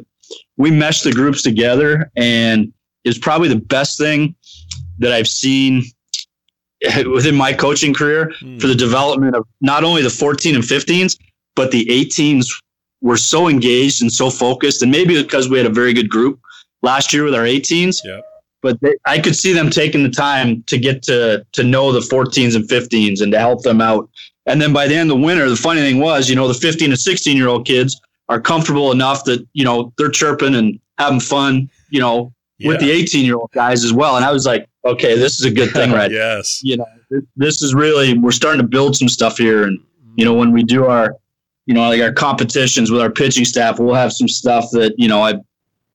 we 0.57 0.71
meshed 0.71 1.03
the 1.03 1.11
groups 1.11 1.41
together 1.41 2.11
and 2.15 2.71
it's 3.03 3.17
probably 3.17 3.49
the 3.49 3.57
best 3.57 3.97
thing 3.97 4.35
that 4.99 5.11
I've 5.11 5.27
seen 5.27 5.83
within 7.11 7.35
my 7.35 7.53
coaching 7.53 7.93
career 7.93 8.31
mm. 8.41 8.59
for 8.59 8.67
the 8.67 8.75
development 8.75 9.35
of 9.35 9.45
not 9.61 9.83
only 9.83 10.01
the 10.01 10.09
14 10.09 10.55
and 10.55 10.63
15s, 10.63 11.17
but 11.55 11.71
the 11.71 11.85
18s 11.85 12.47
were 13.01 13.17
so 13.17 13.47
engaged 13.47 14.01
and 14.01 14.11
so 14.11 14.29
focused, 14.29 14.81
and 14.81 14.91
maybe 14.91 15.21
because 15.21 15.49
we 15.49 15.57
had 15.57 15.67
a 15.67 15.73
very 15.73 15.93
good 15.93 16.09
group 16.09 16.39
last 16.81 17.13
year 17.13 17.23
with 17.23 17.35
our 17.35 17.43
18s. 17.43 17.97
Yeah. 18.03 18.21
But 18.61 18.79
they, 18.79 18.95
I 19.05 19.19
could 19.19 19.35
see 19.35 19.51
them 19.51 19.69
taking 19.69 20.03
the 20.03 20.09
time 20.09 20.63
to 20.67 20.77
get 20.77 21.03
to 21.03 21.45
to 21.51 21.63
know 21.63 21.91
the 21.91 21.99
14s 21.99 22.55
and 22.55 22.67
15s 22.67 23.21
and 23.21 23.31
to 23.33 23.39
help 23.39 23.63
them 23.63 23.81
out. 23.81 24.09
And 24.45 24.61
then 24.61 24.73
by 24.73 24.87
the 24.87 24.95
end 24.95 25.09
of 25.09 25.17
the 25.17 25.25
winter, 25.25 25.49
the 25.49 25.55
funny 25.55 25.81
thing 25.81 25.99
was, 25.99 26.29
you 26.29 26.35
know, 26.35 26.47
the 26.47 26.53
15 26.53 26.91
and 26.91 26.99
16 26.99 27.37
year 27.37 27.47
old 27.47 27.65
kids 27.65 27.99
are 28.29 28.41
comfortable 28.41 28.91
enough 28.91 29.23
that 29.25 29.45
you 29.53 29.63
know 29.63 29.93
they're 29.97 30.09
chirping 30.09 30.55
and 30.55 30.79
having 30.97 31.19
fun, 31.19 31.69
you 31.89 31.99
know, 31.99 32.33
yeah. 32.57 32.69
with 32.69 32.79
the 32.79 32.91
18 32.91 33.25
year 33.25 33.35
old 33.35 33.51
guys 33.53 33.83
as 33.83 33.93
well. 33.93 34.15
And 34.15 34.25
I 34.25 34.31
was 34.31 34.45
like, 34.45 34.67
okay, 34.85 35.17
this 35.17 35.39
is 35.39 35.45
a 35.45 35.51
good 35.51 35.71
thing, 35.71 35.91
right? 35.93 36.11
yes. 36.11 36.61
You 36.63 36.77
know, 36.77 36.85
this, 37.09 37.23
this 37.35 37.61
is 37.61 37.73
really 37.73 38.17
we're 38.17 38.31
starting 38.31 38.61
to 38.61 38.67
build 38.67 38.95
some 38.95 39.09
stuff 39.09 39.37
here, 39.37 39.63
and 39.63 39.79
you 40.15 40.25
know, 40.25 40.33
when 40.33 40.51
we 40.51 40.63
do 40.63 40.85
our, 40.85 41.15
you 41.65 41.73
know, 41.73 41.87
like 41.87 42.01
our 42.01 42.13
competitions 42.13 42.91
with 42.91 43.01
our 43.01 43.11
pitching 43.11 43.45
staff, 43.45 43.79
we'll 43.79 43.95
have 43.95 44.13
some 44.13 44.27
stuff 44.27 44.65
that 44.71 44.93
you 44.97 45.07
know 45.07 45.21
I 45.21 45.35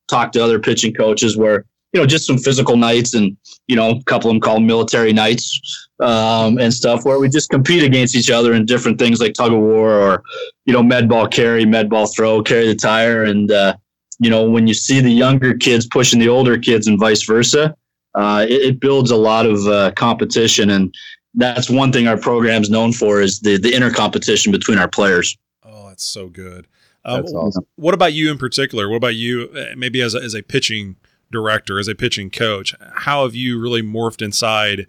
talked 0.08 0.32
to 0.34 0.42
other 0.42 0.58
pitching 0.58 0.94
coaches 0.94 1.36
where 1.36 1.64
you 1.92 2.00
know 2.00 2.06
just 2.06 2.26
some 2.26 2.38
physical 2.38 2.76
nights 2.76 3.14
and 3.14 3.36
you 3.66 3.76
know 3.76 3.90
a 3.90 4.04
couple 4.04 4.30
of 4.30 4.34
them 4.34 4.40
called 4.40 4.62
military 4.62 5.12
nights 5.12 5.88
um, 6.00 6.58
and 6.58 6.72
stuff 6.72 7.04
where 7.04 7.18
we 7.18 7.28
just 7.28 7.50
compete 7.50 7.82
against 7.82 8.14
each 8.14 8.30
other 8.30 8.52
in 8.52 8.66
different 8.66 8.98
things 8.98 9.20
like 9.20 9.34
tug 9.34 9.52
of 9.52 9.58
war 9.58 9.92
or 9.92 10.22
you 10.64 10.72
know 10.72 10.82
med 10.82 11.08
ball 11.08 11.26
carry 11.26 11.64
med 11.64 11.88
ball 11.88 12.06
throw 12.06 12.42
carry 12.42 12.66
the 12.66 12.74
tire 12.74 13.24
and 13.24 13.50
uh, 13.50 13.74
you 14.18 14.30
know 14.30 14.48
when 14.48 14.66
you 14.66 14.74
see 14.74 15.00
the 15.00 15.10
younger 15.10 15.54
kids 15.54 15.86
pushing 15.86 16.20
the 16.20 16.28
older 16.28 16.58
kids 16.58 16.86
and 16.86 16.98
vice 16.98 17.22
versa 17.22 17.74
uh, 18.14 18.44
it, 18.48 18.62
it, 18.62 18.80
builds 18.80 19.10
a 19.10 19.16
lot 19.16 19.46
of 19.46 19.66
uh, 19.66 19.92
competition 19.92 20.70
and 20.70 20.94
that's 21.34 21.70
one 21.70 21.92
thing 21.92 22.08
our 22.08 22.16
program's 22.16 22.70
known 22.70 22.92
for 22.92 23.20
is 23.20 23.40
the 23.40 23.58
the 23.58 23.74
inner 23.74 23.90
competition 23.90 24.52
between 24.52 24.78
our 24.78 24.88
players 24.88 25.36
oh 25.64 25.88
that's 25.88 26.04
so 26.04 26.28
good 26.28 26.66
um, 27.04 27.24
awesome. 27.24 27.64
What 27.76 27.94
about 27.94 28.12
you 28.12 28.30
in 28.30 28.36
particular? 28.36 28.86
What 28.88 28.96
about 28.96 29.14
you, 29.14 29.48
uh, 29.56 29.76
maybe 29.76 30.02
as 30.02 30.14
a, 30.14 30.18
as 30.18 30.34
a 30.34 30.42
pitching 30.42 30.96
director, 31.30 31.78
as 31.78 31.88
a 31.88 31.94
pitching 31.94 32.30
coach? 32.30 32.74
How 32.94 33.24
have 33.24 33.34
you 33.34 33.60
really 33.60 33.82
morphed 33.82 34.22
inside 34.22 34.86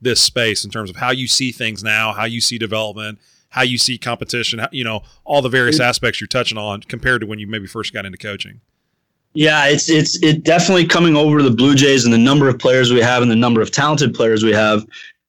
this 0.00 0.20
space 0.20 0.64
in 0.64 0.70
terms 0.70 0.90
of 0.90 0.96
how 0.96 1.10
you 1.10 1.26
see 1.26 1.52
things 1.52 1.84
now, 1.84 2.12
how 2.12 2.24
you 2.24 2.40
see 2.40 2.58
development, 2.58 3.18
how 3.50 3.62
you 3.62 3.78
see 3.78 3.98
competition, 3.98 4.60
you 4.72 4.84
know, 4.84 5.02
all 5.24 5.42
the 5.42 5.48
various 5.48 5.80
aspects 5.80 6.20
you're 6.20 6.28
touching 6.28 6.56
on 6.56 6.80
compared 6.82 7.20
to 7.20 7.26
when 7.26 7.38
you 7.38 7.46
maybe 7.46 7.66
first 7.66 7.92
got 7.92 8.06
into 8.06 8.18
coaching? 8.18 8.60
Yeah, 9.32 9.66
it's 9.66 9.88
it's 9.88 10.20
it 10.22 10.42
definitely 10.42 10.86
coming 10.86 11.16
over 11.16 11.42
the 11.42 11.50
Blue 11.50 11.74
Jays 11.74 12.04
and 12.04 12.12
the 12.12 12.18
number 12.18 12.48
of 12.48 12.58
players 12.58 12.92
we 12.92 13.00
have 13.00 13.22
and 13.22 13.30
the 13.30 13.36
number 13.36 13.60
of 13.60 13.70
talented 13.70 14.14
players 14.14 14.42
we 14.42 14.52
have. 14.52 14.84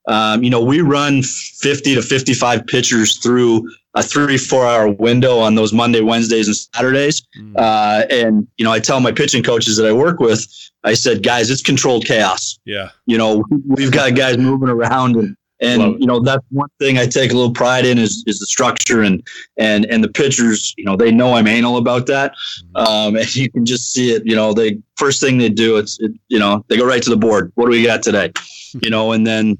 Um, 0.07 0.43
you 0.43 0.49
know, 0.49 0.61
we 0.61 0.81
run 0.81 1.21
50 1.21 1.95
to 1.95 2.01
55 2.01 2.65
pitchers 2.65 3.17
through 3.17 3.69
a 3.95 4.03
three 4.03 4.37
four 4.37 4.65
hour 4.65 4.89
window 4.89 5.39
on 5.39 5.55
those 5.55 5.73
Monday, 5.73 6.01
Wednesdays, 6.01 6.47
and 6.47 6.55
Saturdays. 6.55 7.21
Mm. 7.37 7.53
Uh, 7.57 8.05
and 8.09 8.47
you 8.57 8.65
know, 8.65 8.71
I 8.71 8.79
tell 8.79 8.99
my 8.99 9.11
pitching 9.11 9.43
coaches 9.43 9.77
that 9.77 9.85
I 9.85 9.93
work 9.93 10.19
with, 10.19 10.47
I 10.83 10.93
said, 10.93 11.23
guys, 11.23 11.49
it's 11.49 11.61
controlled 11.61 12.05
chaos. 12.05 12.59
Yeah. 12.65 12.89
You 13.05 13.17
know, 13.17 13.43
we've 13.67 13.91
got 13.91 14.15
guys 14.15 14.37
moving 14.37 14.69
around 14.69 15.15
and. 15.15 15.35
And 15.63 16.01
you 16.01 16.07
know 16.07 16.19
that's 16.19 16.43
one 16.49 16.69
thing 16.79 16.97
I 16.97 17.05
take 17.05 17.31
a 17.31 17.35
little 17.35 17.53
pride 17.53 17.85
in 17.85 17.99
is, 17.99 18.23
is 18.25 18.39
the 18.39 18.47
structure 18.47 19.03
and 19.03 19.21
and 19.57 19.85
and 19.85 20.03
the 20.03 20.07
pitchers 20.07 20.73
you 20.75 20.83
know 20.83 20.95
they 20.95 21.11
know 21.11 21.35
I'm 21.35 21.45
anal 21.45 21.77
about 21.77 22.07
that, 22.07 22.33
mm. 22.75 22.83
um, 22.83 23.15
and 23.17 23.35
you 23.35 23.47
can 23.51 23.63
just 23.63 23.93
see 23.93 24.09
it. 24.09 24.23
You 24.25 24.35
know, 24.35 24.53
they 24.53 24.79
first 24.95 25.21
thing 25.21 25.37
they 25.37 25.49
do 25.49 25.77
it's 25.77 25.99
it, 25.99 26.13
you 26.29 26.39
know 26.39 26.65
they 26.67 26.77
go 26.77 26.83
right 26.87 27.03
to 27.03 27.11
the 27.11 27.15
board. 27.15 27.51
What 27.53 27.65
do 27.65 27.71
we 27.73 27.85
got 27.85 28.01
today? 28.01 28.31
you 28.81 28.89
know, 28.89 29.11
and 29.11 29.27
then 29.27 29.59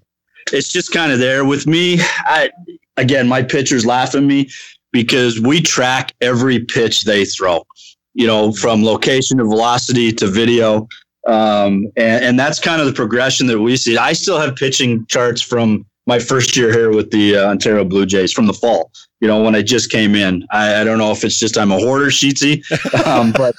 it's 0.52 0.72
just 0.72 0.92
kind 0.92 1.12
of 1.12 1.20
there 1.20 1.46
with 1.46 1.68
me. 1.68 2.00
I 2.02 2.50
again, 2.98 3.28
my 3.28 3.44
pitchers 3.44 3.86
laugh 3.86 4.16
at 4.16 4.24
me 4.24 4.50
because 4.92 5.40
we 5.40 5.62
track 5.62 6.14
every 6.22 6.60
pitch 6.60 7.04
they 7.04 7.26
throw, 7.26 7.66
you 8.14 8.28
know, 8.28 8.52
from 8.52 8.84
location 8.84 9.38
to 9.38 9.46
velocity 9.46 10.12
to 10.14 10.28
video. 10.28 10.88
Um, 11.28 11.88
and, 11.96 12.26
and, 12.26 12.40
that's 12.40 12.60
kind 12.60 12.82
of 12.82 12.88
the 12.88 12.94
progression 12.94 13.46
that 13.48 13.60
we 13.60 13.78
see. 13.78 13.96
I 13.96 14.14
still 14.14 14.40
have 14.40 14.56
pitching 14.56 15.06
charts 15.06 15.40
from 15.40 15.86
my 16.08 16.18
first 16.18 16.58
year 16.58 16.72
here 16.72 16.92
with 16.92 17.12
the 17.12 17.38
uh, 17.38 17.50
Ontario 17.52 17.86
Blue 17.86 18.08
Jays 18.08 18.34
from 18.34 18.48
the 18.48 18.54
fall, 18.54 18.92
you 19.20 19.28
know, 19.28 19.44
when 19.44 19.54
I 19.54 19.62
just 19.62 19.92
came 19.92 20.16
in. 20.16 20.44
I, 20.52 20.82
I 20.82 20.84
don't 20.84 20.98
know 20.98 21.12
if 21.12 21.24
it's 21.24 21.38
just 21.38 21.60
I'm 21.60 21.72
a 21.72 21.78
hoarder, 21.78 22.08
Sheetsy, 22.08 22.64
um, 23.06 23.34
but 23.34 23.56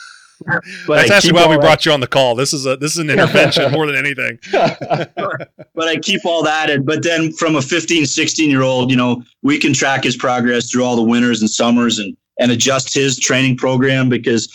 but 0.86 0.96
That's 0.96 1.10
I 1.10 1.16
actually 1.16 1.32
why 1.32 1.46
we 1.48 1.58
brought 1.58 1.84
you 1.86 1.92
on 1.92 2.00
the 2.00 2.06
call. 2.06 2.34
This 2.34 2.52
is 2.52 2.66
a 2.66 2.76
this 2.76 2.92
is 2.92 2.98
an 2.98 3.10
intervention 3.18 3.72
more 3.72 3.86
than 3.86 3.96
anything. 3.96 4.38
but 4.52 5.88
I 5.88 5.96
keep 5.96 6.24
all 6.24 6.42
that 6.42 6.70
and 6.70 6.84
but 6.84 7.02
then 7.02 7.32
from 7.32 7.56
a 7.56 7.62
15, 7.62 8.06
16 8.06 8.50
year 8.50 8.62
old, 8.62 8.90
you 8.90 8.96
know, 8.96 9.22
we 9.42 9.58
can 9.58 9.72
track 9.72 10.04
his 10.04 10.16
progress 10.16 10.70
through 10.70 10.84
all 10.84 10.96
the 10.96 11.02
winters 11.02 11.40
and 11.40 11.50
summers 11.50 11.98
and 11.98 12.16
and 12.38 12.50
adjust 12.50 12.94
his 12.94 13.18
training 13.18 13.56
program 13.56 14.08
because 14.08 14.48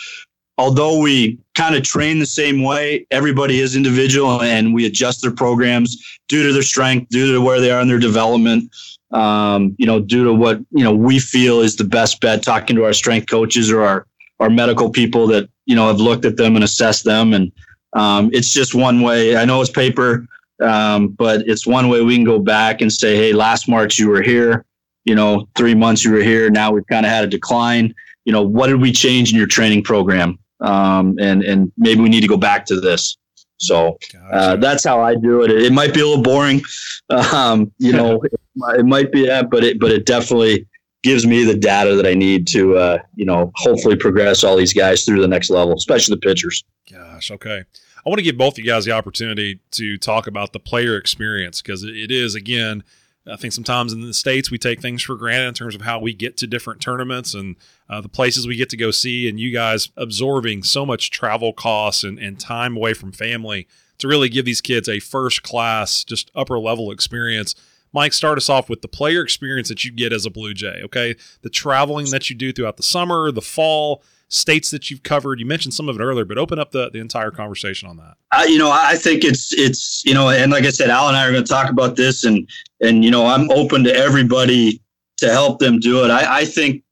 although 0.57 0.99
we 0.99 1.37
kind 1.55 1.75
of 1.75 1.83
train 1.83 2.19
the 2.19 2.25
same 2.25 2.63
way, 2.63 3.05
everybody 3.11 3.59
is 3.59 3.75
individual 3.75 4.41
and 4.41 4.73
we 4.73 4.85
adjust 4.85 5.21
their 5.21 5.31
programs 5.31 5.97
due 6.27 6.45
to 6.45 6.53
their 6.53 6.63
strength, 6.63 7.09
due 7.09 7.33
to 7.33 7.41
where 7.41 7.59
they 7.59 7.71
are 7.71 7.81
in 7.81 7.87
their 7.87 7.99
development. 7.99 8.73
Um, 9.11 9.75
you 9.77 9.85
know, 9.85 9.99
due 10.01 10.25
to 10.25 10.33
what, 10.33 10.59
you 10.71 10.83
know, 10.83 10.93
we 10.93 11.19
feel 11.19 11.61
is 11.61 11.75
the 11.77 11.85
best 11.85 12.19
bet 12.19 12.43
talking 12.43 12.75
to 12.75 12.83
our 12.83 12.93
strength 12.93 13.29
coaches 13.29 13.71
or 13.71 13.83
our 13.83 14.07
our 14.39 14.49
medical 14.49 14.91
people 14.91 15.25
that 15.27 15.49
you 15.67 15.75
know 15.75 15.87
have 15.87 15.99
looked 15.99 16.25
at 16.25 16.37
them 16.37 16.55
and 16.55 16.63
assessed 16.63 17.03
them 17.03 17.33
and 17.33 17.51
um, 17.93 18.29
it's 18.33 18.51
just 18.51 18.73
one 18.73 19.01
way 19.01 19.37
i 19.37 19.45
know 19.45 19.61
it's 19.61 19.69
paper 19.69 20.25
um, 20.63 21.09
but 21.09 21.41
it's 21.47 21.67
one 21.67 21.87
way 21.87 22.01
we 22.01 22.15
can 22.15 22.25
go 22.25 22.39
back 22.39 22.81
and 22.81 22.91
say 22.91 23.15
hey 23.15 23.33
last 23.33 23.67
march 23.67 23.99
you 23.99 24.09
were 24.09 24.23
here 24.23 24.65
you 25.05 25.13
know 25.13 25.47
three 25.55 25.75
months 25.75 26.03
you 26.03 26.11
were 26.11 26.23
here 26.23 26.49
now 26.49 26.71
we've 26.71 26.87
kind 26.87 27.05
of 27.05 27.11
had 27.11 27.23
a 27.23 27.27
decline 27.27 27.93
you 28.25 28.33
know 28.33 28.41
what 28.41 28.67
did 28.67 28.81
we 28.81 28.91
change 28.91 29.31
in 29.31 29.37
your 29.37 29.47
training 29.47 29.83
program 29.83 30.39
um, 30.61 31.15
and 31.19 31.43
and 31.43 31.71
maybe 31.77 32.01
we 32.01 32.09
need 32.09 32.21
to 32.21 32.27
go 32.27 32.37
back 32.37 32.65
to 32.65 32.79
this 32.79 33.17
so 33.59 33.97
uh, 34.31 34.55
that's 34.57 34.83
how 34.83 35.01
I 35.01 35.15
do 35.15 35.41
it. 35.41 35.49
It 35.49 35.73
might 35.73 35.91
be 35.91 36.01
a 36.01 36.05
little 36.05 36.23
boring, 36.23 36.61
um, 37.09 37.71
you 37.79 37.91
know. 37.91 38.21
it, 38.21 38.31
it 38.79 38.85
might 38.85 39.11
be 39.11 39.25
that, 39.25 39.49
but 39.49 39.63
it 39.63 39.79
but 39.79 39.91
it 39.91 40.05
definitely 40.05 40.67
gives 41.03 41.25
me 41.25 41.43
the 41.43 41.55
data 41.55 41.95
that 41.95 42.05
I 42.05 42.13
need 42.13 42.47
to, 42.47 42.75
uh, 42.75 42.97
you 43.15 43.25
know, 43.25 43.51
hopefully 43.55 43.95
progress 43.95 44.43
all 44.43 44.55
these 44.57 44.73
guys 44.73 45.05
through 45.05 45.21
the 45.21 45.27
next 45.27 45.49
level, 45.49 45.75
especially 45.75 46.15
the 46.15 46.21
pitchers. 46.21 46.63
Gosh, 46.91 47.31
okay. 47.31 47.63
I 48.05 48.09
want 48.09 48.19
to 48.19 48.23
give 48.23 48.37
both 48.37 48.53
of 48.53 48.59
you 48.59 48.65
guys 48.65 48.85
the 48.85 48.91
opportunity 48.93 49.59
to 49.71 49.97
talk 49.97 50.27
about 50.27 50.53
the 50.53 50.59
player 50.59 50.97
experience 50.97 51.61
because 51.61 51.83
it 51.83 52.11
is, 52.11 52.35
again, 52.35 52.83
I 53.29 53.35
think 53.35 53.53
sometimes 53.53 53.91
in 53.91 54.01
the 54.01 54.13
States 54.13 54.49
we 54.49 54.57
take 54.57 54.81
things 54.81 55.03
for 55.03 55.15
granted 55.15 55.49
in 55.49 55.53
terms 55.53 55.75
of 55.75 55.81
how 55.81 55.99
we 55.99 56.13
get 56.13 56.37
to 56.37 56.47
different 56.47 56.81
tournaments 56.81 57.33
and 57.33 57.57
uh, 57.89 57.99
the 57.99 58.09
places 58.09 58.47
we 58.47 58.55
get 58.55 58.69
to 58.69 58.77
go 58.77 58.91
see, 58.91 59.27
and 59.27 59.39
you 59.39 59.51
guys 59.51 59.89
absorbing 59.97 60.63
so 60.63 60.85
much 60.85 61.11
travel 61.11 61.51
costs 61.51 62.03
and, 62.03 62.17
and 62.17 62.39
time 62.39 62.77
away 62.77 62.93
from 62.93 63.11
family 63.11 63.67
to 63.97 64.07
really 64.07 64.29
give 64.29 64.45
these 64.45 64.61
kids 64.61 64.87
a 64.87 64.99
first 64.99 65.43
class, 65.43 66.03
just 66.03 66.31
upper 66.33 66.57
level 66.59 66.91
experience 66.91 67.55
Mike, 67.93 68.13
start 68.13 68.37
us 68.37 68.49
off 68.49 68.69
with 68.69 68.81
the 68.81 68.87
player 68.87 69.21
experience 69.21 69.69
that 69.69 69.83
you 69.83 69.91
get 69.91 70.13
as 70.13 70.25
a 70.25 70.29
Blue 70.29 70.53
Jay, 70.53 70.81
okay? 70.83 71.15
The 71.41 71.49
traveling 71.49 72.09
that 72.11 72.29
you 72.29 72.35
do 72.35 72.51
throughout 72.51 72.77
the 72.77 72.83
summer, 72.83 73.31
the 73.31 73.41
fall, 73.41 74.03
states 74.29 74.71
that 74.71 74.91
you've 74.91 75.03
covered. 75.03 75.39
You 75.39 75.45
mentioned 75.45 75.73
some 75.73 75.87
of 75.89 75.99
it 75.99 76.03
earlier, 76.03 76.25
but 76.25 76.37
open 76.37 76.59
up 76.59 76.71
the, 76.71 76.89
the 76.89 76.99
entire 76.99 77.31
conversation 77.31 77.87
on 77.87 77.97
that. 77.97 78.17
Uh, 78.31 78.43
you 78.43 78.57
know, 78.57 78.69
I 78.71 78.95
think 78.95 79.23
it's 79.23 79.53
it's 79.53 80.03
you 80.05 80.13
know, 80.13 80.29
and 80.29 80.51
like 80.51 80.65
I 80.65 80.69
said, 80.69 80.89
Al 80.89 81.07
and 81.07 81.17
I 81.17 81.25
are 81.25 81.31
going 81.31 81.43
to 81.43 81.49
talk 81.49 81.69
about 81.69 81.95
this, 81.95 82.23
and 82.23 82.47
and 82.81 83.03
you 83.03 83.11
know, 83.11 83.25
I'm 83.25 83.49
open 83.51 83.83
to 83.85 83.95
everybody 83.95 84.81
to 85.17 85.31
help 85.31 85.59
them 85.59 85.79
do 85.79 86.03
it. 86.03 86.11
I, 86.11 86.39
I 86.39 86.45
think, 86.45 86.83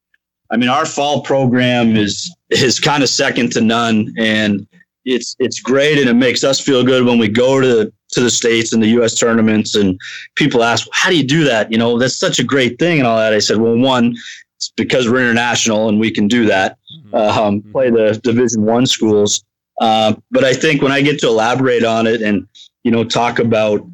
I 0.49 0.57
mean, 0.57 0.69
our 0.69 0.85
fall 0.85 1.21
program 1.21 1.95
is 1.95 2.33
is 2.49 2.79
kind 2.79 3.03
of 3.03 3.09
second 3.09 3.51
to 3.53 3.61
none, 3.61 4.13
and 4.17 4.67
it's 5.03 5.35
it's 5.39 5.59
great, 5.59 5.99
and 5.99 6.09
it 6.09 6.15
makes 6.15 6.43
us 6.43 6.59
feel 6.59 6.83
good 6.83 7.05
when 7.05 7.19
we 7.19 7.27
go 7.27 7.59
to 7.59 7.91
to 8.15 8.21
the 8.21 8.29
states 8.29 8.73
and 8.73 8.81
the 8.81 8.87
U.S. 8.87 9.17
tournaments, 9.17 9.75
and 9.75 9.99
people 10.35 10.63
ask, 10.63 10.87
"How 10.91 11.09
do 11.09 11.17
you 11.17 11.27
do 11.27 11.43
that?" 11.45 11.71
You 11.71 11.77
know, 11.77 11.99
that's 11.99 12.17
such 12.17 12.39
a 12.39 12.43
great 12.43 12.79
thing 12.79 12.99
and 12.99 13.07
all 13.07 13.17
that. 13.17 13.33
I 13.33 13.39
said, 13.39 13.57
"Well, 13.57 13.77
one, 13.77 14.15
it's 14.57 14.71
because 14.75 15.09
we're 15.09 15.21
international 15.21 15.87
and 15.89 15.99
we 15.99 16.11
can 16.11 16.27
do 16.27 16.45
that. 16.45 16.77
Mm-hmm. 16.97 17.15
Um, 17.15 17.59
mm-hmm. 17.61 17.71
play 17.71 17.89
the 17.89 18.19
Division 18.23 18.63
One 18.65 18.85
schools." 18.85 19.43
Uh, 19.79 20.15
but 20.31 20.43
I 20.43 20.53
think 20.53 20.81
when 20.81 20.91
I 20.91 21.01
get 21.01 21.19
to 21.19 21.27
elaborate 21.27 21.83
on 21.83 22.07
it 22.07 22.21
and 22.21 22.47
you 22.83 22.91
know 22.91 23.03
talk 23.03 23.39
about, 23.39 23.85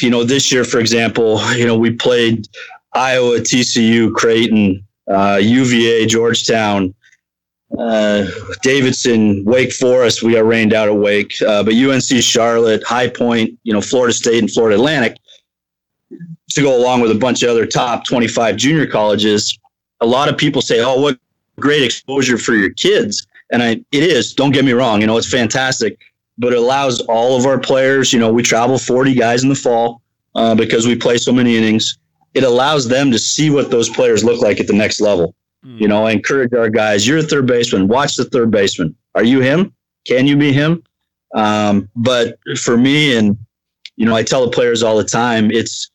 you 0.00 0.10
know, 0.10 0.24
this 0.24 0.50
year, 0.50 0.64
for 0.64 0.78
example, 0.78 1.40
you 1.54 1.66
know, 1.66 1.76
we 1.76 1.90
played 1.90 2.46
Iowa, 2.94 3.38
TCU, 3.40 4.12
Creighton, 4.14 4.86
uh, 5.10 5.38
UVA, 5.42 6.06
Georgetown, 6.06 6.94
uh, 7.76 8.26
Davidson, 8.62 9.44
Wake 9.44 9.72
Forest, 9.72 10.22
we 10.22 10.32
got 10.32 10.46
rained 10.46 10.72
out 10.72 10.88
at 10.88 10.94
Wake, 10.94 11.34
uh, 11.46 11.62
but 11.62 11.74
UNC 11.74 12.22
Charlotte, 12.22 12.82
High 12.84 13.08
Point, 13.08 13.58
you 13.62 13.72
know, 13.72 13.80
Florida 13.80 14.14
State 14.14 14.38
and 14.38 14.50
Florida 14.50 14.76
Atlantic 14.76 15.18
to 16.50 16.62
go 16.62 16.76
along 16.76 17.00
with 17.02 17.10
a 17.10 17.14
bunch 17.14 17.42
of 17.42 17.50
other 17.50 17.66
top 17.66 18.04
25 18.04 18.56
junior 18.56 18.86
colleges. 18.86 19.58
A 20.00 20.06
lot 20.06 20.28
of 20.28 20.38
people 20.38 20.62
say, 20.62 20.80
"Oh, 20.80 21.00
what 21.00 21.18
great 21.60 21.82
exposure 21.82 22.38
for 22.38 22.54
your 22.54 22.70
kids," 22.70 23.26
and 23.52 23.62
I, 23.62 23.72
it 23.92 24.02
is. 24.02 24.32
Don't 24.32 24.52
get 24.52 24.64
me 24.64 24.72
wrong, 24.72 25.00
you 25.00 25.06
know, 25.06 25.18
it's 25.18 25.30
fantastic, 25.30 25.98
but 26.38 26.52
it 26.52 26.58
allows 26.58 27.00
all 27.02 27.36
of 27.36 27.44
our 27.44 27.58
players. 27.58 28.12
You 28.12 28.18
know, 28.18 28.32
we 28.32 28.42
travel 28.42 28.78
40 28.78 29.14
guys 29.14 29.42
in 29.42 29.50
the 29.50 29.54
fall 29.54 30.00
uh, 30.34 30.54
because 30.54 30.86
we 30.86 30.96
play 30.96 31.18
so 31.18 31.32
many 31.32 31.56
innings. 31.56 31.98
It 32.32 32.44
allows 32.44 32.88
them 32.88 33.10
to 33.10 33.18
see 33.18 33.50
what 33.50 33.70
those 33.70 33.90
players 33.90 34.24
look 34.24 34.40
like 34.40 34.58
at 34.58 34.66
the 34.66 34.72
next 34.72 35.00
level 35.00 35.34
You 35.64 35.88
know, 35.88 36.06
I 36.06 36.12
encourage 36.12 36.52
our 36.52 36.68
guys. 36.68 37.06
You're 37.06 37.18
a 37.18 37.22
third 37.22 37.46
baseman. 37.46 37.88
Watch 37.88 38.14
the 38.16 38.24
third 38.26 38.50
baseman. 38.50 38.94
Are 39.14 39.24
you 39.24 39.40
him? 39.40 39.74
Can 40.06 40.26
you 40.26 40.36
be 40.36 40.52
him? 40.52 40.82
Um, 41.34 41.88
but 41.96 42.38
for 42.58 42.76
me, 42.76 43.16
and 43.16 43.36
you 43.96 44.06
know, 44.06 44.14
I 44.14 44.22
tell 44.22 44.44
the 44.44 44.52
players 44.52 44.82
all 44.82 44.96
the 44.96 45.04
time, 45.04 45.50
it's 45.50 45.90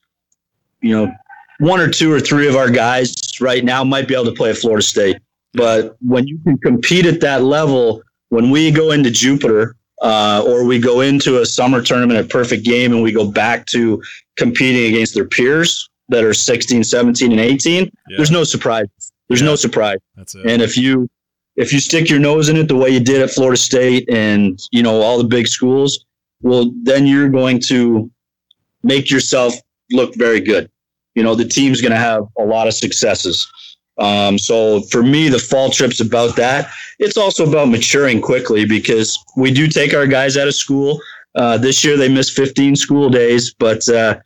you 0.81 0.91
know, 0.95 1.11
one 1.59 1.79
or 1.79 1.87
two 1.89 2.11
or 2.11 2.19
three 2.19 2.47
of 2.47 2.55
our 2.55 2.69
guys 2.69 3.15
right 3.39 3.63
now 3.63 3.83
might 3.83 4.07
be 4.07 4.13
able 4.13 4.25
to 4.25 4.33
play 4.33 4.49
at 4.49 4.57
Florida 4.57 4.83
State. 4.83 5.17
But 5.53 5.95
when 6.01 6.27
you 6.27 6.39
can 6.39 6.57
compete 6.57 7.05
at 7.05 7.21
that 7.21 7.43
level, 7.43 8.01
when 8.29 8.49
we 8.49 8.69
go 8.69 8.91
into 8.91 9.09
Jupiter 9.11 9.75
uh, 10.01 10.43
or 10.45 10.65
we 10.65 10.77
go 10.79 10.99
into 11.01 11.39
a 11.41 11.45
summer 11.45 11.81
tournament 11.81 12.19
at 12.19 12.29
Perfect 12.29 12.65
Game 12.65 12.91
and 12.91 13.01
we 13.01 13.11
go 13.13 13.31
back 13.31 13.65
to 13.67 14.03
competing 14.35 14.93
against 14.93 15.13
their 15.13 15.25
peers 15.25 15.89
that 16.09 16.23
are 16.25 16.33
16, 16.33 16.83
17, 16.83 17.31
and 17.31 17.39
18, 17.39 17.83
Yeah. 17.85 18.17
there's 18.17 18.31
no 18.31 18.43
surprise. 18.43 18.87
There's 19.29 19.41
Yeah. 19.41 19.47
no 19.47 19.55
surprise. 19.55 19.97
That's 20.15 20.35
it. 20.35 20.45
And 20.45 20.61
if 20.61 20.77
you 20.77 21.09
if 21.55 21.71
you 21.71 21.79
stick 21.79 22.09
your 22.09 22.17
nose 22.19 22.49
in 22.49 22.57
it 22.57 22.67
the 22.67 22.75
way 22.75 22.89
you 22.89 22.99
did 22.99 23.21
at 23.21 23.29
Florida 23.29 23.57
State 23.57 24.09
and 24.09 24.59
you 24.71 24.81
know 24.83 25.01
all 25.01 25.17
the 25.19 25.23
big 25.23 25.47
schools, 25.47 26.03
well, 26.41 26.71
then 26.83 27.05
you're 27.05 27.29
going 27.29 27.59
to 27.67 28.09
make 28.83 29.09
yourself 29.11 29.53
look 29.91 30.15
very 30.15 30.39
good. 30.41 30.69
You 31.15 31.21
know, 31.23 31.35
the 31.35 31.45
team's 31.45 31.79
going 31.79 31.91
to 31.91 31.97
have 31.97 32.23
a 32.39 32.43
lot 32.43 32.67
of 32.67 32.73
successes. 32.73 33.47
Um, 33.99 34.39
so 34.39 34.81
for 34.91 35.03
me, 35.03 35.29
the 35.29 35.37
fall 35.37 35.69
trip's 35.69 35.99
about 35.99 36.35
that. 36.37 36.71
It's 36.97 37.17
also 37.17 37.47
about 37.47 37.69
maturing 37.69 38.19
quickly 38.19 38.65
because 38.65 39.17
we 39.37 39.51
do 39.51 39.67
take 39.67 39.93
our 39.93 40.07
guys 40.07 40.35
out 40.35 40.47
of 40.47 40.55
school. 40.55 40.99
Uh, 41.35 41.57
this 41.59 41.83
year 41.83 41.97
they 41.97 42.09
missed 42.09 42.31
15 42.35 42.75
school 42.75 43.09
days, 43.09 43.53
but 43.53 43.87
uh, 43.89 44.17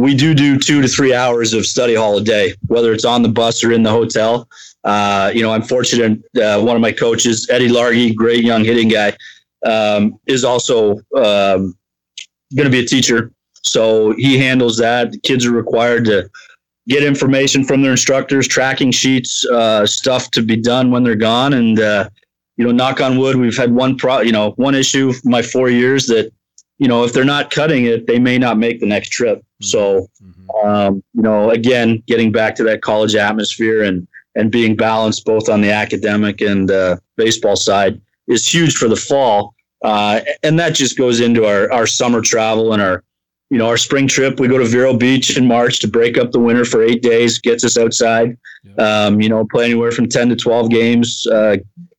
we 0.00 0.14
do 0.14 0.32
do 0.32 0.58
two 0.58 0.80
to 0.80 0.88
three 0.88 1.14
hours 1.14 1.52
of 1.52 1.66
study 1.66 1.94
hall 1.94 2.16
a 2.16 2.22
day, 2.22 2.54
whether 2.68 2.92
it's 2.92 3.04
on 3.04 3.22
the 3.22 3.28
bus 3.28 3.62
or 3.62 3.70
in 3.70 3.82
the 3.82 3.90
hotel. 3.90 4.48
Uh, 4.82 5.30
you 5.34 5.42
know, 5.42 5.52
I'm 5.52 5.62
fortunate. 5.62 6.18
Uh, 6.34 6.62
one 6.62 6.74
of 6.74 6.80
my 6.80 6.90
coaches, 6.90 7.46
Eddie 7.50 7.68
Largy, 7.68 8.14
great 8.14 8.42
young 8.42 8.64
hitting 8.64 8.88
guy, 8.88 9.14
um, 9.66 10.18
is 10.26 10.42
also 10.42 10.92
um, 11.16 11.76
going 12.56 12.64
to 12.64 12.70
be 12.70 12.80
a 12.80 12.86
teacher. 12.86 13.30
So 13.62 14.12
he 14.12 14.38
handles 14.38 14.78
that. 14.78 15.12
The 15.12 15.18
kids 15.18 15.44
are 15.44 15.52
required 15.52 16.06
to 16.06 16.30
get 16.88 17.04
information 17.04 17.62
from 17.62 17.82
their 17.82 17.90
instructors, 17.90 18.48
tracking 18.48 18.90
sheets, 18.92 19.44
uh, 19.46 19.84
stuff 19.84 20.30
to 20.30 20.42
be 20.42 20.56
done 20.56 20.90
when 20.90 21.02
they're 21.02 21.14
gone. 21.14 21.52
And 21.52 21.78
uh, 21.78 22.08
you 22.56 22.64
know, 22.64 22.72
knock 22.72 23.02
on 23.02 23.18
wood, 23.18 23.36
we've 23.36 23.56
had 23.56 23.72
one 23.72 23.96
pro, 23.98 24.20
you 24.20 24.32
know, 24.32 24.52
one 24.52 24.74
issue 24.74 25.12
my 25.24 25.42
four 25.42 25.68
years 25.68 26.06
that 26.06 26.32
you 26.80 26.88
know 26.88 27.04
if 27.04 27.12
they're 27.12 27.24
not 27.36 27.50
cutting 27.50 27.84
it, 27.84 28.06
they 28.08 28.18
may 28.18 28.38
not 28.38 28.58
make 28.58 28.80
the 28.80 28.86
next 28.86 29.10
trip. 29.10 29.44
So 29.60 30.08
Mhm. 30.22 30.66
um, 30.66 31.04
you 31.14 31.22
know, 31.22 31.50
again, 31.50 32.02
getting 32.08 32.32
back 32.32 32.56
to 32.56 32.64
that 32.64 32.80
college 32.82 33.14
atmosphere 33.14 33.82
and 33.84 34.08
and 34.34 34.50
being 34.50 34.74
balanced 34.76 35.24
both 35.24 35.48
on 35.48 35.60
the 35.60 35.70
academic 35.70 36.40
and 36.40 36.70
uh, 36.70 36.96
baseball 37.16 37.56
side 37.56 38.00
is 38.28 38.46
huge 38.46 38.76
for 38.76 38.88
the 38.88 38.96
fall. 38.96 39.54
Uh, 39.82 40.20
and 40.42 40.58
that 40.58 40.74
just 40.74 40.96
goes 40.96 41.20
into 41.20 41.44
our, 41.46 41.70
our 41.72 41.86
summer 41.86 42.20
travel 42.20 42.72
and 42.72 42.80
our, 42.80 43.02
you 43.50 43.58
know, 43.58 43.66
our 43.66 43.76
spring 43.76 44.06
trip. 44.06 44.38
We 44.38 44.46
go 44.46 44.58
to 44.58 44.64
Vero 44.66 44.94
Beach 44.96 45.36
in 45.36 45.46
March 45.48 45.80
to 45.80 45.88
break 45.88 46.16
up 46.16 46.30
the 46.30 46.38
winter 46.38 46.64
for 46.64 46.80
eight 46.82 47.02
days, 47.02 47.38
gets 47.40 47.64
us 47.64 47.76
outside. 47.76 48.36
Yep. 48.62 48.78
Um, 48.78 49.20
you 49.20 49.28
know, 49.28 49.44
play 49.50 49.64
anywhere 49.64 49.90
from 49.90 50.08
10 50.08 50.28
to 50.28 50.36
12 50.36 50.70
games, 50.70 51.26
uh, 51.26 51.56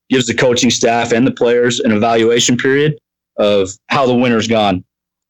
gives 0.09 0.25
the 0.27 0.33
coaching 0.33 0.69
staff 0.69 1.11
and 1.11 1.27
the 1.27 1.31
players 1.31 1.81
an 1.81 1.91
evaluation 1.91 2.55
period 2.55 2.97
of 3.37 3.69
how 3.87 4.05
the 4.05 4.15
winter's 4.15 4.47
gone. 4.47 4.83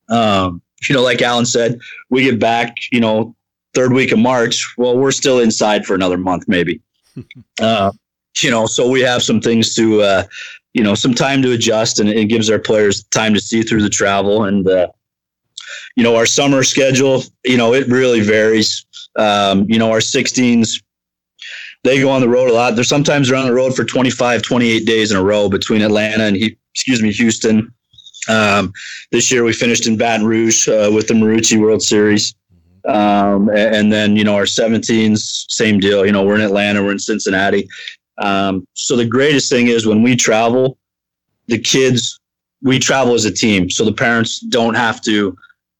Um, 0.09 0.61
you 0.87 0.95
know, 0.95 1.01
like 1.01 1.21
Allen 1.21 1.45
said, 1.45 1.79
we 2.09 2.23
get 2.23 2.39
back, 2.39 2.75
you 2.91 2.99
know, 2.99 3.35
third 3.73 3.93
week 3.93 4.11
of 4.11 4.19
March. 4.19 4.73
Well, 4.77 4.97
we're 4.97 5.11
still 5.11 5.39
inside 5.39 5.85
for 5.85 5.93
another 5.93 6.17
month, 6.17 6.45
maybe. 6.47 6.81
uh, 7.61 7.91
you 8.41 8.49
know, 8.49 8.65
so 8.65 8.89
we 8.89 9.01
have 9.01 9.21
some 9.21 9.41
things 9.41 9.75
to, 9.75 10.01
uh, 10.01 10.23
you 10.73 10.83
know, 10.83 10.95
some 10.95 11.13
time 11.13 11.41
to 11.43 11.51
adjust, 11.51 11.99
and 11.99 12.09
it 12.09 12.25
gives 12.25 12.49
our 12.49 12.59
players 12.59 13.03
time 13.05 13.33
to 13.33 13.39
see 13.39 13.61
through 13.61 13.81
the 13.81 13.89
travel. 13.89 14.45
And 14.45 14.67
uh, 14.67 14.87
you 15.95 16.03
know, 16.03 16.15
our 16.15 16.25
summer 16.25 16.63
schedule, 16.63 17.23
you 17.43 17.57
know, 17.57 17.73
it 17.73 17.87
really 17.87 18.21
varies. 18.21 18.85
Um, 19.17 19.65
you 19.67 19.77
know, 19.77 19.91
our 19.91 19.99
16s, 19.99 20.81
they 21.83 21.99
go 21.99 22.09
on 22.09 22.21
the 22.21 22.29
road 22.29 22.49
a 22.49 22.53
lot. 22.53 22.75
They're 22.75 22.83
sometimes 22.83 23.27
they're 23.27 23.37
on 23.37 23.47
the 23.47 23.53
road 23.53 23.75
for 23.75 23.83
25, 23.83 24.41
28 24.41 24.85
days 24.85 25.11
in 25.11 25.17
a 25.17 25.23
row 25.23 25.49
between 25.49 25.81
Atlanta 25.81 26.23
and 26.23 26.37
excuse 26.37 27.01
me, 27.01 27.11
Houston. 27.11 27.73
Um, 28.29 28.73
this 29.11 29.31
year 29.31 29.43
we 29.43 29.53
finished 29.53 29.87
in 29.87 29.97
Baton 29.97 30.25
Rouge 30.25 30.67
uh, 30.67 30.91
with 30.93 31.07
the 31.07 31.13
Marucci 31.13 31.59
World 31.59 31.81
Series. 31.81 32.35
Um, 32.87 33.49
a- 33.49 33.73
and, 33.73 33.91
then, 33.91 34.15
you 34.15 34.23
know, 34.23 34.35
our 34.35 34.43
17s, 34.43 35.45
same 35.49 35.79
deal. 35.79 36.05
You 36.05 36.11
know, 36.11 36.23
we're 36.23 36.35
in 36.35 36.41
Atlanta, 36.41 36.81
we're 36.83 36.91
in 36.91 36.99
Cincinnati. 36.99 37.67
Um, 38.17 38.65
so 38.73 38.95
the 38.95 39.05
greatest 39.05 39.49
thing 39.51 39.67
is 39.67 39.85
when 39.85 40.01
we 40.03 40.15
travel, 40.15 40.77
the 41.47 41.59
kids, 41.59 42.19
we 42.61 42.79
travel 42.79 43.13
as 43.13 43.25
a 43.25 43.31
team. 43.31 43.69
So 43.69 43.85
the 43.85 43.93
parents 43.93 44.39
don't 44.39 44.75
have 44.75 45.01
to 45.01 45.35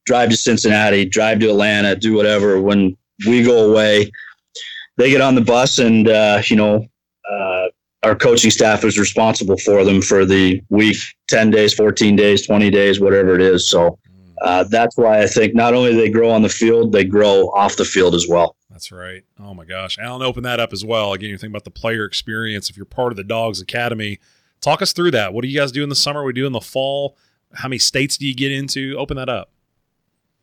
drive 0.06 0.30
to 0.30 0.38
Cincinnati, 0.38 1.06
drive 1.06 1.40
to 1.40 1.50
Atlanta, 1.50 1.96
do 1.96 2.14
whatever. 2.14 2.60
When 2.62 2.98
we 3.28 3.44
go 3.44 3.72
away, 3.72 4.12
they 4.98 5.10
get 5.10 5.22
on 5.22 5.36
the 5.36 5.42
bus 5.42 5.80
and, 5.80 6.08
uh, 6.08 6.42
you 6.46 6.56
know, 6.56 6.88
our 8.04 8.16
coaching 8.16 8.52
staff 8.52 8.84
is 8.84 8.98
responsible 8.98 9.58
for 9.58 9.84
them 9.84 10.02
for 10.02 10.26
the 10.26 10.62
week, 10.70 10.98
10 11.28 11.52
days, 11.52 11.74
14 11.74 12.16
days, 12.16 12.46
20 12.46 12.70
days, 12.70 13.00
whatever 13.00 13.36
it 13.36 13.42
is. 13.42 13.68
So 13.68 14.00
uh, 14.42 14.64
that's 14.64 14.98
why 14.98 15.22
I 15.22 15.28
think 15.28 15.54
not 15.54 15.74
only 15.74 15.92
do 15.92 15.98
they 15.98 16.10
grow 16.10 16.30
on 16.32 16.42
the 16.42 16.50
field, 16.50 16.92
they 16.92 17.04
grow 17.04 17.50
off 17.50 17.76
the 17.76 17.86
field 17.86 18.16
as 18.16 18.28
well. 18.28 18.56
That's 18.70 18.92
right. 18.92 19.24
Oh 19.40 19.54
my 19.54 19.66
gosh. 19.66 20.00
Allen 20.00 20.24
open 20.24 20.44
that 20.44 20.60
up 20.60 20.74
as 20.74 20.84
well. 20.84 21.14
Again, 21.14 21.30
you 21.30 21.38
think 21.38 21.52
about 21.52 21.66
the 21.66 21.72
player 21.72 22.06
experience. 22.06 22.70
If 22.70 22.78
you're 22.78 22.86
part 22.86 23.12
of 23.12 23.18
the 23.18 23.24
Dawgs 23.24 23.62
Academy, 23.62 24.20
talk 24.62 24.82
us 24.82 24.94
through 24.94 25.12
that. 25.12 25.34
What 25.34 25.44
do 25.44 25.48
you 25.48 25.60
guys 25.60 25.72
do 25.72 25.84
in 25.84 25.90
the 25.90 25.96
summer? 25.96 26.24
We 26.24 26.34
do 26.34 26.48
in 26.48 26.54
the 26.54 26.62
fall? 26.62 27.16
How 27.54 27.68
many 27.68 27.78
states 27.78 28.18
do 28.18 28.26
you 28.26 28.34
get 28.34 28.52
into? 28.52 28.96
Open 28.98 29.18
that 29.18 29.30
up. 29.30 29.52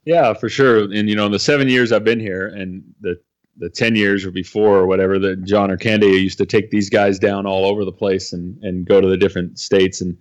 Yeah, 0.04 0.32
for 0.34 0.48
sure. 0.48 0.84
And 0.84 1.08
you 1.08 1.16
know, 1.16 1.26
in 1.26 1.32
the 1.32 1.38
seven 1.38 1.68
years 1.68 1.90
I've 1.90 2.04
been 2.04 2.20
here, 2.20 2.46
and 2.46 2.82
the 3.00 3.20
the 3.58 3.68
ten 3.68 3.94
years 3.94 4.24
or 4.24 4.30
before 4.30 4.76
or 4.76 4.86
whatever, 4.86 5.18
that 5.18 5.44
John 5.44 5.70
Ircandia 5.70 6.20
used 6.20 6.38
to 6.38 6.46
take 6.46 6.70
these 6.70 6.88
guys 6.90 7.18
down 7.18 7.46
all 7.46 7.66
over 7.66 7.84
the 7.84 7.92
place 7.92 8.32
and 8.32 8.62
and 8.62 8.86
go 8.86 9.00
to 9.00 9.08
the 9.08 9.16
different 9.16 9.58
states. 9.58 10.00
And 10.00 10.16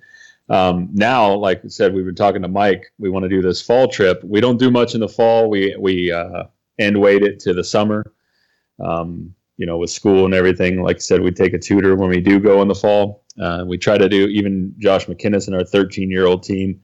um, 0.49 0.89
now, 0.93 1.33
like 1.33 1.63
I 1.63 1.67
said, 1.67 1.93
we've 1.93 2.05
been 2.05 2.15
talking 2.15 2.41
to 2.41 2.47
Mike. 2.47 2.91
We 2.97 3.09
want 3.09 3.23
to 3.23 3.29
do 3.29 3.41
this 3.41 3.61
fall 3.61 3.87
trip. 3.87 4.23
We 4.23 4.41
don't 4.41 4.57
do 4.57 4.71
much 4.71 4.95
in 4.95 5.01
the 5.01 5.09
fall. 5.09 5.49
We 5.49 5.75
we 5.79 6.11
uh, 6.11 6.43
end 6.79 6.99
wait 6.99 7.23
it 7.23 7.39
to 7.41 7.53
the 7.53 7.63
summer. 7.63 8.13
Um, 8.79 9.33
you 9.57 9.65
know, 9.65 9.77
with 9.77 9.89
school 9.89 10.25
and 10.25 10.35
everything. 10.35 10.83
Like 10.83 10.97
I 10.97 10.99
said, 10.99 11.21
we 11.21 11.31
take 11.31 11.53
a 11.53 11.59
tutor 11.59 11.95
when 11.95 12.09
we 12.09 12.21
do 12.21 12.39
go 12.39 12.61
in 12.61 12.67
the 12.67 12.75
fall. 12.75 13.23
Uh, 13.41 13.63
we 13.65 13.75
try 13.75 13.97
to 13.97 14.07
do 14.07 14.27
even 14.27 14.75
Josh 14.77 15.07
McKinnis 15.07 15.47
and 15.47 15.55
our 15.55 15.63
13 15.63 16.11
year 16.11 16.27
old 16.27 16.43
team 16.43 16.79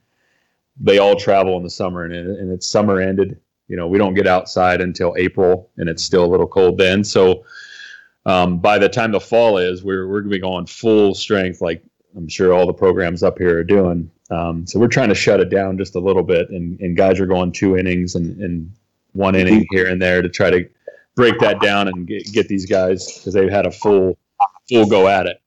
they 0.80 0.98
all 0.98 1.16
travel 1.16 1.56
in 1.56 1.62
the 1.62 1.70
summer 1.70 2.04
and, 2.04 2.14
and 2.14 2.52
it's 2.52 2.66
summer 2.66 3.00
ended 3.00 3.38
you 3.68 3.76
know 3.76 3.86
we 3.86 3.98
don't 3.98 4.14
get 4.14 4.26
outside 4.26 4.80
until 4.80 5.14
april 5.16 5.70
and 5.78 5.88
it's 5.88 6.02
still 6.02 6.24
a 6.24 6.26
little 6.26 6.46
cold 6.46 6.78
then. 6.78 7.04
So 7.04 7.44
um, 8.26 8.58
by 8.58 8.78
the 8.78 8.88
time 8.88 9.12
the 9.12 9.20
fall 9.20 9.58
is 9.58 9.84
we're, 9.84 10.08
we're 10.08 10.20
going 10.20 10.30
to 10.30 10.36
be 10.36 10.40
going 10.40 10.66
full 10.66 11.14
strength 11.14 11.60
like 11.60 11.82
i'm 12.16 12.28
sure 12.28 12.54
all 12.54 12.66
the 12.66 12.72
programs 12.72 13.22
up 13.22 13.38
here 13.38 13.58
are 13.58 13.64
doing. 13.64 14.10
Um, 14.30 14.66
so 14.66 14.80
we're 14.80 14.88
trying 14.88 15.10
to 15.10 15.14
shut 15.14 15.40
it 15.40 15.50
down 15.50 15.76
just 15.76 15.96
a 15.96 16.00
little 16.00 16.22
bit 16.22 16.48
and, 16.50 16.80
and 16.80 16.96
guys 16.96 17.20
are 17.20 17.26
going 17.26 17.52
two 17.52 17.76
innings 17.76 18.14
and, 18.14 18.40
and 18.40 18.72
one 19.12 19.34
inning 19.34 19.66
here 19.70 19.88
and 19.88 20.00
there 20.00 20.22
to 20.22 20.28
try 20.28 20.50
to 20.50 20.68
break 21.14 21.38
that 21.40 21.60
down 21.60 21.88
and 21.88 22.06
get, 22.06 22.30
get 22.32 22.48
these 22.48 22.66
guys 22.66 23.18
because 23.18 23.32
they've 23.34 23.50
had 23.50 23.66
a 23.66 23.70
full 23.70 24.18
full 24.68 24.86
go 24.86 25.08
at 25.08 25.26
it. 25.26 25.40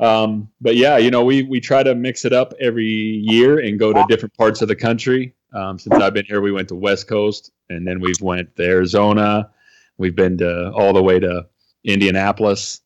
Um, 0.00 0.48
but 0.60 0.76
yeah, 0.76 0.96
you 0.96 1.10
know, 1.10 1.24
we 1.24 1.42
we 1.42 1.60
try 1.60 1.82
to 1.82 1.94
mix 1.94 2.24
it 2.24 2.32
up 2.32 2.54
every 2.60 2.86
year 2.86 3.58
and 3.58 3.78
go 3.78 3.92
to 3.92 4.04
different 4.08 4.34
parts 4.34 4.62
of 4.62 4.68
the 4.68 4.76
country. 4.76 5.34
Um, 5.52 5.78
since 5.78 5.94
I've 5.94 6.14
been 6.14 6.26
here, 6.26 6.40
we 6.40 6.52
went 6.52 6.68
to 6.68 6.74
West 6.74 7.08
Coast, 7.08 7.50
and 7.70 7.86
then 7.86 8.00
we've 8.00 8.20
went 8.20 8.54
to 8.56 8.64
Arizona. 8.64 9.50
We've 9.96 10.14
been 10.14 10.38
to 10.38 10.70
all 10.72 10.92
the 10.92 11.02
way 11.02 11.18
to 11.18 11.46
Indianapolis, 11.84 12.80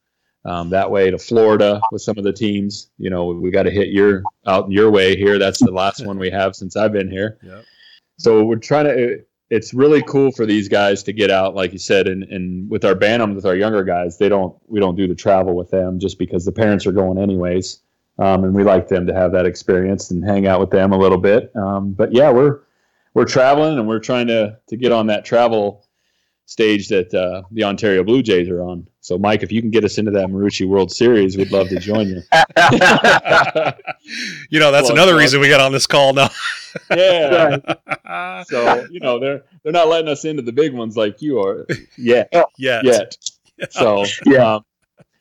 um, 0.45 0.71
that 0.71 0.91
way 0.91 1.11
to 1.11 1.19
Florida 1.19 1.81
with 1.91 2.03
some 2.03 2.19
of 2.19 2.25
the 2.25 2.33
teams. 2.33 2.91
You 2.99 3.11
know, 3.11 3.27
we 3.27 3.51
got 3.51 3.65
to 3.65 3.71
hit 3.71 3.89
your 3.89 4.23
out 4.47 4.71
your 4.71 4.91
way 4.91 5.17
here. 5.17 5.39
That's 5.39 5.59
the 5.59 5.71
last 5.71 6.05
one 6.07 6.19
we 6.19 6.31
have 6.31 6.57
since 6.57 6.77
I've 6.77 6.93
been 6.93 7.11
here. 7.11 7.39
Yep. 7.43 7.65
So 8.19 8.45
we're 8.45 8.57
trying 8.57 8.87
to. 8.87 9.25
It's 9.51 9.75
really 9.75 10.03
cool 10.03 10.33
for 10.33 10.47
these 10.47 10.67
guys 10.67 11.03
to 11.03 11.13
get 11.13 11.31
out, 11.31 11.55
like 11.55 11.73
you 11.73 11.79
said, 11.79 12.09
and, 12.09 12.23
and 12.23 12.71
with 12.71 12.87
our 12.87 12.95
Bantam, 12.95 13.35
with 13.35 13.45
our 13.45 13.55
younger 13.55 13.85
guys, 13.85 14.17
they 14.17 14.29
don't. 14.29 14.57
We 14.67 14.81
don't 14.81 14.97
do 14.97 15.07
the 15.07 15.15
travel 15.15 15.55
with 15.55 15.71
them 15.71 15.99
just 15.99 16.19
because 16.19 16.45
the 16.45 16.53
parents 16.53 16.87
are 16.87 16.93
going 16.93 17.19
anyways, 17.19 17.82
um, 18.19 18.45
and 18.45 18.55
we 18.55 18.63
like 18.65 18.89
them 18.89 19.07
to 19.07 19.15
have 19.15 19.33
that 19.33 19.47
experience 19.47 20.11
and 20.11 20.25
hang 20.25 20.47
out 20.47 20.61
with 20.61 20.71
them 20.71 20.93
a 20.93 20.99
little 20.99 21.19
bit. 21.19 21.51
Um, 21.57 21.93
but 21.93 22.13
yeah, 22.13 22.31
we're 22.31 22.61
we're 23.15 23.25
traveling 23.25 23.79
and 23.79 23.87
we're 23.89 23.99
trying 24.01 24.27
to 24.29 24.59
to 24.69 24.77
get 24.77 24.93
on 24.93 25.07
that 25.09 25.25
travel 25.25 25.87
stage 26.47 26.89
that 26.89 27.13
uh, 27.15 27.43
the 27.53 27.65
Ontario 27.65 28.03
Blue 28.05 28.23
Jays 28.23 28.49
are 28.49 28.63
on. 28.63 28.87
So, 29.01 29.17
Mike, 29.19 29.43
if 29.43 29.51
you 29.51 29.61
can 29.61 29.71
get 29.71 29.85
us 29.85 29.97
into 29.99 30.11
that 30.13 30.29
Marucci 30.29 30.67
World 30.67 30.93
Series, 30.93 31.37
we'd 31.37 31.51
love 31.51 31.69
to 31.71 31.79
join 31.81 32.07
you. 32.09 32.17
you 34.51 34.61
know, 34.61 34.71
that's 34.71 34.85
Well, 34.89 34.93
another 34.93 35.13
well- 35.13 35.19
reason 35.21 35.41
we 35.41 35.49
got 35.49 35.61
on 35.61 35.73
this 35.73 35.87
call 35.87 36.13
now. 36.13 36.29
yeah. 36.91 37.59
So 38.47 38.87
you 38.91 39.01
know 39.01 39.19
they're 39.19 39.45
they're 39.63 39.73
not 39.73 39.89
letting 39.89 40.09
us 40.09 40.25
into 40.27 40.43
the 40.43 40.53
big 40.53 40.75
ones 40.75 40.97
like 40.97 41.23
you 41.23 41.41
are 41.41 41.67
yet 41.97 42.29
yeah. 42.59 42.81
yet. 42.85 43.17
So 43.71 44.05
Yeah. 44.27 44.57
um, 44.57 44.65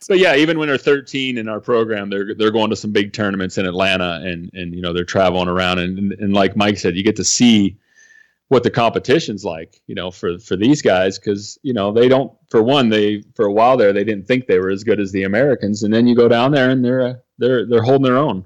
but 0.08 0.20
yeah, 0.20 0.36
even 0.36 0.58
when 0.58 0.68
they're 0.68 0.78
13 0.78 1.38
in 1.38 1.48
our 1.48 1.60
program, 1.60 2.10
they're 2.10 2.34
they're 2.36 2.52
going 2.52 2.70
to 2.70 2.76
some 2.76 2.92
big 2.92 3.14
tournaments 3.14 3.58
in 3.58 3.66
Atlanta, 3.66 4.22
and 4.24 4.50
and 4.54 4.74
you 4.76 4.82
know 4.82 4.94
they're 4.94 5.06
traveling 5.06 5.48
around, 5.48 5.80
and 5.80 5.98
and, 5.98 6.14
and 6.14 6.34
like 6.34 6.56
Mike 6.56 6.78
said, 6.78 6.96
you 6.96 7.04
get 7.04 7.16
to 7.18 7.24
see 7.24 7.78
what 8.48 8.64
the 8.64 8.70
competition's 8.70 9.46
like, 9.46 9.82
you 9.88 9.96
know, 9.96 10.12
for 10.12 10.38
for 10.40 10.56
these 10.56 10.82
guys, 10.82 11.18
because 11.18 11.58
you 11.64 11.74
know 11.74 11.92
they 11.92 12.08
don't. 12.08 12.34
For 12.50 12.62
one, 12.62 12.90
they 12.90 13.24
for 13.36 13.46
a 13.46 13.52
while 13.54 13.78
there 13.78 13.94
they 13.94 14.04
didn't 14.04 14.28
think 14.28 14.48
they 14.48 14.60
were 14.60 14.72
as 14.72 14.84
good 14.84 15.00
as 15.00 15.12
the 15.12 15.24
Americans, 15.24 15.84
and 15.84 15.94
then 15.94 16.08
you 16.08 16.16
go 16.16 16.28
down 16.28 16.52
there 16.52 16.70
and 16.70 16.84
they're 16.84 17.02
uh, 17.02 17.14
they're 17.38 17.66
they're 17.66 17.84
holding 17.84 18.04
their 18.04 18.18
own. 18.18 18.44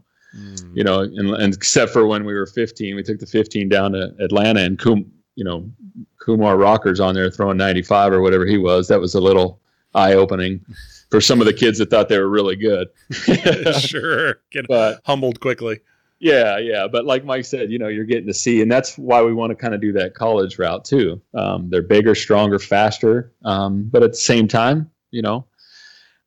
You 0.73 0.83
know, 0.83 0.99
and, 0.99 1.29
and 1.29 1.53
except 1.53 1.91
for 1.93 2.05
when 2.05 2.25
we 2.25 2.33
were 2.33 2.45
15, 2.45 2.93
we 2.93 3.03
took 3.03 3.19
the 3.19 3.25
15 3.25 3.69
down 3.69 3.93
to 3.93 4.13
Atlanta, 4.19 4.59
and 4.59 4.77
Kum, 4.77 5.09
you 5.35 5.45
know, 5.45 5.71
Kumar 6.19 6.57
Rocker's 6.57 6.99
on 6.99 7.15
there 7.15 7.31
throwing 7.31 7.55
95 7.55 8.11
or 8.11 8.21
whatever 8.21 8.45
he 8.45 8.57
was. 8.57 8.89
That 8.89 8.99
was 8.99 9.15
a 9.15 9.21
little 9.21 9.61
eye 9.93 10.13
opening 10.13 10.59
for 11.09 11.21
some 11.21 11.39
of 11.39 11.47
the 11.47 11.53
kids 11.53 11.77
that 11.79 11.89
thought 11.89 12.09
they 12.09 12.17
were 12.17 12.29
really 12.29 12.55
good. 12.55 12.87
sure. 13.79 14.41
Get 14.51 14.67
but 14.67 15.01
humbled 15.05 15.39
quickly. 15.39 15.79
yeah, 16.19 16.57
yeah. 16.57 16.87
But 16.91 17.05
like 17.05 17.25
Mike 17.25 17.45
said, 17.45 17.71
you 17.71 17.79
know, 17.79 17.87
you're 17.87 18.05
getting 18.05 18.27
to 18.27 18.33
see, 18.33 18.61
and 18.61 18.71
that's 18.71 18.97
why 18.97 19.21
we 19.21 19.33
want 19.33 19.51
to 19.51 19.55
kind 19.55 19.73
of 19.73 19.81
do 19.81 19.91
that 19.93 20.13
college 20.15 20.57
route 20.57 20.85
too. 20.85 21.21
Um, 21.33 21.69
they're 21.69 21.81
bigger, 21.81 22.15
stronger, 22.15 22.59
faster, 22.59 23.31
um, 23.43 23.83
but 23.91 24.03
at 24.03 24.11
the 24.11 24.17
same 24.17 24.47
time, 24.47 24.89
you 25.11 25.21
know, 25.21 25.45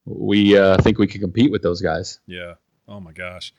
we 0.05 0.56
uh, 0.56 0.80
think 0.82 0.98
we 0.98 1.06
can 1.06 1.20
compete 1.20 1.50
with 1.50 1.62
those 1.62 1.80
guys. 1.80 2.20
Yeah. 2.26 2.55
Oh 2.86 3.00
my 3.00 3.12
gosh. 3.12 3.52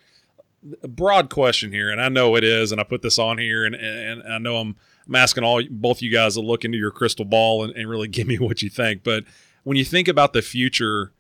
A 0.83 0.87
broad 0.89 1.29
question 1.29 1.71
here, 1.71 1.89
and 1.89 2.01
I 2.01 2.09
know 2.09 2.35
it 2.35 2.43
is, 2.43 2.71
and 2.73 2.81
I 2.81 2.83
put 2.83 3.01
this 3.01 3.17
on 3.17 3.37
here, 3.37 3.65
and 3.65 3.75
and, 3.75 4.21
and 4.21 4.33
I 4.33 4.39
know 4.39 4.57
I'm 4.57 4.75
I'm 5.07 5.15
asking 5.15 5.43
all 5.43 5.61
both 5.69 6.01
you 6.01 6.11
guys 6.11 6.35
to 6.35 6.41
look 6.41 6.65
into 6.65 6.77
your 6.77 6.91
crystal 6.91 7.25
ball 7.25 7.63
and, 7.63 7.73
and 7.75 7.89
really 7.89 8.07
give 8.09 8.27
me 8.27 8.37
what 8.37 8.61
you 8.61 8.69
think. 8.69 9.03
But 9.03 9.23
when 9.69 9.77
you 9.77 9.85
think 9.85 10.07
about 10.07 10.33
the 10.33 10.41
future 10.41 11.11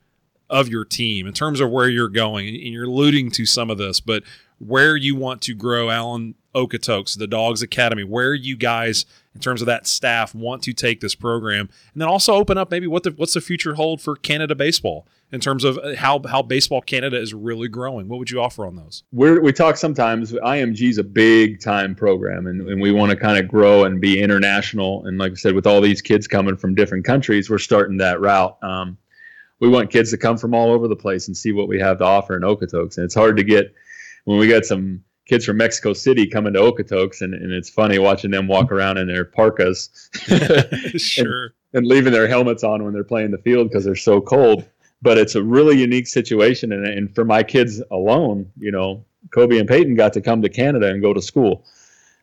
of 0.49 0.69
your 0.69 0.83
team 0.83 1.27
in 1.27 1.33
terms 1.33 1.59
of 1.59 1.69
where 1.69 1.87
you're 1.87 2.09
going, 2.09 2.47
and 2.47 2.73
you're 2.73 2.85
alluding 2.85 3.29
to 3.29 3.45
some 3.45 3.69
of 3.69 3.77
this, 3.77 3.99
but 3.99 4.23
where 4.57 4.95
you 4.95 5.15
want 5.15 5.39
to 5.43 5.53
grow 5.53 5.91
Allen 5.91 6.33
Okotoks, 6.55 7.15
the 7.15 7.27
Dawgs 7.27 7.61
Academy, 7.61 8.03
where 8.03 8.33
you 8.33 8.57
guys, 8.57 9.05
in 9.35 9.39
terms 9.39 9.61
of 9.61 9.67
that 9.67 9.85
staff, 9.85 10.33
want 10.33 10.63
to 10.63 10.73
take 10.73 10.99
this 10.99 11.13
program, 11.13 11.69
and 11.93 12.01
then 12.01 12.07
also 12.07 12.33
open 12.33 12.57
up 12.57 12.71
maybe 12.71 12.87
what 12.87 13.03
the 13.03 13.11
what's 13.11 13.35
the 13.35 13.39
future 13.39 13.75
hold 13.75 14.01
for 14.01 14.15
Canada 14.15 14.55
baseball 14.55 15.05
in 15.31 15.39
terms 15.39 15.63
of 15.63 15.79
how 15.97 16.21
how 16.27 16.41
baseball 16.41 16.81
Canada 16.81 17.19
is 17.19 17.33
really 17.33 17.67
growing. 17.67 18.07
What 18.07 18.19
would 18.19 18.29
you 18.29 18.41
offer 18.41 18.65
on 18.65 18.75
those? 18.75 19.03
We're, 19.11 19.41
we 19.41 19.53
talk 19.53 19.77
sometimes. 19.77 20.31
IMG 20.31 20.89
is 20.89 20.97
a 20.97 21.03
big 21.03 21.61
time 21.61 21.95
program, 21.95 22.47
and, 22.47 22.67
and 22.67 22.81
we 22.81 22.91
want 22.91 23.11
to 23.11 23.15
kind 23.15 23.37
of 23.37 23.47
grow 23.47 23.85
and 23.85 24.01
be 24.01 24.21
international. 24.21 25.05
And 25.05 25.17
like 25.17 25.33
I 25.33 25.35
said, 25.35 25.55
with 25.55 25.67
all 25.67 25.81
these 25.81 26.01
kids 26.01 26.27
coming 26.27 26.57
from 26.57 26.75
different 26.75 27.05
countries, 27.05 27.49
we're 27.49 27.59
starting 27.59 27.97
that 27.97 28.19
route. 28.19 28.57
Um, 28.63 28.97
we 29.59 29.67
want 29.67 29.91
kids 29.91 30.09
to 30.11 30.17
come 30.17 30.37
from 30.37 30.53
all 30.53 30.71
over 30.71 30.87
the 30.87 30.95
place 30.95 31.27
and 31.27 31.35
see 31.35 31.51
what 31.51 31.67
we 31.67 31.79
have 31.79 31.97
to 31.99 32.05
offer 32.05 32.35
in 32.35 32.43
Okotoks. 32.43 32.97
And 32.97 33.03
it's 33.03 33.15
hard 33.15 33.37
to 33.37 33.43
get 33.43 33.73
when 34.23 34.39
we 34.39 34.47
got 34.47 34.65
some 34.65 35.03
kids 35.27 35.45
from 35.45 35.57
Mexico 35.57 35.93
City 35.93 36.25
coming 36.25 36.53
to 36.53 36.59
Okotoks, 36.59 37.21
and, 37.21 37.33
and 37.33 37.51
it's 37.51 37.69
funny 37.69 37.99
watching 37.99 38.31
them 38.31 38.47
walk 38.47 38.71
around 38.71 38.97
in 38.97 39.07
their 39.07 39.25
parkas 39.25 40.09
sure. 40.97 41.53
and 41.73 41.85
leaving 41.85 42.11
their 42.11 42.27
helmets 42.27 42.63
on 42.63 42.83
when 42.83 42.93
they're 42.93 43.03
playing 43.03 43.31
the 43.31 43.37
field 43.37 43.69
because 43.69 43.85
they're 43.85 43.95
so 43.95 44.19
cold. 44.19 44.67
But 45.01 45.17
it's 45.17 45.35
a 45.35 45.43
really 45.43 45.79
unique 45.79 46.07
situation, 46.07 46.71
and, 46.73 46.85
and 46.85 47.15
for 47.15 47.23
my 47.23 47.43
kids 47.43 47.81
alone, 47.91 48.51
you 48.57 48.71
know, 48.71 49.05
Kobe 49.31 49.57
and 49.57 49.67
Peyton 49.67 49.95
got 49.95 50.13
to 50.13 50.21
come 50.21 50.41
to 50.41 50.49
Canada 50.49 50.87
and 50.87 51.01
go 51.01 51.13
to 51.13 51.21
school 51.21 51.65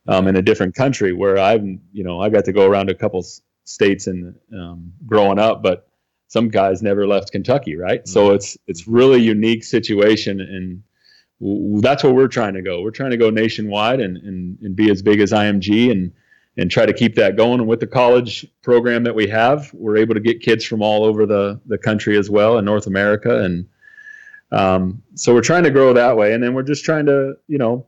um, 0.08 0.28
in 0.28 0.36
a 0.36 0.42
different 0.42 0.74
country 0.74 1.12
where 1.12 1.38
I've, 1.38 1.64
you 1.64 2.04
know, 2.04 2.20
I 2.20 2.28
got 2.28 2.44
to 2.44 2.52
go 2.52 2.66
around 2.66 2.90
a 2.90 2.94
couple 2.94 3.24
states 3.64 4.06
and 4.06 4.34
um, 4.52 4.92
growing 5.06 5.38
up, 5.38 5.62
but 5.62 5.88
some 6.28 6.48
guys 6.48 6.82
never 6.82 7.06
left 7.06 7.32
Kentucky, 7.32 7.76
right? 7.76 8.06
So 8.06 8.32
it's 8.32 8.58
it's 8.66 8.88
really 8.88 9.20
unique 9.20 9.64
situation, 9.64 10.40
and 10.40 10.82
w- 11.40 11.80
that's 11.80 12.02
where 12.02 12.12
we're 12.12 12.28
trying 12.28 12.54
to 12.54 12.62
go. 12.62 12.82
We're 12.82 12.90
trying 12.90 13.12
to 13.12 13.16
go 13.16 13.30
nationwide 13.30 14.00
and 14.00 14.16
and, 14.18 14.58
and 14.60 14.76
be 14.76 14.90
as 14.90 15.02
big 15.02 15.20
as 15.20 15.32
IMG 15.32 15.90
and 15.90 16.12
and 16.56 16.70
try 16.70 16.86
to 16.86 16.92
keep 16.92 17.14
that 17.16 17.36
going. 17.36 17.60
And 17.60 17.68
with 17.68 17.80
the 17.80 17.86
college 17.86 18.46
program 18.62 19.04
that 19.04 19.14
we 19.14 19.26
have, 19.28 19.70
we're 19.74 19.96
able 19.96 20.14
to 20.14 20.20
get 20.20 20.40
kids 20.40 20.64
from 20.64 20.82
all 20.82 21.04
over 21.04 21.26
the 21.26 21.60
the 21.66 21.78
country 21.78 22.16
as 22.16 22.30
well 22.30 22.58
in 22.58 22.64
North 22.64 22.86
America, 22.86 23.42
and 23.42 23.66
um, 24.52 25.02
so 25.14 25.34
we're 25.34 25.40
trying 25.40 25.64
to 25.64 25.70
grow 25.70 25.92
that 25.92 26.16
way. 26.16 26.32
And 26.32 26.42
then 26.42 26.54
we're 26.54 26.62
just 26.62 26.84
trying 26.84 27.06
to, 27.06 27.34
you 27.48 27.58
know, 27.58 27.86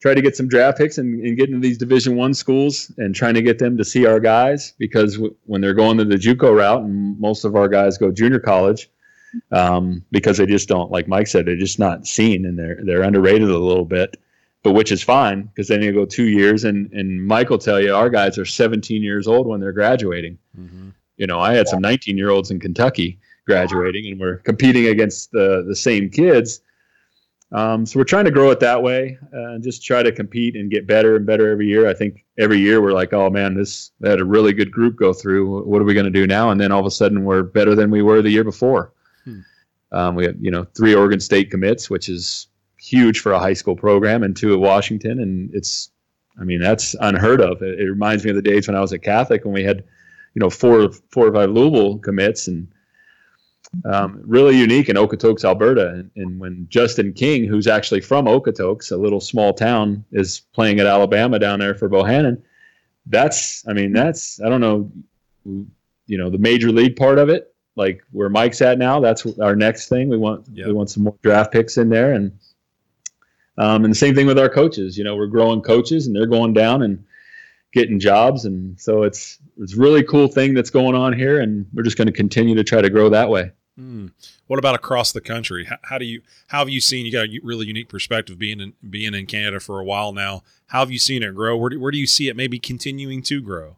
try 0.00 0.14
to 0.14 0.22
get 0.22 0.36
some 0.36 0.48
draft 0.48 0.78
picks 0.78 0.98
and, 0.98 1.24
and 1.24 1.36
get 1.36 1.48
into 1.48 1.60
these 1.60 1.78
Division 1.78 2.16
One 2.16 2.34
schools 2.34 2.92
and 2.98 3.14
trying 3.14 3.34
to 3.34 3.42
get 3.42 3.58
them 3.58 3.76
to 3.76 3.84
see 3.84 4.06
our 4.06 4.20
guys 4.20 4.72
because 4.78 5.14
w- 5.14 5.34
when 5.46 5.60
they're 5.60 5.74
going 5.74 5.98
to 5.98 6.04
the 6.04 6.16
JUCO 6.16 6.56
route, 6.56 6.82
and 6.82 7.18
most 7.20 7.44
of 7.44 7.54
our 7.54 7.68
guys 7.68 7.98
go 7.98 8.10
junior 8.10 8.40
college. 8.40 8.90
Um, 9.52 10.04
because 10.10 10.38
they 10.38 10.46
just 10.46 10.68
don't, 10.68 10.90
like 10.90 11.06
Mike 11.06 11.28
said, 11.28 11.46
they're 11.46 11.54
just 11.54 11.78
not 11.78 12.04
seen 12.04 12.44
and 12.44 12.58
they're 12.58 12.80
they're 12.82 13.02
underrated 13.02 13.48
a 13.48 13.58
little 13.58 13.84
bit 13.84 14.16
but 14.62 14.72
which 14.72 14.92
is 14.92 15.02
fine 15.02 15.42
because 15.42 15.68
then 15.68 15.82
you 15.82 15.92
go 15.92 16.04
two 16.04 16.28
years 16.28 16.64
and 16.64 16.92
and 16.92 17.26
Mike 17.26 17.50
will 17.50 17.58
tell 17.58 17.80
you 17.80 17.94
our 17.94 18.10
guys 18.10 18.38
are 18.38 18.44
17 18.44 19.02
years 19.02 19.26
old 19.26 19.46
when 19.46 19.60
they're 19.60 19.72
graduating. 19.72 20.38
You 21.16 21.26
know, 21.26 21.38
I 21.40 21.54
had 21.54 21.68
some 21.68 21.80
19 21.82 22.16
year 22.16 22.30
olds 22.30 22.50
in 22.50 22.60
Kentucky 22.60 23.18
graduating, 23.46 24.10
and 24.10 24.20
we're 24.20 24.38
competing 24.38 24.86
against 24.86 25.32
the 25.32 25.64
the 25.66 25.76
same 25.76 26.10
kids. 26.10 26.60
Um, 27.52 27.84
so 27.84 27.98
we're 27.98 28.04
trying 28.04 28.26
to 28.26 28.30
grow 28.30 28.50
it 28.50 28.60
that 28.60 28.80
way 28.80 29.18
uh, 29.34 29.54
and 29.54 29.62
just 29.62 29.84
try 29.84 30.04
to 30.04 30.12
compete 30.12 30.54
and 30.54 30.70
get 30.70 30.86
better 30.86 31.16
and 31.16 31.26
better 31.26 31.50
every 31.50 31.66
year. 31.66 31.88
I 31.88 31.94
think 31.94 32.24
every 32.38 32.58
year 32.58 32.80
we're 32.80 32.92
like, 32.92 33.12
oh 33.12 33.28
man, 33.28 33.54
this 33.54 33.90
had 34.04 34.20
a 34.20 34.24
really 34.24 34.52
good 34.52 34.70
group 34.70 34.94
go 34.96 35.12
through. 35.12 35.64
What 35.64 35.82
are 35.82 35.84
we 35.84 35.94
going 35.94 36.04
to 36.04 36.12
do 36.12 36.28
now? 36.28 36.50
And 36.50 36.60
then 36.60 36.70
all 36.70 36.78
of 36.78 36.86
a 36.86 36.92
sudden 36.92 37.24
we're 37.24 37.42
better 37.42 37.74
than 37.74 37.90
we 37.90 38.02
were 38.02 38.22
the 38.22 38.30
year 38.30 38.44
before. 38.44 38.92
Um, 39.92 40.14
we 40.14 40.24
have 40.26 40.36
you 40.40 40.52
know 40.52 40.64
three 40.76 40.94
Oregon 40.94 41.18
State 41.18 41.50
commits, 41.50 41.90
which 41.90 42.08
is 42.08 42.46
huge 42.80 43.20
for 43.20 43.32
a 43.32 43.38
high 43.38 43.52
school 43.52 43.76
program, 43.76 44.22
and 44.22 44.36
two 44.36 44.52
at 44.52 44.60
Washington, 44.60 45.20
and 45.20 45.54
it's, 45.54 45.90
I 46.40 46.44
mean, 46.44 46.60
that's 46.60 46.96
unheard 47.00 47.40
of. 47.40 47.62
It, 47.62 47.80
it 47.80 47.90
reminds 47.90 48.24
me 48.24 48.30
of 48.30 48.36
the 48.36 48.42
days 48.42 48.66
when 48.66 48.76
I 48.76 48.80
was 48.80 48.92
at 48.92 49.02
Catholic 49.02 49.44
when 49.44 49.54
we 49.54 49.64
had, 49.64 49.84
you 50.34 50.40
know, 50.40 50.50
four 50.50 50.90
four 51.10 51.26
or 51.28 51.32
five 51.34 51.50
Louisville 51.50 51.98
commits, 51.98 52.48
and 52.48 52.68
um, 53.84 54.20
really 54.24 54.56
unique 54.56 54.88
in 54.88 54.96
Okotoks, 54.96 55.44
Alberta. 55.44 55.90
And, 55.90 56.10
and 56.16 56.40
when 56.40 56.66
Justin 56.68 57.12
King, 57.12 57.44
who's 57.44 57.66
actually 57.66 58.00
from 58.00 58.26
Okotoks, 58.26 58.90
a 58.90 58.96
little 58.96 59.20
small 59.20 59.52
town, 59.52 60.04
is 60.12 60.40
playing 60.52 60.80
at 60.80 60.86
Alabama 60.86 61.38
down 61.38 61.60
there 61.60 61.74
for 61.74 61.88
Bohannon, 61.88 62.42
that's, 63.06 63.66
I 63.68 63.72
mean, 63.72 63.92
that's, 63.92 64.40
I 64.40 64.48
don't 64.48 64.60
know, 64.60 64.90
you 66.06 66.18
know, 66.18 66.30
the 66.30 66.38
major 66.38 66.72
league 66.72 66.96
part 66.96 67.18
of 67.18 67.28
it, 67.28 67.54
like 67.76 68.02
where 68.10 68.28
Mike's 68.28 68.60
at 68.60 68.78
now. 68.78 69.00
That's 69.00 69.26
our 69.38 69.54
next 69.56 69.88
thing. 69.88 70.08
We 70.08 70.16
want 70.16 70.46
Yep. 70.52 70.66
we 70.66 70.72
want 70.72 70.90
some 70.90 71.04
more 71.04 71.16
draft 71.22 71.52
picks 71.52 71.78
in 71.78 71.88
there, 71.88 72.12
and 72.12 72.32
um, 73.60 73.84
and 73.84 73.92
the 73.92 73.98
same 73.98 74.14
thing 74.14 74.26
with 74.26 74.38
our 74.38 74.48
coaches. 74.48 74.96
You 74.98 75.04
know, 75.04 75.16
we're 75.16 75.26
growing 75.26 75.60
coaches, 75.60 76.06
and 76.06 76.14
they're 76.16 76.26
going 76.26 76.52
down 76.52 76.82
and 76.82 77.04
getting 77.72 78.00
jobs, 78.00 78.44
and 78.44 78.78
so 78.80 79.02
it's 79.02 79.38
it's 79.60 79.74
a 79.74 79.80
really 79.80 80.02
cool 80.02 80.26
thing 80.28 80.54
that's 80.54 80.70
going 80.70 80.94
on 80.94 81.12
here, 81.12 81.40
and 81.40 81.66
we're 81.74 81.82
just 81.82 81.96
going 81.96 82.06
to 82.06 82.12
continue 82.12 82.54
to 82.56 82.64
try 82.64 82.80
to 82.80 82.90
grow 82.90 83.08
that 83.10 83.28
way. 83.28 83.52
Hmm. 83.76 84.08
What 84.46 84.58
about 84.58 84.74
across 84.74 85.12
the 85.12 85.20
country? 85.20 85.64
How, 85.66 85.76
how 85.82 85.98
do 85.98 86.04
you 86.04 86.22
how 86.48 86.58
have 86.58 86.68
you 86.68 86.80
seen? 86.80 87.06
You 87.06 87.12
got 87.12 87.26
a 87.26 87.40
really 87.42 87.66
unique 87.66 87.88
perspective 87.88 88.38
being 88.38 88.60
in 88.60 88.72
being 88.88 89.14
in 89.14 89.26
Canada 89.26 89.60
for 89.60 89.78
a 89.78 89.84
while 89.84 90.12
now. 90.12 90.42
How 90.66 90.80
have 90.80 90.90
you 90.90 90.98
seen 90.98 91.22
it 91.22 91.34
grow? 91.34 91.56
Where 91.56 91.70
do, 91.70 91.80
where 91.80 91.90
do 91.92 91.98
you 91.98 92.06
see 92.06 92.28
it 92.28 92.36
maybe 92.36 92.58
continuing 92.58 93.22
to 93.24 93.40
grow? 93.40 93.76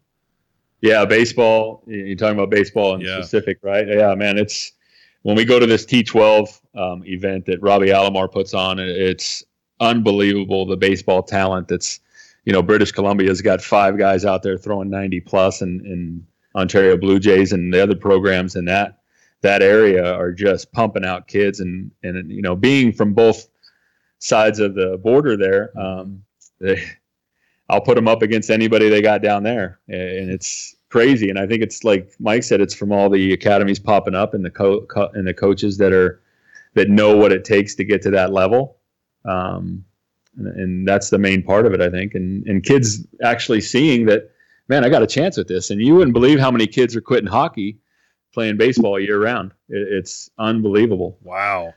Yeah, 0.81 1.05
baseball. 1.05 1.83
You're 1.87 2.17
talking 2.17 2.37
about 2.39 2.51
baseball 2.51 2.95
in 2.95 3.03
Yeah. 3.03 3.21
specific, 3.21 3.59
right? 3.63 3.87
Yeah, 3.87 4.15
man. 4.15 4.37
It's 4.39 4.73
when 5.23 5.37
we 5.37 5.45
go 5.45 5.61
to 5.61 5.67
this 5.67 5.87
T12 5.87 6.61
um, 6.75 7.05
event 7.07 7.47
that 7.47 7.63
Robbie 7.63 7.89
Alomar 7.89 8.31
puts 8.31 8.53
on. 8.55 8.79
It's 8.81 9.45
unbelievable 9.83 10.65
the 10.65 10.77
baseball 10.77 11.23
talent 11.23 11.69
that's, 11.69 12.01
you 12.45 12.53
know, 12.53 12.63
British 12.63 12.93
Columbia's 12.93 13.43
got 13.43 13.61
five 13.61 13.99
guys 13.99 14.25
out 14.25 14.43
there 14.43 14.57
throwing 14.57 14.91
90 14.91 15.21
plus, 15.21 15.61
and, 15.61 15.81
and 15.83 16.25
Ontario 16.55 16.97
Blue 16.97 17.19
Jays 17.19 17.53
and 17.53 17.73
the 17.73 17.83
other 17.83 17.97
programs 17.97 18.57
in 18.57 18.65
that 18.67 18.99
that 19.43 19.61
area 19.61 20.15
are 20.15 20.33
just 20.33 20.73
pumping 20.73 21.05
out 21.05 21.27
kids, 21.27 21.61
and 21.61 21.91
and 22.03 22.31
you 22.31 22.43
know, 22.43 22.57
being 22.57 22.93
from 22.93 23.13
both 23.13 23.49
sides 24.19 24.59
of 24.61 24.75
the 24.75 24.99
border 25.03 25.37
there, 25.37 25.77
um, 25.79 26.23
they, 26.61 26.83
I'll 27.69 27.81
put 27.81 27.97
them 27.97 28.09
up 28.09 28.23
against 28.23 28.51
anybody 28.51 28.89
they 28.89 29.03
got 29.03 29.21
down 29.23 29.43
there, 29.43 29.81
and 29.89 30.31
it's 30.31 30.77
crazy. 30.89 31.29
And 31.29 31.39
I 31.39 31.47
think 31.47 31.63
it's 31.63 31.85
like 31.85 32.13
Mike 32.21 32.45
said, 32.45 32.61
it's 32.61 32.75
from 32.75 32.93
all 32.93 33.11
the 33.11 33.33
academies 33.33 33.79
popping 33.79 34.15
up 34.15 34.33
and 34.35 34.45
the 34.45 34.51
co- 34.51 34.83
co- 34.83 35.11
and 35.15 35.27
the 35.27 35.35
coaches 35.35 35.77
that 35.79 35.93
are 35.93 36.21
that 36.75 36.89
know 36.89 37.17
what 37.17 37.33
it 37.33 37.45
takes 37.45 37.75
to 37.75 37.85
get 37.85 38.01
to 38.03 38.11
that 38.11 38.33
level. 38.33 38.77
Um, 39.24 39.85
and, 40.36 40.47
and 40.47 40.89
that's 40.89 41.11
the 41.11 41.19
main 41.19 41.43
part 41.43 41.66
of 41.66 41.73
it, 41.73 41.81
I 41.81 41.90
think. 41.90 42.15
And 42.15 42.47
and 42.47 42.62
kids 42.62 43.07
actually 43.23 43.61
seeing 43.61 44.07
that, 44.07 44.31
man, 44.69 44.85
I 44.85 44.89
got 44.89 45.03
a 45.03 45.07
chance 45.07 45.36
with 45.36 45.49
this. 45.49 45.70
And 45.70 45.81
you 45.81 45.94
wouldn't 45.94 46.15
believe 46.15 46.39
how 46.40 46.51
many 46.51 46.66
kids 46.66 46.97
are 46.97 47.01
quitting 47.01 47.28
hockey, 47.28 47.78
playing 48.32 48.57
baseball 48.57 48.99
year 48.99 49.20
round. 49.23 49.53
It, 49.69 49.86
it's 49.93 50.31
unbelievable. 50.39 51.19
Wow. 51.23 51.74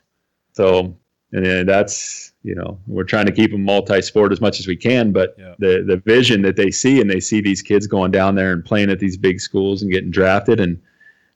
So, 0.52 0.96
and 1.32 1.44
then 1.44 1.66
that's 1.66 2.32
you 2.42 2.54
know 2.54 2.78
we're 2.86 3.04
trying 3.04 3.26
to 3.26 3.32
keep 3.32 3.50
them 3.50 3.64
multi-sport 3.64 4.32
as 4.32 4.40
much 4.40 4.58
as 4.60 4.66
we 4.66 4.76
can, 4.76 5.12
but 5.12 5.34
Yeah. 5.38 5.54
the 5.58 5.84
the 5.86 5.96
vision 5.98 6.42
that 6.42 6.56
they 6.56 6.70
see 6.70 7.00
and 7.00 7.10
they 7.10 7.20
see 7.20 7.40
these 7.40 7.60
kids 7.62 7.86
going 7.86 8.10
down 8.10 8.36
there 8.36 8.52
and 8.52 8.64
playing 8.64 8.90
at 8.90 9.00
these 9.00 9.16
big 9.18 9.40
schools 9.40 9.82
and 9.82 9.90
getting 9.92 10.10
drafted 10.10 10.60
and 10.60 10.80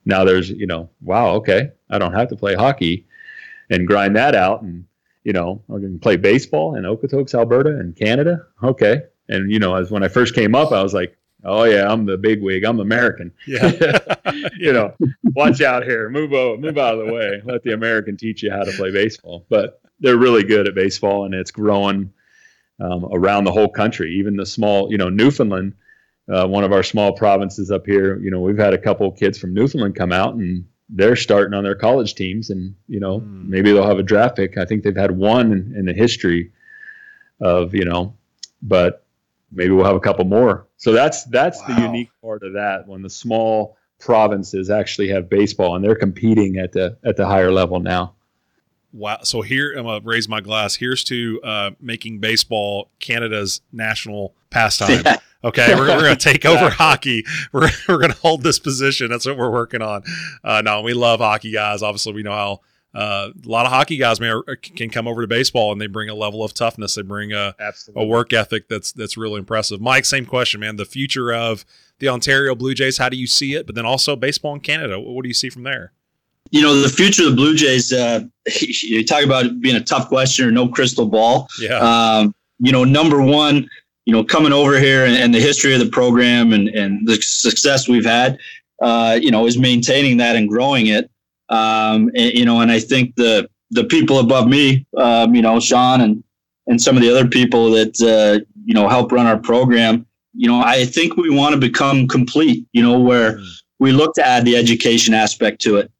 now 0.07 0.25
there's 0.25 0.49
you 0.49 0.67
know 0.67 0.89
wow 1.03 1.33
okay 1.35 1.71
I 1.91 1.99
don't 1.99 2.15
have 2.15 2.29
to 2.29 2.37
play 2.37 2.55
hockey 2.55 3.07
and 3.69 3.87
grind 3.87 4.17
that 4.17 4.35
out 4.35 4.63
and 4.63 4.87
you 5.25 5.33
know 5.33 5.63
I 5.69 5.79
can 5.79 5.99
play 5.99 6.17
baseball 6.17 6.77
in 6.77 6.85
Okotoks, 6.85 7.35
Alberta, 7.35 7.71
and 7.71 7.95
Canada. 7.97 8.47
Okay, 8.63 9.03
and 9.29 9.51
you 9.51 9.59
know 9.59 9.75
as 9.75 9.91
when 9.91 10.03
I 10.03 10.09
first 10.09 10.35
came 10.35 10.55
up, 10.55 10.73
I 10.73 10.83
was 10.83 10.95
like, 10.95 11.17
oh 11.45 11.65
yeah, 11.65 11.91
I'm 11.91 12.07
the 12.07 12.17
big 12.17 12.43
wig, 12.43 12.65
I'm 12.65 12.81
American. 12.81 13.33
Yeah, 13.47 13.73
you 14.59 14.73
know, 14.73 14.95
watch 15.35 15.61
out 15.61 15.85
here, 15.85 16.09
move 16.09 16.33
out, 16.33 16.61
move 16.61 16.79
out 16.79 16.99
of 16.99 17.07
the 17.07 17.13
way, 17.13 17.43
let 17.45 17.63
the 17.63 17.73
American 17.73 18.17
teach 18.17 18.43
you 18.43 18.51
how 18.51 18.65
to 18.65 18.73
play 18.73 18.91
baseball. 18.91 19.47
But 19.49 19.81
they're 20.01 20.17
really 20.17 20.45
good 20.45 20.67
at 20.67 20.75
baseball, 20.75 21.25
and 21.25 21.35
it's 21.35 21.51
growing 21.51 22.13
um, 22.81 23.07
around 23.13 23.45
the 23.45 23.53
whole 23.53 23.69
country. 23.69 24.15
Even 24.15 24.37
the 24.37 24.47
small, 24.47 24.91
you 24.91 24.99
know, 24.99 25.09
Newfoundland. 25.09 25.75
Uh, 26.33 26.47
one 26.47 26.63
of 26.63 26.73
our 26.73 26.85
small 26.85 27.13
provinces 27.13 27.73
up 27.73 27.85
here, 27.85 28.21
you 28.21 28.31
know, 28.31 28.39
we've 28.39 28.57
had 28.57 28.73
a 28.73 28.79
couple 28.79 29.05
of 29.05 29.19
kids 29.19 29.37
from 29.37 29.53
Newfoundland 29.53 29.97
come 29.97 30.13
out 30.13 30.35
and 30.35 30.65
they're 30.93 31.17
starting 31.17 31.55
on 31.55 31.65
their 31.65 31.75
college 31.75 32.15
teams, 32.15 32.51
and 32.51 32.75
you 32.89 33.01
know 33.01 33.21
mm. 33.21 33.47
maybe 33.47 33.73
they'll 33.73 33.87
have 33.87 33.99
a 33.99 34.05
draft 34.05 34.37
pick. 34.37 34.59
I 34.59 34.65
think 34.65 34.83
they've 34.83 34.97
had 34.97 35.13
one 35.13 35.53
in, 35.53 35.75
in, 35.77 35.85
the 35.87 35.93
history 35.93 36.53
of 37.41 37.75
you 37.75 37.85
know, 37.85 38.15
but 38.63 39.05
maybe 39.53 39.71
we'll 39.71 39.85
have 39.85 39.97
a 39.97 40.01
couple 40.01 40.25
more. 40.25 40.67
So 40.77 40.93
that's 40.93 41.25
that's 41.25 41.61
wow. 41.61 41.75
the 41.75 41.83
unique 41.83 42.11
part 42.23 42.43
of 42.43 42.55
that 42.55 42.87
when 42.87 43.03
the 43.03 43.11
small 43.11 43.77
provinces 43.99 44.71
actually 44.71 45.09
have 45.09 45.29
baseball 45.29 45.77
and 45.77 45.85
they're 45.85 45.95
competing 45.95 46.57
at 46.57 46.73
the 46.73 46.97
at 47.05 47.17
the 47.17 47.27
higher 47.27 47.53
level 47.53 47.81
now. 47.81 48.15
Wow! 48.93 49.19
So 49.23 49.43
here 49.43 49.73
I'm 49.73 49.85
gonna 49.85 50.01
raise 50.05 50.29
my 50.29 50.41
glass. 50.41 50.75
Here's 50.75 51.05
to 51.05 51.41
uh, 51.43 51.71
making 51.81 52.19
baseball 52.19 52.91
Canada's 52.99 53.61
national 53.73 54.35
pastime. 54.51 55.05
Okay, 55.43 55.75
we're, 55.75 55.89
we're 55.89 56.03
going 56.03 56.17
to 56.17 56.23
take 56.33 56.45
over 56.45 56.69
hockey. 56.71 57.25
We're, 57.53 57.71
we're 57.89 57.99
going 57.99 58.13
to 58.13 58.19
hold 58.19 58.43
this 58.43 58.59
position. 58.59 59.09
That's 59.09 59.27
what 59.27 59.39
we're 59.39 59.51
working 59.51 59.81
on. 59.81 60.03
Uh, 60.45 60.61
no, 60.63 60.83
we 60.83 60.93
love 60.93 61.21
hockey 61.21 61.51
guys. 61.51 61.83
Obviously, 61.83 62.13
we 62.13 62.23
know 62.23 62.33
how 62.33 62.61
uh, 62.93 63.31
a 63.45 63.49
lot 63.49 63.67
of 63.67 63.73
hockey 63.73 63.97
guys 63.97 64.21
may, 64.21 64.33
can 64.77 64.91
come 64.91 65.07
over 65.07 65.23
to 65.23 65.29
baseball 65.29 65.73
and 65.73 65.81
they 65.81 65.87
bring 65.87 66.09
a 66.09 66.15
level 66.15 66.45
of 66.45 66.53
toughness. 66.53 66.97
They 66.97 67.03
bring 67.03 67.33
a, 67.33 67.55
a 67.95 68.05
work 68.05 68.33
ethic 68.33 68.69
that's 68.69 68.93
that's 68.93 69.17
really 69.17 69.39
impressive. 69.39 69.81
Mike, 69.81 70.05
same 70.05 70.27
question, 70.27 70.61
man. 70.61 70.77
The 70.77 70.85
future 70.85 71.33
of 71.33 71.65
the 72.01 72.09
Ontario 72.09 72.55
Blue 72.55 72.75
Jays, 72.75 72.99
how 72.99 73.09
do 73.09 73.17
you 73.17 73.27
see 73.27 73.55
it? 73.55 73.67
But 73.67 73.77
then 73.77 73.87
also 73.87 74.17
baseball 74.17 74.55
in 74.55 74.61
Canada, 74.61 74.99
what 74.99 75.23
do 75.23 75.29
you 75.29 75.35
see 75.35 75.51
from 75.51 75.63
there? 75.63 75.93
You 76.51 76.63
know, 76.63 76.75
the 76.81 76.89
future 76.89 77.23
of 77.23 77.31
the 77.31 77.37
Blue 77.37 77.55
Jays, 77.55 77.93
uh, 77.93 78.25
you 78.61 79.05
talk 79.05 79.25
about 79.25 79.61
being 79.61 79.77
a 79.77 79.85
tough 79.85 80.09
question 80.09 80.47
or 80.47 80.51
no 80.51 80.69
crystal 80.69 81.07
ball. 81.07 81.49
Yeah. 81.61 81.79
Um, 81.79 82.35
you 82.59 82.73
know, 82.73 82.85
number 82.85 83.23
one, 83.23 83.69
you 84.07 84.13
know, 84.13 84.25
coming 84.25 84.53
over 84.53 84.79
here 84.79 85.05
and, 85.05 85.15
and, 85.15 85.35
the 85.35 85.41
history 85.41 85.75
of 85.75 85.81
the 85.81 85.89
program 85.89 86.53
and, 86.53 86.69
and 86.69 87.07
the 87.07 87.17
success 87.21 87.89
we've 87.89 88.05
had, 88.05 88.39
uh, 88.83 89.19
you 89.21 89.31
know, 89.31 89.47
is 89.47 89.59
maintaining 89.59 90.17
that 90.17 90.37
and 90.37 90.49
growing 90.49 90.87
it. 90.87 91.11
Um, 91.49 92.11
and, 92.17 92.33
you 92.33 92.45
know, 92.45 92.61
and 92.61 92.71
I 92.71 92.81
think 92.81 93.15
the 93.17 93.49
the 93.71 93.85
people 93.85 94.19
above 94.19 94.49
me, 94.49 94.87
um, 94.97 95.35
you 95.35 95.43
know, 95.43 95.61
Sean 95.61 96.01
and 96.01 96.23
and 96.67 96.81
some 96.81 96.97
of 96.97 97.03
the 97.03 97.11
other 97.11 97.29
people 97.29 97.71
that 97.73 98.01
uh, 98.01 98.45
you 98.65 98.75
know 98.75 98.89
help 98.89 99.13
run 99.13 99.27
our 99.27 99.39
program, 99.39 100.07
you 100.35 100.49
know, 100.49 100.63
I 100.63 100.85
think 100.85 101.17
we 101.17 101.31
want 101.31 101.55
to 101.55 101.61
become 101.61 102.09
complete. 102.09 102.67
You 102.73 102.83
know, 102.83 102.99
where 102.99 103.39
mm. 103.39 103.47
we 103.79 103.93
look 103.93 104.15
to 104.15 104.27
add 104.27 104.45
the 104.45 104.57
education 104.57 105.15
aspect 105.15 105.61
to 105.63 105.77
it. 105.77 105.91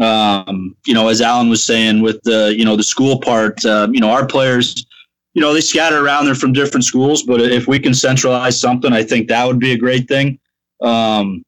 Um, 0.00 0.76
you 0.84 0.94
know, 0.94 1.08
as 1.08 1.20
Allen 1.20 1.48
was 1.48 1.64
saying 1.64 2.02
with 2.02 2.20
the 2.24 2.54
you 2.56 2.64
know 2.64 2.76
the 2.76 2.82
school 2.82 3.20
part, 3.20 3.64
uh, 3.64 3.88
you 3.90 4.00
know, 4.00 4.10
our 4.10 4.26
players 4.26 4.86
you 5.36 5.42
know, 5.42 5.52
they 5.52 5.60
scatter 5.60 6.02
around. 6.02 6.24
They're 6.24 6.34
from 6.34 6.54
different 6.54 6.84
schools, 6.84 7.22
but 7.22 7.42
if 7.42 7.68
we 7.68 7.78
can 7.78 7.92
centralize 7.92 8.58
something, 8.58 8.94
I 8.94 9.02
think 9.02 9.28
that 9.28 9.46
would 9.46 9.58
be 9.58 9.72
a 9.72 9.76
great 9.76 10.08
thing. 10.08 10.38
Um, 10.80 11.44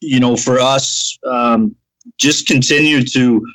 you 0.00 0.18
know, 0.18 0.36
for 0.38 0.58
us, 0.58 1.18
um, 1.26 1.76
just 2.16 2.46
continue 2.46 3.04
to, 3.04 3.46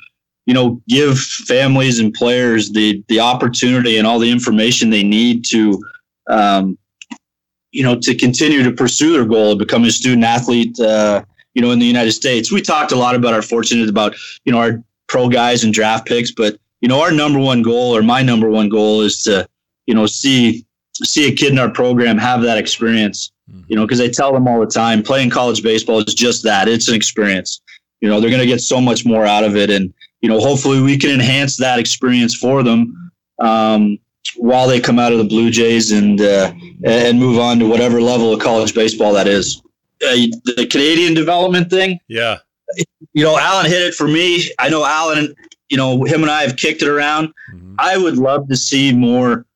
you 0.46 0.54
know, 0.54 0.80
give 0.88 1.18
families 1.18 1.98
and 1.98 2.14
players 2.14 2.70
the 2.70 3.02
the 3.08 3.18
opportunity 3.18 3.98
and 3.98 4.06
all 4.06 4.20
the 4.20 4.30
information 4.30 4.88
they 4.88 5.02
need 5.02 5.44
to, 5.46 5.82
um, 6.28 6.78
you 7.72 7.82
know, 7.82 7.98
to 7.98 8.14
continue 8.14 8.62
to 8.62 8.70
pursue 8.70 9.14
their 9.14 9.26
goal 9.26 9.52
of 9.52 9.58
becoming 9.58 9.88
a 9.88 9.92
student 9.92 10.22
athlete. 10.22 10.78
Uh, 10.78 11.24
you 11.54 11.62
know, 11.62 11.72
in 11.72 11.80
the 11.80 11.86
United 11.86 12.12
States, 12.12 12.52
we 12.52 12.62
talked 12.62 12.92
a 12.92 12.96
lot 12.96 13.16
about 13.16 13.34
our 13.34 13.42
fortunate 13.42 13.88
about 13.88 14.14
you 14.44 14.52
know 14.52 14.58
our 14.58 14.80
pro 15.08 15.28
guys 15.28 15.64
and 15.64 15.74
draft 15.74 16.06
picks, 16.06 16.30
but 16.30 16.56
you 16.80 16.88
know, 16.88 17.00
our 17.00 17.12
number 17.12 17.38
one 17.38 17.62
goal 17.62 17.96
or 17.96 18.02
my 18.02 18.22
number 18.22 18.48
one 18.48 18.68
goal 18.68 19.02
is 19.02 19.22
to, 19.24 19.46
you 19.86 19.94
know, 19.94 20.06
see 20.06 20.64
see 21.04 21.28
a 21.28 21.34
kid 21.34 21.52
in 21.52 21.58
our 21.58 21.70
program 21.70 22.18
have 22.18 22.42
that 22.42 22.58
experience. 22.58 23.32
Mm-hmm. 23.50 23.62
You 23.68 23.76
know, 23.76 23.86
because 23.86 24.00
I 24.00 24.08
tell 24.08 24.32
them 24.32 24.46
all 24.48 24.60
the 24.60 24.66
time, 24.66 25.02
playing 25.02 25.30
college 25.30 25.62
baseball 25.62 26.00
is 26.00 26.14
just 26.14 26.42
that. 26.44 26.68
It's 26.68 26.88
an 26.88 26.94
experience. 26.94 27.60
You 28.00 28.08
know, 28.08 28.20
they're 28.20 28.30
going 28.30 28.40
to 28.40 28.46
get 28.46 28.60
so 28.60 28.80
much 28.80 29.04
more 29.04 29.26
out 29.26 29.44
of 29.44 29.56
it, 29.56 29.70
and 29.70 29.92
you 30.20 30.28
know, 30.28 30.40
hopefully, 30.40 30.80
we 30.80 30.96
can 30.96 31.10
enhance 31.10 31.56
that 31.58 31.78
experience 31.78 32.34
for 32.34 32.62
them 32.62 33.12
um, 33.40 33.98
while 34.36 34.66
they 34.66 34.80
come 34.80 34.98
out 34.98 35.12
of 35.12 35.18
the 35.18 35.24
Blue 35.24 35.50
Jays 35.50 35.92
and 35.92 36.20
uh, 36.20 36.52
and 36.84 37.18
move 37.18 37.38
on 37.38 37.58
to 37.58 37.66
whatever 37.66 38.00
level 38.00 38.32
of 38.32 38.40
college 38.40 38.74
baseball 38.74 39.12
that 39.14 39.26
is. 39.26 39.60
Uh, 40.02 40.16
the 40.56 40.66
Canadian 40.70 41.12
development 41.12 41.68
thing, 41.68 41.98
yeah. 42.08 42.38
You 43.12 43.24
know, 43.24 43.36
Allen 43.36 43.66
hit 43.66 43.82
it 43.82 43.94
for 43.94 44.06
me. 44.06 44.48
I 44.58 44.68
know 44.68 44.84
Allen 44.84 45.34
you 45.70 45.76
know, 45.76 46.04
him 46.04 46.22
and 46.22 46.30
I 46.30 46.42
have 46.42 46.56
kicked 46.56 46.82
it 46.82 46.88
around. 46.88 47.28
Mm-hmm. 47.54 47.76
I 47.78 47.96
would 47.96 48.18
love 48.18 48.48
to 48.48 48.56
see 48.56 48.92
more 48.92 49.46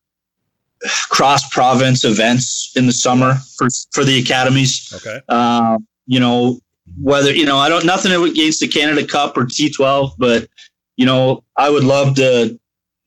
cross 1.08 1.48
province 1.48 2.04
events 2.04 2.72
in 2.76 2.86
the 2.86 2.92
summer 2.92 3.34
for 3.56 3.68
for 3.92 4.04
the 4.04 4.18
academies. 4.18 4.92
Okay. 4.94 5.20
Uh, 5.28 5.78
you 6.06 6.20
know, 6.20 6.60
whether 7.00 7.34
you 7.34 7.44
know, 7.44 7.58
I 7.58 7.68
don't 7.68 7.84
nothing 7.84 8.12
against 8.12 8.60
the 8.60 8.68
Canada 8.68 9.06
Cup 9.06 9.36
or 9.36 9.44
T12, 9.44 10.12
but 10.18 10.48
you 10.96 11.04
know, 11.04 11.42
I 11.56 11.68
would 11.68 11.84
love 11.84 12.14
to. 12.16 12.58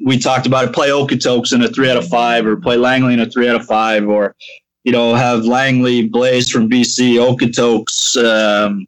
We 0.05 0.19
talked 0.19 0.45
about 0.45 0.65
it. 0.65 0.73
Play 0.73 0.89
Okotoks 0.89 1.53
in 1.53 1.63
a 1.63 1.69
three 1.69 1.89
out 1.89 1.97
of 1.97 2.07
five, 2.07 2.45
or 2.45 2.55
play 2.55 2.77
Langley 2.77 3.13
in 3.13 3.19
a 3.19 3.29
three 3.29 3.49
out 3.49 3.55
of 3.55 3.65
five, 3.65 4.07
or 4.07 4.35
you 4.83 4.91
know, 4.91 5.15
have 5.15 5.45
Langley 5.45 6.07
Blaze 6.07 6.49
from 6.49 6.69
BC, 6.69 7.15
Okotoks. 7.15 8.15
Um, 8.23 8.87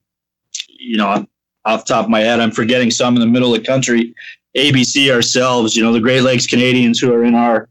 you 0.68 0.98
know, 0.98 1.26
off 1.66 1.86
top 1.86 2.06
of 2.06 2.10
my 2.10 2.22
head. 2.22 2.40
I'm 2.40 2.52
forgetting 2.52 2.92
some 2.92 3.16
in 3.16 3.22
the 3.22 3.28
middle 3.28 3.54
of 3.54 3.60
the 3.60 3.66
country. 3.66 4.14
ABC 4.58 5.12
ourselves, 5.12 5.76
you 5.76 5.84
know, 5.84 5.94
the 5.94 6.00
Great 6.00 6.22
Lakes 6.22 6.48
Canadians 6.48 7.00
who 7.00 7.14
are 7.14 7.24
in 7.24 7.36
our 7.36 7.70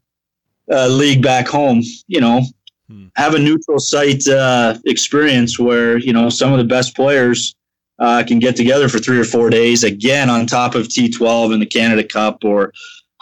uh, 0.70 0.86
league 0.86 1.22
back 1.22 1.48
home, 1.48 1.82
you 2.06 2.20
know, 2.20 2.42
hmm. 2.88 3.06
have 3.16 3.34
a 3.34 3.38
neutral 3.38 3.78
site 3.78 4.26
uh, 4.28 4.76
experience 4.86 5.58
where, 5.58 5.98
you 5.98 6.12
know, 6.12 6.28
some 6.28 6.52
of 6.52 6.58
the 6.58 6.64
best 6.64 6.94
players 6.94 7.54
uh, 7.98 8.22
can 8.26 8.38
get 8.38 8.54
together 8.54 8.88
for 8.88 8.98
three 8.98 9.18
or 9.18 9.24
four 9.24 9.50
days 9.50 9.82
again 9.82 10.30
on 10.30 10.46
top 10.46 10.74
of 10.74 10.86
T12 10.86 11.52
and 11.52 11.60
the 11.60 11.66
Canada 11.66 12.04
Cup 12.04 12.44
or, 12.44 12.72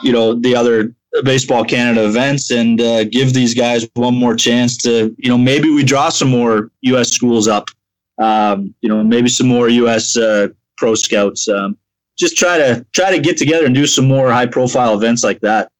you 0.02 0.12
know, 0.12 0.34
the 0.34 0.55
other 0.55 0.93
baseball 1.24 1.64
Canada 1.64 2.05
events 2.05 2.51
and 2.51 2.80
uh, 2.80 3.05
give 3.05 3.32
these 3.32 3.55
guys 3.55 3.88
one 3.94 4.14
more 4.14 4.36
chance 4.36 4.76
to, 4.78 5.14
you 5.18 5.30
know, 5.30 5.38
maybe 5.38 5.70
we 5.70 5.82
draw 5.82 6.10
some 6.10 6.28
more 6.28 6.70
U.S. 6.82 7.10
schools 7.10 7.48
up 7.48 7.70
um, 8.18 8.74
you 8.80 8.88
know, 8.88 9.02
maybe 9.02 9.28
some 9.28 9.47
more 9.47 9.68
U.S. 9.68 10.16
Uh, 10.16 10.48
pro 10.76 10.94
scouts. 10.94 11.48
Um, 11.48 11.76
just 12.18 12.36
try 12.36 12.59
to 12.59 12.86
try 12.93 13.10
to 13.10 13.18
get 13.18 13.36
together 13.36 13.66
and 13.66 13.74
do 13.74 13.86
some 13.86 14.06
more 14.06 14.30
high 14.30 14.47
profile 14.47 14.94
events 14.94 15.22
like 15.22 15.40
that. 15.40 15.70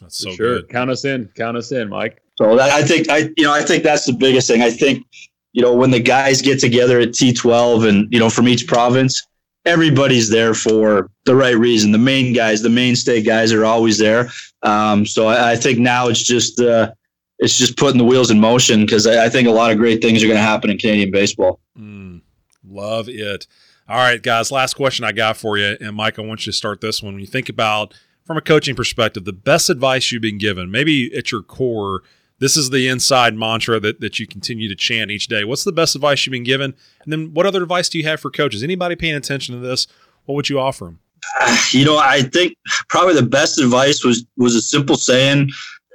That's 0.00 0.16
so 0.18 0.30
sure. 0.32 0.60
Good. 0.60 0.68
Count 0.68 0.90
us 0.90 1.04
in. 1.04 1.28
Count 1.36 1.56
us 1.56 1.72
in, 1.72 1.88
Mike. 1.88 2.20
So 2.36 2.56
that, 2.56 2.70
I 2.70 2.82
think 2.82 3.08
I 3.08 3.30
you 3.36 3.44
know 3.44 3.52
I 3.52 3.62
think 3.62 3.82
that's 3.82 4.06
the 4.06 4.12
biggest 4.12 4.48
thing. 4.48 4.62
I 4.62 4.70
think 4.70 5.06
you 5.52 5.62
know 5.62 5.74
when 5.74 5.90
the 5.90 6.00
guys 6.00 6.42
get 6.42 6.60
together 6.60 7.00
at 7.00 7.10
T12 7.10 7.88
and 7.88 8.12
you 8.12 8.18
know 8.18 8.30
from 8.30 8.48
each 8.48 8.66
province, 8.66 9.24
everybody's 9.64 10.30
there 10.30 10.54
for 10.54 11.10
the 11.24 11.34
right 11.34 11.56
reason. 11.56 11.92
The 11.92 11.98
main 11.98 12.32
guys, 12.32 12.62
the 12.62 12.70
mainstay 12.70 13.22
guys, 13.22 13.52
are 13.52 13.64
always 13.64 13.98
there. 13.98 14.30
Um, 14.62 15.06
so 15.06 15.26
I, 15.26 15.52
I, 15.52 15.56
think 15.56 15.78
now 15.78 16.08
it's 16.08 16.22
just 16.22 16.60
uh, 16.60 16.92
it's 17.38 17.56
just 17.56 17.76
putting 17.76 17.98
the 17.98 18.04
wheels 18.04 18.30
in 18.30 18.40
motion 18.40 18.80
because 18.80 19.06
I, 19.06 19.26
I, 19.26 19.28
think 19.28 19.46
a 19.46 19.52
lot 19.52 19.70
of 19.70 19.78
great 19.78 20.02
things 20.02 20.22
are 20.22 20.26
going 20.26 20.38
to 20.38 20.42
happen 20.42 20.70
in 20.70 20.78
Canadian 20.78 21.12
baseball. 21.12 21.60
Mm, 21.78 22.22
love 22.68 23.08
it. 23.08 23.46
All 23.88 23.96
right, 23.96 24.22
guys, 24.22 24.52
last 24.52 24.74
question 24.74 25.04
I 25.04 25.12
got 25.12 25.36
for 25.36 25.56
you. 25.56 25.76
And 25.80 25.96
Mike, 25.96 26.18
I 26.18 26.22
want 26.22 26.46
you 26.46 26.52
to 26.52 26.56
start 26.56 26.80
this 26.80 27.02
one. 27.02 27.14
When 27.14 27.20
you 27.20 27.26
think 27.26 27.48
about, 27.48 27.94
from 28.26 28.36
a 28.36 28.42
coaching 28.42 28.76
perspective, 28.76 29.24
the 29.24 29.32
best 29.32 29.70
advice 29.70 30.12
you've 30.12 30.22
been 30.22 30.38
given, 30.38 30.70
maybe 30.70 31.14
at 31.16 31.32
your 31.32 31.42
core, 31.42 32.02
this 32.38 32.56
is 32.56 32.70
the 32.70 32.86
inside 32.88 33.34
mantra 33.34 33.80
that, 33.80 34.00
that 34.00 34.18
you 34.18 34.26
continue 34.26 34.68
to 34.68 34.74
chant 34.74 35.10
each 35.10 35.26
day. 35.26 35.44
What's 35.44 35.64
the 35.64 35.72
best 35.72 35.96
advice 35.96 36.24
you've 36.26 36.32
been 36.32 36.44
given? 36.44 36.74
And 37.02 37.12
then 37.12 37.32
what 37.32 37.46
other 37.46 37.62
advice 37.62 37.88
do 37.88 37.98
you 37.98 38.04
have 38.04 38.20
for 38.20 38.30
coaches? 38.30 38.62
Anybody 38.62 38.94
paying 38.94 39.14
attention 39.14 39.54
to 39.54 39.60
this? 39.60 39.86
What 40.26 40.34
would 40.34 40.48
you 40.48 40.60
offer 40.60 40.86
them? 40.86 41.00
You 41.72 41.84
know, 41.84 41.98
I 41.98 42.22
think 42.22 42.54
probably 42.88 43.14
the 43.14 43.22
best 43.22 43.58
advice 43.58 44.02
was 44.02 44.24
was 44.36 44.54
a 44.54 44.62
simple 44.62 44.96
saying 44.96 45.50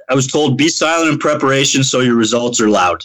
I 0.08 0.14
was 0.14 0.26
told 0.26 0.56
be 0.56 0.68
silent 0.68 1.12
in 1.12 1.18
preparation 1.18 1.82
so 1.82 2.00
your 2.00 2.14
results 2.14 2.60
are 2.60 2.68
loud. 2.68 3.04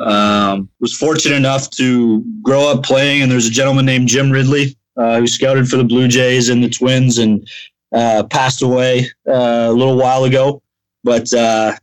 Um, 0.00 0.68
was 0.80 0.94
fortunate 0.96 1.36
enough 1.36 1.70
to 1.70 2.24
grow 2.42 2.70
up 2.70 2.82
playing, 2.82 3.22
and 3.22 3.30
there's 3.30 3.46
a 3.46 3.50
gentleman 3.50 3.86
named 3.86 4.08
Jim 4.08 4.30
Ridley 4.30 4.76
uh, 4.96 5.18
who 5.18 5.26
scouted 5.26 5.68
for 5.68 5.76
the 5.76 5.84
Blue 5.84 6.08
Jays 6.08 6.48
and 6.48 6.62
the 6.62 6.68
Twins 6.68 7.18
and 7.18 7.48
uh, 7.92 8.24
passed 8.30 8.62
away 8.62 9.06
uh, 9.28 9.68
a 9.68 9.72
little 9.72 9.96
while 9.96 10.24
ago. 10.24 10.62
But 11.04 11.32
uh, 11.32 11.74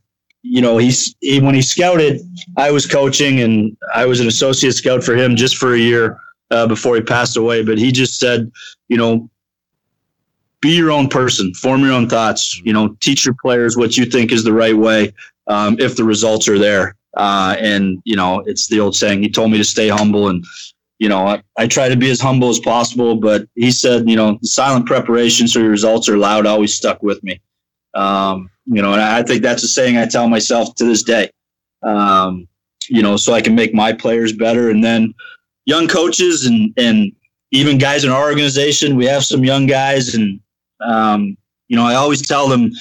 you 0.43 0.61
know, 0.61 0.77
he's 0.77 1.15
he, 1.21 1.39
when 1.39 1.55
he 1.55 1.61
scouted, 1.61 2.21
I 2.57 2.71
was 2.71 2.85
coaching, 2.85 3.39
and 3.41 3.75
I 3.93 4.05
was 4.05 4.19
an 4.19 4.27
associate 4.27 4.73
scout 4.73 5.03
for 5.03 5.15
him 5.15 5.35
just 5.35 5.57
for 5.57 5.73
a 5.73 5.79
year. 5.79 6.19
uh, 6.51 6.67
before 6.67 6.95
he 6.95 7.01
passed 7.01 7.37
away, 7.37 7.63
but 7.63 7.77
he 7.77 7.91
just 7.91 8.19
said, 8.19 8.51
you 8.87 8.97
know, 8.97 9.29
be 10.61 10.75
your 10.75 10.91
own 10.91 11.07
person, 11.07 11.53
form 11.53 11.81
your 11.81 11.91
own 11.91 12.09
thoughts. 12.09 12.59
You 12.63 12.73
know, 12.73 12.95
teach 13.01 13.25
your 13.25 13.35
players 13.41 13.77
what 13.77 13.97
you 13.97 14.05
think 14.05 14.31
is 14.31 14.43
the 14.43 14.53
right 14.53 14.75
way 14.75 15.13
um, 15.47 15.77
if 15.79 15.95
the 15.95 16.03
results 16.03 16.47
are 16.47 16.57
there. 16.57 16.95
Uh, 17.15 17.55
and 17.59 18.01
you 18.03 18.15
know, 18.15 18.43
it's 18.45 18.67
the 18.67 18.79
old 18.79 18.95
saying. 18.95 19.23
He 19.23 19.29
told 19.29 19.51
me 19.51 19.57
to 19.57 19.63
stay 19.63 19.87
humble, 19.87 20.27
and 20.27 20.43
you 20.99 21.09
know, 21.09 21.27
I, 21.27 21.43
I 21.57 21.67
try 21.67 21.89
to 21.89 21.95
be 21.95 22.09
as 22.09 22.19
humble 22.19 22.49
as 22.49 22.59
possible. 22.59 23.15
But 23.15 23.47
he 23.55 23.71
said, 23.71 24.09
you 24.09 24.15
know, 24.15 24.37
silent 24.43 24.85
preparation 24.85 25.47
so 25.47 25.59
your 25.59 25.69
results 25.69 26.09
are 26.09 26.17
loud 26.17 26.45
always 26.45 26.73
stuck 26.73 27.01
with 27.01 27.23
me. 27.23 27.39
Um, 27.93 28.49
you 28.65 28.81
know, 28.81 28.93
and 28.93 29.01
I 29.01 29.23
think 29.23 29.41
that's 29.41 29.63
a 29.63 29.67
saying 29.67 29.97
I 29.97 30.05
tell 30.05 30.27
myself 30.27 30.75
to 30.75 30.85
this 30.85 31.03
day. 31.03 31.29
Um, 31.83 32.47
you 32.89 33.01
know, 33.01 33.17
so 33.17 33.33
I 33.33 33.41
can 33.41 33.55
make 33.55 33.73
my 33.73 33.93
players 33.93 34.33
better, 34.33 34.69
and 34.69 34.83
then 34.83 35.13
young 35.65 35.87
coaches 35.87 36.45
and 36.45 36.73
and 36.77 37.11
even 37.51 37.77
guys 37.77 38.03
in 38.03 38.11
our 38.11 38.27
organization, 38.27 38.95
we 38.95 39.05
have 39.05 39.23
some 39.23 39.43
young 39.43 39.65
guys, 39.65 40.15
and 40.15 40.39
um, 40.81 41.37
you 41.67 41.77
know, 41.77 41.85
I 41.85 41.95
always 41.95 42.27
tell 42.27 42.47
them, 42.47 42.71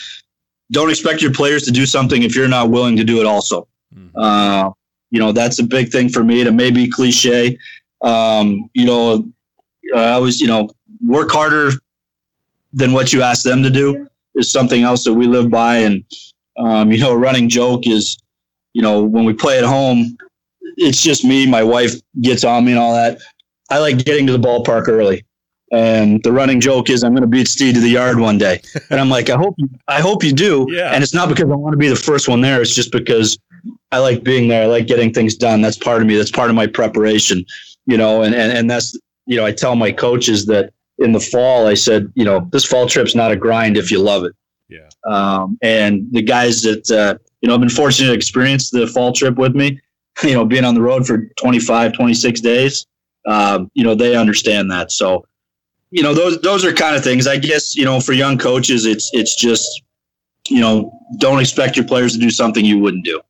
don't 0.73 0.91
expect 0.91 1.23
your 1.23 1.33
players 1.33 1.63
to 1.65 1.71
do 1.71 1.87
something 1.87 2.23
if 2.23 2.35
you're 2.35 2.49
not 2.49 2.71
willing 2.71 2.97
to 2.97 3.05
do 3.05 3.21
it 3.21 3.27
also. 3.27 3.69
Mm-hmm. 3.95 4.17
Uh, 4.17 4.71
you 5.11 5.19
know, 5.19 5.33
that's 5.33 5.59
a 5.59 5.65
big 5.65 5.91
thing 5.91 6.09
for 6.09 6.25
me. 6.25 6.45
To 6.45 6.53
maybe 6.53 6.89
cliche, 6.89 7.59
um, 8.03 8.69
you 8.75 8.85
know, 8.85 9.27
I 9.95 10.11
always, 10.11 10.41
you 10.41 10.47
know, 10.47 10.71
work 11.05 11.31
harder 11.31 11.73
than 12.73 12.93
what 12.93 13.13
you 13.13 13.23
ask 13.23 13.43
them 13.43 13.63
to 13.63 13.71
do 13.71 14.09
is 14.35 14.51
something 14.51 14.83
else 14.83 15.05
that 15.05 15.15
we 15.15 15.27
live 15.27 15.51
by. 15.51 15.77
And 15.77 16.05
um, 16.57 16.93
you 16.93 16.99
know, 16.99 17.13
a 17.13 17.17
running 17.17 17.49
joke 17.49 17.87
is, 17.87 18.19
you 18.73 18.83
know, 18.83 19.03
when 19.03 19.25
we 19.25 19.33
play 19.33 19.59
at 19.59 19.65
home, 19.65 20.17
it's 20.77 21.03
just 21.03 21.25
me. 21.25 21.47
My 21.47 21.63
wife 21.63 21.95
gets 22.21 22.45
on 22.45 22.65
me 22.65 22.73
and 22.73 22.81
all 22.81 22.95
that. 22.95 23.19
I 23.71 23.79
like 23.79 24.05
getting 24.05 24.27
to 24.27 24.33
the 24.33 24.39
ballpark 24.39 24.89
early. 24.89 25.25
And 25.73 26.23
the 26.23 26.31
running 26.31 26.61
joke 26.61 26.91
is, 26.91 27.03
I'm 27.03 27.13
going 27.13 27.23
to 27.23 27.29
beat 27.29 27.49
Steve 27.49 27.75
to 27.75 27.81
the 27.81 27.89
yard 27.89 28.19
one 28.19 28.39
day. 28.39 28.61
And 28.91 29.01
I'm 29.01 29.09
like, 29.09 29.31
I 29.31 29.37
hope, 29.37 29.57
I 29.89 30.01
hope 30.01 30.23
you 30.23 30.33
do. 30.33 30.67
Yeah. 30.71 30.93
And 30.93 31.03
it's 31.03 31.15
not 31.15 31.29
because 31.29 31.51
I 31.51 31.55
want 31.55 31.73
to 31.73 31.79
be 31.79 31.89
the 31.89 31.97
first 31.97 32.29
one 32.29 32.41
there. 32.41 32.61
It's 32.63 32.75
just 32.75 32.93
because 32.93 33.39
I 33.95 33.99
like 33.99 34.25
being 34.25 34.49
there. 34.49 34.65
I 34.65 34.67
like 34.67 34.89
getting 34.89 35.13
things 35.13 35.37
done. 35.37 35.63
That's 35.63 35.79
part 35.79 36.03
of 36.03 36.09
me. 36.09 36.17
That's 36.17 36.33
part 36.33 36.51
of 36.51 36.57
my 36.57 36.67
preparation, 36.67 37.45
you 37.87 37.97
know, 37.97 38.23
and, 38.23 38.35
and, 38.35 38.51
and 38.51 38.69
that's, 38.69 38.99
you 39.27 39.37
know, 39.37 39.47
I 39.47 39.53
tell 39.53 39.77
my 39.77 39.93
coaches 39.93 40.47
that 40.47 40.73
in 40.99 41.13
the 41.13 41.21
fall, 41.21 41.69
I 41.69 41.75
said, 41.75 42.13
you 42.17 42.25
know, 42.25 42.49
this 42.51 42.65
fall 42.65 42.89
trip's 42.89 43.15
not 43.15 43.31
a 43.31 43.37
grind 43.37 43.77
if 43.77 43.93
you 43.93 44.01
love 44.01 44.25
it. 44.25 44.33
Yeah. 44.69 44.89
Um, 45.09 45.59
and 45.63 46.09
the 46.11 46.23
guys 46.23 46.63
that, 46.63 46.91
uh, 46.91 47.19
you 47.41 47.49
know, 47.49 47.55
I've 47.55 47.61
been 47.61 47.69
fortunate 47.69 48.09
to 48.09 48.15
experience 48.15 48.71
the 48.71 48.89
fall 48.89 49.13
trip 49.13 49.37
with 49.37 49.55
me, 49.55 49.81
you 50.25 50.35
know, 50.35 50.45
being 50.45 50.65
on 50.65 50.75
the 50.75 50.83
road 50.83 51.07
for 51.07 51.29
25, 51.37 51.93
26 51.93 52.41
days, 52.41 52.87
um, 53.27 53.71
you 53.75 53.85
know, 53.85 53.95
they 53.95 54.17
understand 54.17 54.73
that. 54.73 54.91
So, 54.91 55.25
you 55.93 56.03
know, 56.03 56.15
those, 56.15 56.41
those 56.41 56.65
are 56.65 56.73
kind 56.73 56.97
of 56.97 57.05
things, 57.05 57.29
I 57.29 57.37
guess, 57.37 57.77
you 57.77 57.85
know, 57.85 58.01
for 58.01 58.13
young 58.13 58.39
coaches, 58.39 58.87
it's, 58.87 59.09
it's 59.13 59.37
just, 59.37 59.83
you 60.49 60.61
know, 60.61 60.93
don't 61.19 61.39
expect 61.39 61.77
your 61.77 61.87
players 61.87 62.13
to 62.15 62.19
do 62.19 62.31
something 62.31 62.65
you 62.65 62.81
wouldn't 62.81 63.05
do. 63.05 63.21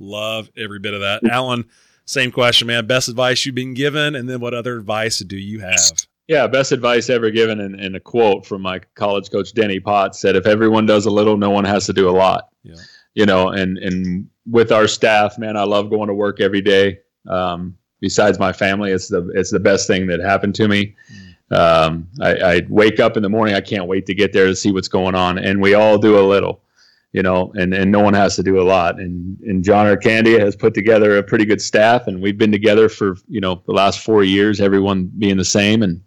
Love 0.00 0.50
every 0.56 0.78
bit 0.78 0.94
of 0.94 1.00
that. 1.00 1.22
Allen, 1.30 1.66
same 2.06 2.32
question, 2.32 2.66
man. 2.66 2.86
Best 2.86 3.08
advice 3.08 3.44
you've 3.44 3.54
been 3.54 3.74
given, 3.74 4.14
and 4.16 4.28
then 4.28 4.40
what 4.40 4.54
other 4.54 4.76
advice 4.76 5.18
do 5.18 5.36
you 5.36 5.60
have? 5.60 5.78
Yeah, 6.26 6.46
best 6.46 6.72
advice 6.72 7.10
ever 7.10 7.30
given 7.30 7.60
in, 7.60 7.78
in 7.78 7.94
a 7.94 8.00
quote 8.00 8.46
from 8.46 8.62
my 8.62 8.80
college 8.94 9.30
coach 9.30 9.52
Denny 9.52 9.78
Potts 9.78 10.18
said, 10.18 10.36
"If 10.36 10.46
everyone 10.46 10.86
does 10.86 11.06
a 11.06 11.10
little, 11.10 11.36
no 11.36 11.50
one 11.50 11.64
has 11.64 11.86
to 11.86 11.92
do 11.92 12.08
a 12.08 12.12
lot." 12.12 12.48
Yeah. 12.62 12.76
You 13.14 13.26
know, 13.26 13.48
and 13.48 13.76
and 13.78 14.28
with 14.48 14.72
our 14.72 14.88
staff, 14.88 15.38
man, 15.38 15.56
I 15.56 15.64
love 15.64 15.90
going 15.90 16.08
to 16.08 16.14
work 16.14 16.40
every 16.40 16.62
day. 16.62 17.00
Um, 17.28 17.76
besides 18.00 18.38
my 18.38 18.52
family, 18.52 18.92
it's 18.92 19.08
the 19.08 19.30
it's 19.34 19.50
the 19.50 19.60
best 19.60 19.86
thing 19.86 20.06
that 20.06 20.20
happened 20.20 20.54
to 20.56 20.68
me. 20.68 20.96
Mm. 21.12 21.56
Um, 21.56 22.08
I, 22.20 22.34
I 22.36 22.62
wake 22.68 23.00
up 23.00 23.16
in 23.16 23.24
the 23.24 23.28
morning, 23.28 23.54
I 23.54 23.60
can't 23.60 23.86
wait 23.86 24.06
to 24.06 24.14
get 24.14 24.32
there 24.32 24.46
to 24.46 24.54
see 24.54 24.70
what's 24.70 24.88
going 24.88 25.16
on, 25.16 25.36
and 25.36 25.60
we 25.60 25.74
all 25.74 25.98
do 25.98 26.18
a 26.18 26.22
little 26.26 26.62
you 27.12 27.22
know, 27.22 27.52
and, 27.56 27.74
and 27.74 27.90
no 27.90 28.00
one 28.00 28.14
has 28.14 28.36
to 28.36 28.42
do 28.42 28.60
a 28.60 28.62
lot. 28.62 29.00
And 29.00 29.38
and 29.40 29.64
John 29.64 29.86
Ircandia 29.86 30.38
has 30.40 30.54
put 30.54 30.74
together 30.74 31.18
a 31.18 31.22
pretty 31.22 31.44
good 31.44 31.60
staff, 31.60 32.06
and 32.06 32.22
we've 32.22 32.38
been 32.38 32.52
together 32.52 32.88
for 32.88 33.16
you 33.28 33.40
know 33.40 33.62
the 33.66 33.72
last 33.72 34.00
four 34.00 34.22
years, 34.22 34.60
everyone 34.60 35.10
being 35.18 35.36
the 35.36 35.44
same. 35.44 35.82
And 35.82 36.02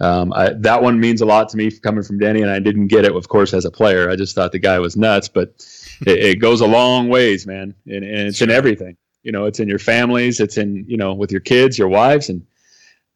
um, 0.00 0.32
I, 0.32 0.52
that 0.58 0.82
one 0.82 0.98
means 0.98 1.20
a 1.20 1.26
lot 1.26 1.48
to 1.50 1.56
me 1.56 1.70
coming 1.70 2.02
from 2.02 2.18
Danny, 2.18 2.42
and 2.42 2.50
I 2.50 2.58
didn't 2.58 2.88
get 2.88 3.04
it, 3.04 3.14
of 3.14 3.28
course, 3.28 3.54
as 3.54 3.64
a 3.64 3.70
player. 3.70 4.10
I 4.10 4.16
just 4.16 4.34
thought 4.34 4.52
the 4.52 4.58
guy 4.58 4.78
was 4.78 4.96
nuts, 4.96 5.28
but 5.28 5.48
it, 6.06 6.18
it 6.18 6.36
goes 6.36 6.60
a 6.60 6.66
long 6.66 7.08
ways, 7.08 7.46
man, 7.46 7.74
and, 7.86 8.04
and 8.04 8.28
it's 8.28 8.42
in 8.42 8.50
everything. 8.50 8.96
You 9.22 9.32
know, 9.32 9.46
it's 9.46 9.58
in 9.58 9.68
your 9.68 9.80
families, 9.80 10.40
it's 10.40 10.56
in 10.56 10.84
you 10.88 10.96
know 10.96 11.14
with 11.14 11.30
your 11.30 11.40
kids, 11.40 11.78
your 11.78 11.88
wives, 11.88 12.28
and 12.28 12.44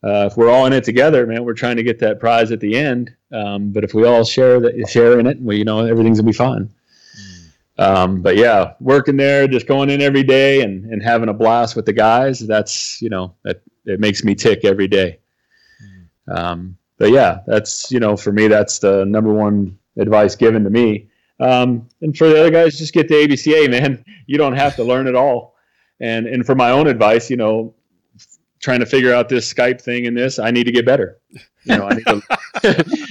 uh, 0.03 0.29
if 0.31 0.37
we're 0.37 0.49
all 0.49 0.65
in 0.67 0.73
it 0.73 0.85
together, 0.85 1.27
man, 1.27 1.45
we're 1.45 1.55
trying 1.55 1.77
to 1.77 1.83
get 1.83 1.99
that 1.99 2.21
prize 2.21 2.51
at 2.53 2.61
the 2.61 2.77
end. 2.77 3.15
Um, 3.33 3.71
but 3.71 3.85
if 3.85 3.95
we 3.95 4.07
all 4.07 4.25
share 4.25 4.59
that, 4.61 4.89
share 4.89 5.19
in 5.19 5.27
it, 5.27 5.41
we 5.41 5.57
you 5.57 5.65
know 5.65 5.81
everything's 5.81 6.19
gonna 6.19 6.31
be 6.31 6.33
fine. 6.33 6.71
Um, 7.81 8.21
but 8.21 8.37
yeah, 8.37 8.75
working 8.79 9.17
there, 9.17 9.49
just 9.49 9.67
going 9.67 9.89
in 9.89 10.03
every 10.03 10.23
day 10.23 10.61
and, 10.61 10.85
and 10.93 11.03
having 11.03 11.31
a 11.31 11.33
blast 11.33 11.75
with 11.75 11.87
the 11.87 11.95
guys. 11.95 12.39
That's, 12.39 13.01
you 13.01 13.09
know, 13.09 13.35
that 13.43 13.63
it 13.87 13.99
makes 13.99 14.23
me 14.23 14.35
tick 14.35 14.67
every 14.67 14.87
day. 14.87 15.19
Um, 16.29 16.77
but 16.99 17.11
yeah, 17.11 17.41
that's, 17.47 17.91
you 17.91 17.99
know, 17.99 18.19
for 18.19 18.33
me, 18.33 18.49
that's 18.49 18.81
the 18.81 19.07
number 19.07 19.33
one 19.33 19.79
advice 19.97 20.37
given 20.37 20.63
to 20.65 20.71
me. 20.71 21.09
Um, 21.41 21.89
and 22.03 22.15
for 22.15 22.29
the 22.29 22.39
other 22.39 22.51
guys, 22.51 22.77
just 22.77 22.93
get 22.93 23.09
the 23.09 23.15
ABCA, 23.15 23.71
man. 23.71 24.05
You 24.27 24.39
don't 24.39 24.55
have 24.55 24.77
to 24.77 24.85
learn 24.85 25.09
it 25.09 25.17
all. 25.17 25.57
And, 25.99 26.29
and 26.29 26.47
for 26.47 26.55
my 26.55 26.71
own 26.71 26.87
advice, 26.87 27.31
you 27.31 27.37
know, 27.37 27.75
trying 28.61 28.79
to 28.79 28.87
figure 28.87 29.13
out 29.13 29.29
this 29.29 29.53
Skype 29.53 29.81
thing 29.81 30.07
and 30.07 30.17
this, 30.17 30.39
I 30.39 30.53
need 30.53 30.65
to 30.65 30.71
get 30.71 30.87
better. 30.87 31.19
You 31.65 31.79
know, 31.79 31.89
I 31.89 31.95
need 31.95 32.07
to, 32.07 32.23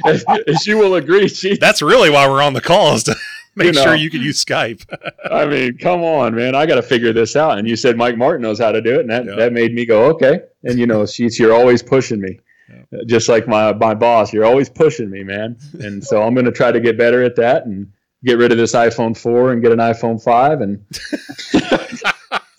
as, 0.06 0.24
as 0.48 0.66
you 0.66 0.78
will 0.78 0.96
agree, 0.96 1.28
she, 1.28 1.58
That's 1.58 1.82
really 1.82 2.10
why 2.10 2.26
we're 2.30 2.42
on 2.42 2.54
the 2.54 2.62
calls 2.62 3.04
to 3.04 3.16
make 3.66 3.68
You 3.68 3.72
know. 3.74 3.84
sure 3.84 3.96
you 3.96 4.10
can 4.10 4.22
use 4.22 4.44
Skype. 4.44 4.86
I 5.32 5.46
mean, 5.46 5.78
come 5.78 6.02
on, 6.04 6.34
man. 6.36 6.56
I 6.56 6.66
got 6.66 6.76
to 6.76 6.82
figure 6.82 7.14
this 7.14 7.36
out. 7.36 7.58
And 7.60 7.68
you 7.68 7.76
said 7.76 7.96
Mike 7.98 8.18
Martin 8.18 8.42
knows 8.42 8.58
how 8.60 8.72
to 8.72 8.82
do 8.82 8.96
it. 8.96 9.02
And 9.02 9.10
that, 9.12 9.26
Yeah. 9.26 9.36
that 9.36 9.54
made 9.54 9.74
me 9.74 9.86
go, 9.86 10.06
okay. 10.12 10.42
And, 10.64 10.80
you 10.80 10.88
know, 10.88 11.06
she's, 11.06 11.38
you're 11.40 11.54
always 11.54 11.84
pushing 11.84 12.20
me. 12.22 12.40
Uh, 12.72 12.98
Just 13.06 13.30
like 13.30 13.48
my, 13.48 13.74
my 13.74 13.94
boss, 13.94 14.32
you're 14.34 14.46
always 14.46 14.70
pushing 14.70 15.10
me, 15.10 15.24
man. 15.24 15.58
And 15.80 16.04
so 16.04 16.22
I'm 16.24 16.34
going 16.34 16.46
to 16.46 16.52
try 16.52 16.72
to 16.72 16.80
get 16.80 16.98
better 16.98 17.24
at 17.24 17.36
that 17.38 17.66
and 17.66 17.92
get 18.24 18.38
rid 18.38 18.52
of 18.52 18.58
this 18.58 18.74
iPhone 18.74 19.16
4 19.18 19.54
and 19.54 19.62
get 19.62 19.72
an 19.72 19.80
iPhone 19.80 20.22
5. 20.22 20.62
And 20.62 20.84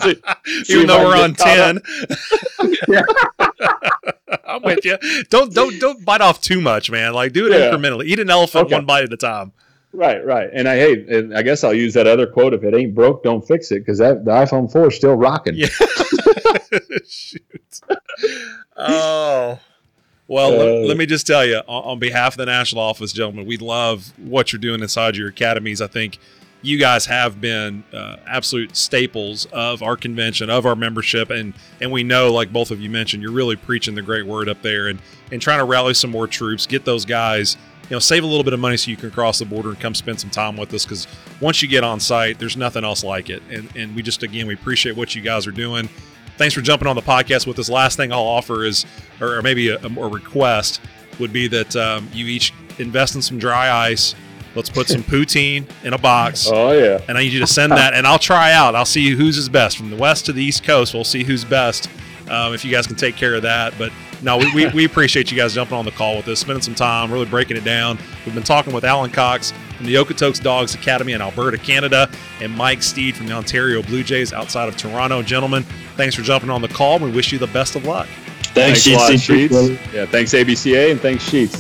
see 0.03 0.17
Even 0.75 0.87
though 0.87 1.05
we're 1.07 1.17
on 1.23 1.33
get 1.35 1.39
caught 1.39 1.83
ten. 2.59 3.01
I'm 4.47 4.63
with 4.63 4.85
you. 4.85 4.97
Don't 5.29 5.53
don't 5.53 5.79
don't 5.81 6.05
bite 6.05 6.21
off 6.21 6.41
too 6.41 6.61
much, 6.61 6.91
man. 6.91 7.13
Like 7.13 7.33
do 7.33 7.47
it 7.47 7.53
Yeah. 7.53 7.71
incrementally. 7.71 8.07
Eat 8.07 8.19
an 8.19 8.31
elephant 8.31 8.67
Okay. 8.67 8.75
one 8.77 8.87
bite 8.87 9.05
at 9.05 9.13
a 9.13 9.17
time. 9.17 9.53
Right, 10.01 10.25
right. 10.25 10.51
And 10.53 10.69
I, 10.69 10.77
hey, 10.77 11.05
and 11.09 11.37
I 11.37 11.43
guess 11.43 11.63
I'll 11.63 11.75
use 11.75 11.95
that 11.95 12.07
other 12.07 12.27
quote 12.27 12.55
if 12.55 12.65
it 12.65 12.75
ain't 12.75 12.95
broke, 12.95 13.23
don't 13.23 13.47
fix 13.47 13.71
it. 13.71 13.85
Cause 13.87 13.99
that 13.99 14.25
the 14.25 14.31
iPhone 14.33 14.71
4 14.73 14.89
is 14.89 14.97
still 14.97 15.15
rocking. 15.15 15.55
Yeah. 15.55 15.69
Shoot. 17.09 17.81
Oh. 18.77 19.59
Well, 20.29 20.51
let, 20.51 20.69
Uh, 20.69 20.87
let 20.87 20.97
me 20.97 21.07
just 21.07 21.27
tell 21.27 21.45
you, 21.45 21.57
on, 21.57 21.85
on 21.85 21.99
behalf 21.99 22.35
of 22.35 22.39
the 22.39 22.47
national 22.47 22.83
office, 22.83 23.13
gentlemen, 23.13 23.47
we 23.47 23.57
love 23.57 24.13
what 24.17 24.53
you're 24.53 24.61
doing 24.61 24.81
inside 24.81 25.17
your 25.17 25.29
academies. 25.29 25.81
I 25.81 25.89
think 25.89 26.19
you 26.63 26.79
guys 26.79 27.07
have 27.07 27.41
been 27.41 27.83
uh, 27.93 28.17
absolute 28.27 28.77
staples 28.77 29.47
of 29.47 29.83
our 29.83 29.97
convention, 29.97 30.49
of 30.49 30.67
our 30.67 30.77
membership, 30.77 31.31
and 31.31 31.55
and 31.81 31.91
we 31.91 32.05
know, 32.05 32.33
like 32.33 32.53
both 32.53 32.71
of 32.71 32.81
you 32.81 32.91
mentioned, 32.91 33.23
you're 33.23 33.33
really 33.33 33.57
preaching 33.57 33.95
the 33.97 34.03
great 34.03 34.27
word 34.27 34.49
up 34.49 34.63
there, 34.63 34.87
and 34.87 35.01
and 35.33 35.43
trying 35.43 35.59
to 35.59 35.65
rally 35.65 35.95
some 35.95 36.11
more 36.11 36.27
troops, 36.29 36.67
get 36.67 36.85
those 36.85 37.05
guys, 37.05 37.57
you 37.91 37.97
know, 37.97 37.99
save 37.99 38.23
a 38.23 38.27
little 38.27 38.45
bit 38.45 38.53
of 38.53 38.61
money 38.61 38.77
so 38.77 38.91
you 38.91 38.97
can 38.97 39.11
cross 39.11 39.41
the 39.41 39.45
border 39.45 39.69
and 39.69 39.81
come 39.81 39.95
spend 39.95 40.19
some 40.21 40.31
time 40.31 40.57
with 40.57 40.73
us. 40.73 40.85
Because 40.85 41.07
once 41.41 41.61
you 41.61 41.69
get 41.69 41.85
on 41.85 42.01
site, 42.01 42.39
there's 42.39 42.57
nothing 42.57 42.85
else 42.85 43.05
like 43.05 43.29
it, 43.29 43.43
and 43.51 43.69
and 43.77 43.95
we 43.95 44.03
just 44.03 44.23
again 44.23 44.47
we 44.47 44.55
appreciate 44.55 44.97
what 44.97 45.15
you 45.15 45.21
guys 45.21 45.47
are 45.47 45.53
doing 45.53 45.89
thanks 46.41 46.55
for 46.55 46.63
jumping 46.63 46.89
on 46.89 46.97
the 46.97 47.03
podcast 47.03 47.47
with 47.47 47.59
us. 47.59 47.69
Last 47.69 47.99
thing 47.99 48.15
I'll 48.15 48.21
offer 48.21 48.65
is, 48.65 48.87
or, 49.21 49.43
maybe 49.43 49.69
a, 49.69 49.77
a 49.77 50.09
request 50.09 50.81
would 51.19 51.35
be 51.35 51.49
that 51.49 51.77
um, 51.77 52.09
you 52.15 52.29
each 52.29 52.55
invest 52.79 53.15
in 53.15 53.21
some 53.21 53.39
dry 53.39 53.71
ice. 53.71 54.15
Let's 54.55 54.71
put 54.71 54.89
some 54.89 55.03
poutine 55.05 55.69
in 55.85 55.93
a 55.93 55.99
box. 55.99 56.49
Oh, 56.51 56.73
yeah. 56.73 56.99
And 57.09 57.19
I 57.19 57.25
need 57.25 57.33
you 57.33 57.41
to 57.41 57.47
send 57.47 57.73
that, 57.73 57.93
and 57.93 58.07
I'll 58.07 58.19
try 58.19 58.53
out. 58.53 58.75
I'll 58.75 58.87
see 58.87 59.11
who's 59.11 59.37
is 59.37 59.51
best 59.51 59.77
from 59.77 59.91
the 59.91 59.97
west 59.97 60.25
to 60.27 60.33
the 60.33 60.43
east 60.43 60.65
coast. 60.65 60.95
We'll 60.95 61.05
see 61.05 61.25
who's 61.25 61.45
best. 61.45 61.91
Um, 62.31 62.55
if 62.55 62.65
you 62.65 62.71
guys 62.71 62.87
can 62.87 62.97
take 62.97 63.17
care 63.17 63.35
of 63.35 63.43
that, 63.43 63.75
but 63.77 63.93
no, 64.23 64.37
we, 64.37 64.53
we, 64.55 64.69
we 64.69 64.85
appreciate 64.85 65.31
you 65.31 65.37
guys 65.37 65.55
jumping 65.55 65.77
on 65.77 65.85
the 65.85 65.91
call 65.91 66.17
with 66.17 66.29
us, 66.29 66.41
spending 66.41 66.63
some 66.63 66.75
time, 66.75 67.11
really 67.11 67.27
breaking 67.27 67.57
it 67.57 67.65
down. 67.65 67.99
We've 68.25 68.35
been 68.35 68.45
talking 68.45 68.73
with 68.73 68.85
Allen 68.85 69.11
Cox 69.11 69.53
from 69.77 69.87
the 69.87 69.95
Okotoks 69.95 70.43
Dawgs 70.43 70.75
Academy 70.75 71.13
in 71.13 71.23
Alberta, 71.23 71.57
Canada, 71.57 72.11
and 72.41 72.55
Mike 72.55 72.83
Steed 72.83 73.17
from 73.17 73.27
the 73.27 73.33
Ontario 73.33 73.83
Blue 73.83 74.03
Jays 74.03 74.33
outside 74.33 74.69
of 74.69 74.77
Toronto. 74.77 75.23
Gentlemen, 75.23 75.63
thanks 75.97 76.15
for 76.15 76.23
jumping 76.23 76.51
on 76.51 76.61
the 76.61 76.69
call. 76.69 76.99
We 76.99 77.11
wish 77.11 77.33
you 77.33 77.39
the 77.39 77.47
best 77.49 77.77
of 77.77 77.85
luck. 77.87 78.09
Thanks, 78.53 78.87
a 78.87 78.95
lot, 78.95 79.13
Sheets. 79.13 79.23
Sheets. 79.23 79.95
Yeah, 79.95 80.07
thanks 80.07 80.33
ABCA 80.33 80.91
and 80.91 81.01
thanks 81.01 81.25
Sheets. 81.25 81.57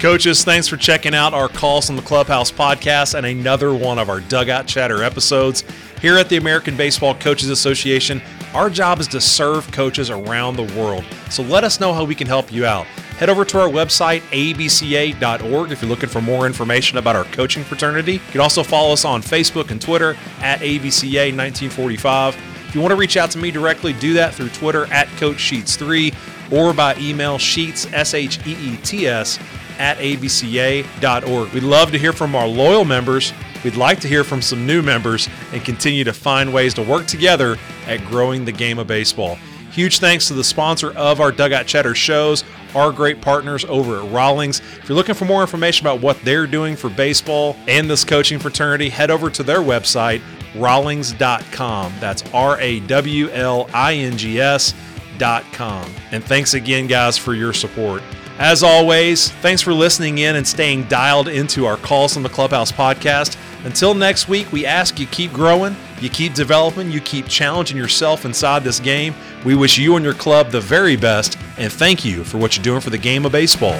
Coaches, 0.00 0.42
thanks 0.42 0.66
for 0.66 0.76
checking 0.76 1.14
out 1.14 1.32
our 1.32 1.48
Calls 1.48 1.86
from 1.86 1.94
the 1.94 2.02
Clubhouse 2.02 2.50
podcast 2.50 3.14
and 3.14 3.24
another 3.24 3.72
one 3.72 4.00
of 4.00 4.10
our 4.10 4.18
Dugout 4.18 4.66
Chatter 4.66 5.04
episodes. 5.04 5.62
Here 6.02 6.18
at 6.18 6.28
the 6.28 6.36
American 6.36 6.76
Baseball 6.76 7.14
Coaches 7.14 7.48
Association, 7.48 8.20
our 8.54 8.68
job 8.68 8.98
is 8.98 9.06
to 9.06 9.20
serve 9.20 9.70
coaches 9.70 10.10
around 10.10 10.56
the 10.56 10.64
world. 10.76 11.04
So 11.30 11.44
let 11.44 11.62
us 11.62 11.78
know 11.78 11.94
how 11.94 12.02
we 12.02 12.16
can 12.16 12.26
help 12.26 12.52
you 12.52 12.66
out. 12.66 12.86
Head 13.18 13.30
over 13.30 13.44
to 13.44 13.60
our 13.60 13.68
website, 13.68 14.22
abca.org, 14.32 15.70
if 15.70 15.80
you're 15.80 15.88
looking 15.88 16.08
for 16.08 16.20
more 16.20 16.44
information 16.44 16.98
about 16.98 17.14
our 17.14 17.22
coaching 17.26 17.62
fraternity. 17.62 18.14
You 18.14 18.32
can 18.32 18.40
also 18.40 18.64
follow 18.64 18.92
us 18.92 19.04
on 19.04 19.22
Facebook 19.22 19.70
and 19.70 19.80
Twitter 19.80 20.16
at 20.40 20.58
ABCA 20.58 21.36
1945. 21.36 22.34
If 22.66 22.74
you 22.74 22.80
want 22.80 22.90
to 22.90 22.96
reach 22.96 23.16
out 23.16 23.30
to 23.30 23.38
me 23.38 23.52
directly, 23.52 23.92
do 23.92 24.12
that 24.14 24.34
through 24.34 24.48
Twitter 24.48 24.92
at 24.92 25.06
Coach 25.18 25.38
Sheets 25.38 25.76
3 25.76 26.12
or 26.50 26.74
by 26.74 26.96
email 26.96 27.38
sheets, 27.38 27.86
S 27.92 28.12
H 28.14 28.44
E 28.44 28.56
E 28.58 28.76
T 28.78 29.06
S, 29.06 29.38
at 29.78 29.98
abca.org. 29.98 31.52
We'd 31.52 31.62
love 31.62 31.92
to 31.92 31.98
hear 31.98 32.12
from 32.12 32.34
our 32.34 32.48
loyal 32.48 32.84
members. 32.84 33.32
We'd 33.64 33.76
like 33.76 34.00
to 34.00 34.08
hear 34.08 34.24
from 34.24 34.42
some 34.42 34.66
new 34.66 34.82
members 34.82 35.28
and 35.52 35.64
continue 35.64 36.04
to 36.04 36.12
find 36.12 36.52
ways 36.52 36.74
to 36.74 36.82
work 36.82 37.06
together 37.06 37.56
at 37.86 38.04
growing 38.06 38.44
the 38.44 38.52
game 38.52 38.78
of 38.78 38.86
baseball. 38.86 39.38
Huge 39.72 40.00
thanks 40.00 40.28
to 40.28 40.34
the 40.34 40.44
sponsor 40.44 40.92
of 40.92 41.20
our 41.20 41.32
Dugout 41.32 41.66
Chatter 41.66 41.94
shows, 41.94 42.44
our 42.74 42.92
great 42.92 43.22
partners 43.22 43.64
over 43.64 44.00
at 44.00 44.12
Rawlings. 44.12 44.60
If 44.60 44.88
you're 44.88 44.96
looking 44.96 45.14
for 45.14 45.24
more 45.24 45.40
information 45.40 45.86
about 45.86 46.02
what 46.02 46.20
they're 46.24 46.46
doing 46.46 46.76
for 46.76 46.90
baseball 46.90 47.56
and 47.66 47.88
this 47.88 48.04
coaching 48.04 48.38
fraternity, 48.38 48.90
head 48.90 49.10
over 49.10 49.30
to 49.30 49.42
their 49.42 49.60
website, 49.60 50.20
rawlings.com. 50.56 51.94
That's 52.00 52.22
R 52.34 52.60
A 52.60 52.80
W 52.80 53.30
L 53.30 53.70
I 53.72 53.94
N 53.94 54.18
G 54.18 54.38
S.com. 54.40 55.90
And 56.10 56.22
thanks 56.22 56.52
again, 56.52 56.86
guys, 56.86 57.16
for 57.16 57.32
your 57.32 57.54
support. 57.54 58.02
As 58.38 58.62
always, 58.62 59.30
thanks 59.30 59.60
for 59.60 59.74
listening 59.74 60.18
in 60.18 60.36
and 60.36 60.46
staying 60.46 60.84
dialed 60.84 61.28
into 61.28 61.66
our 61.66 61.76
Calls 61.76 62.14
from 62.14 62.22
the 62.22 62.28
Clubhouse 62.28 62.72
podcast. 62.72 63.36
Until 63.64 63.94
next 63.94 64.28
week, 64.28 64.50
we 64.50 64.66
ask 64.66 64.98
you 64.98 65.06
keep 65.06 65.32
growing, 65.32 65.76
you 66.00 66.08
keep 66.08 66.34
developing, 66.34 66.90
you 66.90 67.00
keep 67.00 67.28
challenging 67.28 67.76
yourself 67.76 68.24
inside 68.24 68.64
this 68.64 68.80
game. 68.80 69.14
We 69.44 69.54
wish 69.54 69.78
you 69.78 69.96
and 69.96 70.04
your 70.04 70.14
club 70.14 70.50
the 70.50 70.60
very 70.60 70.96
best, 70.96 71.38
and 71.58 71.70
thank 71.70 72.04
you 72.04 72.24
for 72.24 72.38
what 72.38 72.56
you're 72.56 72.64
doing 72.64 72.80
for 72.80 72.90
the 72.90 72.98
game 72.98 73.24
of 73.26 73.32
baseball. 73.32 73.78